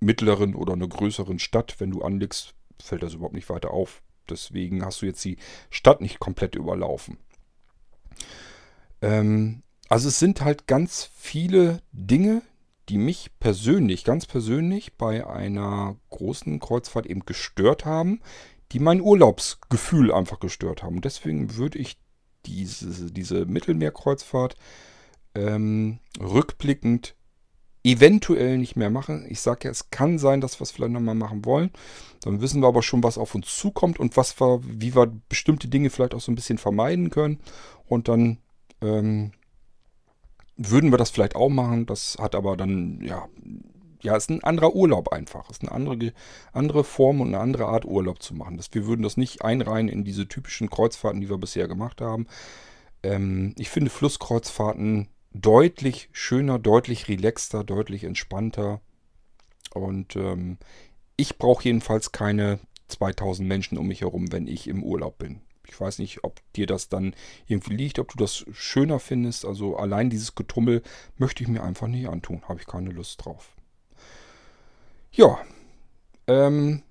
mittleren 0.00 0.54
oder 0.54 0.74
einer 0.74 0.88
größeren 0.88 1.38
Stadt, 1.38 1.76
wenn 1.78 1.90
du 1.90 2.02
anlegst, 2.02 2.54
fällt 2.80 3.02
das 3.02 3.14
überhaupt 3.14 3.34
nicht 3.34 3.48
weiter 3.48 3.70
auf. 3.70 4.02
Deswegen 4.28 4.84
hast 4.84 5.02
du 5.02 5.06
jetzt 5.06 5.24
die 5.24 5.38
Stadt 5.70 6.00
nicht 6.00 6.18
komplett 6.18 6.54
überlaufen. 6.54 7.18
Ähm, 9.00 9.62
also 9.88 10.08
es 10.08 10.18
sind 10.18 10.40
halt 10.40 10.66
ganz 10.66 11.10
viele 11.14 11.80
Dinge, 11.92 12.42
die 12.88 12.98
mich 12.98 13.30
persönlich, 13.40 14.04
ganz 14.04 14.26
persönlich 14.26 14.94
bei 14.94 15.26
einer 15.26 15.96
großen 16.10 16.60
Kreuzfahrt 16.60 17.06
eben 17.06 17.24
gestört 17.24 17.84
haben, 17.84 18.20
die 18.72 18.80
mein 18.80 19.00
Urlaubsgefühl 19.00 20.12
einfach 20.12 20.40
gestört 20.40 20.82
haben. 20.82 21.00
Deswegen 21.00 21.56
würde 21.56 21.78
ich 21.78 21.98
diese, 22.46 23.10
diese 23.12 23.46
Mittelmeerkreuzfahrt 23.46 24.56
ähm, 25.34 25.98
rückblickend 26.20 27.14
eventuell 27.84 28.58
nicht 28.58 28.74
mehr 28.74 28.90
machen. 28.90 29.26
Ich 29.28 29.40
sage 29.40 29.64
ja, 29.64 29.70
es 29.70 29.90
kann 29.90 30.18
sein, 30.18 30.40
dass 30.40 30.58
wir 30.58 30.64
es 30.64 30.72
vielleicht 30.72 30.92
nochmal 30.92 31.14
machen 31.14 31.44
wollen. 31.44 31.70
Dann 32.22 32.40
wissen 32.40 32.60
wir 32.60 32.66
aber 32.66 32.82
schon, 32.82 33.04
was 33.04 33.16
auf 33.16 33.34
uns 33.34 33.56
zukommt 33.56 34.00
und 34.00 34.16
was 34.16 34.40
wir, 34.40 34.60
wie 34.64 34.96
wir 34.96 35.12
bestimmte 35.28 35.68
Dinge 35.68 35.90
vielleicht 35.90 36.14
auch 36.14 36.20
so 36.20 36.32
ein 36.32 36.34
bisschen 36.34 36.58
vermeiden 36.58 37.10
können. 37.10 37.38
Und 37.86 38.08
dann 38.08 38.38
ähm, 38.82 39.30
würden 40.56 40.90
wir 40.90 40.98
das 40.98 41.10
vielleicht 41.10 41.36
auch 41.36 41.48
machen. 41.48 41.86
Das 41.86 42.16
hat 42.18 42.34
aber 42.34 42.56
dann, 42.56 43.00
ja, 43.02 43.28
ja, 44.02 44.16
ist 44.16 44.30
ein 44.30 44.44
anderer 44.44 44.74
Urlaub 44.74 45.12
einfach. 45.12 45.50
Ist 45.50 45.62
eine 45.62 45.72
andere, 45.72 46.12
andere 46.52 46.84
Form 46.84 47.20
und 47.20 47.28
eine 47.28 47.40
andere 47.40 47.66
Art 47.66 47.84
Urlaub 47.84 48.22
zu 48.22 48.34
machen. 48.34 48.56
Das, 48.56 48.72
wir 48.72 48.86
würden 48.86 49.02
das 49.02 49.16
nicht 49.16 49.42
einreihen 49.42 49.88
in 49.88 50.04
diese 50.04 50.28
typischen 50.28 50.70
Kreuzfahrten, 50.70 51.20
die 51.20 51.30
wir 51.30 51.38
bisher 51.38 51.68
gemacht 51.68 52.00
haben. 52.00 52.26
Ähm, 53.02 53.54
ich 53.58 53.70
finde 53.70 53.90
Flusskreuzfahrten 53.90 55.08
deutlich 55.32 56.08
schöner, 56.12 56.58
deutlich 56.58 57.08
relaxter, 57.08 57.64
deutlich 57.64 58.04
entspannter. 58.04 58.80
Und 59.74 60.16
ähm, 60.16 60.58
ich 61.16 61.38
brauche 61.38 61.64
jedenfalls 61.64 62.12
keine 62.12 62.60
2000 62.88 63.46
Menschen 63.46 63.78
um 63.78 63.86
mich 63.86 64.02
herum, 64.02 64.32
wenn 64.32 64.46
ich 64.46 64.68
im 64.68 64.82
Urlaub 64.82 65.18
bin. 65.18 65.40
Ich 65.68 65.80
weiß 65.80 65.98
nicht, 65.98 66.22
ob 66.22 66.40
dir 66.54 66.66
das 66.66 66.88
dann 66.88 67.14
irgendwie 67.46 67.74
liegt, 67.74 67.98
ob 67.98 68.08
du 68.12 68.18
das 68.18 68.46
schöner 68.52 69.00
findest. 69.00 69.44
Also 69.44 69.76
allein 69.76 70.10
dieses 70.10 70.34
Getummel 70.34 70.82
möchte 71.16 71.42
ich 71.42 71.48
mir 71.48 71.62
einfach 71.62 71.88
nicht 71.88 72.08
antun. 72.08 72.42
Habe 72.48 72.60
ich 72.60 72.66
keine 72.66 72.90
Lust 72.90 73.24
drauf. 73.24 73.55
Ja, 75.12 75.38
ähm, 76.26 76.82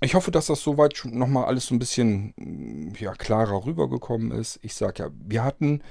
ich 0.00 0.14
hoffe, 0.14 0.30
dass 0.30 0.46
das 0.46 0.62
soweit 0.62 1.00
nochmal 1.04 1.46
alles 1.46 1.66
so 1.66 1.74
ein 1.74 1.78
bisschen 1.78 2.94
ja, 2.98 3.12
klarer 3.14 3.64
rübergekommen 3.64 4.32
ist. 4.32 4.58
Ich 4.62 4.74
sage 4.74 5.04
ja, 5.04 5.10
wir 5.12 5.44
hatten 5.44 5.82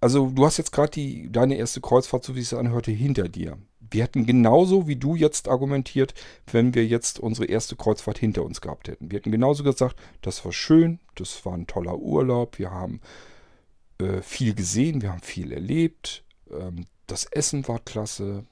also 0.00 0.30
du 0.30 0.46
hast 0.46 0.56
jetzt 0.56 0.72
gerade 0.72 1.28
deine 1.28 1.56
erste 1.56 1.80
Kreuzfahrt, 1.80 2.24
so 2.24 2.34
wie 2.34 2.40
es 2.40 2.54
anhörte, 2.54 2.90
hinter 2.90 3.28
dir. 3.28 3.58
Wir 3.80 4.04
hätten 4.04 4.24
genauso 4.24 4.86
wie 4.86 4.96
du 4.96 5.14
jetzt 5.14 5.48
argumentiert, 5.48 6.14
wenn 6.50 6.74
wir 6.74 6.86
jetzt 6.86 7.18
unsere 7.18 7.46
erste 7.46 7.76
Kreuzfahrt 7.76 8.18
hinter 8.18 8.44
uns 8.44 8.60
gehabt 8.60 8.88
hätten. 8.88 9.10
Wir 9.10 9.18
hätten 9.18 9.32
genauso 9.32 9.64
gesagt, 9.64 9.96
das 10.22 10.44
war 10.44 10.52
schön, 10.52 11.00
das 11.16 11.44
war 11.44 11.54
ein 11.54 11.66
toller 11.66 11.98
Urlaub, 11.98 12.58
wir 12.58 12.70
haben 12.70 13.00
äh, 13.98 14.22
viel 14.22 14.54
gesehen, 14.54 15.02
wir 15.02 15.10
haben 15.10 15.22
viel 15.22 15.52
erlebt, 15.52 16.24
ähm, 16.50 16.86
das 17.06 17.24
Essen 17.24 17.66
war 17.68 17.80
klasse, 17.80 18.44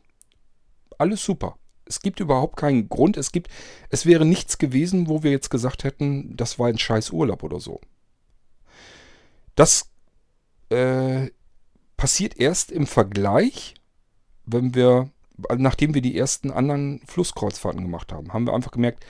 alles 0.98 1.24
super. 1.24 1.56
Es 1.88 2.00
gibt 2.00 2.20
überhaupt 2.20 2.56
keinen 2.56 2.88
Grund, 2.88 3.16
es 3.16 3.32
gibt, 3.32 3.48
es 3.88 4.04
wäre 4.04 4.24
nichts 4.24 4.58
gewesen, 4.58 5.08
wo 5.08 5.22
wir 5.22 5.30
jetzt 5.30 5.50
gesagt 5.50 5.84
hätten, 5.84 6.36
das 6.36 6.58
war 6.58 6.68
ein 6.68 6.78
scheiß 6.78 7.10
Urlaub 7.10 7.42
oder 7.42 7.60
so. 7.60 7.80
Das 9.54 9.90
äh, 10.68 11.30
passiert 11.96 12.38
erst 12.38 12.70
im 12.70 12.86
Vergleich, 12.86 13.74
wenn 14.44 14.74
wir, 14.74 15.10
nachdem 15.56 15.94
wir 15.94 16.02
die 16.02 16.16
ersten 16.16 16.50
anderen 16.50 17.00
Flusskreuzfahrten 17.06 17.82
gemacht 17.82 18.12
haben, 18.12 18.32
haben 18.32 18.46
wir 18.46 18.54
einfach 18.54 18.70
gemerkt, 18.70 19.04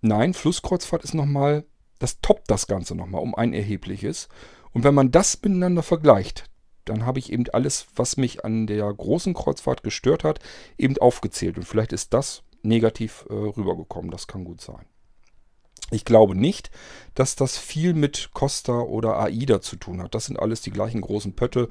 nein, 0.00 0.34
Flusskreuzfahrt 0.34 1.04
ist 1.04 1.14
nochmal, 1.14 1.64
das 1.98 2.20
toppt 2.20 2.50
das 2.50 2.66
Ganze 2.66 2.94
nochmal 2.94 3.22
um 3.22 3.34
ein 3.34 3.52
erhebliches. 3.52 4.28
Und 4.72 4.84
wenn 4.84 4.94
man 4.94 5.10
das 5.10 5.40
miteinander 5.42 5.82
vergleicht, 5.82 6.49
dann 6.90 7.06
habe 7.06 7.20
ich 7.20 7.32
eben 7.32 7.44
alles, 7.52 7.86
was 7.94 8.16
mich 8.16 8.44
an 8.44 8.66
der 8.66 8.92
großen 8.92 9.32
Kreuzfahrt 9.32 9.82
gestört 9.82 10.24
hat, 10.24 10.40
eben 10.76 10.98
aufgezählt. 10.98 11.56
Und 11.56 11.64
vielleicht 11.64 11.92
ist 11.92 12.12
das 12.12 12.42
negativ 12.62 13.26
äh, 13.30 13.32
rübergekommen. 13.32 14.10
Das 14.10 14.26
kann 14.26 14.44
gut 14.44 14.60
sein. 14.60 14.84
Ich 15.92 16.04
glaube 16.04 16.34
nicht, 16.34 16.70
dass 17.14 17.36
das 17.36 17.58
viel 17.58 17.94
mit 17.94 18.30
Costa 18.32 18.80
oder 18.80 19.18
AIDA 19.18 19.60
zu 19.60 19.76
tun 19.76 20.02
hat. 20.02 20.14
Das 20.14 20.26
sind 20.26 20.38
alles 20.38 20.62
die 20.62 20.70
gleichen 20.70 21.00
großen 21.00 21.34
Pötte, 21.34 21.68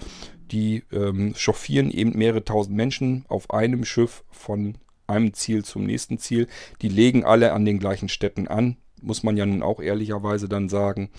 die 0.51 0.83
ähm, 0.91 1.33
chauffieren 1.35 1.91
eben 1.91 2.17
mehrere 2.17 2.43
tausend 2.43 2.75
Menschen 2.75 3.25
auf 3.27 3.51
einem 3.51 3.85
Schiff 3.85 4.23
von 4.29 4.77
einem 5.07 5.33
Ziel 5.33 5.63
zum 5.63 5.85
nächsten 5.85 6.17
Ziel. 6.17 6.47
Die 6.81 6.89
legen 6.89 7.25
alle 7.25 7.53
an 7.53 7.65
den 7.65 7.79
gleichen 7.79 8.09
Städten 8.09 8.47
an, 8.47 8.77
muss 9.01 9.23
man 9.23 9.37
ja 9.37 9.45
nun 9.45 9.63
auch 9.63 9.81
ehrlicherweise 9.81 10.49
dann 10.49 10.69
sagen. 10.69 11.11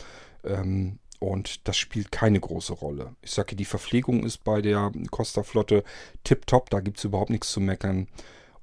Ähm, 0.45 0.99
und 1.21 1.69
das 1.69 1.77
spielt 1.77 2.11
keine 2.11 2.41
große 2.41 2.73
Rolle. 2.73 3.15
Ich 3.23 3.31
sage, 3.31 3.55
die 3.55 3.65
Verpflegung 3.65 4.25
ist 4.25 4.43
bei 4.43 4.61
der 4.61 4.91
Costa-Flotte 5.11 5.85
tipptopp, 6.25 6.71
da 6.71 6.81
gibt 6.81 6.99
es 6.99 7.05
überhaupt 7.05 7.31
nichts 7.31 7.53
zu 7.53 7.61
meckern. 7.61 8.09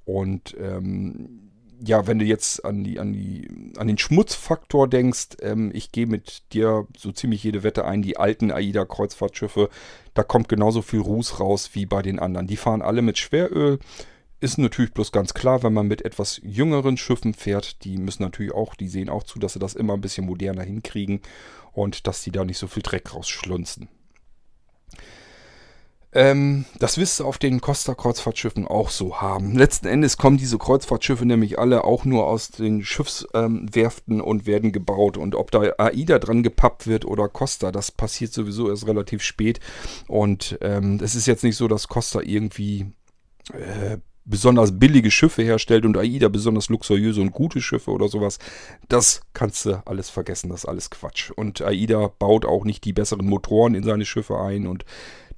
Und 0.04 0.56
ähm, 0.60 1.50
ja, 1.80 2.06
wenn 2.06 2.18
du 2.18 2.24
jetzt 2.24 2.64
an 2.64 2.82
die, 2.82 2.98
an 2.98 3.12
die, 3.12 3.72
an 3.76 3.86
den 3.86 3.98
Schmutzfaktor 3.98 4.88
denkst, 4.88 5.36
ähm, 5.40 5.70
ich 5.72 5.92
gehe 5.92 6.06
mit 6.06 6.52
dir 6.52 6.86
so 6.96 7.12
ziemlich 7.12 7.44
jede 7.44 7.62
Wette 7.62 7.84
ein, 7.84 8.02
die 8.02 8.16
alten 8.16 8.50
AIDA-Kreuzfahrtschiffe, 8.50 9.68
da 10.14 10.24
kommt 10.24 10.48
genauso 10.48 10.82
viel 10.82 11.00
Ruß 11.00 11.38
raus 11.38 11.70
wie 11.74 11.86
bei 11.86 12.02
den 12.02 12.18
anderen. 12.18 12.48
Die 12.48 12.56
fahren 12.56 12.82
alle 12.82 13.02
mit 13.02 13.18
Schweröl. 13.18 13.78
Ist 14.40 14.58
natürlich 14.58 14.94
bloß 14.94 15.10
ganz 15.10 15.34
klar, 15.34 15.62
wenn 15.64 15.72
man 15.72 15.88
mit 15.88 16.04
etwas 16.04 16.40
jüngeren 16.44 16.96
Schiffen 16.96 17.34
fährt, 17.34 17.84
die 17.84 17.98
müssen 17.98 18.22
natürlich 18.22 18.52
auch, 18.52 18.76
die 18.76 18.88
sehen 18.88 19.08
auch 19.08 19.24
zu, 19.24 19.40
dass 19.40 19.54
sie 19.54 19.58
das 19.58 19.74
immer 19.74 19.94
ein 19.94 20.00
bisschen 20.00 20.26
moderner 20.26 20.62
hinkriegen 20.62 21.20
und 21.72 22.06
dass 22.06 22.22
die 22.22 22.30
da 22.30 22.44
nicht 22.44 22.58
so 22.58 22.68
viel 22.68 22.82
Dreck 22.82 23.14
rausschlunzen. 23.14 23.88
Ähm, 26.12 26.64
das 26.78 26.96
wirst 26.96 27.20
du 27.20 27.26
auf 27.26 27.36
den 27.36 27.60
Costa-Kreuzfahrtschiffen 27.60 28.66
auch 28.66 28.88
so 28.88 29.20
haben. 29.20 29.54
Letzten 29.54 29.86
Endes 29.88 30.16
kommen 30.16 30.38
diese 30.38 30.56
Kreuzfahrtschiffe 30.56 31.26
nämlich 31.26 31.58
alle 31.58 31.84
auch 31.84 32.04
nur 32.06 32.26
aus 32.26 32.48
den 32.48 32.82
Schiffswerften 32.82 34.14
ähm, 34.18 34.24
und 34.24 34.46
werden 34.46 34.72
gebaut. 34.72 35.18
Und 35.18 35.34
ob 35.34 35.50
da 35.50 35.60
AIDA 35.76 36.18
dran 36.18 36.42
gepappt 36.42 36.86
wird 36.86 37.04
oder 37.04 37.28
Costa, 37.28 37.72
das 37.72 37.92
passiert 37.92 38.32
sowieso 38.32 38.70
erst 38.70 38.86
relativ 38.86 39.22
spät. 39.22 39.60
Und 40.06 40.58
ähm, 40.62 40.98
es 41.02 41.14
ist 41.14 41.26
jetzt 41.26 41.44
nicht 41.44 41.56
so, 41.56 41.68
dass 41.68 41.88
Costa 41.88 42.20
irgendwie 42.22 42.86
äh, 43.52 43.98
besonders 44.28 44.78
billige 44.78 45.10
Schiffe 45.10 45.42
herstellt 45.42 45.84
und 45.84 45.96
AIDA 45.96 46.28
besonders 46.28 46.68
luxuriöse 46.68 47.20
und 47.20 47.32
gute 47.32 47.60
Schiffe 47.60 47.90
oder 47.90 48.08
sowas. 48.08 48.38
Das 48.88 49.22
kannst 49.32 49.64
du 49.66 49.82
alles 49.86 50.10
vergessen, 50.10 50.50
das 50.50 50.60
ist 50.60 50.68
alles 50.68 50.90
Quatsch. 50.90 51.30
Und 51.30 51.62
AIDA 51.62 52.12
baut 52.18 52.44
auch 52.44 52.64
nicht 52.64 52.84
die 52.84 52.92
besseren 52.92 53.26
Motoren 53.26 53.74
in 53.74 53.82
seine 53.82 54.04
Schiffe 54.04 54.38
ein 54.38 54.66
und 54.66 54.84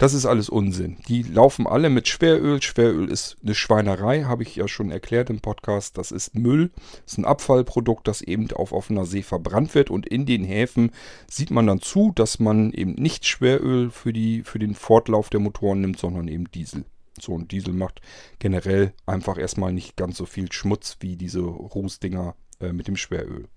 das 0.01 0.15
ist 0.15 0.25
alles 0.25 0.49
Unsinn. 0.49 0.97
Die 1.09 1.23
laufen 1.23 1.67
alle 1.67 1.91
mit 1.91 2.09
Schweröl. 2.09 2.63
Schweröl 2.63 3.11
ist 3.11 3.37
eine 3.43 3.55
Schweinerei, 3.55 4.23
habe 4.23 4.43
ich 4.45 4.57
ja 4.57 4.67
schon 4.67 4.91
erklärt 4.91 5.29
im 5.29 5.41
Podcast. 5.41 5.99
Das 5.99 6.11
ist 6.11 6.35
Müll, 6.35 6.71
das 7.05 7.13
ist 7.13 7.19
ein 7.19 7.27
Abfallprodukt, 7.27 8.09
das 8.09 8.23
eben 8.23 8.51
auf 8.53 8.73
offener 8.73 9.05
See 9.05 9.23
verbrannt 9.23 9.75
wird. 9.75 9.91
Und 9.91 10.07
in 10.07 10.25
den 10.25 10.43
Häfen 10.43 10.93
sieht 11.29 11.51
man 11.51 11.67
dann 11.67 11.83
zu, 11.83 12.13
dass 12.15 12.39
man 12.39 12.73
eben 12.73 12.95
nicht 12.95 13.27
Schweröl 13.27 13.91
für, 13.91 14.15
die, 14.15 14.43
für 14.43 14.59
den 14.59 14.75
Fortlauf 14.75 15.29
der 15.29 15.41
Motoren 15.41 15.83
nimmt, 15.83 15.99
sondern 15.99 16.29
eben 16.29 16.51
Diesel. 16.51 16.87
So 17.23 17.37
ein 17.37 17.49
Diesel 17.49 17.75
macht 17.75 18.01
generell 18.39 18.93
einfach 19.07 19.39
erstmal 19.39 19.73
nicht 19.73 19.97
ganz 19.97 20.17
so 20.17 20.27
viel 20.27 20.51
Schmutz 20.53 20.97
wie 21.01 21.17
diese 21.17 21.41
Rußdinger 21.41 22.35
äh, 22.61 22.73
mit 22.73 22.89
dem 22.89 22.97
Schweröl. 22.97 23.49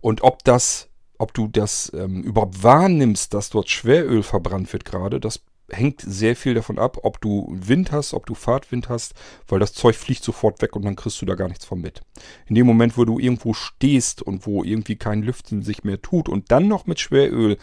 Und 0.00 0.22
ob 0.22 0.44
das 0.44 0.88
ob 1.18 1.34
du 1.34 1.48
das 1.48 1.92
ähm, 1.94 2.22
überhaupt 2.22 2.62
wahrnimmst, 2.62 3.32
dass 3.34 3.50
dort 3.50 3.70
Schweröl 3.70 4.22
verbrannt 4.22 4.72
wird 4.72 4.84
gerade, 4.84 5.20
das 5.20 5.40
hängt 5.70 6.00
sehr 6.00 6.36
viel 6.36 6.54
davon 6.54 6.78
ab, 6.78 6.98
ob 7.02 7.20
du 7.20 7.48
Wind 7.50 7.90
hast, 7.90 8.14
ob 8.14 8.26
du 8.26 8.34
Fahrtwind 8.34 8.88
hast, 8.88 9.14
weil 9.48 9.58
das 9.58 9.72
Zeug 9.72 9.96
fliegt 9.96 10.22
sofort 10.22 10.62
weg 10.62 10.76
und 10.76 10.84
dann 10.84 10.94
kriegst 10.94 11.20
du 11.20 11.26
da 11.26 11.34
gar 11.34 11.48
nichts 11.48 11.64
von 11.64 11.80
mit. 11.80 12.02
In 12.46 12.54
dem 12.54 12.66
Moment, 12.66 12.96
wo 12.96 13.04
du 13.04 13.18
irgendwo 13.18 13.52
stehst 13.52 14.22
und 14.22 14.46
wo 14.46 14.62
irgendwie 14.62 14.96
kein 14.96 15.22
Lüften 15.22 15.62
sich 15.62 15.82
mehr 15.82 16.00
tut 16.00 16.28
und 16.28 16.52
dann 16.52 16.68
noch 16.68 16.86
mit 16.86 17.00
Schweröl 17.00 17.58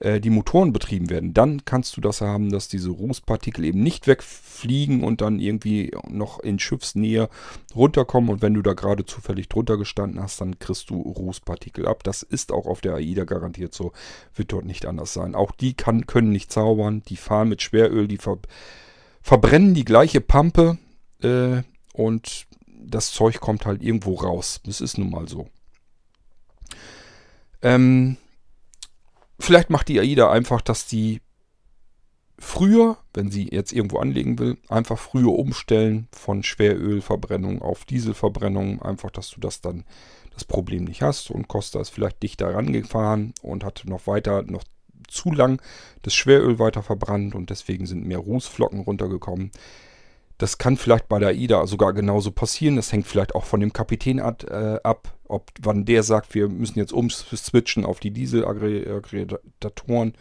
äh, 0.00 0.20
die 0.20 0.30
Motoren 0.30 0.72
betrieben 0.72 1.10
werden, 1.10 1.34
dann 1.34 1.64
kannst 1.64 1.96
du 1.96 2.00
das 2.00 2.20
haben, 2.20 2.50
dass 2.50 2.68
diese 2.68 2.90
Rußpartikel 2.90 3.64
eben 3.64 3.82
nicht 3.82 4.06
wegfliegen 4.06 5.04
und 5.04 5.20
dann 5.20 5.38
irgendwie 5.38 5.92
noch 6.08 6.40
in 6.40 6.58
Schiffsnähe 6.58 7.28
runterkommen. 7.74 8.30
Und 8.30 8.42
wenn 8.42 8.54
du 8.54 8.62
da 8.62 8.72
gerade 8.72 9.04
zufällig 9.04 9.48
drunter 9.48 9.76
gestanden 9.76 10.20
hast, 10.20 10.40
dann 10.40 10.58
kriegst 10.58 10.90
du 10.90 11.00
Rußpartikel 11.00 11.86
ab. 11.86 12.02
Das 12.04 12.22
ist 12.22 12.52
auch 12.52 12.66
auf 12.66 12.80
der 12.80 12.94
AIDA 12.94 13.24
garantiert 13.24 13.74
so, 13.74 13.92
wird 14.34 14.52
dort 14.52 14.64
nicht 14.64 14.86
anders 14.86 15.12
sein. 15.12 15.34
Auch 15.34 15.52
die 15.52 15.74
kann, 15.74 16.06
können 16.06 16.30
nicht 16.30 16.52
zaubern, 16.52 17.02
die 17.08 17.16
fahren 17.16 17.48
mit 17.48 17.62
Schweröl, 17.62 18.08
die 18.08 18.18
ver 18.18 18.38
verbrennen 19.22 19.72
die 19.72 19.86
gleiche 19.86 20.20
Pampe 20.20 20.76
äh, 21.22 21.62
und 21.94 22.46
das 22.66 23.10
Zeug 23.12 23.40
kommt 23.40 23.64
halt 23.64 23.82
irgendwo 23.82 24.14
raus. 24.14 24.60
Das 24.66 24.80
ist 24.80 24.98
nun 24.98 25.10
mal 25.10 25.28
so. 25.28 25.48
Ähm, 27.62 28.18
Vielleicht 29.38 29.70
macht 29.70 29.88
die 29.88 30.00
AIDA 30.00 30.30
einfach, 30.30 30.60
dass 30.60 30.86
die 30.86 31.20
früher, 32.38 32.98
wenn 33.12 33.30
sie 33.30 33.48
jetzt 33.50 33.72
irgendwo 33.72 33.98
anlegen 33.98 34.38
will, 34.38 34.58
einfach 34.68 34.98
früher 34.98 35.32
umstellen 35.32 36.08
von 36.12 36.42
Schwerölverbrennung 36.42 37.62
auf 37.62 37.84
Dieselverbrennung. 37.84 38.82
Einfach, 38.82 39.10
dass 39.10 39.30
du 39.30 39.40
das 39.40 39.60
dann 39.60 39.84
das 40.32 40.44
Problem 40.44 40.84
nicht 40.84 41.02
hast. 41.02 41.30
Und 41.30 41.48
Costa 41.48 41.80
ist 41.80 41.90
vielleicht 41.90 42.22
dichter 42.22 42.54
rangefahren 42.54 43.34
und 43.42 43.64
hat 43.64 43.84
noch 43.86 44.06
weiter, 44.06 44.42
noch 44.42 44.64
zu 45.08 45.32
lang 45.32 45.60
das 46.02 46.14
Schweröl 46.14 46.58
weiter 46.58 46.82
verbrannt 46.82 47.34
und 47.34 47.50
deswegen 47.50 47.86
sind 47.86 48.06
mehr 48.06 48.18
Rußflocken 48.18 48.80
runtergekommen. 48.80 49.50
Das 50.38 50.58
kann 50.58 50.76
vielleicht 50.76 51.08
bei 51.08 51.18
der 51.18 51.30
AIDA 51.30 51.66
sogar 51.66 51.92
genauso 51.92 52.32
passieren. 52.32 52.76
Das 52.76 52.92
hängt 52.92 53.06
vielleicht 53.06 53.34
auch 53.34 53.44
von 53.44 53.60
dem 53.60 53.72
Kapitän 53.72 54.20
ab, 54.20 54.44
äh, 54.44 54.78
ab 54.82 55.14
ob 55.26 55.50
wann 55.60 55.84
der 55.84 56.02
sagt, 56.02 56.34
wir 56.34 56.48
müssen 56.48 56.78
jetzt 56.78 56.92
umswitchen 56.92 57.84
auf 57.84 58.00
die 58.00 58.10
Dieselaggregatoren. 58.10 60.14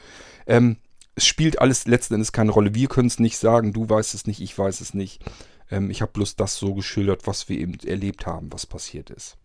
Ähm, 0.48 0.78
es 1.16 1.26
spielt 1.26 1.60
alles 1.60 1.86
letzten 1.86 2.16
Endes 2.16 2.32
keine 2.32 2.52
Rolle. 2.52 2.74
Wir 2.74 2.88
können 2.88 3.08
es 3.08 3.20
nicht 3.20 3.38
sagen, 3.38 3.74
du 3.74 3.90
weißt 3.90 4.14
es 4.14 4.28
nicht, 4.28 4.42
ich 4.42 4.58
weiß 4.58 4.82
es 4.82 4.94
nicht. 4.94 5.24
Ähm, 5.70 5.90
ich 5.90 6.02
habe 6.02 6.12
bloß 6.12 6.36
das 6.36 6.58
so 6.58 6.74
geschildert, 6.74 7.28
was 7.28 7.50
wir 7.50 7.60
eben 7.60 7.78
erlebt 7.86 8.26
haben, 8.26 8.52
was 8.52 8.66
passiert 8.66 9.10
ist. 9.10 9.38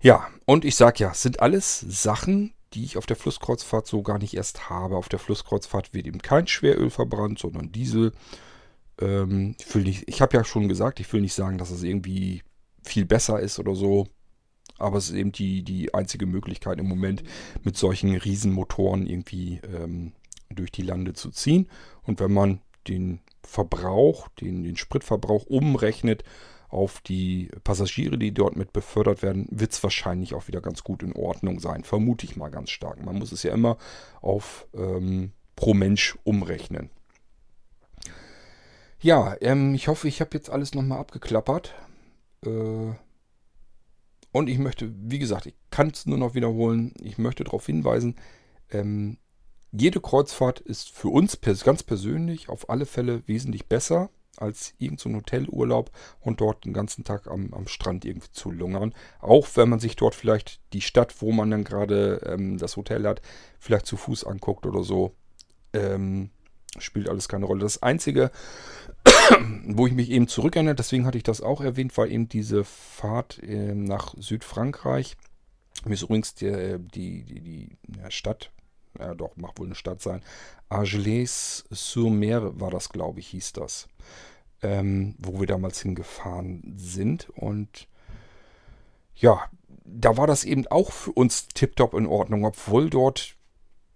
Ja, 0.00 0.26
und 0.44 0.64
ich 0.64 0.76
sage 0.76 1.00
ja, 1.00 1.12
es 1.12 1.22
sind 1.22 1.40
alles 1.40 1.80
Sachen, 1.80 2.52
die 2.74 2.84
ich 2.84 2.96
auf 2.96 3.06
der 3.06 3.16
Flusskreuzfahrt 3.16 3.86
so 3.86 4.02
gar 4.02 4.18
nicht 4.18 4.34
erst 4.34 4.68
habe. 4.68 4.96
Auf 4.96 5.08
der 5.08 5.18
Flusskreuzfahrt 5.18 5.94
wird 5.94 6.06
eben 6.06 6.20
kein 6.20 6.46
Schweröl 6.46 6.90
verbrannt, 6.90 7.38
sondern 7.38 7.72
Diesel. 7.72 8.12
Ähm, 9.00 9.56
ich 9.74 10.08
ich 10.08 10.20
habe 10.20 10.36
ja 10.36 10.44
schon 10.44 10.68
gesagt, 10.68 11.00
ich 11.00 11.12
will 11.12 11.20
nicht 11.20 11.34
sagen, 11.34 11.58
dass 11.58 11.70
es 11.70 11.82
irgendwie 11.82 12.42
viel 12.82 13.04
besser 13.04 13.40
ist 13.40 13.58
oder 13.58 13.74
so. 13.74 14.06
Aber 14.78 14.98
es 14.98 15.08
ist 15.08 15.16
eben 15.16 15.32
die, 15.32 15.62
die 15.62 15.94
einzige 15.94 16.26
Möglichkeit 16.26 16.78
im 16.78 16.86
Moment, 16.86 17.22
mit 17.62 17.76
solchen 17.76 18.14
Riesenmotoren 18.14 19.06
irgendwie 19.06 19.60
ähm, 19.74 20.12
durch 20.50 20.70
die 20.70 20.82
Lande 20.82 21.14
zu 21.14 21.30
ziehen. 21.30 21.68
Und 22.02 22.20
wenn 22.20 22.32
man 22.32 22.60
den 22.86 23.20
Verbrauch, 23.42 24.28
den, 24.40 24.64
den 24.64 24.76
Spritverbrauch 24.76 25.46
umrechnet 25.46 26.24
auf 26.68 27.00
die 27.00 27.48
Passagiere, 27.64 28.18
die 28.18 28.32
dort 28.32 28.56
mit 28.56 28.72
befördert 28.72 29.22
werden, 29.22 29.46
wird 29.50 29.72
es 29.72 29.82
wahrscheinlich 29.82 30.34
auch 30.34 30.48
wieder 30.48 30.60
ganz 30.60 30.82
gut 30.82 31.02
in 31.02 31.14
Ordnung 31.14 31.60
sein. 31.60 31.84
Vermute 31.84 32.26
ich 32.26 32.36
mal 32.36 32.50
ganz 32.50 32.70
stark. 32.70 33.04
Man 33.04 33.16
muss 33.16 33.32
es 33.32 33.42
ja 33.44 33.54
immer 33.54 33.78
auf 34.20 34.66
ähm, 34.74 35.32
pro 35.54 35.74
Mensch 35.74 36.18
umrechnen. 36.24 36.90
Ja, 39.00 39.36
ähm, 39.40 39.74
ich 39.74 39.88
hoffe, 39.88 40.08
ich 40.08 40.20
habe 40.20 40.30
jetzt 40.34 40.50
alles 40.50 40.74
nochmal 40.74 40.98
abgeklappert. 40.98 41.74
Äh, 42.44 42.94
und 44.32 44.48
ich 44.48 44.58
möchte, 44.58 44.92
wie 44.98 45.18
gesagt, 45.18 45.46
ich 45.46 45.54
kann 45.70 45.88
es 45.88 46.06
nur 46.06 46.18
noch 46.18 46.34
wiederholen, 46.34 46.92
ich 47.00 47.18
möchte 47.18 47.44
darauf 47.44 47.66
hinweisen, 47.66 48.16
ähm, 48.70 49.18
jede 49.72 50.00
Kreuzfahrt 50.00 50.60
ist 50.60 50.90
für 50.90 51.08
uns 51.08 51.38
ganz 51.64 51.82
persönlich 51.82 52.48
auf 52.48 52.70
alle 52.70 52.86
Fälle 52.86 53.26
wesentlich 53.26 53.66
besser 53.66 54.10
als 54.36 54.74
irgendein 54.78 55.12
so 55.12 55.18
Hotelurlaub 55.18 55.90
und 56.20 56.40
dort 56.40 56.64
den 56.64 56.72
ganzen 56.72 57.04
Tag 57.04 57.26
am, 57.28 57.52
am, 57.54 57.66
Strand 57.66 58.04
irgendwie 58.04 58.30
zu 58.32 58.50
lungern. 58.50 58.94
Auch 59.20 59.48
wenn 59.54 59.68
man 59.68 59.80
sich 59.80 59.96
dort 59.96 60.14
vielleicht 60.14 60.60
die 60.72 60.82
Stadt, 60.82 61.22
wo 61.22 61.32
man 61.32 61.50
dann 61.50 61.64
gerade 61.64 62.20
ähm, 62.26 62.58
das 62.58 62.76
Hotel 62.76 63.06
hat, 63.06 63.22
vielleicht 63.58 63.86
zu 63.86 63.96
Fuß 63.96 64.24
anguckt 64.24 64.66
oder 64.66 64.82
so. 64.82 65.14
Ähm, 65.72 66.30
spielt 66.78 67.08
alles 67.08 67.28
keine 67.28 67.46
Rolle. 67.46 67.60
Das 67.60 67.82
Einzige, 67.82 68.30
wo 69.66 69.86
ich 69.86 69.92
mich 69.92 70.10
eben 70.10 70.28
zurückerinnere, 70.28 70.74
deswegen 70.74 71.06
hatte 71.06 71.18
ich 71.18 71.24
das 71.24 71.40
auch 71.40 71.60
erwähnt, 71.60 71.96
war 71.96 72.06
eben 72.06 72.28
diese 72.28 72.64
Fahrt 72.64 73.42
äh, 73.42 73.74
nach 73.74 74.14
Südfrankreich. 74.18 75.16
Mir 75.84 75.94
ist 75.94 76.02
übrigens 76.02 76.34
die, 76.34 76.78
die, 76.78 77.24
die, 77.24 77.40
die 77.40 77.76
ja, 78.00 78.10
Stadt, 78.10 78.50
ja 78.98 79.14
doch, 79.14 79.36
macht 79.36 79.58
wohl 79.58 79.66
eine 79.66 79.74
Stadt 79.74 80.00
sein, 80.00 80.22
Argelès-sur-Mer 80.68 82.58
war 82.60 82.70
das, 82.70 82.88
glaube 82.88 83.20
ich, 83.20 83.28
hieß 83.28 83.52
das, 83.52 83.88
ähm, 84.62 85.14
wo 85.18 85.38
wir 85.38 85.46
damals 85.46 85.80
hingefahren 85.80 86.74
sind. 86.76 87.28
Und 87.30 87.88
ja, 89.14 89.48
da 89.84 90.16
war 90.16 90.26
das 90.26 90.44
eben 90.44 90.66
auch 90.66 90.90
für 90.92 91.12
uns 91.12 91.48
tiptop 91.48 91.94
in 91.94 92.06
Ordnung, 92.06 92.44
obwohl 92.44 92.90
dort 92.90 93.35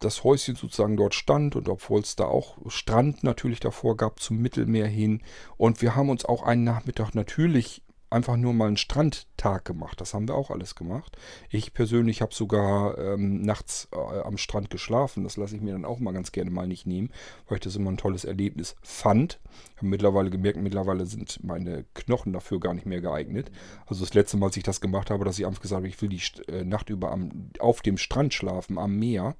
das 0.00 0.24
Häuschen 0.24 0.56
sozusagen 0.56 0.96
dort 0.96 1.14
stand 1.14 1.56
und 1.56 1.68
obwohl 1.68 2.00
es 2.00 2.16
da 2.16 2.24
auch 2.24 2.56
Strand 2.68 3.22
natürlich 3.22 3.60
davor 3.60 3.96
gab 3.96 4.20
zum 4.20 4.38
Mittelmeer 4.38 4.86
hin. 4.86 5.22
Und 5.56 5.82
wir 5.82 5.94
haben 5.94 6.08
uns 6.10 6.24
auch 6.24 6.42
einen 6.42 6.64
Nachmittag 6.64 7.14
natürlich 7.14 7.82
einfach 8.10 8.36
nur 8.36 8.52
mal 8.52 8.66
einen 8.66 8.76
Strandtag 8.76 9.64
gemacht. 9.64 10.00
Das 10.00 10.14
haben 10.14 10.26
wir 10.26 10.34
auch 10.34 10.50
alles 10.50 10.74
gemacht. 10.74 11.16
Ich 11.48 11.72
persönlich 11.72 12.22
habe 12.22 12.34
sogar 12.34 12.98
ähm, 12.98 13.42
nachts 13.42 13.88
äh, 13.92 13.96
am 13.96 14.36
Strand 14.36 14.68
geschlafen. 14.68 15.22
Das 15.22 15.36
lasse 15.36 15.54
ich 15.54 15.62
mir 15.62 15.72
dann 15.72 15.84
auch 15.84 16.00
mal 16.00 16.12
ganz 16.12 16.32
gerne 16.32 16.50
mal 16.50 16.66
nicht 16.66 16.86
nehmen, 16.86 17.10
weil 17.46 17.58
ich 17.58 17.62
das 17.62 17.76
immer 17.76 17.90
ein 17.90 17.96
tolles 17.96 18.24
Erlebnis 18.24 18.74
fand. 18.82 19.38
Ich 19.72 19.76
habe 19.76 19.86
mittlerweile 19.86 20.30
gemerkt, 20.30 20.58
mittlerweile 20.58 21.06
sind 21.06 21.42
meine 21.44 21.84
Knochen 21.94 22.32
dafür 22.32 22.58
gar 22.58 22.74
nicht 22.74 22.86
mehr 22.86 23.00
geeignet. 23.00 23.52
Also 23.86 24.04
das 24.04 24.14
letzte 24.14 24.36
Mal, 24.36 24.46
als 24.46 24.56
ich 24.56 24.64
das 24.64 24.80
gemacht 24.80 25.10
habe, 25.10 25.24
dass 25.24 25.38
ich 25.38 25.46
einfach 25.46 25.62
gesagt 25.62 25.78
habe, 25.78 25.88
ich 25.88 26.02
will 26.02 26.08
die 26.08 26.22
äh, 26.48 26.64
Nacht 26.64 26.90
über 26.90 27.12
am, 27.12 27.50
auf 27.60 27.80
dem 27.80 27.96
Strand 27.96 28.34
schlafen, 28.34 28.76
am 28.76 28.98
Meer 28.98 29.36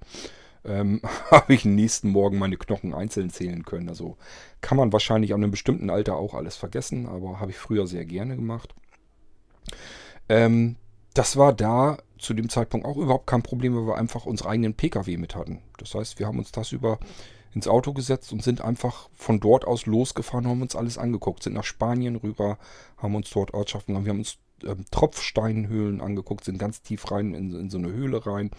ähm, 0.65 1.01
habe 1.31 1.55
ich 1.55 1.65
nächsten 1.65 2.11
Morgen 2.11 2.39
meine 2.39 2.57
Knochen 2.57 2.95
einzeln 2.95 3.31
zählen 3.31 3.65
können. 3.65 3.89
Also 3.89 4.17
kann 4.61 4.77
man 4.77 4.93
wahrscheinlich 4.93 5.33
an 5.35 5.43
einem 5.43 5.51
bestimmten 5.51 5.91
Alter 5.91 6.17
auch 6.17 6.35
alles 6.35 6.57
vergessen, 6.57 7.07
aber 7.07 7.41
habe 7.41 7.51
ich 7.51 7.57
früher 7.57 7.87
sehr 7.87 8.05
gerne 8.05 8.37
gemacht. 8.37 8.75
Ähm, 10.29 10.77
das 11.15 11.37
war 11.37 11.53
da 11.53 11.99
zu 12.19 12.35
dem 12.35 12.49
Zeitpunkt 12.49 12.87
auch 12.87 12.97
überhaupt 12.97 13.27
kein 13.27 13.43
Problem, 13.43 13.75
weil 13.75 13.87
wir 13.87 13.97
einfach 13.97 14.27
unseren 14.27 14.49
eigenen 14.49 14.75
Pkw 14.75 15.17
mit 15.17 15.35
hatten. 15.35 15.61
Das 15.79 15.95
heißt, 15.95 16.19
wir 16.19 16.27
haben 16.27 16.39
uns 16.39 16.53
das 16.53 16.73
über 16.73 16.99
ins 17.53 17.67
Auto 17.67 17.93
gesetzt 17.93 18.33
und 18.33 18.45
sind 18.45 18.61
einfach 18.61 19.09
von 19.15 19.41
dort 19.41 19.65
aus 19.65 19.87
losgefahren, 19.87 20.47
haben 20.47 20.63
uns 20.63 20.77
alles 20.77 20.99
angeguckt, 20.99 21.43
sind 21.43 21.55
nach 21.55 21.65
Spanien 21.65 22.17
rüber, 22.17 22.59
haben 22.99 23.17
uns 23.17 23.31
dort 23.31 23.55
Ortschaften, 23.55 24.05
wir 24.05 24.11
haben 24.11 24.21
uns 24.21 24.39
ähm, 24.63 24.85
Tropfsteinhöhlen 24.93 26.01
angeguckt, 26.01 26.45
sind 26.45 26.59
ganz 26.59 26.83
tief 26.83 27.11
rein 27.11 27.35
in, 27.35 27.53
in 27.53 27.71
so 27.71 27.79
eine 27.79 27.89
Höhle 27.89 28.25
rein 28.25 28.51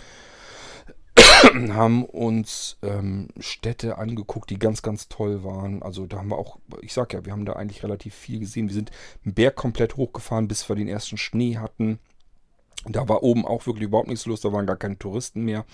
haben 1.73 2.05
uns 2.05 2.77
ähm, 2.81 3.29
Städte 3.39 3.97
angeguckt, 3.97 4.49
die 4.49 4.59
ganz, 4.59 4.81
ganz 4.81 5.09
toll 5.09 5.43
waren. 5.43 5.81
Also 5.83 6.05
da 6.05 6.17
haben 6.17 6.29
wir 6.29 6.37
auch, 6.37 6.59
ich 6.81 6.93
sag 6.93 7.13
ja, 7.13 7.25
wir 7.25 7.31
haben 7.31 7.45
da 7.45 7.53
eigentlich 7.53 7.83
relativ 7.83 8.15
viel 8.15 8.39
gesehen. 8.39 8.67
Wir 8.67 8.75
sind 8.75 8.91
einen 9.23 9.33
Berg 9.33 9.55
komplett 9.55 9.97
hochgefahren, 9.97 10.47
bis 10.47 10.67
wir 10.67 10.75
den 10.75 10.87
ersten 10.87 11.17
Schnee 11.17 11.57
hatten. 11.57 11.99
Da 12.85 13.07
war 13.07 13.23
oben 13.23 13.45
auch 13.45 13.65
wirklich 13.67 13.85
überhaupt 13.85 14.09
nichts 14.09 14.25
los, 14.25 14.41
da 14.41 14.51
waren 14.51 14.65
gar 14.65 14.77
keine 14.77 14.97
Touristen 14.97 15.43
mehr, 15.43 15.65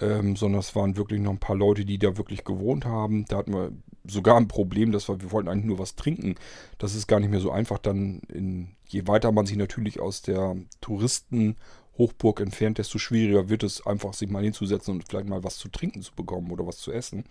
ähm, 0.00 0.36
sondern 0.36 0.60
es 0.60 0.74
waren 0.74 0.96
wirklich 0.96 1.20
noch 1.20 1.32
ein 1.32 1.38
paar 1.38 1.56
Leute, 1.56 1.84
die 1.84 1.98
da 1.98 2.16
wirklich 2.16 2.44
gewohnt 2.44 2.86
haben. 2.86 3.26
Da 3.26 3.38
hatten 3.38 3.52
wir 3.52 3.72
sogar 4.06 4.36
ein 4.36 4.48
Problem, 4.48 4.90
dass 4.92 5.08
wir, 5.08 5.20
wir 5.20 5.32
wollten 5.32 5.48
eigentlich 5.48 5.66
nur 5.66 5.78
was 5.78 5.96
trinken. 5.96 6.36
Das 6.78 6.94
ist 6.94 7.06
gar 7.06 7.20
nicht 7.20 7.30
mehr 7.30 7.40
so 7.40 7.50
einfach 7.50 7.78
dann, 7.78 8.20
in, 8.28 8.68
je 8.88 9.06
weiter 9.06 9.32
man 9.32 9.44
sich 9.44 9.56
natürlich 9.56 10.00
aus 10.00 10.22
der 10.22 10.56
Touristen- 10.80 11.56
Hochburg 12.00 12.40
entfernt, 12.40 12.78
desto 12.78 12.98
schwieriger 12.98 13.48
wird 13.48 13.62
es 13.62 13.86
einfach, 13.86 14.14
sich 14.14 14.30
mal 14.30 14.42
hinzusetzen 14.42 14.94
und 14.94 15.06
vielleicht 15.06 15.28
mal 15.28 15.44
was 15.44 15.58
zu 15.58 15.68
trinken 15.68 16.02
zu 16.02 16.14
bekommen 16.14 16.50
oder 16.50 16.66
was 16.66 16.78
zu 16.78 16.90
essen. 16.92 17.24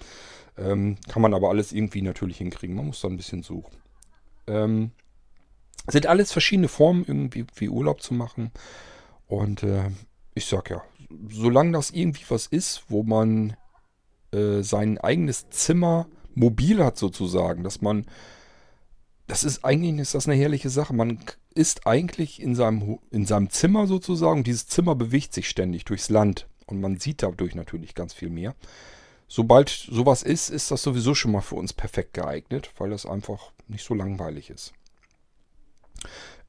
Ähm, 0.57 0.97
kann 1.09 1.21
man 1.21 1.33
aber 1.33 1.49
alles 1.49 1.73
irgendwie 1.73 2.03
natürlich 2.03 2.37
hinkriegen. 2.37 2.75
Man 2.75 2.85
muss 2.85 3.01
da 3.01 3.07
ein 3.07 3.17
bisschen 3.17 3.43
suchen. 3.43 3.75
Ähm, 4.47 4.91
sind 5.87 6.05
alles 6.05 6.31
verschiedene 6.31 6.67
Formen, 6.67 7.03
irgendwie 7.05 7.45
wie 7.55 7.69
Urlaub 7.69 8.01
zu 8.01 8.13
machen. 8.13 8.51
Und 9.27 9.63
äh, 9.63 9.89
ich 10.35 10.45
sag 10.45 10.69
ja, 10.69 10.83
solange 11.29 11.71
das 11.71 11.89
irgendwie 11.89 12.25
was 12.29 12.45
ist, 12.45 12.83
wo 12.89 13.03
man 13.03 13.55
äh, 14.31 14.61
sein 14.61 14.99
eigenes 14.99 15.49
Zimmer 15.49 16.07
mobil 16.35 16.83
hat 16.83 16.97
sozusagen, 16.97 17.63
dass 17.63 17.81
man 17.81 18.05
das 19.29 19.43
ist 19.43 19.63
eigentlich 19.63 19.95
ist 19.99 20.15
das 20.15 20.27
eine 20.27 20.35
herrliche 20.35 20.71
Sache. 20.71 20.93
Man 20.93 21.19
ist 21.53 21.85
eigentlich 21.85 22.41
in 22.41 22.55
seinem, 22.55 22.97
in 23.11 23.27
seinem 23.27 23.51
Zimmer 23.51 23.85
sozusagen. 23.85 24.43
Dieses 24.43 24.65
Zimmer 24.65 24.95
bewegt 24.95 25.33
sich 25.33 25.47
ständig 25.47 25.85
durchs 25.85 26.09
Land 26.09 26.47
und 26.65 26.81
man 26.81 26.99
sieht 26.99 27.21
dadurch 27.21 27.53
natürlich 27.53 27.93
ganz 27.93 28.13
viel 28.13 28.31
mehr. 28.31 28.55
Sobald 29.27 29.69
sowas 29.69 30.23
ist, 30.23 30.49
ist 30.49 30.71
das 30.71 30.81
sowieso 30.81 31.13
schon 31.13 31.31
mal 31.31 31.41
für 31.41 31.55
uns 31.55 31.73
perfekt 31.73 32.15
geeignet, 32.15 32.71
weil 32.79 32.89
das 32.89 33.05
einfach 33.05 33.51
nicht 33.67 33.85
so 33.85 33.93
langweilig 33.93 34.49
ist. 34.49 34.73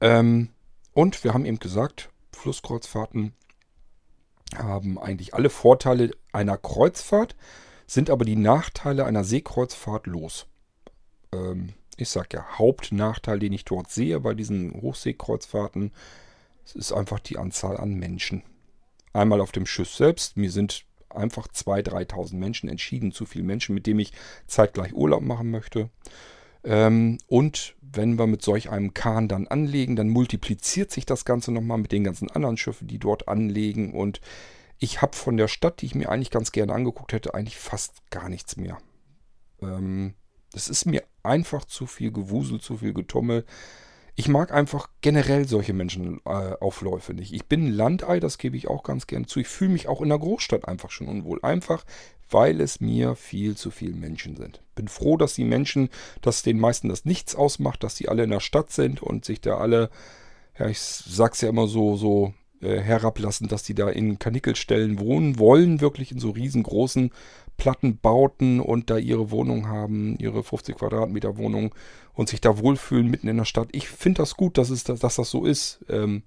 Ähm, 0.01 0.49
und 0.95 1.23
wir 1.23 1.35
haben 1.35 1.45
eben 1.45 1.59
gesagt, 1.59 2.09
Flusskreuzfahrten 2.33 3.35
haben 4.57 4.99
eigentlich 4.99 5.35
alle 5.35 5.51
Vorteile 5.51 6.13
einer 6.33 6.57
Kreuzfahrt, 6.57 7.37
sind 7.87 8.09
aber 8.09 8.25
die 8.25 8.37
Nachteile 8.37 9.05
einer 9.05 9.25
Seekreuzfahrt 9.25 10.07
los. 10.07 10.47
Ähm, 11.33 11.75
ich 12.01 12.09
sage 12.09 12.29
ja, 12.35 12.59
Hauptnachteil, 12.59 13.39
den 13.39 13.53
ich 13.53 13.65
dort 13.65 13.91
sehe 13.91 14.21
bei 14.21 14.35
diesen 14.35 14.73
Hochseekreuzfahrten, 14.81 15.93
ist 16.75 16.93
einfach 16.93 17.21
die 17.21 17.39
Anzahl 17.39 17.77
an 17.77 17.95
Menschen. 17.95 18.43
Einmal 19.13 19.41
auf 19.41 19.53
dem 19.53 19.67
Schiff 19.67 19.93
selbst, 19.93 20.37
mir 20.37 20.51
sind 20.51 20.85
einfach 21.09 21.49
2.000, 21.49 22.11
3.000 22.11 22.37
Menschen 22.37 22.69
entschieden, 22.69 23.13
zu 23.13 23.27
viele 23.27 23.45
Menschen, 23.45 23.75
mit 23.75 23.87
denen 23.87 24.01
ich 24.01 24.13
zeitgleich 24.47 24.95
Urlaub 24.95 25.23
machen 25.23 25.51
möchte. 25.51 25.91
Ähm, 26.63 27.19
und 27.27 27.75
wenn 27.81 28.19
wir 28.19 28.27
mit 28.27 28.43
solch 28.43 28.71
einem 28.71 28.95
Kahn 28.95 29.29
dann 29.29 29.49
anlegen, 29.49 29.97
dann 29.97 30.09
multipliziert 30.09 30.91
sich 30.91 31.07
das 31.07 31.25
Ganze 31.25 31.53
nochmal 31.53 31.79
mit 31.79 31.93
den 31.93 32.05
ganzen 32.05 32.31
anderen 32.31 32.57
Schiffen, 32.57 32.87
die 32.87 32.99
dort 32.99 33.29
anlegen. 33.29 33.93
Und 33.93 34.21
ich 34.79 35.03
habe 35.03 35.17
von 35.17 35.37
der 35.37 35.49
Stadt, 35.49 35.81
die 35.81 35.87
ich 35.87 35.95
mir 35.95 36.11
eigentlich 36.11 36.31
ganz 36.31 36.53
gerne 36.53 36.73
angeguckt 36.73 37.13
hätte, 37.13 37.35
eigentlich 37.35 37.59
fast 37.59 38.09
gar 38.11 38.29
nichts 38.29 38.57
mehr. 38.57 38.79
Ähm, 39.63 40.15
das 40.53 40.69
ist 40.69 40.85
mir 40.85 41.03
einfach 41.23 41.65
zu 41.65 41.87
viel 41.87 42.13
Gewusel, 42.13 42.61
zu 42.61 42.79
viel 42.79 42.93
Getummel. 42.93 43.45
ich 44.17 44.29
mag 44.29 44.53
einfach 44.53 44.89
generell 45.01 45.49
solche 45.49 45.73
Menschenaufläufe 45.73 47.15
nicht. 47.15 47.33
Ich 47.33 47.47
bin 47.47 47.67
ein 47.67 47.73
Landei, 47.73 48.21
das 48.21 48.37
gebe 48.37 48.57
ich 48.57 48.69
auch 48.69 48.83
ganz 48.83 49.07
gerne 49.07 49.27
zu. 49.27 49.41
Ich 49.41 49.49
fühle 49.49 49.71
mich 49.71 49.89
auch 49.89 50.03
in 50.03 50.11
der 50.11 50.19
Großstadt 50.19 50.69
einfach 50.69 50.91
schon 50.91 51.09
unwohl. 51.09 51.39
Einfach, 51.43 51.85
weil 52.29 52.61
es 52.61 52.81
mir 52.81 53.15
viel 53.17 53.57
zu 53.57 53.71
viele 53.71 53.95
Menschen 53.95 54.37
sind. 54.37 54.63
Bin 54.75 54.89
froh, 54.89 55.17
dass 55.17 55.35
die 55.35 55.45
Menschen, 55.45 55.89
dass 56.21 56.43
den 56.43 56.59
meisten 56.59 56.89
das 56.89 57.05
nichts 57.05 57.35
ausmacht, 57.35 57.83
dass 57.83 57.95
die 57.95 58.09
alle 58.09 58.25
in 58.25 58.31
der 58.31 58.41
Stadt 58.41 58.71
sind 58.71 59.03
und 59.03 59.25
sich 59.25 59.41
da 59.41 59.57
alle, 59.57 59.91
ja, 60.59 60.69
ich 60.69 60.81
sag's 60.81 61.41
ja 61.41 61.49
immer 61.49 61.67
so, 61.67 61.97
so 61.97 62.35
äh, 62.61 62.79
herablassend, 62.79 63.51
dass 63.53 63.63
die 63.63 63.75
da 63.75 63.89
in 63.89 64.19
Kanickelstellen 64.19 64.99
wohnen 64.99 65.39
wollen, 65.39 65.81
wirklich 65.81 66.13
in 66.13 66.19
so 66.19 66.31
riesengroßen 66.31 67.11
Plattenbauten 67.61 68.59
und 68.59 68.89
da 68.89 68.97
ihre 68.97 69.31
Wohnung 69.31 69.69
haben, 69.69 70.17
ihre 70.19 70.43
50 70.43 70.77
Quadratmeter 70.77 71.37
Wohnung 71.37 71.75
und 72.15 72.31
sich 72.31 72.41
da 72.41 72.59
wohlfühlen 72.59 73.07
mitten 73.07 73.29
in 73.29 73.37
der 73.37 73.45
Stadt. 73.45 73.69
Ich 73.73 73.89
finde 73.89 74.23
das 74.23 74.35
gut, 74.35 74.57
dass, 74.57 74.71
es, 74.71 74.83
dass 74.85 75.01
das 75.01 75.31
so 75.31 75.45
ist. 75.45 75.85
Ähm, 75.91 76.23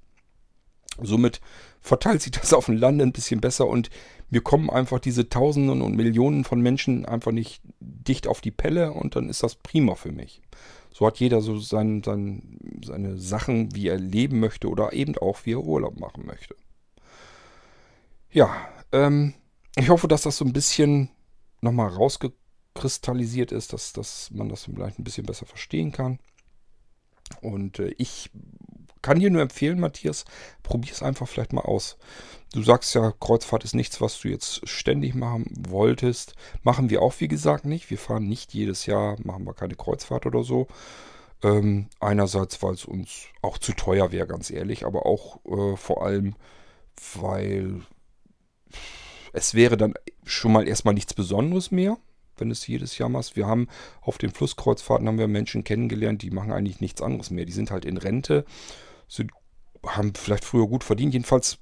somit 1.01 1.41
verteilt 1.81 2.21
sich 2.21 2.33
das 2.33 2.53
auf 2.53 2.67
dem 2.67 2.77
Lande 2.77 3.03
ein 3.03 3.11
bisschen 3.11 3.41
besser 3.41 3.67
und 3.67 3.89
mir 4.29 4.41
kommen 4.41 4.69
einfach 4.69 4.99
diese 4.99 5.27
Tausenden 5.27 5.81
und 5.81 5.95
Millionen 5.95 6.43
von 6.43 6.61
Menschen 6.61 7.05
einfach 7.05 7.31
nicht 7.31 7.63
dicht 7.79 8.27
auf 8.27 8.39
die 8.39 8.51
Pelle 8.51 8.91
und 8.91 9.15
dann 9.15 9.27
ist 9.27 9.41
das 9.41 9.55
prima 9.55 9.95
für 9.95 10.11
mich. 10.11 10.43
So 10.93 11.07
hat 11.07 11.19
jeder 11.19 11.41
so 11.41 11.57
sein, 11.57 12.03
sein, 12.03 12.59
seine 12.85 13.17
Sachen, 13.17 13.73
wie 13.73 13.87
er 13.87 13.97
leben 13.97 14.39
möchte 14.39 14.69
oder 14.69 14.93
eben 14.93 15.17
auch, 15.17 15.39
wie 15.45 15.53
er 15.53 15.63
Urlaub 15.63 15.99
machen 15.99 16.27
möchte. 16.27 16.55
Ja, 18.31 18.55
ähm, 18.91 19.33
ich 19.75 19.89
hoffe, 19.89 20.07
dass 20.07 20.21
das 20.21 20.37
so 20.37 20.45
ein 20.45 20.53
bisschen 20.53 21.09
nochmal 21.63 21.89
rausgekristallisiert 21.89 23.51
ist, 23.51 23.73
dass, 23.73 23.93
dass 23.93 24.31
man 24.31 24.49
das 24.49 24.65
vielleicht 24.65 24.99
ein 24.99 25.03
bisschen 25.03 25.25
besser 25.25 25.45
verstehen 25.45 25.91
kann. 25.91 26.19
Und 27.41 27.79
äh, 27.79 27.93
ich 27.97 28.29
kann 29.01 29.19
dir 29.19 29.29
nur 29.29 29.41
empfehlen, 29.41 29.79
Matthias, 29.79 30.25
probier 30.63 30.93
es 30.93 31.03
einfach 31.03 31.27
vielleicht 31.27 31.53
mal 31.53 31.61
aus. 31.61 31.97
Du 32.53 32.63
sagst 32.63 32.95
ja, 32.95 33.11
Kreuzfahrt 33.19 33.63
ist 33.63 33.75
nichts, 33.75 33.99
was 33.99 34.19
du 34.21 34.29
jetzt 34.29 34.67
ständig 34.67 35.13
machen 35.13 35.45
wolltest. 35.67 36.35
Machen 36.63 36.89
wir 36.89 37.01
auch, 37.01 37.13
wie 37.19 37.27
gesagt, 37.27 37.65
nicht. 37.65 37.89
Wir 37.89 37.97
fahren 37.97 38.27
nicht 38.27 38.53
jedes 38.53 38.85
Jahr, 38.85 39.17
machen 39.23 39.45
wir 39.45 39.53
keine 39.53 39.75
Kreuzfahrt 39.75 40.25
oder 40.25 40.43
so. 40.43 40.67
Ähm, 41.43 41.89
einerseits, 41.99 42.63
weil 42.63 42.73
es 42.73 42.85
uns 42.85 43.25
auch 43.41 43.57
zu 43.57 43.73
teuer 43.73 44.11
wäre, 44.13 44.27
ganz 44.27 44.49
ehrlich, 44.49 44.85
aber 44.85 45.05
auch 45.05 45.43
äh, 45.45 45.75
vor 45.75 46.05
allem, 46.05 46.35
weil 47.15 47.81
es 49.33 49.53
wäre 49.53 49.75
dann 49.75 49.93
schon 50.23 50.53
mal 50.53 50.67
erstmal 50.67 50.93
nichts 50.93 51.13
Besonderes 51.13 51.71
mehr 51.71 51.97
wenn 52.37 52.51
es 52.51 52.65
jedes 52.67 52.97
Jahr 52.97 53.09
machst. 53.09 53.35
Wir 53.35 53.47
haben 53.47 53.67
auf 54.01 54.17
den 54.17 54.31
Flusskreuzfahrten 54.31 55.07
haben 55.07 55.19
wir 55.19 55.27
Menschen 55.27 55.63
kennengelernt, 55.63 56.21
die 56.21 56.31
machen 56.31 56.51
eigentlich 56.51 56.81
nichts 56.81 57.01
anderes 57.01 57.29
mehr. 57.29 57.45
Die 57.45 57.51
sind 57.51 57.71
halt 57.71 57.85
in 57.85 57.97
Rente 57.97 58.45
sind, 59.07 59.31
haben 59.85 60.13
vielleicht 60.15 60.45
früher 60.45 60.67
gut 60.67 60.83
verdient. 60.83 61.13
Jedenfalls 61.13 61.59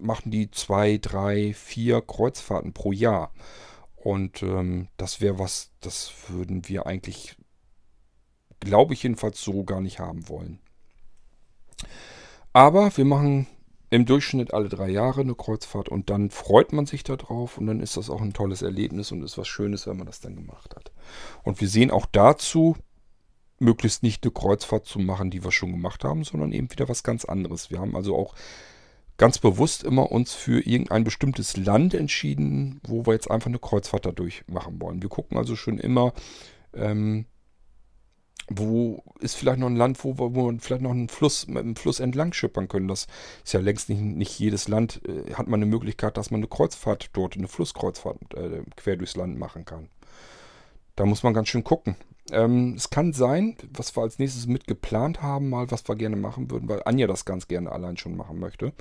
machen 0.00 0.30
die 0.30 0.50
zwei, 0.50 0.98
drei, 0.98 1.54
vier 1.54 2.00
Kreuzfahrten 2.00 2.72
pro 2.72 2.92
Jahr. 2.92 3.32
Und 3.96 4.42
ähm, 4.42 4.88
das 4.96 5.20
wäre 5.20 5.38
was, 5.38 5.70
das 5.80 6.12
würden 6.28 6.68
wir 6.68 6.86
eigentlich, 6.86 7.36
glaube 8.60 8.94
ich 8.94 9.02
jedenfalls, 9.02 9.42
so 9.42 9.64
gar 9.64 9.80
nicht 9.80 10.00
haben 10.00 10.28
wollen. 10.28 10.58
Aber 12.52 12.96
wir 12.96 13.04
machen 13.04 13.46
im 13.92 14.06
Durchschnitt 14.06 14.54
alle 14.54 14.70
drei 14.70 14.88
Jahre 14.88 15.20
eine 15.20 15.34
Kreuzfahrt 15.34 15.90
und 15.90 16.08
dann 16.08 16.30
freut 16.30 16.72
man 16.72 16.86
sich 16.86 17.04
darauf 17.04 17.58
und 17.58 17.66
dann 17.66 17.80
ist 17.80 17.98
das 17.98 18.08
auch 18.08 18.22
ein 18.22 18.32
tolles 18.32 18.62
Erlebnis 18.62 19.12
und 19.12 19.22
ist 19.22 19.36
was 19.36 19.46
Schönes, 19.46 19.86
wenn 19.86 19.98
man 19.98 20.06
das 20.06 20.20
dann 20.20 20.34
gemacht 20.34 20.74
hat. 20.74 20.92
Und 21.42 21.60
wir 21.60 21.68
sehen 21.68 21.90
auch 21.90 22.06
dazu 22.06 22.74
möglichst 23.58 24.02
nicht 24.02 24.24
eine 24.24 24.32
Kreuzfahrt 24.32 24.86
zu 24.86 24.98
machen, 24.98 25.30
die 25.30 25.44
wir 25.44 25.52
schon 25.52 25.72
gemacht 25.72 26.04
haben, 26.04 26.24
sondern 26.24 26.52
eben 26.52 26.72
wieder 26.72 26.88
was 26.88 27.02
ganz 27.02 27.26
anderes. 27.26 27.70
Wir 27.70 27.80
haben 27.80 27.94
also 27.94 28.16
auch 28.16 28.34
ganz 29.18 29.36
bewusst 29.36 29.84
immer 29.84 30.10
uns 30.10 30.32
für 30.32 30.66
irgendein 30.66 31.04
bestimmtes 31.04 31.58
Land 31.58 31.92
entschieden, 31.92 32.80
wo 32.88 33.04
wir 33.04 33.12
jetzt 33.12 33.30
einfach 33.30 33.48
eine 33.48 33.58
Kreuzfahrt 33.58 34.06
dadurch 34.06 34.42
machen 34.46 34.80
wollen. 34.80 35.02
Wir 35.02 35.10
gucken 35.10 35.36
also 35.36 35.54
schon 35.54 35.76
immer, 35.76 36.14
ähm, 36.72 37.26
wo 38.58 39.02
ist 39.20 39.34
vielleicht 39.34 39.58
noch 39.58 39.68
ein 39.68 39.76
Land, 39.76 40.02
wo, 40.04 40.18
wo 40.18 40.50
wir 40.50 40.58
vielleicht 40.60 40.82
noch 40.82 40.90
einen 40.90 41.08
Fluss 41.08 41.46
mit 41.46 41.58
einem 41.58 41.76
Fluss 41.76 42.00
entlang 42.00 42.32
schippern 42.32 42.68
können. 42.68 42.88
Das 42.88 43.06
ist 43.44 43.52
ja 43.52 43.60
längst 43.60 43.88
nicht, 43.88 44.00
nicht 44.00 44.38
jedes 44.38 44.68
Land, 44.68 45.00
äh, 45.06 45.34
hat 45.34 45.48
man 45.48 45.58
eine 45.58 45.70
Möglichkeit, 45.70 46.16
dass 46.16 46.30
man 46.30 46.40
eine 46.40 46.48
Kreuzfahrt 46.48 47.10
dort, 47.12 47.36
eine 47.36 47.48
Flusskreuzfahrt 47.48 48.34
äh, 48.34 48.62
quer 48.76 48.96
durchs 48.96 49.16
Land 49.16 49.38
machen 49.38 49.64
kann. 49.64 49.88
Da 50.96 51.06
muss 51.06 51.22
man 51.22 51.34
ganz 51.34 51.48
schön 51.48 51.64
gucken. 51.64 51.96
Ähm, 52.30 52.74
es 52.76 52.90
kann 52.90 53.12
sein, 53.12 53.56
was 53.72 53.96
wir 53.96 54.02
als 54.02 54.18
nächstes 54.18 54.46
mit 54.46 54.66
geplant 54.66 55.22
haben, 55.22 55.50
mal 55.50 55.70
was 55.70 55.88
wir 55.88 55.96
gerne 55.96 56.16
machen 56.16 56.50
würden, 56.50 56.68
weil 56.68 56.82
Anja 56.84 57.06
das 57.06 57.24
ganz 57.24 57.48
gerne 57.48 57.72
allein 57.72 57.96
schon 57.96 58.16
machen 58.16 58.38
möchte. 58.38 58.72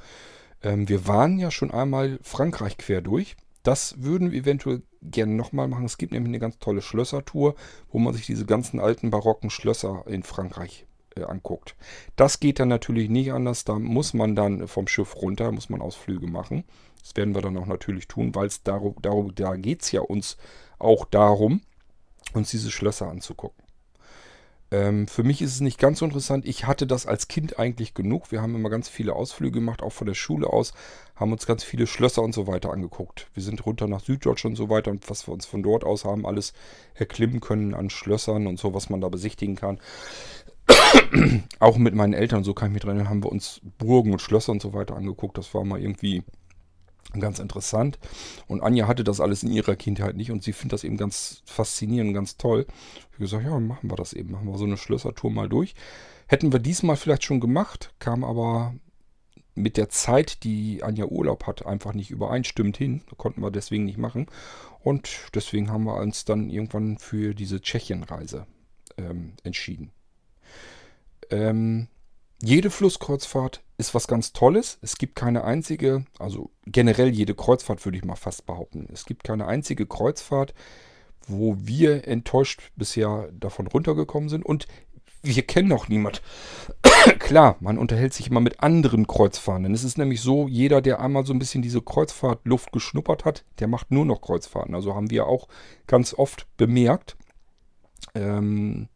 Ähm, 0.62 0.88
wir 0.88 1.08
waren 1.08 1.40
ja 1.40 1.52
schon 1.52 1.72
einmal 1.72 2.20
Frankreich 2.22 2.78
quer 2.78 3.02
durch. 3.02 3.36
Das 3.64 4.02
würden 4.02 4.32
wir 4.32 4.40
eventuell 4.40 4.82
gerne 5.02 5.34
nochmal 5.34 5.68
machen. 5.68 5.86
Es 5.86 5.98
gibt 5.98 6.12
nämlich 6.12 6.30
eine 6.30 6.40
ganz 6.40 6.60
tolle 6.60 6.82
Schlössertour, 6.82 7.56
wo 7.92 8.00
man 8.00 8.14
sich 8.14 8.26
diese 8.26 8.46
ganzen 8.46 8.80
alten 8.80 9.12
barocken 9.12 9.50
Schlösser 9.50 10.04
in 10.08 10.24
Frankreich 10.24 10.86
äh, 11.16 11.24
anguckt. 11.24 11.76
Das 12.16 12.40
geht 12.40 12.60
dann 12.60 12.70
natürlich 12.70 13.10
nicht 13.10 13.32
anders. 13.32 13.66
Da 13.66 13.78
muss 13.78 14.14
man 14.14 14.36
dann 14.36 14.68
vom 14.68 14.88
Schiff 14.88 15.16
runter, 15.16 15.52
muss 15.52 15.70
man 15.70 15.82
Ausflüge 15.82 16.28
machen. 16.28 16.64
Das 17.02 17.16
werden 17.16 17.36
wir 17.36 17.42
dann 17.42 17.58
auch 17.58 17.66
natürlich 17.66 18.08
tun, 18.08 18.34
weil 18.36 18.48
es 18.48 18.64
darum, 18.64 18.96
darum, 19.02 19.34
da 19.36 19.56
geht 19.56 19.82
es 19.82 19.92
ja 19.92 20.02
uns 20.02 20.38
auch 20.78 21.06
darum, 21.06 21.62
uns 22.34 22.52
diese 22.52 22.72
Schlösser 22.72 23.10
anzugucken. 23.10 23.64
Ähm, 24.72 25.06
für 25.08 25.24
mich 25.24 25.42
ist 25.42 25.54
es 25.54 25.62
nicht 25.62 25.78
ganz 25.78 26.00
so 26.00 26.06
interessant. 26.06 26.46
Ich 26.46 26.66
hatte 26.66 26.88
das 26.88 27.06
als 27.06 27.28
Kind 27.28 27.60
eigentlich 27.60 27.94
genug. 27.94 28.32
Wir 28.32 28.42
haben 28.42 28.56
immer 28.56 28.70
ganz 28.70 28.88
viele 28.88 29.14
Ausflüge 29.14 29.60
gemacht, 29.60 29.84
auch 29.84 29.92
von 29.92 30.08
der 30.08 30.14
Schule 30.14 30.48
aus, 30.48 30.74
haben 31.16 31.34
uns 31.34 31.46
ganz 31.46 31.64
viele 31.64 31.88
Schlösser 31.88 32.22
und 32.22 32.34
so 32.34 32.48
weiter 32.48 32.72
angeguckt. 32.72 33.28
Wir 33.34 33.44
sind 33.44 33.66
runter 33.66 33.88
nach 33.88 34.00
Süddeutschland 34.00 34.54
und 34.58 34.66
so 34.66 34.70
weiter 34.70 34.90
und 34.92 35.10
was 35.10 35.28
wir 35.28 35.34
uns 35.34 35.46
von 35.46 35.62
dort 35.62 35.84
aus 35.84 36.06
haben, 36.06 36.26
alles 36.26 36.54
erklimmen 36.96 37.42
können 37.42 37.74
an 37.74 37.90
Schlössern 37.90 38.48
und 38.48 38.60
so, 38.60 38.74
was 38.74 38.90
man 38.90 39.02
da 39.02 39.10
besichtigen 39.10 39.56
kann. 39.56 39.80
auch 41.60 41.78
mit 41.78 41.94
meinen 41.94 42.14
Eltern, 42.14 42.46
so 42.46 42.54
kann 42.54 42.70
ich 42.70 42.74
mich 42.74 42.84
dran 42.84 42.96
erinnern, 42.96 43.10
haben 43.10 43.24
wir 43.24 43.32
uns 43.32 43.60
Burgen 43.78 44.14
und 44.14 44.22
Schlösser 44.22 44.54
und 44.54 44.62
so 44.62 44.74
weiter 44.74 44.96
angeguckt. 44.96 45.38
Das 45.38 45.54
war 45.54 45.66
mal 45.66 45.82
irgendwie 45.82 46.24
Ganz 47.20 47.40
interessant. 47.40 48.00
Und 48.48 48.62
Anja 48.62 48.88
hatte 48.88 49.04
das 49.04 49.20
alles 49.20 49.44
in 49.44 49.52
ihrer 49.52 49.76
Kindheit 49.76 50.16
nicht 50.16 50.32
und 50.32 50.44
sie 50.44 50.54
findet 50.54 50.74
das 50.74 50.84
eben 50.84 50.98
ganz 50.98 51.42
faszinierend 51.46 52.14
ganz 52.14 52.38
toll. 52.38 52.66
Ich 52.70 53.06
habe 53.14 53.18
gesagt, 53.20 53.44
ja, 53.44 53.60
machen 53.60 53.90
wir 53.90 53.98
das 53.98 54.14
eben. 54.14 54.32
Machen 54.32 54.48
wir 54.48 54.58
so 54.58 54.66
eine 54.66 54.78
Schlössertour 54.78 55.30
mal 55.30 55.50
durch. 55.50 55.76
Hätten 56.28 56.54
wir 56.54 56.60
diesmal 56.60 56.96
vielleicht 56.96 57.26
schon 57.26 57.42
gemacht, 57.42 57.94
kam 58.00 58.24
aber 58.24 58.74
mit 59.56 59.76
der 59.76 59.90
Zeit, 59.90 60.44
die 60.46 60.84
Anja 60.84 61.06
Urlaub 61.06 61.46
hat, 61.46 61.66
einfach 61.66 61.94
nicht 61.94 62.12
übereinstimmend 62.12 62.78
hin. 62.78 63.02
Konnten 63.18 63.42
wir 63.42 63.52
deswegen 63.52 63.84
nicht 63.84 63.98
machen. 63.98 64.28
Und 64.80 65.10
deswegen 65.36 65.70
haben 65.70 65.84
wir 65.84 65.96
uns 65.98 66.24
dann 66.24 66.50
irgendwann 66.50 66.98
für 66.98 67.36
diese 67.36 67.62
Tschechienreise 67.62 68.48
ähm, 68.98 69.34
entschieden. 69.44 69.92
Ähm, 71.30 71.88
jede 72.42 72.70
Flusskreuzfahrt 72.70 73.62
ist 73.82 73.96
was 73.96 74.08
ganz 74.08 74.32
Tolles. 74.32 74.78
Es 74.82 74.98
gibt 74.98 75.16
keine 75.16 75.44
einzige, 75.44 76.06
also 76.20 76.52
generell 76.66 77.10
jede 77.10 77.34
Kreuzfahrt 77.34 77.84
würde 77.84 77.98
ich 77.98 78.06
mal 78.06 78.16
fast 78.16 78.46
behaupten. 78.46 78.88
Es 78.94 79.06
gibt 79.06 79.24
keine 79.24 79.48
einzige 79.48 79.88
Kreuzfahrt, 79.88 80.54
wo 81.28 81.58
wir 81.60 82.08
enttäuscht 82.08 82.72
bisher 82.76 83.30
davon 83.34 83.66
runtergekommen 83.66 84.30
sind. 84.30 84.46
Und 84.46 84.68
wir 85.24 85.42
kennen 85.42 85.72
auch 85.72 85.88
niemand. 85.88 86.22
Klar, 87.20 87.58
man 87.60 87.80
unterhält 87.80 88.14
sich 88.14 88.28
immer 88.28 88.40
mit 88.40 88.62
anderen 88.62 89.08
Kreuzfahrenden. 89.08 89.74
Es 89.74 89.84
ist 89.84 89.98
nämlich 89.98 90.22
so, 90.22 90.48
jeder, 90.48 90.82
der 90.82 91.00
einmal 91.00 91.26
so 91.26 91.34
ein 91.34 91.40
bisschen 91.40 91.64
diese 91.64 91.82
Kreuzfahrtluft 91.82 92.72
geschnuppert 92.72 93.26
hat, 93.26 93.44
der 93.60 93.68
macht 93.68 93.90
nur 93.90 94.06
noch 94.06 94.22
Kreuzfahrten. 94.22 94.76
Also 94.76 94.94
haben 94.94 95.10
wir 95.10 95.26
auch 95.26 95.48
ganz 95.88 96.14
oft 96.14 96.46
bemerkt. 96.58 97.18
Ähm, 98.14 98.90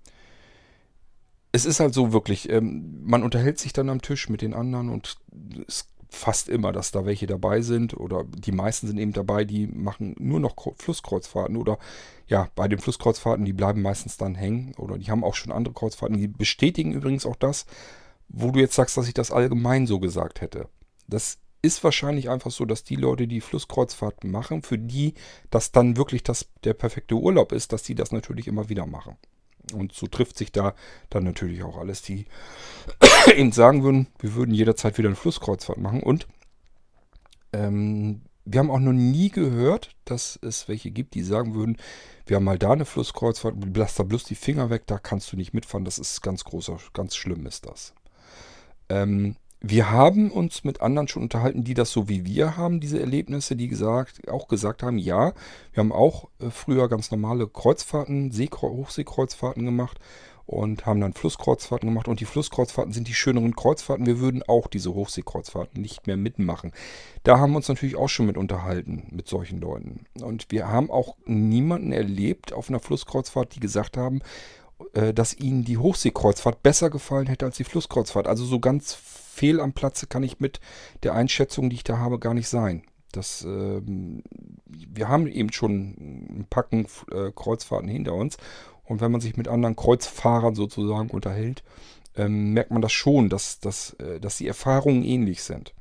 es 1.56 1.66
ist 1.66 1.80
halt 1.80 1.93
so 1.93 2.12
wirklich, 2.12 2.49
ähm, 2.49 3.01
man 3.06 3.24
unterhält 3.24 3.60
sich 3.60 3.72
dann 3.72 3.89
am 3.89 4.01
Tisch 4.01 4.28
mit 4.28 4.41
den 4.41 4.53
anderen 4.53 4.89
und 4.89 5.18
es 5.68 5.88
fast 6.10 6.49
immer, 6.49 6.72
dass 6.72 6.91
da 6.91 7.06
welche 7.06 7.28
dabei 7.28 7.62
sind 7.62 7.95
oder 7.95 8.26
die 8.26 8.51
meisten 8.51 8.88
sind 8.88 8.97
eben 8.97 9.14
dabei, 9.14 9.45
die 9.45 9.68
machen 9.68 10.16
nur 10.20 10.39
noch 10.39 10.56
Flusskreuzfahrten 10.78 11.56
oder 11.56 11.78
ja, 12.28 12.49
bei 12.56 12.68
den 12.68 12.80
Flusskreuzfahrten, 12.80 13.45
die 13.45 13.53
bleiben 13.53 13.82
meistens 13.82 14.18
dann 14.18 14.36
hängen 14.36 14.74
oder 14.78 14.97
die 14.97 15.10
haben 15.10 15.24
auch 15.24 15.36
schon 15.36 15.51
andere 15.51 15.74
Kreuzfahrten. 15.74 16.18
Die 16.18 16.28
bestätigen 16.28 16.93
übrigens 16.93 17.26
auch 17.26 17.36
das, 17.36 17.66
wo 18.28 18.51
du 18.51 18.60
jetzt 18.60 18.76
sagst, 18.76 18.97
dass 18.97 19.08
ich 19.08 19.14
das 19.14 19.32
allgemein 19.32 19.88
so 19.88 19.99
gesagt 19.99 20.41
hätte. 20.41 20.68
Das 21.08 21.38
ist 21.62 21.84
wahrscheinlich 21.84 22.30
einfach 22.30 22.51
so, 22.51 22.66
dass 22.66 22.84
die 22.84 22.95
Leute, 22.95 23.28
die 23.28 23.41
Flusskreuzfahrten 23.41 24.30
machen, 24.30 24.62
für 24.62 24.78
die 24.78 25.14
das 25.49 25.72
dann 25.72 25.95
wirklich 25.95 26.24
das, 26.24 26.47
der 26.64 26.74
perfekte 26.74 27.16
Urlaub 27.16 27.51
ist, 27.51 27.72
dass 27.72 27.84
die 27.84 27.95
das 27.95 28.12
natürlich 28.12 28.47
immer 28.47 28.70
wieder 28.70 28.86
machen. 28.86 29.18
Und 29.74 29.93
so 29.93 30.07
trifft 30.07 30.38
sich 30.38 30.51
da 30.51 30.76
dann 31.09 31.24
natürlich 31.24 31.63
auch 31.63 31.78
alles, 31.78 32.01
die 32.01 32.26
eben 33.36 33.51
sagen 33.51 33.84
würden, 33.84 34.07
wir 34.20 34.36
würden 34.36 34.53
jederzeit 34.53 34.97
wieder 34.97 35.09
eine 35.09 35.16
Flusskreuzfahrt 35.16 35.80
machen. 35.80 36.03
Und 36.03 36.28
ähm, 37.53 38.22
wir 38.45 38.59
haben 38.59 38.72
auch 38.72 38.80
noch 38.80 38.93
nie 38.93 39.30
gehört, 39.30 39.95
dass 40.05 40.38
es 40.41 40.68
welche 40.68 40.91
gibt, 40.91 41.16
die 41.16 41.24
sagen 41.24 41.55
würden, 41.55 41.78
wir 42.28 42.38
haben 42.38 42.43
mal 42.43 42.59
da 42.59 42.72
eine 42.72 42.86
Flusskreuzfahrt, 42.86 43.55
lass 43.76 43.95
da 43.95 44.03
bloß 44.03 44.24
die 44.24 44.36
Finger 44.36 44.70
weg, 44.70 44.84
da 44.86 44.99
kannst 44.99 45.32
du 45.32 45.38
nicht 45.38 45.53
mitfahren, 45.53 45.86
das 45.86 45.97
ist 45.97 46.22
ganz 46.22 46.43
großer, 46.43 46.78
ganz 46.93 47.16
schlimm 47.16 47.45
ist 47.45 47.66
das. 47.66 47.93
Ähm, 48.89 49.36
wir 49.68 49.89
haben 49.89 50.30
uns 50.30 50.63
mit 50.63 50.82
anderen 50.82 51.07
schon 51.07 51.24
unterhalten, 51.24 51.63
die 51.63 51.74
das 51.74 51.91
so 51.91 52.07
wie 52.07 52.24
wir 52.24 52.55
haben, 52.55 52.80
diese 52.80 52.99
Erlebnisse, 52.99 53.55
die 53.55 53.68
gesagt, 53.68 54.30
auch 54.30 54.47
gesagt 54.47 54.84
haben, 54.84 54.99
ja, 54.99 55.34
wir 55.74 55.82
haben 55.82 55.91
auch 55.91 56.30
äh, 56.39 56.51
früher 56.51 56.88
ganz 56.88 57.09
normale 57.09 57.47
Kreuzfahrten, 57.47 58.32
See 58.32 58.47
Hochseekreuzfahrten 58.47 59.66
gemacht 59.66 59.99
und 60.45 60.86
haben 60.86 61.01
dann 61.01 61.13
Flusskreuzfahrten 61.13 61.89
gemacht. 61.89 62.07
Und 62.07 62.20
die 62.20 62.26
Flusskreuzfahrten 62.26 62.93
sind 62.93 63.07
die 63.07 63.16
schöneren 63.16 63.55
Kreuzfahrten. 63.55 64.05
Wir 64.05 64.20
würden 64.20 64.43
auch 64.43 64.68
diese 64.68 64.93
Hochseekreuzfahrten 64.93 65.82
nicht 65.82 66.05
mehr 66.05 66.18
mitmachen. 66.18 66.72
Da 67.24 67.39
haben 67.39 67.53
wir 67.53 67.57
uns 67.57 67.68
natürlich 67.68 67.95
auch 67.95 68.09
schon 68.09 68.28
mit 68.28 68.38
unterhalten, 68.38 69.07
mit 69.11 69.28
solchen 69.28 69.59
Leuten. 69.59 70.05
Und 70.22 70.51
wir 70.51 70.68
haben 70.68 70.91
auch 70.91 71.16
niemanden 71.26 71.91
erlebt 71.91 72.53
auf 72.53 72.70
einer 72.70 72.80
Flusskreuzfahrt, 72.80 73.55
die 73.55 73.59
gesagt 73.59 73.97
haben, 73.97 74.22
äh, 74.93 75.11
dass 75.11 75.36
ihnen 75.36 75.63
die 75.63 75.80
Hochseekreuzfahrt 75.80 76.61
besser 76.61 76.91
gefallen 76.91 77.26
hätte 77.26 77.45
als 77.45 77.57
die 77.57 77.63
Flusskreuzfahrt. 77.63 78.28
Also 78.28 78.45
so 78.45 78.59
ganz 78.59 78.95
fehl 79.36 79.60
am 79.60 79.74
Platze 79.74 80.08
kann 80.08 80.24
ich 80.24 80.40
mit 80.40 80.60
der 81.04 81.14
Einschätzung, 81.14 81.70
die 81.70 81.76
ich 81.76 81.84
da 81.84 81.98
habe, 81.98 82.20
gar 82.20 82.34
nicht 82.34 82.48
sein. 82.48 82.84
Das, 83.12 83.44
ähm, 83.44 84.24
wir 84.66 85.08
haben 85.08 85.28
eben 85.28 85.52
schon 85.52 85.96
ein 86.40 86.48
Packen 86.50 86.88
äh, 87.12 87.32
Kreuzfahrten 87.34 87.90
hinter 87.90 88.14
uns 88.14 88.38
und 88.84 89.02
wenn 89.02 89.12
man 89.12 89.22
sich 89.22 89.38
mit 89.38 89.48
anderen 89.48 89.76
Kreuzfahrern 89.76 90.56
sozusagen 90.56 91.10
unterhält, 91.10 91.64
ähm, 92.16 92.54
merkt 92.54 92.72
man 92.72 92.82
das 92.82 92.94
schon, 92.94 93.30
dass, 93.30 93.60
dass, 93.60 93.94
äh, 93.94 94.20
dass 94.20 94.38
die 94.38 94.48
Erfahrungen 94.48 95.04
ähnlich 95.04 95.44
sind. 95.44 95.74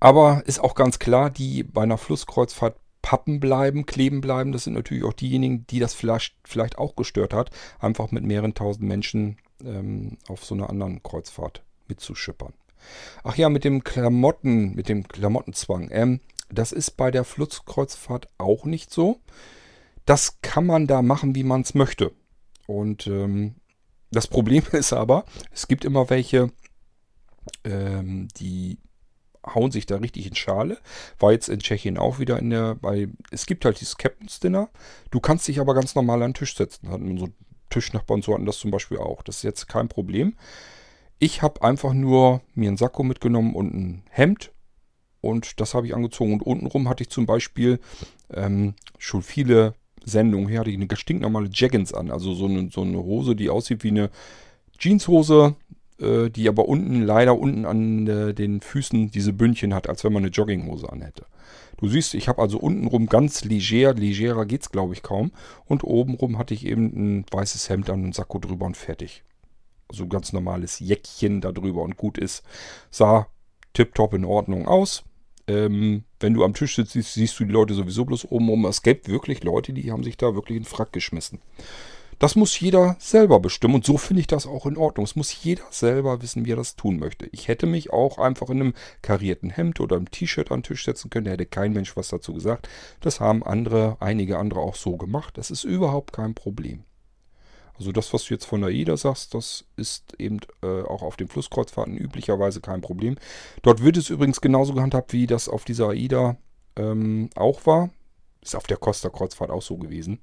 Aber 0.00 0.42
ist 0.46 0.60
auch 0.60 0.74
ganz 0.74 0.98
klar, 0.98 1.30
die 1.30 1.62
bei 1.62 1.82
einer 1.82 1.98
Flusskreuzfahrt 1.98 2.76
pappen 3.02 3.40
bleiben, 3.40 3.86
kleben 3.86 4.20
bleiben, 4.20 4.52
das 4.52 4.64
sind 4.64 4.74
natürlich 4.74 5.04
auch 5.04 5.12
diejenigen, 5.12 5.66
die 5.68 5.80
das 5.80 5.94
vielleicht, 5.94 6.34
vielleicht 6.44 6.78
auch 6.78 6.96
gestört 6.96 7.34
hat, 7.34 7.50
einfach 7.80 8.10
mit 8.10 8.24
mehreren 8.24 8.54
tausend 8.54 8.86
Menschen 8.86 9.38
ähm, 9.64 10.18
auf 10.28 10.44
so 10.44 10.54
einer 10.54 10.70
anderen 10.70 11.02
Kreuzfahrt 11.02 11.62
mitzuschippern. 11.92 12.52
Ach 13.22 13.36
ja, 13.36 13.48
mit 13.48 13.64
dem 13.64 13.84
Klamotten, 13.84 14.74
mit 14.74 14.88
dem 14.88 15.06
Klamottenzwang. 15.06 15.88
Ähm, 15.92 16.20
das 16.50 16.72
ist 16.72 16.92
bei 16.92 17.10
der 17.10 17.24
Flusskreuzfahrt 17.24 18.28
auch 18.38 18.64
nicht 18.64 18.92
so 18.92 19.20
das 20.06 20.40
kann 20.42 20.66
man 20.66 20.86
da 20.86 21.02
machen, 21.02 21.34
wie 21.34 21.44
man 21.44 21.62
es 21.62 21.74
möchte. 21.74 22.12
Und 22.66 23.06
ähm, 23.06 23.56
das 24.10 24.26
Problem 24.26 24.64
ist 24.72 24.92
aber, 24.92 25.24
es 25.52 25.68
gibt 25.68 25.84
immer 25.84 26.10
welche, 26.10 26.50
ähm, 27.64 28.28
die 28.36 28.78
hauen 29.44 29.72
sich 29.72 29.86
da 29.86 29.96
richtig 29.96 30.26
in 30.26 30.36
Schale. 30.36 30.78
War 31.18 31.32
jetzt 31.32 31.48
in 31.48 31.60
Tschechien 31.60 31.98
auch 31.98 32.18
wieder 32.18 32.38
in 32.38 32.50
der, 32.50 32.76
weil 32.80 33.12
es 33.30 33.46
gibt 33.46 33.64
halt 33.64 33.80
dieses 33.80 33.96
Captain's 33.96 34.38
Dinner. 34.38 34.68
Du 35.10 35.18
kannst 35.18 35.48
dich 35.48 35.58
aber 35.58 35.74
ganz 35.74 35.94
normal 35.94 36.22
an 36.22 36.30
den 36.30 36.34
Tisch 36.34 36.56
setzen. 36.56 36.88
Hatten 36.88 37.10
unsere 37.10 37.32
Tischnachbarn 37.70 38.22
so 38.22 38.34
hatten 38.34 38.46
das 38.46 38.58
zum 38.58 38.70
Beispiel 38.70 38.98
auch. 38.98 39.22
Das 39.22 39.38
ist 39.38 39.42
jetzt 39.42 39.66
kein 39.66 39.88
Problem. 39.88 40.36
Ich 41.22 41.40
habe 41.40 41.62
einfach 41.62 41.94
nur 41.94 42.40
mir 42.56 42.66
einen 42.66 42.76
Sakko 42.76 43.04
mitgenommen 43.04 43.54
und 43.54 43.72
ein 43.72 44.02
Hemd. 44.10 44.50
Und 45.20 45.60
das 45.60 45.72
habe 45.72 45.86
ich 45.86 45.94
angezogen. 45.94 46.32
Und 46.32 46.42
untenrum 46.42 46.88
hatte 46.88 47.04
ich 47.04 47.10
zum 47.10 47.26
Beispiel 47.26 47.78
ähm, 48.34 48.74
schon 48.98 49.22
viele 49.22 49.74
Sendung 50.04 50.48
her, 50.48 50.58
hatte 50.58 50.70
ich 50.70 50.80
eine 50.80 50.88
stinknormale 50.92 51.48
Jaggins 51.52 51.94
an. 51.94 52.10
Also 52.10 52.34
so 52.34 52.46
eine, 52.46 52.70
so 52.72 52.82
eine 52.82 52.98
Hose, 52.98 53.36
die 53.36 53.50
aussieht 53.50 53.84
wie 53.84 53.90
eine 53.90 54.10
Jeanshose, 54.76 55.54
äh, 56.00 56.28
die 56.28 56.48
aber 56.48 56.66
unten, 56.66 57.02
leider 57.02 57.38
unten 57.38 57.66
an 57.66 58.04
äh, 58.08 58.34
den 58.34 58.60
Füßen 58.60 59.12
diese 59.12 59.32
Bündchen 59.32 59.74
hat, 59.74 59.88
als 59.88 60.02
wenn 60.02 60.12
man 60.12 60.24
eine 60.24 60.32
Jogginghose 60.32 60.90
anhätte. 60.90 61.26
Du 61.76 61.86
siehst, 61.86 62.14
ich 62.14 62.26
habe 62.26 62.42
also 62.42 62.58
untenrum 62.58 63.06
ganz 63.06 63.44
leger, 63.44 63.94
legerer 63.94 64.44
geht's 64.44 64.72
glaube 64.72 64.94
ich 64.94 65.04
kaum. 65.04 65.30
Und 65.66 65.84
obenrum 65.84 66.36
hatte 66.36 66.52
ich 66.52 66.66
eben 66.66 66.86
ein 67.20 67.26
weißes 67.30 67.68
Hemd 67.68 67.90
an, 67.90 68.02
einen 68.02 68.12
Sakko 68.12 68.40
drüber 68.40 68.66
und 68.66 68.76
fertig. 68.76 69.22
So 69.90 70.06
ganz 70.06 70.32
normales 70.32 70.78
Jäckchen 70.78 71.40
da 71.40 71.52
drüber 71.52 71.82
und 71.82 71.96
gut 71.96 72.18
ist. 72.18 72.42
Sah 72.90 73.26
tipptopp 73.72 74.14
in 74.14 74.24
Ordnung 74.24 74.66
aus. 74.66 75.04
Ähm, 75.48 76.04
wenn 76.20 76.34
du 76.34 76.44
am 76.44 76.54
Tisch 76.54 76.76
sitzt, 76.76 76.92
siehst, 76.92 77.14
siehst, 77.14 77.40
du 77.40 77.44
die 77.44 77.52
Leute 77.52 77.74
sowieso 77.74 78.04
bloß 78.04 78.30
oben 78.30 78.48
rum. 78.48 78.64
Es 78.66 78.82
gibt 78.82 79.08
wirklich 79.08 79.42
Leute, 79.42 79.72
die 79.72 79.90
haben 79.90 80.04
sich 80.04 80.16
da 80.16 80.34
wirklich 80.34 80.58
in 80.58 80.64
Frack 80.64 80.92
geschmissen. 80.92 81.40
Das 82.22 82.36
muss 82.36 82.60
jeder 82.60 82.94
selber 83.00 83.40
bestimmen 83.40 83.74
und 83.74 83.84
so 83.84 83.98
finde 83.98 84.20
ich 84.20 84.28
das 84.28 84.46
auch 84.46 84.66
in 84.66 84.76
Ordnung. 84.76 85.04
Es 85.04 85.16
muss 85.16 85.42
jeder 85.42 85.64
selber 85.70 86.22
wissen, 86.22 86.44
wie 86.44 86.52
er 86.52 86.56
das 86.56 86.76
tun 86.76 87.00
möchte. 87.00 87.28
Ich 87.32 87.48
hätte 87.48 87.66
mich 87.66 87.92
auch 87.92 88.18
einfach 88.18 88.48
in 88.48 88.60
einem 88.60 88.74
karierten 89.02 89.50
Hemd 89.50 89.80
oder 89.80 89.96
einem 89.96 90.08
T-Shirt 90.08 90.52
an 90.52 90.58
den 90.58 90.62
Tisch 90.62 90.84
setzen 90.84 91.10
können. 91.10 91.24
Da 91.24 91.32
hätte 91.32 91.46
kein 91.46 91.72
Mensch 91.72 91.96
was 91.96 92.10
dazu 92.10 92.32
gesagt. 92.32 92.68
Das 93.00 93.18
haben 93.18 93.42
andere, 93.42 93.96
einige 93.98 94.38
andere 94.38 94.60
auch 94.60 94.76
so 94.76 94.96
gemacht. 94.96 95.36
Das 95.36 95.50
ist 95.50 95.64
überhaupt 95.64 96.12
kein 96.12 96.34
Problem. 96.34 96.84
Also 97.78 97.92
das, 97.92 98.12
was 98.12 98.24
du 98.24 98.34
jetzt 98.34 98.44
von 98.44 98.64
AIDA 98.64 98.96
sagst, 98.96 99.34
das 99.34 99.64
ist 99.76 100.14
eben 100.18 100.40
äh, 100.62 100.82
auch 100.82 101.02
auf 101.02 101.16
den 101.16 101.28
Flusskreuzfahrten 101.28 101.96
üblicherweise 101.96 102.60
kein 102.60 102.80
Problem. 102.80 103.16
Dort 103.62 103.82
wird 103.82 103.96
es 103.96 104.10
übrigens 104.10 104.40
genauso 104.40 104.74
gehandhabt, 104.74 105.12
wie 105.12 105.26
das 105.26 105.48
auf 105.48 105.64
dieser 105.64 105.88
AIDA 105.88 106.36
ähm, 106.76 107.30
auch 107.34 107.66
war. 107.66 107.90
Ist 108.42 108.56
auf 108.56 108.66
der 108.66 108.76
Costa-Kreuzfahrt 108.76 109.50
auch 109.50 109.62
so 109.62 109.76
gewesen. 109.76 110.20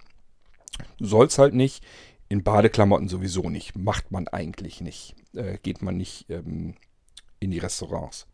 Du 0.98 1.06
sollst 1.06 1.38
halt 1.40 1.54
nicht, 1.54 1.84
in 2.30 2.44
Badeklamotten 2.44 3.08
sowieso 3.08 3.50
nicht. 3.50 3.76
Macht 3.76 4.12
man 4.12 4.28
eigentlich 4.28 4.82
nicht. 4.82 5.16
Äh, 5.34 5.58
geht 5.62 5.82
man 5.82 5.98
nicht 5.98 6.30
ähm, 6.30 6.76
in 7.40 7.52
die 7.52 7.58
Restaurants. 7.58 8.28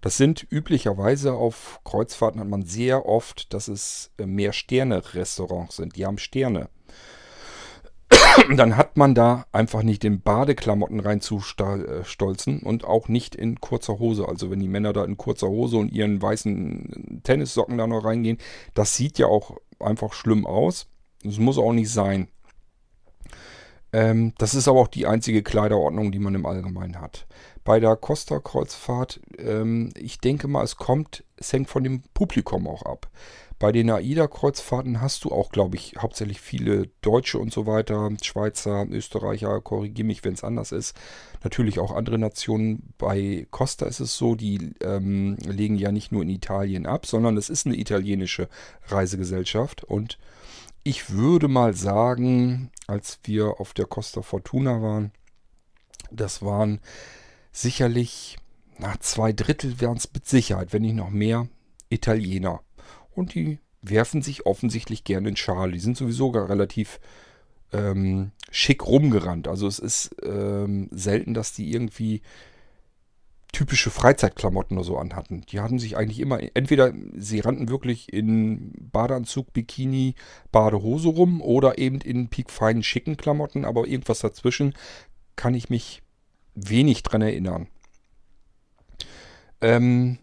Das 0.00 0.16
sind 0.16 0.46
üblicherweise 0.50 1.32
auf 1.32 1.80
Kreuzfahrten 1.84 2.40
hat 2.40 2.48
man 2.48 2.64
sehr 2.64 3.06
oft, 3.06 3.52
dass 3.52 3.68
es 3.68 4.12
äh, 4.18 4.26
mehr 4.26 4.52
Sterne-Restaurants 4.52 5.76
sind. 5.76 5.96
Die 5.96 6.06
haben 6.06 6.18
Sterne. 6.18 6.68
dann 8.56 8.76
hat 8.76 8.96
man 8.96 9.14
da 9.14 9.46
einfach 9.52 9.82
nicht 9.82 10.04
in 10.04 10.20
Badeklamotten 10.20 11.00
reinzustolzen 11.00 12.60
und 12.60 12.84
auch 12.84 13.08
nicht 13.08 13.34
in 13.34 13.60
kurzer 13.60 13.98
Hose. 13.98 14.28
Also 14.28 14.50
wenn 14.50 14.60
die 14.60 14.68
Männer 14.68 14.92
da 14.92 15.04
in 15.04 15.16
kurzer 15.16 15.48
Hose 15.48 15.76
und 15.76 15.92
ihren 15.92 16.20
weißen 16.20 17.20
Tennissocken 17.24 17.78
da 17.78 17.86
noch 17.86 18.04
reingehen, 18.04 18.38
das 18.74 18.96
sieht 18.96 19.18
ja 19.18 19.26
auch 19.26 19.56
einfach 19.80 20.12
schlimm 20.12 20.46
aus. 20.46 20.86
Das 21.22 21.38
muss 21.38 21.58
auch 21.58 21.72
nicht 21.72 21.90
sein. 21.90 22.28
Ähm, 23.92 24.32
das 24.38 24.54
ist 24.54 24.68
aber 24.68 24.80
auch 24.80 24.88
die 24.88 25.06
einzige 25.06 25.42
Kleiderordnung, 25.42 26.12
die 26.12 26.18
man 26.18 26.34
im 26.34 26.46
Allgemeinen 26.46 27.00
hat. 27.00 27.26
Bei 27.62 27.78
der 27.78 27.94
Costa-Kreuzfahrt, 27.96 29.20
ähm, 29.38 29.90
ich 29.96 30.18
denke 30.18 30.48
mal, 30.48 30.64
es 30.64 30.76
kommt, 30.76 31.24
es 31.36 31.52
hängt 31.52 31.68
von 31.68 31.84
dem 31.84 32.02
Publikum 32.14 32.66
auch 32.66 32.82
ab. 32.82 33.10
Bei 33.62 33.70
den 33.70 33.90
AIDA-Kreuzfahrten 33.90 35.00
hast 35.00 35.22
du 35.22 35.30
auch, 35.30 35.50
glaube 35.50 35.76
ich, 35.76 35.94
hauptsächlich 35.96 36.40
viele 36.40 36.88
Deutsche 37.00 37.38
und 37.38 37.52
so 37.52 37.64
weiter, 37.64 38.10
Schweizer, 38.20 38.88
Österreicher, 38.90 39.60
korrigiere 39.60 40.04
mich, 40.04 40.24
wenn 40.24 40.34
es 40.34 40.42
anders 40.42 40.72
ist. 40.72 40.96
Natürlich 41.44 41.78
auch 41.78 41.94
andere 41.94 42.18
Nationen. 42.18 42.92
Bei 42.98 43.46
Costa 43.52 43.86
ist 43.86 44.00
es 44.00 44.16
so, 44.16 44.34
die 44.34 44.74
ähm, 44.80 45.36
legen 45.44 45.76
ja 45.76 45.92
nicht 45.92 46.10
nur 46.10 46.22
in 46.22 46.30
Italien 46.30 46.86
ab, 46.86 47.06
sondern 47.06 47.36
es 47.36 47.48
ist 47.50 47.64
eine 47.64 47.76
italienische 47.76 48.48
Reisegesellschaft. 48.88 49.84
Und 49.84 50.18
ich 50.82 51.10
würde 51.10 51.46
mal 51.46 51.72
sagen, 51.72 52.72
als 52.88 53.20
wir 53.22 53.60
auf 53.60 53.74
der 53.74 53.86
Costa 53.86 54.22
Fortuna 54.22 54.82
waren, 54.82 55.12
das 56.10 56.42
waren 56.42 56.80
sicherlich, 57.52 58.38
na, 58.78 58.98
zwei 58.98 59.32
Drittel 59.32 59.80
wären 59.80 59.98
es 59.98 60.12
mit 60.12 60.26
Sicherheit, 60.26 60.72
wenn 60.72 60.82
nicht 60.82 60.96
noch 60.96 61.10
mehr, 61.10 61.46
Italiener 61.90 62.60
und 63.14 63.34
die 63.34 63.58
werfen 63.82 64.22
sich 64.22 64.46
offensichtlich 64.46 65.04
gerne 65.04 65.30
in 65.30 65.36
Schale. 65.36 65.72
Die 65.72 65.80
sind 65.80 65.96
sowieso 65.96 66.30
gar 66.30 66.48
relativ 66.48 67.00
ähm, 67.72 68.32
schick 68.50 68.86
rumgerannt. 68.86 69.48
Also 69.48 69.66
es 69.66 69.78
ist 69.78 70.14
ähm, 70.22 70.88
selten, 70.92 71.34
dass 71.34 71.52
die 71.52 71.72
irgendwie 71.72 72.22
typische 73.52 73.90
Freizeitklamotten 73.90 74.78
oder 74.78 74.84
so 74.84 74.96
anhatten. 74.96 75.42
Die 75.42 75.60
hatten 75.60 75.78
sich 75.78 75.96
eigentlich 75.96 76.20
immer, 76.20 76.40
entweder 76.54 76.94
sie 77.14 77.40
rannten 77.40 77.68
wirklich 77.68 78.10
in 78.12 78.72
Badeanzug, 78.90 79.52
Bikini, 79.52 80.14
Badehose 80.50 81.08
rum 81.08 81.42
oder 81.42 81.76
eben 81.78 82.00
in 82.00 82.28
piekfeinen, 82.28 82.82
schicken 82.82 83.18
Klamotten, 83.18 83.66
aber 83.66 83.86
irgendwas 83.86 84.20
dazwischen 84.20 84.74
kann 85.36 85.54
ich 85.54 85.68
mich 85.68 86.02
wenig 86.54 87.02
dran 87.02 87.20
erinnern. 87.20 87.68
Ähm 89.60 90.18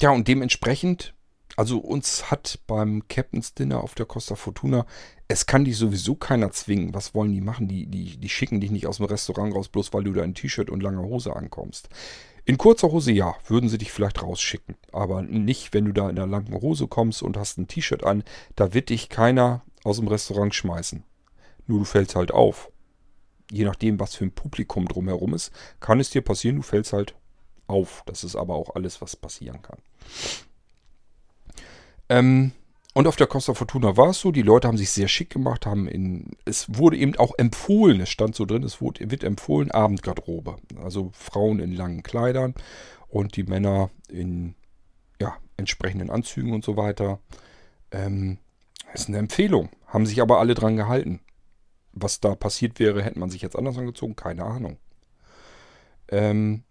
ja, 0.00 0.10
und 0.10 0.28
dementsprechend 0.28 1.14
also 1.56 1.78
uns 1.78 2.30
hat 2.30 2.60
beim 2.66 3.08
Captain's 3.08 3.54
Dinner 3.54 3.82
auf 3.82 3.94
der 3.94 4.06
Costa 4.06 4.36
Fortuna, 4.36 4.86
es 5.26 5.46
kann 5.46 5.64
dich 5.64 5.76
sowieso 5.76 6.14
keiner 6.14 6.52
zwingen. 6.52 6.94
Was 6.94 7.14
wollen 7.14 7.32
die 7.32 7.40
machen? 7.40 7.66
Die, 7.66 7.86
die, 7.86 8.18
die 8.18 8.28
schicken 8.28 8.60
dich 8.60 8.70
nicht 8.70 8.86
aus 8.86 8.98
dem 8.98 9.06
Restaurant 9.06 9.54
raus, 9.54 9.68
bloß 9.68 9.92
weil 9.92 10.04
du 10.04 10.12
da 10.12 10.22
in 10.22 10.34
T-Shirt 10.34 10.70
und 10.70 10.82
langer 10.82 11.02
Hose 11.02 11.34
ankommst. 11.34 11.88
In 12.44 12.58
kurzer 12.58 12.92
Hose 12.92 13.10
ja, 13.10 13.34
würden 13.48 13.68
sie 13.68 13.78
dich 13.78 13.90
vielleicht 13.90 14.22
rausschicken. 14.22 14.76
Aber 14.92 15.22
nicht, 15.22 15.74
wenn 15.74 15.86
du 15.86 15.92
da 15.92 16.08
in 16.08 16.16
der 16.16 16.28
langen 16.28 16.54
Hose 16.54 16.86
kommst 16.86 17.22
und 17.22 17.36
hast 17.36 17.58
ein 17.58 17.66
T-Shirt 17.66 18.04
an. 18.04 18.22
Da 18.54 18.72
wird 18.72 18.90
dich 18.90 19.08
keiner 19.08 19.62
aus 19.82 19.96
dem 19.96 20.06
Restaurant 20.06 20.54
schmeißen. 20.54 21.02
Nur 21.66 21.80
du 21.80 21.84
fällst 21.84 22.14
halt 22.14 22.30
auf. 22.30 22.70
Je 23.50 23.64
nachdem, 23.64 23.98
was 23.98 24.14
für 24.14 24.24
ein 24.24 24.32
Publikum 24.32 24.86
drumherum 24.86 25.34
ist, 25.34 25.50
kann 25.80 26.00
es 26.00 26.10
dir 26.10 26.22
passieren, 26.22 26.56
du 26.56 26.62
fällst 26.62 26.92
halt 26.92 27.16
auf. 27.66 28.02
Das 28.06 28.22
ist 28.22 28.36
aber 28.36 28.54
auch 28.54 28.74
alles, 28.74 29.00
was 29.00 29.16
passieren 29.16 29.62
kann. 29.62 29.78
Ähm, 32.08 32.52
und 32.94 33.06
auf 33.06 33.16
der 33.16 33.26
Costa 33.26 33.52
Fortuna 33.52 33.96
war 33.96 34.10
es 34.10 34.20
so, 34.20 34.32
die 34.32 34.42
Leute 34.42 34.68
haben 34.68 34.78
sich 34.78 34.90
sehr 34.90 35.08
schick 35.08 35.28
gemacht, 35.28 35.66
haben 35.66 35.86
in, 35.86 36.30
es 36.46 36.78
wurde 36.78 36.96
eben 36.96 37.14
auch 37.16 37.34
empfohlen, 37.36 38.00
es 38.00 38.08
stand 38.08 38.34
so 38.34 38.46
drin, 38.46 38.62
es 38.62 38.80
wurde, 38.80 39.10
wird 39.10 39.22
empfohlen, 39.22 39.70
Abendgarderobe. 39.70 40.56
Also 40.82 41.10
Frauen 41.12 41.58
in 41.58 41.72
langen 41.72 42.02
Kleidern 42.02 42.54
und 43.08 43.36
die 43.36 43.42
Männer 43.42 43.90
in 44.08 44.54
ja, 45.20 45.36
entsprechenden 45.56 46.10
Anzügen 46.10 46.54
und 46.54 46.64
so 46.64 46.76
weiter. 46.76 47.18
Ähm, 47.90 48.38
ist 48.94 49.08
eine 49.08 49.18
Empfehlung. 49.18 49.68
Haben 49.86 50.06
sich 50.06 50.22
aber 50.22 50.38
alle 50.38 50.54
dran 50.54 50.76
gehalten. 50.76 51.20
Was 51.92 52.20
da 52.20 52.34
passiert 52.34 52.78
wäre, 52.78 53.02
hätte 53.02 53.18
man 53.18 53.30
sich 53.30 53.42
jetzt 53.42 53.56
anders 53.56 53.78
angezogen, 53.78 54.16
keine 54.16 54.44
Ahnung. 54.44 54.78
Ähm, 56.08 56.62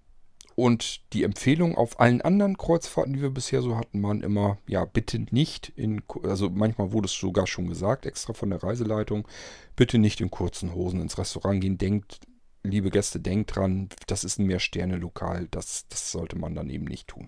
und 0.55 1.01
die 1.13 1.23
Empfehlung 1.23 1.75
auf 1.75 1.99
allen 1.99 2.21
anderen 2.21 2.57
Kreuzfahrten, 2.57 3.13
die 3.13 3.21
wir 3.21 3.29
bisher 3.29 3.61
so 3.61 3.75
hatten, 3.75 4.01
waren 4.01 4.23
immer, 4.23 4.57
ja, 4.67 4.85
bitte 4.85 5.19
nicht 5.31 5.69
in, 5.75 6.01
also 6.23 6.49
manchmal 6.49 6.93
wurde 6.93 7.07
es 7.07 7.13
sogar 7.13 7.45
schon 7.45 7.67
gesagt, 7.67 8.05
extra 8.05 8.33
von 8.33 8.49
der 8.49 8.63
Reiseleitung, 8.63 9.27
bitte 9.75 9.97
nicht 9.97 10.21
in 10.21 10.31
kurzen 10.31 10.73
Hosen 10.73 11.01
ins 11.01 11.17
Restaurant 11.17 11.59
gehen. 11.59 11.77
Denkt, 11.77 12.21
liebe 12.63 12.89
Gäste, 12.89 13.19
denkt 13.19 13.55
dran, 13.55 13.89
das 14.07 14.23
ist 14.23 14.39
ein 14.39 14.45
Mehrsterne-Lokal, 14.45 15.49
das, 15.51 15.87
das 15.89 16.11
sollte 16.11 16.37
man 16.37 16.55
dann 16.55 16.69
eben 16.69 16.85
nicht 16.85 17.09
tun. 17.09 17.27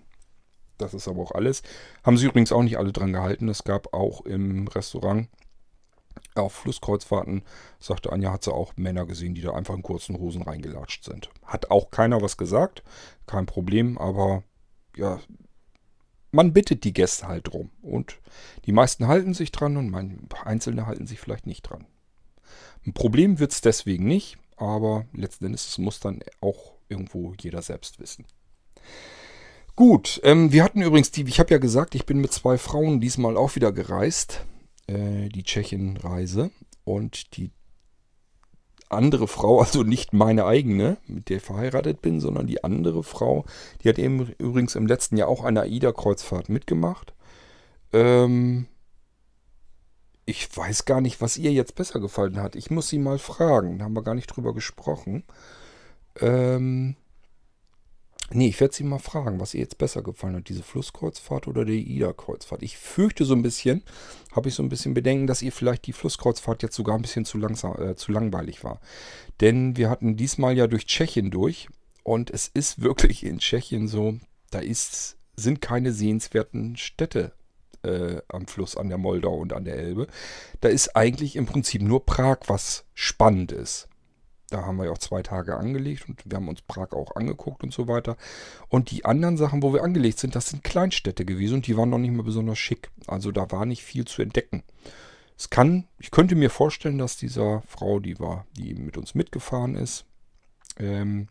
Das 0.78 0.94
ist 0.94 1.08
aber 1.08 1.22
auch 1.22 1.32
alles. 1.32 1.62
Haben 2.04 2.16
sie 2.16 2.26
übrigens 2.26 2.52
auch 2.52 2.62
nicht 2.62 2.78
alle 2.78 2.92
dran 2.92 3.12
gehalten. 3.12 3.48
Es 3.48 3.64
gab 3.64 3.92
auch 3.92 4.24
im 4.24 4.68
Restaurant 4.68 5.28
auf 6.34 6.52
Flusskreuzfahrten, 6.52 7.42
sagte 7.78 8.12
Anja, 8.12 8.32
hat 8.32 8.44
sie 8.44 8.52
auch 8.52 8.76
Männer 8.76 9.06
gesehen, 9.06 9.34
die 9.34 9.40
da 9.40 9.52
einfach 9.52 9.74
in 9.74 9.82
kurzen 9.82 10.18
Hosen 10.18 10.42
reingelatscht 10.42 11.04
sind. 11.04 11.30
Hat 11.44 11.70
auch 11.70 11.90
keiner 11.90 12.22
was 12.22 12.36
gesagt, 12.36 12.82
kein 13.26 13.46
Problem, 13.46 13.98
aber 13.98 14.42
ja, 14.96 15.20
man 16.30 16.52
bittet 16.52 16.84
die 16.84 16.92
Gäste 16.92 17.28
halt 17.28 17.46
drum. 17.46 17.70
Und 17.82 18.18
die 18.66 18.72
meisten 18.72 19.06
halten 19.06 19.34
sich 19.34 19.52
dran 19.52 19.76
und 19.76 19.94
Einzelne 20.44 20.86
halten 20.86 21.06
sich 21.06 21.20
vielleicht 21.20 21.46
nicht 21.46 21.62
dran. 21.62 21.86
Ein 22.86 22.92
Problem 22.92 23.38
wird 23.38 23.52
es 23.52 23.60
deswegen 23.60 24.06
nicht, 24.06 24.38
aber 24.56 25.06
letzten 25.12 25.46
Endes 25.46 25.76
muss 25.78 26.00
dann 26.00 26.20
auch 26.40 26.74
irgendwo 26.88 27.34
jeder 27.40 27.62
selbst 27.62 28.00
wissen. 28.00 28.24
Gut, 29.76 30.20
ähm, 30.24 30.52
wir 30.52 30.64
hatten 30.64 30.82
übrigens 30.82 31.12
die, 31.12 31.22
ich 31.22 31.38
habe 31.38 31.52
ja 31.52 31.58
gesagt, 31.58 31.94
ich 31.94 32.04
bin 32.04 32.18
mit 32.18 32.32
zwei 32.32 32.58
Frauen 32.58 33.00
diesmal 33.00 33.36
auch 33.36 33.54
wieder 33.54 33.70
gereist 33.70 34.44
äh, 34.88 35.28
die 35.28 35.44
Tschechien-Reise. 35.44 36.50
Und 36.84 37.36
die 37.36 37.50
andere 38.88 39.28
Frau, 39.28 39.60
also 39.62 39.82
nicht 39.82 40.12
meine 40.12 40.46
eigene, 40.46 40.98
mit 41.06 41.28
der 41.28 41.38
ich 41.38 41.42
verheiratet 41.42 42.02
bin, 42.02 42.20
sondern 42.20 42.46
die 42.46 42.64
andere 42.64 43.02
Frau, 43.02 43.44
die 43.82 43.88
hat 43.88 43.98
eben 43.98 44.32
übrigens 44.38 44.74
im 44.74 44.86
letzten 44.86 45.16
Jahr 45.16 45.28
auch 45.28 45.44
eine 45.44 45.62
AIDA-Kreuzfahrt 45.62 46.48
mitgemacht. 46.48 47.14
Ähm, 47.92 48.66
ich 50.24 50.54
weiß 50.54 50.84
gar 50.84 51.00
nicht, 51.00 51.20
was 51.22 51.38
ihr 51.38 51.52
jetzt 51.52 51.74
besser 51.74 52.00
gefallen 52.00 52.40
hat. 52.42 52.54
Ich 52.54 52.70
muss 52.70 52.88
sie 52.88 52.98
mal 52.98 53.18
fragen. 53.18 53.78
Da 53.78 53.86
haben 53.86 53.94
wir 53.94 54.02
gar 54.02 54.14
nicht 54.14 54.26
drüber 54.26 54.52
gesprochen. 54.52 55.24
Ähm, 56.20 56.96
Nee, 58.30 58.48
ich 58.48 58.60
werde 58.60 58.74
sie 58.74 58.84
mal 58.84 58.98
fragen, 58.98 59.40
was 59.40 59.54
ihr 59.54 59.60
jetzt 59.60 59.78
besser 59.78 60.02
gefallen 60.02 60.36
hat, 60.36 60.48
diese 60.50 60.62
Flusskreuzfahrt 60.62 61.48
oder 61.48 61.64
die 61.64 61.82
Ida-Kreuzfahrt. 61.82 62.62
Ich 62.62 62.76
fürchte 62.76 63.24
so 63.24 63.34
ein 63.34 63.40
bisschen, 63.42 63.82
habe 64.32 64.50
ich 64.50 64.54
so 64.54 64.62
ein 64.62 64.68
bisschen 64.68 64.92
Bedenken, 64.92 65.26
dass 65.26 65.40
ihr 65.40 65.50
vielleicht 65.50 65.86
die 65.86 65.94
Flusskreuzfahrt 65.94 66.62
jetzt 66.62 66.76
sogar 66.76 66.96
ein 66.96 67.02
bisschen 67.02 67.24
zu, 67.24 67.38
langsam, 67.38 67.80
äh, 67.80 67.96
zu 67.96 68.12
langweilig 68.12 68.64
war. 68.64 68.80
Denn 69.40 69.78
wir 69.78 69.88
hatten 69.88 70.16
diesmal 70.16 70.56
ja 70.56 70.66
durch 70.66 70.84
Tschechien 70.84 71.30
durch 71.30 71.68
und 72.02 72.30
es 72.30 72.48
ist 72.48 72.82
wirklich 72.82 73.24
in 73.24 73.38
Tschechien 73.38 73.88
so, 73.88 74.18
da 74.50 74.58
ist, 74.58 75.16
sind 75.36 75.62
keine 75.62 75.92
sehenswerten 75.92 76.76
Städte 76.76 77.32
äh, 77.82 78.20
am 78.28 78.46
Fluss 78.46 78.76
an 78.76 78.88
der 78.88 78.98
Moldau 78.98 79.36
und 79.36 79.54
an 79.54 79.64
der 79.64 79.76
Elbe. 79.76 80.06
Da 80.60 80.68
ist 80.68 80.96
eigentlich 80.96 81.36
im 81.36 81.46
Prinzip 81.46 81.80
nur 81.80 82.04
Prag, 82.04 82.40
was 82.46 82.84
spannend 82.94 83.52
ist. 83.52 83.87
Da 84.50 84.64
haben 84.64 84.76
wir 84.76 84.86
ja 84.86 84.92
auch 84.92 84.98
zwei 84.98 85.22
Tage 85.22 85.56
angelegt 85.56 86.08
und 86.08 86.22
wir 86.24 86.36
haben 86.36 86.48
uns 86.48 86.62
Prag 86.62 86.92
auch 86.92 87.16
angeguckt 87.16 87.62
und 87.62 87.72
so 87.72 87.86
weiter. 87.86 88.16
Und 88.68 88.90
die 88.90 89.04
anderen 89.04 89.36
Sachen, 89.36 89.62
wo 89.62 89.74
wir 89.74 89.82
angelegt 89.82 90.18
sind, 90.18 90.34
das 90.34 90.48
sind 90.48 90.64
Kleinstädte 90.64 91.24
gewesen 91.24 91.56
und 91.56 91.66
die 91.66 91.76
waren 91.76 91.90
noch 91.90 91.98
nicht 91.98 92.12
mal 92.12 92.22
besonders 92.22 92.58
schick. 92.58 92.90
Also 93.06 93.30
da 93.30 93.50
war 93.50 93.66
nicht 93.66 93.82
viel 93.82 94.06
zu 94.06 94.22
entdecken. 94.22 94.62
Es 95.36 95.50
kann, 95.50 95.86
ich 95.98 96.10
könnte 96.10 96.34
mir 96.34 96.50
vorstellen, 96.50 96.98
dass 96.98 97.16
dieser 97.16 97.62
Frau, 97.68 98.00
die 98.00 98.18
war, 98.18 98.46
die 98.56 98.74
mit 98.74 98.96
uns 98.96 99.14
mitgefahren 99.14 99.74
ist, 99.74 100.04
ähm, 100.78 101.28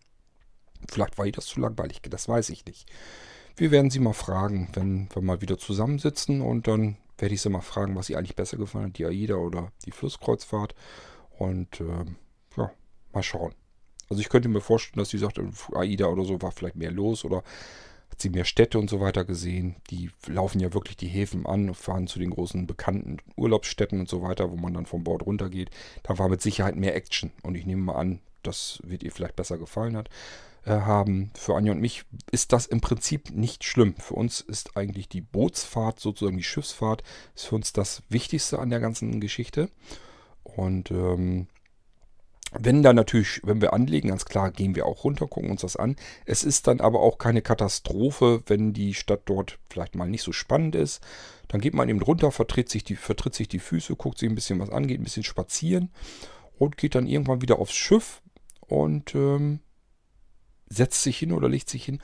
vielleicht 0.89 1.17
war 1.17 1.25
ihr 1.25 1.31
das 1.31 1.47
zu 1.47 1.59
langweilig, 1.59 2.01
das 2.03 2.29
weiß 2.29 2.49
ich 2.49 2.65
nicht. 2.65 2.87
Wir 3.55 3.71
werden 3.71 3.89
sie 3.89 3.99
mal 3.99 4.13
fragen, 4.13 4.69
wenn 4.73 5.09
wir 5.13 5.21
mal 5.21 5.41
wieder 5.41 5.57
zusammensitzen 5.57 6.41
und 6.41 6.67
dann 6.67 6.97
werde 7.17 7.33
ich 7.33 7.41
sie 7.41 7.49
mal 7.49 7.61
fragen, 7.61 7.95
was 7.95 8.09
ihr 8.09 8.17
eigentlich 8.17 8.35
besser 8.35 8.57
gefallen 8.57 8.87
hat, 8.87 8.97
die 8.97 9.05
AIDA 9.05 9.35
oder 9.35 9.71
die 9.85 9.91
Flusskreuzfahrt. 9.91 10.75
Und 11.37 11.81
ja, 11.81 12.05
Mal 13.13 13.23
schauen. 13.23 13.53
Also 14.09 14.21
ich 14.21 14.29
könnte 14.29 14.49
mir 14.49 14.61
vorstellen, 14.61 14.99
dass 14.99 15.09
sie 15.09 15.17
sagt, 15.17 15.39
AIDA 15.73 16.07
oder 16.07 16.23
so 16.23 16.41
war 16.41 16.51
vielleicht 16.51 16.75
mehr 16.75 16.91
los 16.91 17.25
oder 17.25 17.43
hat 18.09 18.21
sie 18.21 18.29
mehr 18.29 18.45
Städte 18.45 18.79
und 18.79 18.89
so 18.89 18.99
weiter 18.99 19.25
gesehen. 19.25 19.75
Die 19.89 20.09
laufen 20.27 20.59
ja 20.59 20.73
wirklich 20.73 20.97
die 20.97 21.07
Häfen 21.07 21.45
an 21.45 21.67
und 21.67 21.75
fahren 21.75 22.07
zu 22.07 22.19
den 22.19 22.29
großen 22.29 22.67
bekannten 22.67 23.17
Urlaubsstätten 23.35 23.99
und 23.99 24.09
so 24.09 24.21
weiter, 24.21 24.49
wo 24.51 24.55
man 24.55 24.73
dann 24.73 24.85
vom 24.85 25.03
Bord 25.03 25.25
runtergeht. 25.25 25.71
Da 26.03 26.17
war 26.17 26.29
mit 26.29 26.41
Sicherheit 26.41 26.75
mehr 26.75 26.95
Action 26.95 27.31
und 27.43 27.55
ich 27.55 27.65
nehme 27.65 27.83
mal 27.83 27.95
an, 27.95 28.21
das 28.43 28.79
wird 28.83 29.03
ihr 29.03 29.11
vielleicht 29.11 29.35
besser 29.35 29.57
gefallen 29.57 29.97
hat, 29.97 30.09
äh, 30.63 30.71
haben. 30.71 31.31
Für 31.35 31.55
Anja 31.55 31.73
und 31.73 31.81
mich 31.81 32.05
ist 32.31 32.53
das 32.53 32.65
im 32.65 32.79
Prinzip 32.79 33.31
nicht 33.31 33.65
schlimm. 33.65 33.95
Für 33.97 34.13
uns 34.13 34.39
ist 34.39 34.77
eigentlich 34.77 35.09
die 35.09 35.21
Bootsfahrt, 35.21 35.99
sozusagen 35.99 36.37
die 36.37 36.43
Schiffsfahrt, 36.43 37.03
ist 37.35 37.47
für 37.47 37.55
uns 37.55 37.73
das 37.73 38.03
Wichtigste 38.09 38.59
an 38.59 38.69
der 38.69 38.79
ganzen 38.79 39.19
Geschichte. 39.19 39.69
Und 40.43 40.91
ähm, 40.91 41.47
wenn 42.51 42.81
da 42.81 42.93
natürlich, 42.93 43.41
wenn 43.43 43.61
wir 43.61 43.73
anlegen, 43.73 44.09
ganz 44.09 44.25
klar, 44.25 44.51
gehen 44.51 44.75
wir 44.75 44.85
auch 44.85 45.03
runter, 45.03 45.27
gucken 45.27 45.51
uns 45.51 45.61
das 45.61 45.75
an. 45.75 45.95
Es 46.25 46.43
ist 46.43 46.67
dann 46.67 46.79
aber 46.79 47.01
auch 47.01 47.17
keine 47.17 47.41
Katastrophe, 47.41 48.41
wenn 48.45 48.73
die 48.73 48.93
Stadt 48.93 49.21
dort 49.25 49.59
vielleicht 49.69 49.95
mal 49.95 50.07
nicht 50.07 50.23
so 50.23 50.31
spannend 50.31 50.75
ist. 50.75 51.01
Dann 51.49 51.61
geht 51.61 51.73
man 51.73 51.89
eben 51.89 52.01
runter, 52.01 52.31
vertritt 52.31 52.69
sich 52.69 52.83
die, 52.83 52.95
vertritt 52.95 53.35
sich 53.35 53.47
die 53.47 53.59
Füße, 53.59 53.95
guckt 53.95 54.17
sich 54.17 54.29
ein 54.29 54.35
bisschen 54.35 54.59
was 54.59 54.69
an, 54.69 54.87
geht 54.87 54.99
ein 54.99 55.03
bisschen 55.03 55.23
spazieren 55.23 55.91
und 56.57 56.77
geht 56.77 56.95
dann 56.95 57.07
irgendwann 57.07 57.41
wieder 57.41 57.59
aufs 57.59 57.75
Schiff 57.75 58.21
und 58.61 59.13
ähm, 59.13 59.59
setzt 60.69 61.03
sich 61.03 61.17
hin 61.17 61.33
oder 61.33 61.49
legt 61.49 61.69
sich 61.69 61.83
hin 61.83 61.99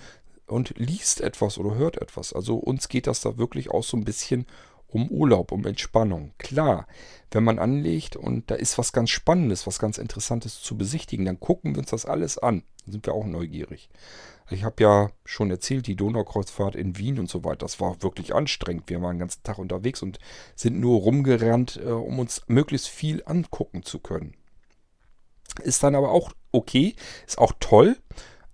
und 0.45 0.73
liest 0.77 1.21
etwas 1.21 1.57
oder 1.57 1.75
hört 1.75 2.01
etwas. 2.01 2.33
Also 2.33 2.55
uns 2.55 2.89
geht 2.89 3.07
das 3.07 3.21
da 3.21 3.37
wirklich 3.37 3.71
auch 3.71 3.83
so 3.83 3.97
ein 3.97 4.05
bisschen 4.05 4.45
um 4.93 5.09
Urlaub, 5.09 5.51
um 5.51 5.65
Entspannung. 5.65 6.33
Klar, 6.37 6.87
wenn 7.31 7.43
man 7.43 7.59
anlegt 7.59 8.15
und 8.15 8.49
da 8.51 8.55
ist 8.55 8.77
was 8.77 8.93
ganz 8.93 9.09
Spannendes, 9.09 9.65
was 9.65 9.79
ganz 9.79 9.97
Interessantes 9.97 10.61
zu 10.61 10.77
besichtigen, 10.77 11.25
dann 11.25 11.39
gucken 11.39 11.73
wir 11.75 11.79
uns 11.79 11.89
das 11.89 12.05
alles 12.05 12.37
an. 12.37 12.63
Dann 12.85 12.91
sind 12.91 13.05
wir 13.05 13.13
auch 13.13 13.25
neugierig. 13.25 13.89
Ich 14.49 14.63
habe 14.63 14.83
ja 14.83 15.09
schon 15.25 15.49
erzählt, 15.49 15.87
die 15.87 15.95
Donaukreuzfahrt 15.95 16.75
in 16.75 16.97
Wien 16.97 17.17
und 17.17 17.29
so 17.29 17.43
weiter, 17.43 17.65
das 17.65 17.79
war 17.79 18.03
wirklich 18.03 18.35
anstrengend. 18.35 18.89
Wir 18.89 19.01
waren 19.01 19.15
den 19.15 19.21
ganzen 19.21 19.43
Tag 19.43 19.57
unterwegs 19.57 20.01
und 20.01 20.19
sind 20.55 20.79
nur 20.79 20.99
rumgerannt, 20.99 21.79
äh, 21.83 21.89
um 21.89 22.19
uns 22.19 22.43
möglichst 22.47 22.87
viel 22.87 23.23
angucken 23.25 23.83
zu 23.83 23.99
können. 23.99 24.35
Ist 25.63 25.83
dann 25.83 25.95
aber 25.95 26.11
auch 26.11 26.31
okay, 26.51 26.95
ist 27.25 27.37
auch 27.37 27.53
toll. 27.59 27.97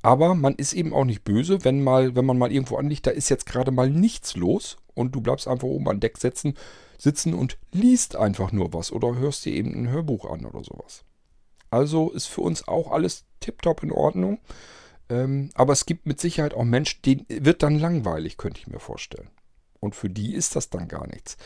Aber 0.02 0.34
man 0.34 0.56
ist 0.56 0.74
eben 0.74 0.94
auch 0.94 1.06
nicht 1.06 1.24
böse, 1.24 1.64
wenn 1.66 1.84
mal, 1.84 2.16
wenn 2.16 2.26
man 2.26 2.38
mal 2.38 2.52
irgendwo 2.52 2.78
anliegt, 2.78 3.06
da 3.08 3.12
ist 3.12 3.30
jetzt 3.30 3.46
gerade 3.46 3.72
mal 3.72 3.90
nichts 3.90 4.36
los 4.36 4.78
und 4.94 5.14
du 5.14 5.22
bleibst 5.22 5.48
einfach 5.48 5.68
oben 5.68 5.90
an 5.90 6.00
Deck 6.00 6.18
sitzen, 6.18 6.54
sitzen 6.98 7.34
und 7.34 7.58
liest 7.72 8.16
einfach 8.16 8.52
nur 8.52 8.74
was 8.74 8.92
oder 8.92 9.16
hörst 9.16 9.46
dir 9.46 9.54
eben 9.54 9.74
ein 9.74 9.90
Hörbuch 9.90 10.30
an 10.30 10.46
oder 10.46 10.64
sowas. 10.64 11.04
Also 11.70 12.12
ist 12.12 12.28
für 12.28 12.42
uns 12.42 12.68
auch 12.68 12.92
alles 12.92 13.26
tiptop 13.40 13.84
in 13.84 13.92
Ordnung. 13.92 14.40
Ähm, 15.10 15.50
aber 15.56 15.74
es 15.74 15.86
gibt 15.86 16.06
mit 16.06 16.20
Sicherheit 16.20 16.54
auch 16.54 16.64
Menschen, 16.64 17.02
denen 17.02 17.26
wird 17.30 17.64
dann 17.64 17.80
langweilig, 17.80 18.38
könnte 18.38 18.60
ich 18.60 18.68
mir 18.68 18.80
vorstellen. 18.80 19.30
Und 19.80 19.96
für 19.96 20.10
die 20.10 20.34
ist 20.34 20.56
das 20.56 20.70
dann 20.70 20.88
gar 20.88 21.08
nichts. 21.08 21.38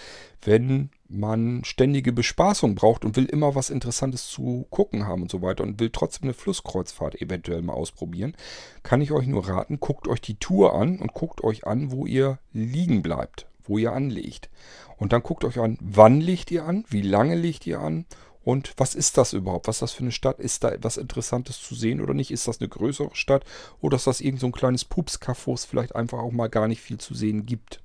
Wenn 0.42 0.90
man 1.08 1.64
ständige 1.64 2.12
Bespaßung 2.12 2.74
braucht 2.76 3.06
und 3.06 3.16
will 3.16 3.26
immer 3.26 3.54
was 3.54 3.70
Interessantes 3.70 4.28
zu 4.28 4.66
gucken 4.72 5.08
haben 5.08 5.22
und 5.22 5.32
so 5.32 5.42
weiter 5.42 5.64
und 5.64 5.80
will 5.80 5.92
trotzdem 5.92 6.24
eine 6.24 6.34
Flusskreuzfahrt 6.34 7.22
eventuell 7.22 7.62
mal 7.62 7.74
ausprobieren, 7.74 8.36
kann 8.82 9.02
ich 9.02 9.12
euch 9.12 9.28
nur 9.28 9.48
raten, 9.48 9.80
guckt 9.80 10.08
euch 10.08 10.22
die 10.22 10.40
Tour 10.40 10.74
an 10.74 10.98
und 10.98 11.14
guckt 11.14 11.44
euch 11.44 11.68
an, 11.68 11.92
wo 11.92 12.06
ihr 12.06 12.40
liegen 12.52 13.04
bleibt, 13.04 13.46
wo 13.64 13.78
ihr 13.78 13.94
anlegt. 13.94 14.50
Und 14.98 15.14
dann 15.14 15.22
guckt 15.22 15.44
euch 15.44 15.60
an, 15.60 15.78
wann 15.80 16.20
legt 16.20 16.50
ihr 16.50 16.66
an, 16.66 16.86
wie 16.90 17.02
lange 17.02 17.36
legt 17.36 17.68
ihr 17.68 17.80
an 17.80 18.06
und 18.44 18.74
was 18.78 18.96
ist 18.96 19.18
das 19.18 19.34
überhaupt? 19.34 19.68
Was 19.68 19.78
ist 19.78 19.82
das 19.82 19.92
für 19.94 20.04
eine 20.04 20.12
Stadt? 20.12 20.40
Ist 20.40 20.64
da 20.64 20.70
etwas 20.70 20.98
Interessantes 20.98 21.62
zu 21.62 21.76
sehen 21.76 22.02
oder 22.02 22.14
nicht? 22.14 22.32
Ist 22.32 22.48
das 22.48 22.60
eine 22.60 22.70
größere 22.70 23.16
Stadt 23.16 23.46
oder 23.80 23.96
ist 23.96 24.08
das 24.08 24.22
irgend 24.22 24.42
so 24.42 24.48
ein 24.48 24.52
kleines 24.52 24.86
Pupskaff, 24.86 25.48
vielleicht 25.70 25.96
einfach 25.96 26.20
auch 26.20 26.32
mal 26.32 26.50
gar 26.50 26.68
nicht 26.68 26.82
viel 26.82 26.98
zu 26.98 27.14
sehen 27.14 27.46
gibt? 27.46 27.83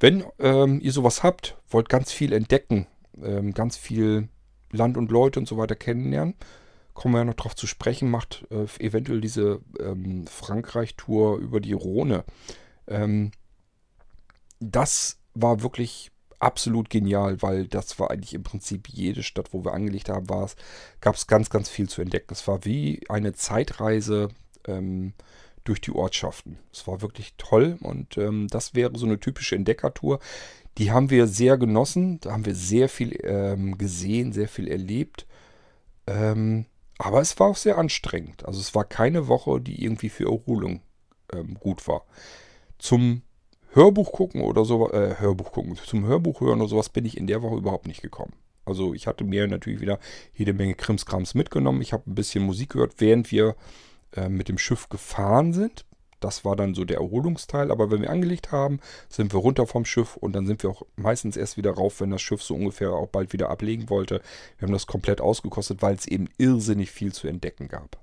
Wenn 0.00 0.24
ähm, 0.38 0.80
ihr 0.80 0.92
sowas 0.92 1.22
habt, 1.22 1.56
wollt 1.68 1.88
ganz 1.88 2.12
viel 2.12 2.32
entdecken, 2.32 2.86
ähm, 3.22 3.54
ganz 3.54 3.76
viel 3.76 4.28
Land 4.70 4.96
und 4.96 5.10
Leute 5.10 5.40
und 5.40 5.46
so 5.46 5.56
weiter 5.56 5.76
kennenlernen, 5.76 6.34
kommen 6.94 7.14
wir 7.14 7.18
ja 7.18 7.24
noch 7.24 7.34
drauf 7.34 7.56
zu 7.56 7.66
sprechen, 7.66 8.10
macht 8.10 8.46
äh, 8.50 8.66
eventuell 8.84 9.20
diese 9.20 9.60
ähm, 9.80 10.26
Frankreich-Tour 10.26 11.38
über 11.38 11.60
die 11.60 11.72
Rhone. 11.72 12.24
Ähm, 12.86 13.32
das 14.60 15.18
war 15.34 15.62
wirklich 15.62 16.10
absolut 16.38 16.90
genial, 16.90 17.42
weil 17.42 17.66
das 17.66 17.98
war 17.98 18.10
eigentlich 18.10 18.34
im 18.34 18.42
Prinzip 18.42 18.88
jede 18.88 19.22
Stadt, 19.22 19.52
wo 19.52 19.64
wir 19.64 19.72
angelegt 19.72 20.08
haben, 20.08 20.28
war 20.28 20.44
es, 20.44 20.56
gab 21.00 21.16
es 21.16 21.26
ganz, 21.26 21.50
ganz 21.50 21.68
viel 21.68 21.88
zu 21.88 22.02
entdecken. 22.02 22.32
Es 22.32 22.46
war 22.46 22.64
wie 22.64 23.00
eine 23.08 23.32
Zeitreise 23.32 24.28
ähm, 24.66 25.14
durch 25.64 25.80
die 25.80 25.92
Ortschaften. 25.92 26.58
Es 26.72 26.86
war 26.86 27.02
wirklich 27.02 27.34
toll 27.36 27.78
und 27.80 28.16
ähm, 28.18 28.48
das 28.48 28.74
wäre 28.74 28.96
so 28.96 29.06
eine 29.06 29.18
typische 29.18 29.56
Entdeckertour. 29.56 30.20
Die 30.78 30.90
haben 30.90 31.10
wir 31.10 31.26
sehr 31.26 31.56
genossen, 31.56 32.20
da 32.20 32.32
haben 32.32 32.46
wir 32.46 32.54
sehr 32.54 32.88
viel 32.88 33.18
ähm, 33.22 33.78
gesehen, 33.78 34.32
sehr 34.32 34.48
viel 34.48 34.68
erlebt. 34.68 35.26
Ähm, 36.06 36.66
aber 36.98 37.20
es 37.20 37.38
war 37.38 37.48
auch 37.48 37.56
sehr 37.56 37.78
anstrengend. 37.78 38.44
Also 38.44 38.60
es 38.60 38.74
war 38.74 38.84
keine 38.84 39.28
Woche, 39.28 39.60
die 39.60 39.82
irgendwie 39.82 40.08
für 40.08 40.24
Erholung 40.24 40.82
ähm, 41.32 41.54
gut 41.54 41.86
war. 41.88 42.04
Zum 42.78 43.22
Hörbuch 43.72 44.12
gucken 44.12 44.42
oder 44.42 44.64
so, 44.64 44.90
äh, 44.92 45.16
Hörbuch 45.18 45.52
gucken, 45.52 45.76
zum 45.76 46.06
Hörbuch 46.06 46.40
hören 46.40 46.60
oder 46.60 46.68
sowas 46.68 46.88
bin 46.88 47.04
ich 47.04 47.16
in 47.16 47.26
der 47.26 47.42
Woche 47.42 47.56
überhaupt 47.56 47.86
nicht 47.86 48.02
gekommen. 48.02 48.34
Also 48.64 48.94
ich 48.94 49.06
hatte 49.06 49.24
mir 49.24 49.46
natürlich 49.46 49.80
wieder 49.80 49.98
jede 50.34 50.52
Menge 50.52 50.74
Krimskrams 50.74 51.34
mitgenommen. 51.34 51.82
Ich 51.82 51.92
habe 51.92 52.08
ein 52.10 52.14
bisschen 52.14 52.44
Musik 52.44 52.70
gehört, 52.70 52.94
während 52.98 53.30
wir 53.30 53.56
äh, 54.16 54.28
mit 54.28 54.48
dem 54.48 54.58
Schiff 54.58 54.88
gefahren 54.88 55.52
sind. 55.52 55.84
Das 56.20 56.44
war 56.44 56.56
dann 56.56 56.74
so 56.74 56.84
der 56.84 56.98
Erholungsteil. 56.98 57.70
Aber 57.70 57.90
wenn 57.90 58.00
wir 58.00 58.10
angelegt 58.10 58.50
haben, 58.50 58.80
sind 59.08 59.32
wir 59.34 59.40
runter 59.40 59.66
vom 59.66 59.84
Schiff 59.84 60.16
und 60.16 60.32
dann 60.32 60.46
sind 60.46 60.62
wir 60.62 60.70
auch 60.70 60.82
meistens 60.96 61.36
erst 61.36 61.56
wieder 61.56 61.72
rauf, 61.72 62.00
wenn 62.00 62.10
das 62.10 62.22
Schiff 62.22 62.42
so 62.42 62.54
ungefähr 62.54 62.92
auch 62.92 63.08
bald 63.08 63.32
wieder 63.32 63.50
ablegen 63.50 63.90
wollte. 63.90 64.22
Wir 64.58 64.66
haben 64.66 64.72
das 64.72 64.86
komplett 64.86 65.20
ausgekostet, 65.20 65.82
weil 65.82 65.94
es 65.94 66.06
eben 66.06 66.28
irrsinnig 66.38 66.90
viel 66.90 67.12
zu 67.12 67.28
entdecken 67.28 67.68
gab. 67.68 67.98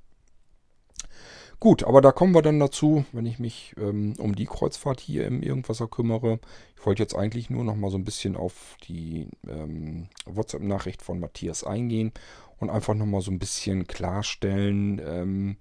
Gut, 1.60 1.84
aber 1.84 2.02
da 2.02 2.12
kommen 2.12 2.34
wir 2.34 2.42
dann 2.42 2.60
dazu, 2.60 3.06
wenn 3.12 3.28
ich 3.28 3.38
mich 3.38 3.76
ähm, 3.78 4.16
um 4.18 4.34
die 4.34 4.48
Kreuzfahrt 4.48 5.00
hier 5.00 5.28
im 5.28 5.44
Irgendwasser 5.44 5.88
kümmere. 5.88 6.40
Ich 6.76 6.84
wollte 6.88 7.04
jetzt 7.04 7.16
eigentlich 7.16 7.52
nur 7.52 7.64
noch 7.64 7.76
mal 7.76 7.92
so 7.92 8.00
ein 8.00 8.04
bisschen 8.04 8.36
auf 8.36 8.78
die 8.88 9.28
ähm, 9.48 10.08
WhatsApp-Nachricht 10.26 11.04
von 11.04 11.20
Matthias 11.20 11.64
eingehen 11.64 12.14
und 12.60 12.72
einfach 12.72 12.96
noch 12.96 13.06
mal 13.06 13.22
so 13.22 13.30
ein 13.30 13.38
bisschen 13.38 13.86
klarstellen, 13.86 15.00
ähm, 15.06 15.58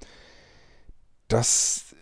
dass 1.32 1.94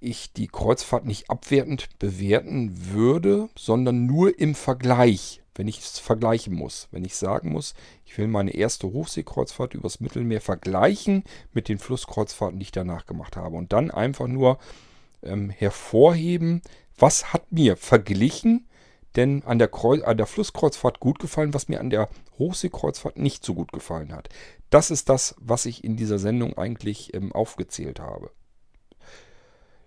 ich 0.00 0.32
die 0.32 0.48
Kreuzfahrt 0.48 1.06
nicht 1.06 1.30
abwertend 1.30 1.88
bewerten 1.98 2.92
würde, 2.92 3.48
sondern 3.56 4.06
nur 4.06 4.38
im 4.38 4.54
Vergleich 4.54 5.42
wenn 5.54 5.68
ich 5.68 5.80
es 5.80 5.98
vergleichen 5.98 6.54
muss, 6.54 6.88
wenn 6.90 7.04
ich 7.04 7.16
sagen 7.16 7.52
muss, 7.52 7.74
ich 8.06 8.16
will 8.16 8.26
meine 8.26 8.52
erste 8.52 8.86
Hochseekreuzfahrt 8.92 9.74
übers 9.74 10.00
Mittelmeer 10.00 10.40
vergleichen 10.40 11.24
mit 11.52 11.68
den 11.68 11.78
Flusskreuzfahrten, 11.78 12.58
die 12.58 12.64
ich 12.64 12.72
danach 12.72 13.06
gemacht 13.06 13.36
habe. 13.36 13.56
Und 13.56 13.72
dann 13.72 13.90
einfach 13.90 14.28
nur 14.28 14.58
ähm, 15.22 15.50
hervorheben, 15.50 16.62
was 16.98 17.32
hat 17.32 17.52
mir 17.52 17.76
verglichen 17.76 18.66
denn 19.14 19.42
an 19.44 19.58
der, 19.58 19.68
Kreuz, 19.68 20.02
an 20.02 20.16
der 20.16 20.26
Flusskreuzfahrt 20.26 20.98
gut 20.98 21.18
gefallen, 21.18 21.52
was 21.52 21.68
mir 21.68 21.80
an 21.80 21.90
der 21.90 22.08
Hochseekreuzfahrt 22.38 23.18
nicht 23.18 23.44
so 23.44 23.52
gut 23.52 23.70
gefallen 23.70 24.10
hat. 24.10 24.30
Das 24.70 24.90
ist 24.90 25.10
das, 25.10 25.34
was 25.38 25.66
ich 25.66 25.84
in 25.84 25.96
dieser 25.96 26.18
Sendung 26.18 26.56
eigentlich 26.56 27.12
ähm, 27.12 27.30
aufgezählt 27.32 28.00
habe. 28.00 28.30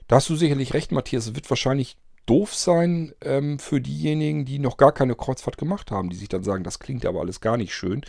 Da 0.08 0.18
hast 0.18 0.30
du 0.30 0.36
sicherlich 0.36 0.74
recht, 0.74 0.92
Matthias. 0.92 1.28
Es 1.28 1.36
wird 1.36 1.50
wahrscheinlich 1.50 1.98
doof 2.26 2.54
sein 2.54 3.14
ähm, 3.22 3.60
für 3.60 3.82
diejenigen, 3.82 4.46
die 4.46 4.60
noch 4.60 4.78
gar 4.78 4.92
keine 4.92 5.16
Kreuzfahrt 5.16 5.58
gemacht 5.58 5.92
haben, 5.92 6.10
die 6.10 6.16
sich 6.16 6.30
dann 6.30 6.44
sagen, 6.44 6.64
das 6.64 6.80
klingt 6.80 7.06
aber 7.06 7.22
alles 7.22 7.42
gar 7.42 7.58
nicht 7.58 7.74
schön. 7.74 8.02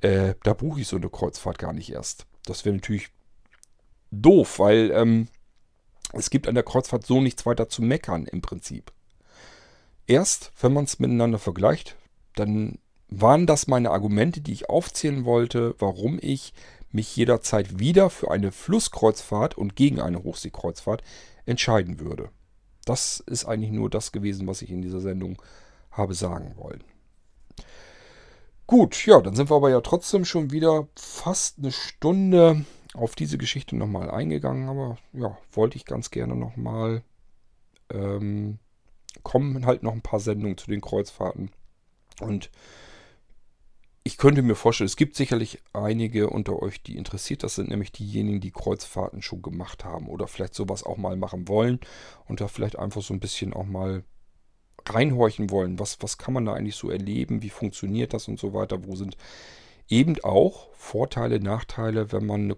Äh, 0.00 0.34
da 0.42 0.54
buche 0.54 0.80
ich 0.80 0.88
so 0.88 0.96
eine 0.96 1.08
Kreuzfahrt 1.08 1.58
gar 1.58 1.72
nicht 1.72 1.90
erst. 1.90 2.26
Das 2.44 2.64
wäre 2.64 2.76
natürlich 2.76 3.08
doof, 4.10 4.58
weil 4.58 4.90
ähm, 4.92 5.28
es 6.12 6.30
gibt 6.30 6.48
an 6.48 6.54
der 6.54 6.64
Kreuzfahrt 6.64 7.06
so 7.06 7.20
nichts 7.20 7.46
weiter 7.46 7.68
zu 7.68 7.82
meckern 7.82 8.26
im 8.26 8.40
Prinzip. 8.40 8.92
Erst, 10.06 10.52
wenn 10.60 10.72
man 10.72 10.84
es 10.84 11.00
miteinander 11.00 11.38
vergleicht, 11.38 11.96
dann 12.36 12.78
waren 13.08 13.46
das 13.46 13.66
meine 13.66 13.90
Argumente, 13.90 14.40
die 14.40 14.52
ich 14.52 14.68
aufzählen 14.68 15.24
wollte, 15.24 15.74
warum 15.78 16.18
ich 16.20 16.52
mich 16.92 17.14
jederzeit 17.16 17.78
wieder 17.78 18.10
für 18.10 18.30
eine 18.30 18.52
Flusskreuzfahrt 18.52 19.58
und 19.58 19.76
gegen 19.76 20.00
eine 20.00 20.22
Hochseekreuzfahrt 20.22 21.02
entscheiden 21.46 22.00
würde. 22.00 22.30
Das 22.84 23.20
ist 23.20 23.46
eigentlich 23.46 23.72
nur 23.72 23.90
das 23.90 24.12
gewesen, 24.12 24.46
was 24.46 24.62
ich 24.62 24.70
in 24.70 24.82
dieser 24.82 25.00
Sendung 25.00 25.40
habe 25.90 26.14
sagen 26.14 26.54
wollen. 26.56 26.84
Gut, 28.66 29.06
ja, 29.06 29.20
dann 29.20 29.36
sind 29.36 29.50
wir 29.50 29.56
aber 29.56 29.70
ja 29.70 29.80
trotzdem 29.80 30.24
schon 30.24 30.50
wieder 30.50 30.88
fast 30.96 31.58
eine 31.58 31.70
Stunde 31.72 32.64
auf 32.94 33.14
diese 33.14 33.38
Geschichte 33.38 33.76
nochmal 33.76 34.10
eingegangen. 34.10 34.68
Aber 34.68 34.98
ja, 35.12 35.38
wollte 35.52 35.76
ich 35.76 35.84
ganz 35.84 36.10
gerne 36.10 36.34
nochmal. 36.34 37.02
Ähm, 37.90 38.58
kommen 39.22 39.66
halt 39.66 39.82
noch 39.82 39.92
ein 39.92 40.02
paar 40.02 40.20
Sendungen 40.20 40.58
zu 40.58 40.66
den 40.68 40.80
Kreuzfahrten. 40.80 41.50
Und 42.20 42.50
ich 44.06 44.18
könnte 44.18 44.42
mir 44.42 44.54
vorstellen, 44.54 44.86
es 44.86 44.94
gibt 44.94 45.16
sicherlich 45.16 45.60
einige 45.72 46.30
unter 46.30 46.62
euch, 46.62 46.80
die 46.80 46.96
interessiert 46.96 47.42
das 47.42 47.56
sind, 47.56 47.70
nämlich 47.70 47.90
diejenigen, 47.90 48.40
die 48.40 48.52
Kreuzfahrten 48.52 49.20
schon 49.20 49.42
gemacht 49.42 49.84
haben 49.84 50.06
oder 50.06 50.28
vielleicht 50.28 50.54
sowas 50.54 50.84
auch 50.84 50.96
mal 50.96 51.16
machen 51.16 51.48
wollen 51.48 51.80
und 52.26 52.40
da 52.40 52.46
vielleicht 52.46 52.78
einfach 52.78 53.02
so 53.02 53.12
ein 53.12 53.18
bisschen 53.18 53.52
auch 53.52 53.64
mal 53.64 54.04
reinhorchen 54.88 55.50
wollen. 55.50 55.80
Was, 55.80 56.00
was 56.02 56.18
kann 56.18 56.34
man 56.34 56.44
da 56.44 56.54
eigentlich 56.54 56.76
so 56.76 56.88
erleben? 56.88 57.42
Wie 57.42 57.50
funktioniert 57.50 58.14
das 58.14 58.28
und 58.28 58.38
so 58.38 58.54
weiter? 58.54 58.84
Wo 58.84 58.94
sind 58.94 59.16
eben 59.88 60.14
auch 60.22 60.72
Vorteile, 60.74 61.40
Nachteile, 61.40 62.12
wenn 62.12 62.26
man 62.26 62.42
eine 62.42 62.56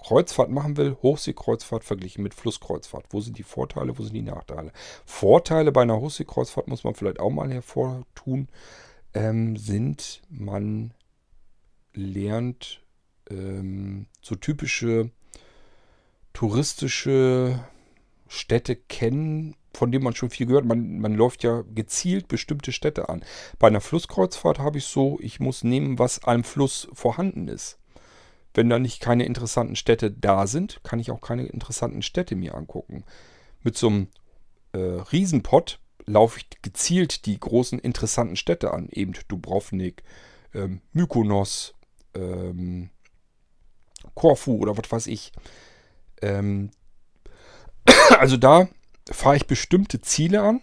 Kreuzfahrt 0.00 0.50
machen 0.50 0.76
will, 0.76 0.96
Hochseekreuzfahrt 1.02 1.82
verglichen 1.82 2.22
mit 2.22 2.34
Flusskreuzfahrt. 2.34 3.06
Wo 3.10 3.20
sind 3.20 3.36
die 3.36 3.42
Vorteile, 3.42 3.98
wo 3.98 4.04
sind 4.04 4.14
die 4.14 4.22
Nachteile? 4.22 4.70
Vorteile 5.04 5.72
bei 5.72 5.82
einer 5.82 5.98
Hochseekreuzfahrt 6.00 6.68
muss 6.68 6.84
man 6.84 6.94
vielleicht 6.94 7.18
auch 7.18 7.30
mal 7.30 7.50
hervortun 7.52 8.46
ähm, 9.14 9.56
sind, 9.56 10.22
man 10.28 10.92
lernt 11.94 12.82
ähm, 13.30 14.06
so 14.20 14.34
typische 14.34 15.10
touristische 16.32 17.64
Städte 18.28 18.76
kennen, 18.76 19.54
von 19.72 19.90
denen 19.90 20.04
man 20.04 20.14
schon 20.14 20.30
viel 20.30 20.46
gehört. 20.46 20.64
Man, 20.64 20.98
man 20.98 21.14
läuft 21.14 21.44
ja 21.44 21.62
gezielt 21.74 22.28
bestimmte 22.28 22.72
Städte 22.72 23.08
an. 23.08 23.24
Bei 23.58 23.68
einer 23.68 23.80
Flusskreuzfahrt 23.80 24.58
habe 24.58 24.78
ich 24.78 24.84
so, 24.84 25.18
ich 25.20 25.40
muss 25.40 25.64
nehmen, 25.64 25.98
was 25.98 26.24
am 26.24 26.44
Fluss 26.44 26.88
vorhanden 26.92 27.48
ist. 27.48 27.78
Wenn 28.52 28.68
da 28.68 28.78
nicht 28.78 29.00
keine 29.00 29.26
interessanten 29.26 29.76
Städte 29.76 30.10
da 30.10 30.46
sind, 30.46 30.80
kann 30.84 31.00
ich 31.00 31.10
auch 31.10 31.20
keine 31.20 31.46
interessanten 31.46 32.02
Städte 32.02 32.36
mir 32.36 32.54
angucken. 32.54 33.04
Mit 33.62 33.76
so 33.76 33.88
einem 33.88 34.08
äh, 34.72 34.78
Riesenpott 34.78 35.80
laufe 36.06 36.38
ich 36.38 36.62
gezielt 36.62 37.26
die 37.26 37.38
großen 37.38 37.78
interessanten 37.78 38.36
Städte 38.36 38.72
an. 38.72 38.88
Eben 38.90 39.14
Dubrovnik, 39.28 40.02
ähm, 40.54 40.80
Mykonos, 40.92 41.74
ähm, 42.14 42.90
Korfu 44.14 44.56
oder 44.56 44.76
was 44.76 44.90
weiß 44.90 45.06
ich. 45.06 45.32
Ähm, 46.22 46.70
also 48.18 48.36
da 48.36 48.68
fahre 49.10 49.36
ich 49.36 49.46
bestimmte 49.46 50.00
Ziele 50.00 50.42
an, 50.42 50.60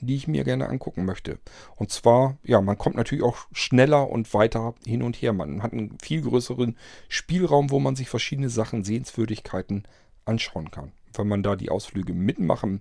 die 0.00 0.16
ich 0.16 0.28
mir 0.28 0.44
gerne 0.44 0.68
angucken 0.68 1.04
möchte. 1.04 1.38
Und 1.76 1.90
zwar, 1.90 2.38
ja, 2.42 2.60
man 2.60 2.78
kommt 2.78 2.96
natürlich 2.96 3.24
auch 3.24 3.46
schneller 3.52 4.08
und 4.08 4.32
weiter 4.34 4.74
hin 4.86 5.02
und 5.02 5.16
her. 5.16 5.32
Man 5.32 5.62
hat 5.62 5.72
einen 5.72 5.98
viel 6.02 6.22
größeren 6.22 6.76
Spielraum, 7.08 7.70
wo 7.70 7.80
man 7.80 7.96
sich 7.96 8.08
verschiedene 8.08 8.48
Sachen, 8.48 8.84
Sehenswürdigkeiten 8.84 9.84
anschauen 10.24 10.70
kann. 10.70 10.92
Wenn 11.12 11.28
man 11.28 11.42
da 11.42 11.56
die 11.56 11.70
Ausflüge 11.70 12.12
mitmachen 12.12 12.80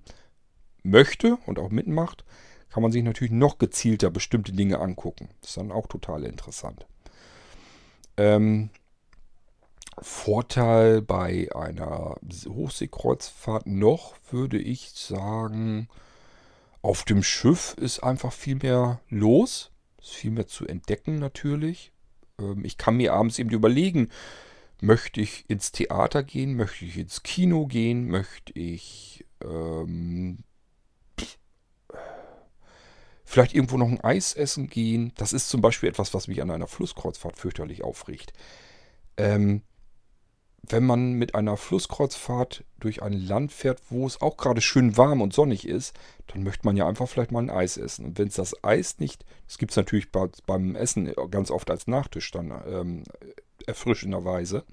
möchte 0.83 1.37
und 1.45 1.59
auch 1.59 1.69
mitmacht, 1.69 2.23
kann 2.69 2.83
man 2.83 2.91
sich 2.91 3.03
natürlich 3.03 3.33
noch 3.33 3.57
gezielter 3.57 4.09
bestimmte 4.09 4.51
Dinge 4.51 4.79
angucken. 4.79 5.29
Das 5.41 5.51
ist 5.51 5.57
dann 5.57 5.71
auch 5.71 5.87
total 5.87 6.23
interessant. 6.23 6.85
Ähm, 8.17 8.69
Vorteil 10.01 11.01
bei 11.01 11.49
einer 11.55 12.15
Hochseekreuzfahrt 12.47 13.67
noch, 13.67 14.15
würde 14.31 14.57
ich 14.57 14.89
sagen, 14.89 15.87
auf 16.81 17.03
dem 17.03 17.23
Schiff 17.23 17.75
ist 17.79 18.03
einfach 18.03 18.33
viel 18.33 18.55
mehr 18.55 18.99
los. 19.09 19.71
Ist 20.01 20.15
viel 20.15 20.31
mehr 20.31 20.47
zu 20.47 20.67
entdecken 20.67 21.17
natürlich. 21.17 21.91
Ähm, 22.39 22.65
ich 22.65 22.77
kann 22.77 22.97
mir 22.97 23.13
abends 23.13 23.39
eben 23.39 23.51
überlegen, 23.51 24.09
möchte 24.81 25.21
ich 25.21 25.49
ins 25.49 25.71
Theater 25.71 26.23
gehen, 26.23 26.55
möchte 26.55 26.83
ich 26.85 26.97
ins 26.97 27.23
Kino 27.23 27.67
gehen, 27.67 28.07
möchte 28.07 28.51
ich 28.53 29.25
ähm, 29.41 30.39
Vielleicht 33.25 33.53
irgendwo 33.53 33.77
noch 33.77 33.87
ein 33.87 34.01
Eis 34.01 34.33
essen 34.33 34.67
gehen. 34.67 35.13
Das 35.15 35.33
ist 35.33 35.49
zum 35.49 35.61
Beispiel 35.61 35.89
etwas, 35.89 36.13
was 36.13 36.27
mich 36.27 36.41
an 36.41 36.51
einer 36.51 36.67
Flusskreuzfahrt 36.67 37.37
fürchterlich 37.37 37.83
aufregt. 37.83 38.33
Ähm, 39.17 39.61
wenn 40.69 40.85
man 40.85 41.13
mit 41.13 41.35
einer 41.35 41.57
Flusskreuzfahrt 41.57 42.63
durch 42.79 43.03
ein 43.03 43.13
Land 43.13 43.51
fährt, 43.51 43.81
wo 43.89 44.07
es 44.07 44.21
auch 44.21 44.37
gerade 44.37 44.61
schön 44.61 44.95
warm 44.95 45.21
und 45.21 45.33
sonnig 45.33 45.67
ist, 45.67 45.93
dann 46.27 46.43
möchte 46.43 46.65
man 46.65 46.77
ja 46.77 46.87
einfach 46.87 47.07
vielleicht 47.07 47.31
mal 47.31 47.41
ein 47.41 47.49
Eis 47.49 47.75
essen. 47.75 48.05
Und 48.05 48.17
wenn 48.17 48.29
es 48.29 48.35
das 48.35 48.63
Eis 48.63 48.99
nicht, 48.99 49.25
das 49.45 49.57
gibt 49.57 49.71
es 49.71 49.77
natürlich 49.77 50.11
bei, 50.11 50.29
beim 50.45 50.75
Essen 50.75 51.13
ganz 51.31 51.51
oft 51.51 51.69
als 51.69 51.87
Nachtisch 51.87 52.31
dann 52.31 52.53
ähm, 52.65 53.03
erfrischenderweise. 53.67 54.63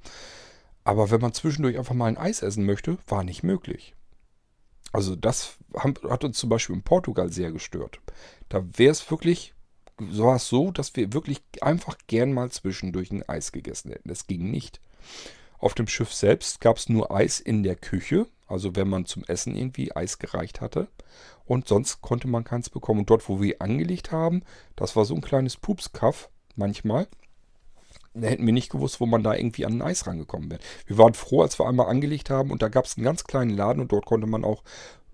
Aber 0.85 1.11
wenn 1.11 1.21
man 1.21 1.33
zwischendurch 1.33 1.77
einfach 1.77 1.95
mal 1.95 2.07
ein 2.07 2.19
Eis 2.19 2.43
essen 2.43 2.65
möchte, 2.65 2.99
war 3.09 3.25
nicht 3.25 3.43
möglich. 3.43 3.95
Also 4.93 5.17
das 5.17 5.57
hat 5.77 6.25
uns 6.25 6.39
zum 6.39 6.51
Beispiel 6.51 6.77
in 6.77 6.83
Portugal 6.83 7.31
sehr 7.31 7.53
gestört. 7.53 8.01
Da 8.49 8.65
wäre 8.77 8.91
es 8.93 9.09
wirklich, 9.11 9.55
so 10.11 10.25
war 10.25 10.37
es 10.37 10.49
so, 10.49 10.71
dass 10.73 10.97
wir 10.97 11.13
wirklich 11.13 11.43
einfach 11.61 11.97
gern 12.07 12.33
mal 12.33 12.51
zwischendurch 12.51 13.11
ein 13.11 13.29
Eis 13.29 13.53
gegessen 13.53 13.93
hätten. 13.93 14.09
Das 14.09 14.27
ging 14.27 14.51
nicht. 14.51 14.81
Auf 15.59 15.75
dem 15.75 15.87
Schiff 15.87 16.13
selbst 16.13 16.61
gab 16.61 16.79
es 16.79 16.89
nur 16.89 17.11
Eis 17.13 17.39
in 17.39 17.63
der 17.63 17.77
Küche, 17.77 18.27
also 18.49 18.75
wenn 18.75 18.89
man 18.89 19.05
zum 19.05 19.25
Essen 19.25 19.55
irgendwie 19.55 19.95
Eis 19.95 20.19
gereicht 20.19 20.61
hatte. 20.61 20.89
Und 21.45 21.69
sonst 21.69 22.01
konnte 22.01 22.29
man 22.29 22.45
keins 22.45 22.71
bekommen. 22.71 23.01
Und 23.01 23.11
dort, 23.11 23.29
wo 23.29 23.41
wir 23.41 23.61
angelegt 23.61 24.11
haben, 24.11 24.43
das 24.75 24.97
war 24.97 25.05
so 25.05 25.15
ein 25.15 25.21
kleines 25.21 25.57
Pupskaff 25.57 26.31
manchmal. 26.57 27.07
Da 28.15 28.29
hätten 28.29 28.47
wir 28.47 28.53
nicht 28.53 28.71
gewusst, 28.71 29.01
wo 29.01 29.07
man 29.07 29.23
da 29.23 29.35
irgendwie 29.35 29.65
an 29.65 29.75
ein 29.75 29.83
Eis 29.83 30.07
rangekommen 30.07 30.51
wäre. 30.51 30.61
Wir 30.87 30.99
waren 30.99 31.15
froh, 31.15 31.43
als 31.43 31.59
wir 31.61 31.69
einmal 31.69 31.87
angelegt 31.87 32.29
haben 32.29 32.51
und 32.51 32.61
da 32.61 32.69
gab 32.69 32.85
es 32.85 32.97
einen 32.97 33.05
ganz 33.05 33.25
kleinen 33.25 33.57
Laden 33.57 33.81
und 33.81 33.93
dort 33.93 34.05
konnte 34.05 34.27
man 34.27 34.45
auch 34.45 34.65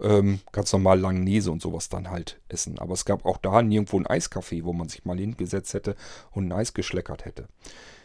ähm, 0.00 0.40
ganz 0.52 0.72
normal 0.72 0.98
Langnese 1.00 1.50
und 1.50 1.62
sowas 1.62 1.88
dann 1.88 2.10
halt 2.10 2.40
essen. 2.48 2.78
Aber 2.78 2.94
es 2.94 3.04
gab 3.04 3.24
auch 3.26 3.36
da 3.36 3.62
nirgendwo 3.62 3.98
ein 3.98 4.06
Eiscafé, 4.06 4.64
wo 4.64 4.72
man 4.72 4.88
sich 4.88 5.04
mal 5.04 5.18
hingesetzt 5.18 5.74
hätte 5.74 5.94
und 6.30 6.48
ein 6.48 6.52
Eis 6.52 6.74
geschleckert 6.74 7.24
hätte. 7.24 7.48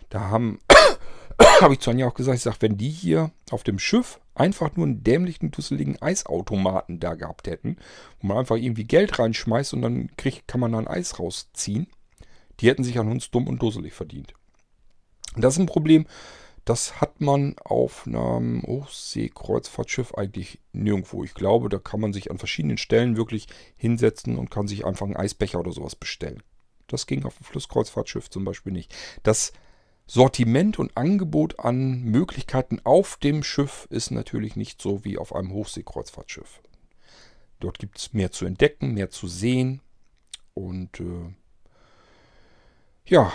Da 0.09 0.29
haben, 0.29 0.59
habe 1.61 1.73
ich 1.73 1.79
zu 1.79 1.89
Anja 1.89 2.07
auch 2.07 2.13
gesagt, 2.13 2.37
ich 2.37 2.43
sage, 2.43 2.57
wenn 2.59 2.77
die 2.77 2.89
hier 2.89 3.31
auf 3.49 3.63
dem 3.63 3.79
Schiff 3.79 4.19
einfach 4.35 4.75
nur 4.75 4.85
einen 4.85 5.03
dämlichen, 5.03 5.51
dusseligen 5.51 6.01
Eisautomaten 6.01 6.99
da 6.99 7.15
gehabt 7.15 7.47
hätten, 7.47 7.77
wo 8.19 8.27
man 8.27 8.37
einfach 8.37 8.57
irgendwie 8.57 8.85
Geld 8.85 9.19
reinschmeißt 9.19 9.73
und 9.73 9.81
dann 9.81 10.09
kriegt, 10.17 10.47
kann 10.47 10.61
man 10.61 10.71
da 10.71 10.79
ein 10.79 10.87
Eis 10.87 11.19
rausziehen, 11.19 11.87
die 12.59 12.69
hätten 12.69 12.83
sich 12.83 12.99
an 12.99 13.09
uns 13.09 13.31
dumm 13.31 13.47
und 13.47 13.61
dusselig 13.61 13.93
verdient. 13.93 14.33
Das 15.35 15.55
ist 15.55 15.59
ein 15.59 15.65
Problem, 15.65 16.05
das 16.65 17.01
hat 17.01 17.21
man 17.21 17.55
auf 17.63 18.05
einem 18.05 18.61
Hochseekreuzfahrtschiff 18.63 20.13
eigentlich 20.15 20.59
nirgendwo. 20.73 21.23
Ich 21.23 21.33
glaube, 21.33 21.69
da 21.69 21.79
kann 21.79 21.99
man 21.99 22.13
sich 22.13 22.29
an 22.29 22.37
verschiedenen 22.37 22.77
Stellen 22.77 23.17
wirklich 23.17 23.47
hinsetzen 23.77 24.37
und 24.37 24.51
kann 24.51 24.67
sich 24.67 24.85
einfach 24.85 25.05
einen 25.05 25.15
Eisbecher 25.15 25.59
oder 25.59 25.71
sowas 25.71 25.95
bestellen. 25.95 26.43
Das 26.87 27.07
ging 27.07 27.25
auf 27.25 27.37
dem 27.37 27.45
Flusskreuzfahrtschiff 27.45 28.29
zum 28.29 28.43
Beispiel 28.43 28.73
nicht. 28.73 28.93
Das 29.23 29.53
Sortiment 30.05 30.77
und 30.77 30.97
Angebot 30.97 31.59
an 31.59 32.01
Möglichkeiten 32.01 32.81
auf 32.83 33.17
dem 33.17 33.43
Schiff 33.43 33.87
ist 33.89 34.11
natürlich 34.11 34.55
nicht 34.55 34.81
so 34.81 35.03
wie 35.05 35.17
auf 35.17 35.33
einem 35.33 35.53
Hochseekreuzfahrtschiff. 35.53 36.61
Dort 37.59 37.79
gibt 37.79 37.97
es 37.97 38.13
mehr 38.13 38.31
zu 38.31 38.45
entdecken, 38.45 38.93
mehr 38.93 39.09
zu 39.09 39.27
sehen. 39.27 39.81
Und 40.53 40.99
äh, 40.99 41.33
ja, 43.05 43.31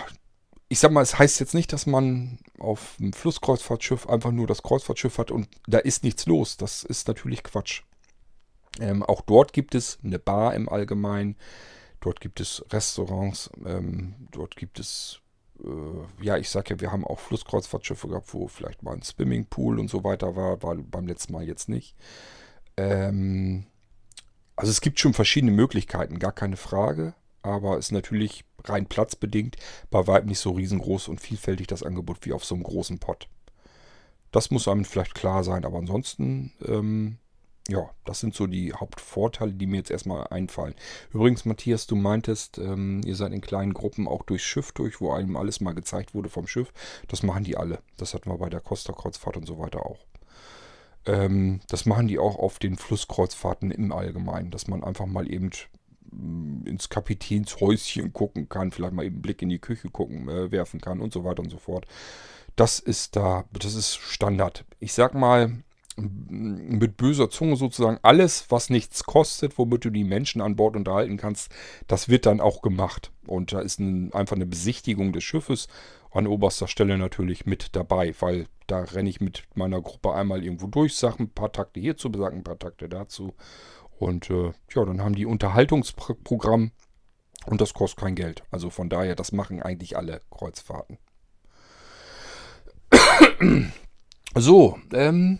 ich 0.69 0.79
sag 0.79 0.91
mal, 0.91 1.01
es 1.01 1.17
heißt 1.17 1.39
jetzt 1.39 1.53
nicht, 1.53 1.71
dass 1.71 1.85
man 1.85 2.39
auf 2.59 2.97
einem 2.99 3.13
Flusskreuzfahrtschiff 3.13 4.07
einfach 4.07 4.31
nur 4.31 4.47
das 4.47 4.63
Kreuzfahrtschiff 4.63 5.17
hat 5.17 5.31
und 5.31 5.47
da 5.67 5.77
ist 5.77 6.03
nichts 6.03 6.25
los. 6.25 6.57
Das 6.57 6.83
ist 6.83 7.07
natürlich 7.07 7.43
Quatsch. 7.43 7.83
Ähm, 8.79 9.01
auch 9.03 9.21
dort 9.21 9.53
gibt 9.53 9.75
es 9.75 9.97
eine 10.03 10.19
Bar 10.19 10.53
im 10.55 10.67
Allgemeinen. 10.67 11.37
Dort 12.01 12.19
gibt 12.19 12.39
es 12.39 12.63
Restaurants. 12.71 13.49
Ähm, 13.65 14.15
dort 14.31 14.55
gibt 14.55 14.79
es, 14.79 15.19
äh, 15.63 16.23
ja, 16.23 16.37
ich 16.37 16.49
sag 16.49 16.69
ja, 16.69 16.79
wir 16.79 16.91
haben 16.91 17.05
auch 17.05 17.19
Flusskreuzfahrtschiffe 17.19 18.09
gehabt, 18.09 18.33
wo 18.33 18.47
vielleicht 18.47 18.83
mal 18.83 18.93
ein 18.93 19.01
Swimmingpool 19.01 19.79
und 19.79 19.89
so 19.89 20.03
weiter 20.03 20.35
war. 20.35 20.61
War 20.63 20.75
beim 20.75 21.07
letzten 21.07 21.33
Mal 21.33 21.47
jetzt 21.47 21.69
nicht. 21.69 21.95
Ähm, 22.75 23.65
also 24.57 24.71
es 24.71 24.81
gibt 24.81 24.99
schon 24.99 25.13
verschiedene 25.13 25.53
Möglichkeiten, 25.53 26.19
gar 26.19 26.33
keine 26.33 26.57
Frage 26.57 27.13
aber 27.47 27.77
ist 27.77 27.91
natürlich 27.91 28.43
rein 28.63 28.87
platzbedingt 28.87 29.57
bei 29.89 30.07
weitem 30.07 30.29
nicht 30.29 30.39
so 30.39 30.51
riesengroß 30.51 31.07
und 31.07 31.21
vielfältig 31.21 31.67
das 31.67 31.83
Angebot 31.83 32.25
wie 32.25 32.33
auf 32.33 32.45
so 32.45 32.55
einem 32.55 32.63
großen 32.63 32.99
Pott. 32.99 33.27
Das 34.31 34.51
muss 34.51 34.67
einem 34.67 34.85
vielleicht 34.85 35.15
klar 35.15 35.43
sein, 35.43 35.65
aber 35.65 35.77
ansonsten, 35.77 36.53
ähm, 36.65 37.17
ja, 37.69 37.89
das 38.05 38.19
sind 38.19 38.33
so 38.33 38.47
die 38.47 38.73
Hauptvorteile, 38.73 39.53
die 39.53 39.65
mir 39.65 39.77
jetzt 39.77 39.91
erstmal 39.91 40.27
einfallen. 40.27 40.75
Übrigens, 41.13 41.45
Matthias, 41.45 41.87
du 41.87 41.95
meintest, 41.95 42.57
ähm, 42.57 43.01
ihr 43.05 43.15
seid 43.15 43.33
in 43.33 43.41
kleinen 43.41 43.73
Gruppen 43.73 44.07
auch 44.07 44.23
durchs 44.23 44.45
Schiff 44.45 44.71
durch, 44.71 45.01
wo 45.01 45.11
einem 45.11 45.35
alles 45.35 45.59
mal 45.59 45.73
gezeigt 45.73 46.13
wurde 46.13 46.29
vom 46.29 46.47
Schiff. 46.47 46.71
Das 47.07 47.23
machen 47.23 47.43
die 47.43 47.57
alle. 47.57 47.79
Das 47.97 48.13
hatten 48.13 48.29
wir 48.29 48.37
bei 48.37 48.49
der 48.49 48.61
Costa-Kreuzfahrt 48.61 49.37
und 49.37 49.45
so 49.45 49.59
weiter 49.59 49.85
auch. 49.85 49.99
Ähm, 51.05 51.61
das 51.67 51.85
machen 51.85 52.07
die 52.07 52.19
auch 52.19 52.37
auf 52.37 52.59
den 52.59 52.77
Flusskreuzfahrten 52.77 53.71
im 53.71 53.91
Allgemeinen, 53.91 54.51
dass 54.51 54.67
man 54.67 54.83
einfach 54.83 55.05
mal 55.05 55.31
eben 55.31 55.51
ins 56.65 56.89
Kapitänshäuschen 56.89 58.13
gucken 58.13 58.49
kann, 58.49 58.71
vielleicht 58.71 58.93
mal 58.93 59.05
eben 59.05 59.15
einen 59.15 59.21
Blick 59.21 59.41
in 59.41 59.49
die 59.49 59.59
Küche 59.59 59.89
gucken, 59.89 60.27
äh, 60.29 60.51
werfen 60.51 60.81
kann 60.81 61.01
und 61.01 61.13
so 61.13 61.23
weiter 61.23 61.43
und 61.43 61.49
so 61.49 61.57
fort. 61.57 61.85
Das 62.55 62.79
ist 62.79 63.15
da, 63.15 63.45
das 63.51 63.75
ist 63.75 63.95
Standard. 63.95 64.65
Ich 64.79 64.93
sag 64.93 65.13
mal, 65.13 65.63
mit 65.99 66.95
böser 66.95 67.29
Zunge 67.29 67.55
sozusagen, 67.55 67.97
alles, 68.03 68.45
was 68.49 68.69
nichts 68.69 69.03
kostet, 69.03 69.57
womit 69.57 69.83
du 69.83 69.89
die 69.89 70.03
Menschen 70.03 70.41
an 70.41 70.55
Bord 70.55 70.75
unterhalten 70.75 71.17
kannst, 71.17 71.51
das 71.87 72.07
wird 72.07 72.27
dann 72.27 72.39
auch 72.39 72.61
gemacht. 72.61 73.11
Und 73.25 73.51
da 73.51 73.61
ist 73.61 73.79
ein, 73.79 74.13
einfach 74.13 74.35
eine 74.35 74.45
Besichtigung 74.45 75.11
des 75.11 75.23
Schiffes 75.23 75.67
an 76.11 76.27
oberster 76.27 76.67
Stelle 76.67 76.97
natürlich 76.97 77.45
mit 77.45 77.75
dabei, 77.75 78.13
weil 78.19 78.47
da 78.67 78.79
renne 78.79 79.09
ich 79.09 79.21
mit 79.21 79.43
meiner 79.55 79.81
Gruppe 79.81 80.13
einmal 80.13 80.43
irgendwo 80.43 80.67
durch, 80.67 80.95
sage 80.95 81.23
ein 81.23 81.29
paar 81.29 81.51
Takte 81.51 81.79
hierzu, 81.79 82.11
sage 82.15 82.35
ein 82.35 82.43
paar 82.43 82.59
Takte 82.59 82.89
dazu 82.89 83.33
und 83.97 84.29
äh, 84.29 84.51
ja, 84.73 84.85
dann 84.85 85.01
haben 85.01 85.15
die 85.15 85.25
Unterhaltungsprogramm 85.25 86.71
und 87.45 87.61
das 87.61 87.73
kostet 87.73 87.99
kein 87.99 88.15
Geld. 88.15 88.43
Also 88.51 88.69
von 88.69 88.89
daher, 88.89 89.15
das 89.15 89.31
machen 89.31 89.61
eigentlich 89.61 89.97
alle 89.97 90.21
Kreuzfahrten. 90.29 90.97
so, 94.35 94.77
ähm, 94.93 95.39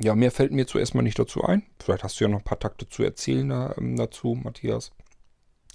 ja, 0.00 0.14
mehr 0.14 0.30
fällt 0.30 0.52
mir 0.52 0.66
zuerst 0.66 0.94
mal 0.94 1.02
nicht 1.02 1.18
dazu 1.18 1.44
ein. 1.44 1.62
Vielleicht 1.78 2.04
hast 2.04 2.18
du 2.18 2.24
ja 2.24 2.28
noch 2.30 2.38
ein 2.38 2.44
paar 2.44 2.58
Takte 2.58 2.88
zu 2.88 3.02
erzählen 3.02 3.48
da, 3.48 3.74
ähm, 3.76 3.96
dazu, 3.96 4.34
Matthias. 4.34 4.90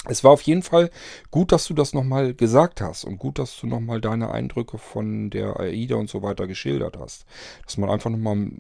Es 0.06 0.24
war 0.24 0.32
auf 0.32 0.42
jeden 0.42 0.64
Fall 0.64 0.90
gut, 1.32 1.52
dass 1.52 1.66
du 1.66 1.74
das 1.74 1.94
nochmal 1.94 2.34
gesagt 2.34 2.82
hast 2.82 3.04
und 3.04 3.18
gut, 3.18 3.40
dass 3.40 3.60
du 3.60 3.68
nochmal 3.68 4.00
deine 4.00 4.32
Eindrücke 4.32 4.78
von 4.78 5.30
der 5.30 5.60
AIDA 5.60 5.96
und 5.96 6.10
so 6.10 6.22
weiter 6.22 6.48
geschildert 6.48 6.98
hast. 6.98 7.26
Dass 7.66 7.78
man 7.78 7.90
einfach 7.90 8.10
nochmal 8.10 8.52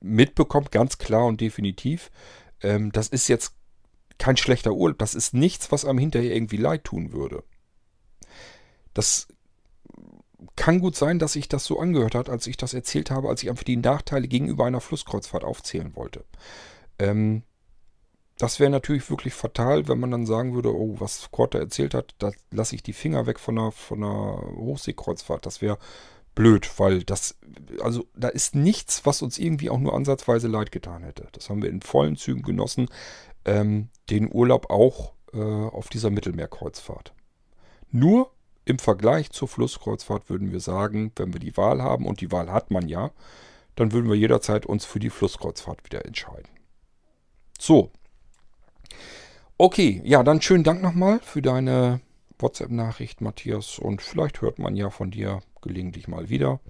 mitbekommt, 0.00 0.70
ganz 0.70 0.98
klar 0.98 1.26
und 1.26 1.40
definitiv, 1.40 2.10
ähm, 2.62 2.92
das 2.92 3.08
ist 3.08 3.28
jetzt 3.28 3.54
kein 4.18 4.36
schlechter 4.36 4.72
Urlaub. 4.72 4.98
Das 4.98 5.14
ist 5.14 5.34
nichts, 5.34 5.72
was 5.72 5.84
einem 5.84 5.98
hinterher 5.98 6.34
irgendwie 6.34 6.56
leid 6.56 6.84
tun 6.84 7.12
würde. 7.12 7.42
Das 8.94 9.28
kann 10.56 10.80
gut 10.80 10.96
sein, 10.96 11.18
dass 11.18 11.32
sich 11.32 11.48
das 11.48 11.64
so 11.64 11.80
angehört 11.80 12.14
hat, 12.14 12.28
als 12.28 12.46
ich 12.46 12.56
das 12.56 12.74
erzählt 12.74 13.10
habe, 13.10 13.28
als 13.28 13.42
ich 13.42 13.50
einfach 13.50 13.64
die 13.64 13.76
Nachteile 13.76 14.28
gegenüber 14.28 14.66
einer 14.66 14.80
Flusskreuzfahrt 14.80 15.44
aufzählen 15.44 15.94
wollte. 15.96 16.24
Ähm, 16.98 17.42
das 18.40 18.58
wäre 18.58 18.70
natürlich 18.70 19.10
wirklich 19.10 19.34
fatal, 19.34 19.86
wenn 19.86 20.00
man 20.00 20.10
dann 20.10 20.24
sagen 20.24 20.54
würde, 20.54 20.74
oh, 20.74 20.96
was 20.98 21.30
Korte 21.30 21.58
erzählt 21.58 21.92
hat, 21.92 22.14
da 22.18 22.32
lasse 22.50 22.74
ich 22.74 22.82
die 22.82 22.94
Finger 22.94 23.26
weg 23.26 23.38
von 23.38 23.58
einer, 23.58 23.70
von 23.70 24.02
einer 24.02 24.42
Hochseekreuzfahrt. 24.56 25.44
Das 25.44 25.60
wäre 25.60 25.76
blöd, 26.34 26.70
weil 26.78 27.02
das, 27.02 27.36
also 27.82 28.06
da 28.16 28.28
ist 28.28 28.54
nichts, 28.54 29.04
was 29.04 29.20
uns 29.20 29.38
irgendwie 29.38 29.68
auch 29.68 29.78
nur 29.78 29.94
ansatzweise 29.94 30.48
leid 30.48 30.72
getan 30.72 31.02
hätte. 31.02 31.28
Das 31.32 31.50
haben 31.50 31.62
wir 31.62 31.68
in 31.68 31.82
vollen 31.82 32.16
Zügen 32.16 32.40
genossen, 32.40 32.88
ähm, 33.44 33.90
den 34.08 34.32
Urlaub 34.32 34.70
auch 34.70 35.12
äh, 35.34 35.38
auf 35.38 35.90
dieser 35.90 36.08
Mittelmeerkreuzfahrt. 36.08 37.12
Nur 37.90 38.30
im 38.64 38.78
Vergleich 38.78 39.32
zur 39.32 39.48
Flusskreuzfahrt 39.48 40.30
würden 40.30 40.50
wir 40.50 40.60
sagen, 40.60 41.12
wenn 41.16 41.34
wir 41.34 41.40
die 41.40 41.58
Wahl 41.58 41.82
haben, 41.82 42.06
und 42.06 42.22
die 42.22 42.32
Wahl 42.32 42.50
hat 42.50 42.70
man 42.70 42.88
ja, 42.88 43.10
dann 43.76 43.92
würden 43.92 44.08
wir 44.08 44.16
jederzeit 44.16 44.64
uns 44.64 44.86
für 44.86 44.98
die 44.98 45.10
Flusskreuzfahrt 45.10 45.84
wieder 45.84 46.06
entscheiden. 46.06 46.48
So, 47.58 47.90
Okay, 49.58 50.00
ja, 50.04 50.22
dann 50.22 50.40
schönen 50.40 50.64
Dank 50.64 50.82
nochmal 50.82 51.20
für 51.20 51.42
deine 51.42 52.00
WhatsApp-Nachricht, 52.38 53.20
Matthias. 53.20 53.78
Und 53.78 54.02
vielleicht 54.02 54.40
hört 54.40 54.58
man 54.58 54.74
ja 54.76 54.90
von 54.90 55.10
dir 55.10 55.40
gelegentlich 55.60 56.08
mal 56.08 56.30
wieder. 56.30 56.60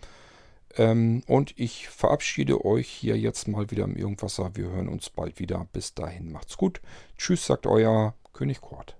Ähm, 0.77 1.23
und 1.27 1.59
ich 1.59 1.89
verabschiede 1.89 2.65
euch 2.65 2.89
hier 2.89 3.17
jetzt 3.17 3.49
mal 3.49 3.71
wieder 3.71 3.85
im 3.85 3.97
Irgendwasser. 3.97 4.51
Wir 4.55 4.71
hören 4.71 4.89
uns 4.89 5.11
bald 5.11 5.39
wieder. 5.39 5.67
Bis 5.73 5.95
dahin 5.95 6.33
macht's 6.33 6.57
gut. 6.57 6.81
Tschüss, 7.17 7.47
sagt 7.47 7.67
euer 7.67 8.15
König 8.33 8.61
Kurt. 8.61 9.00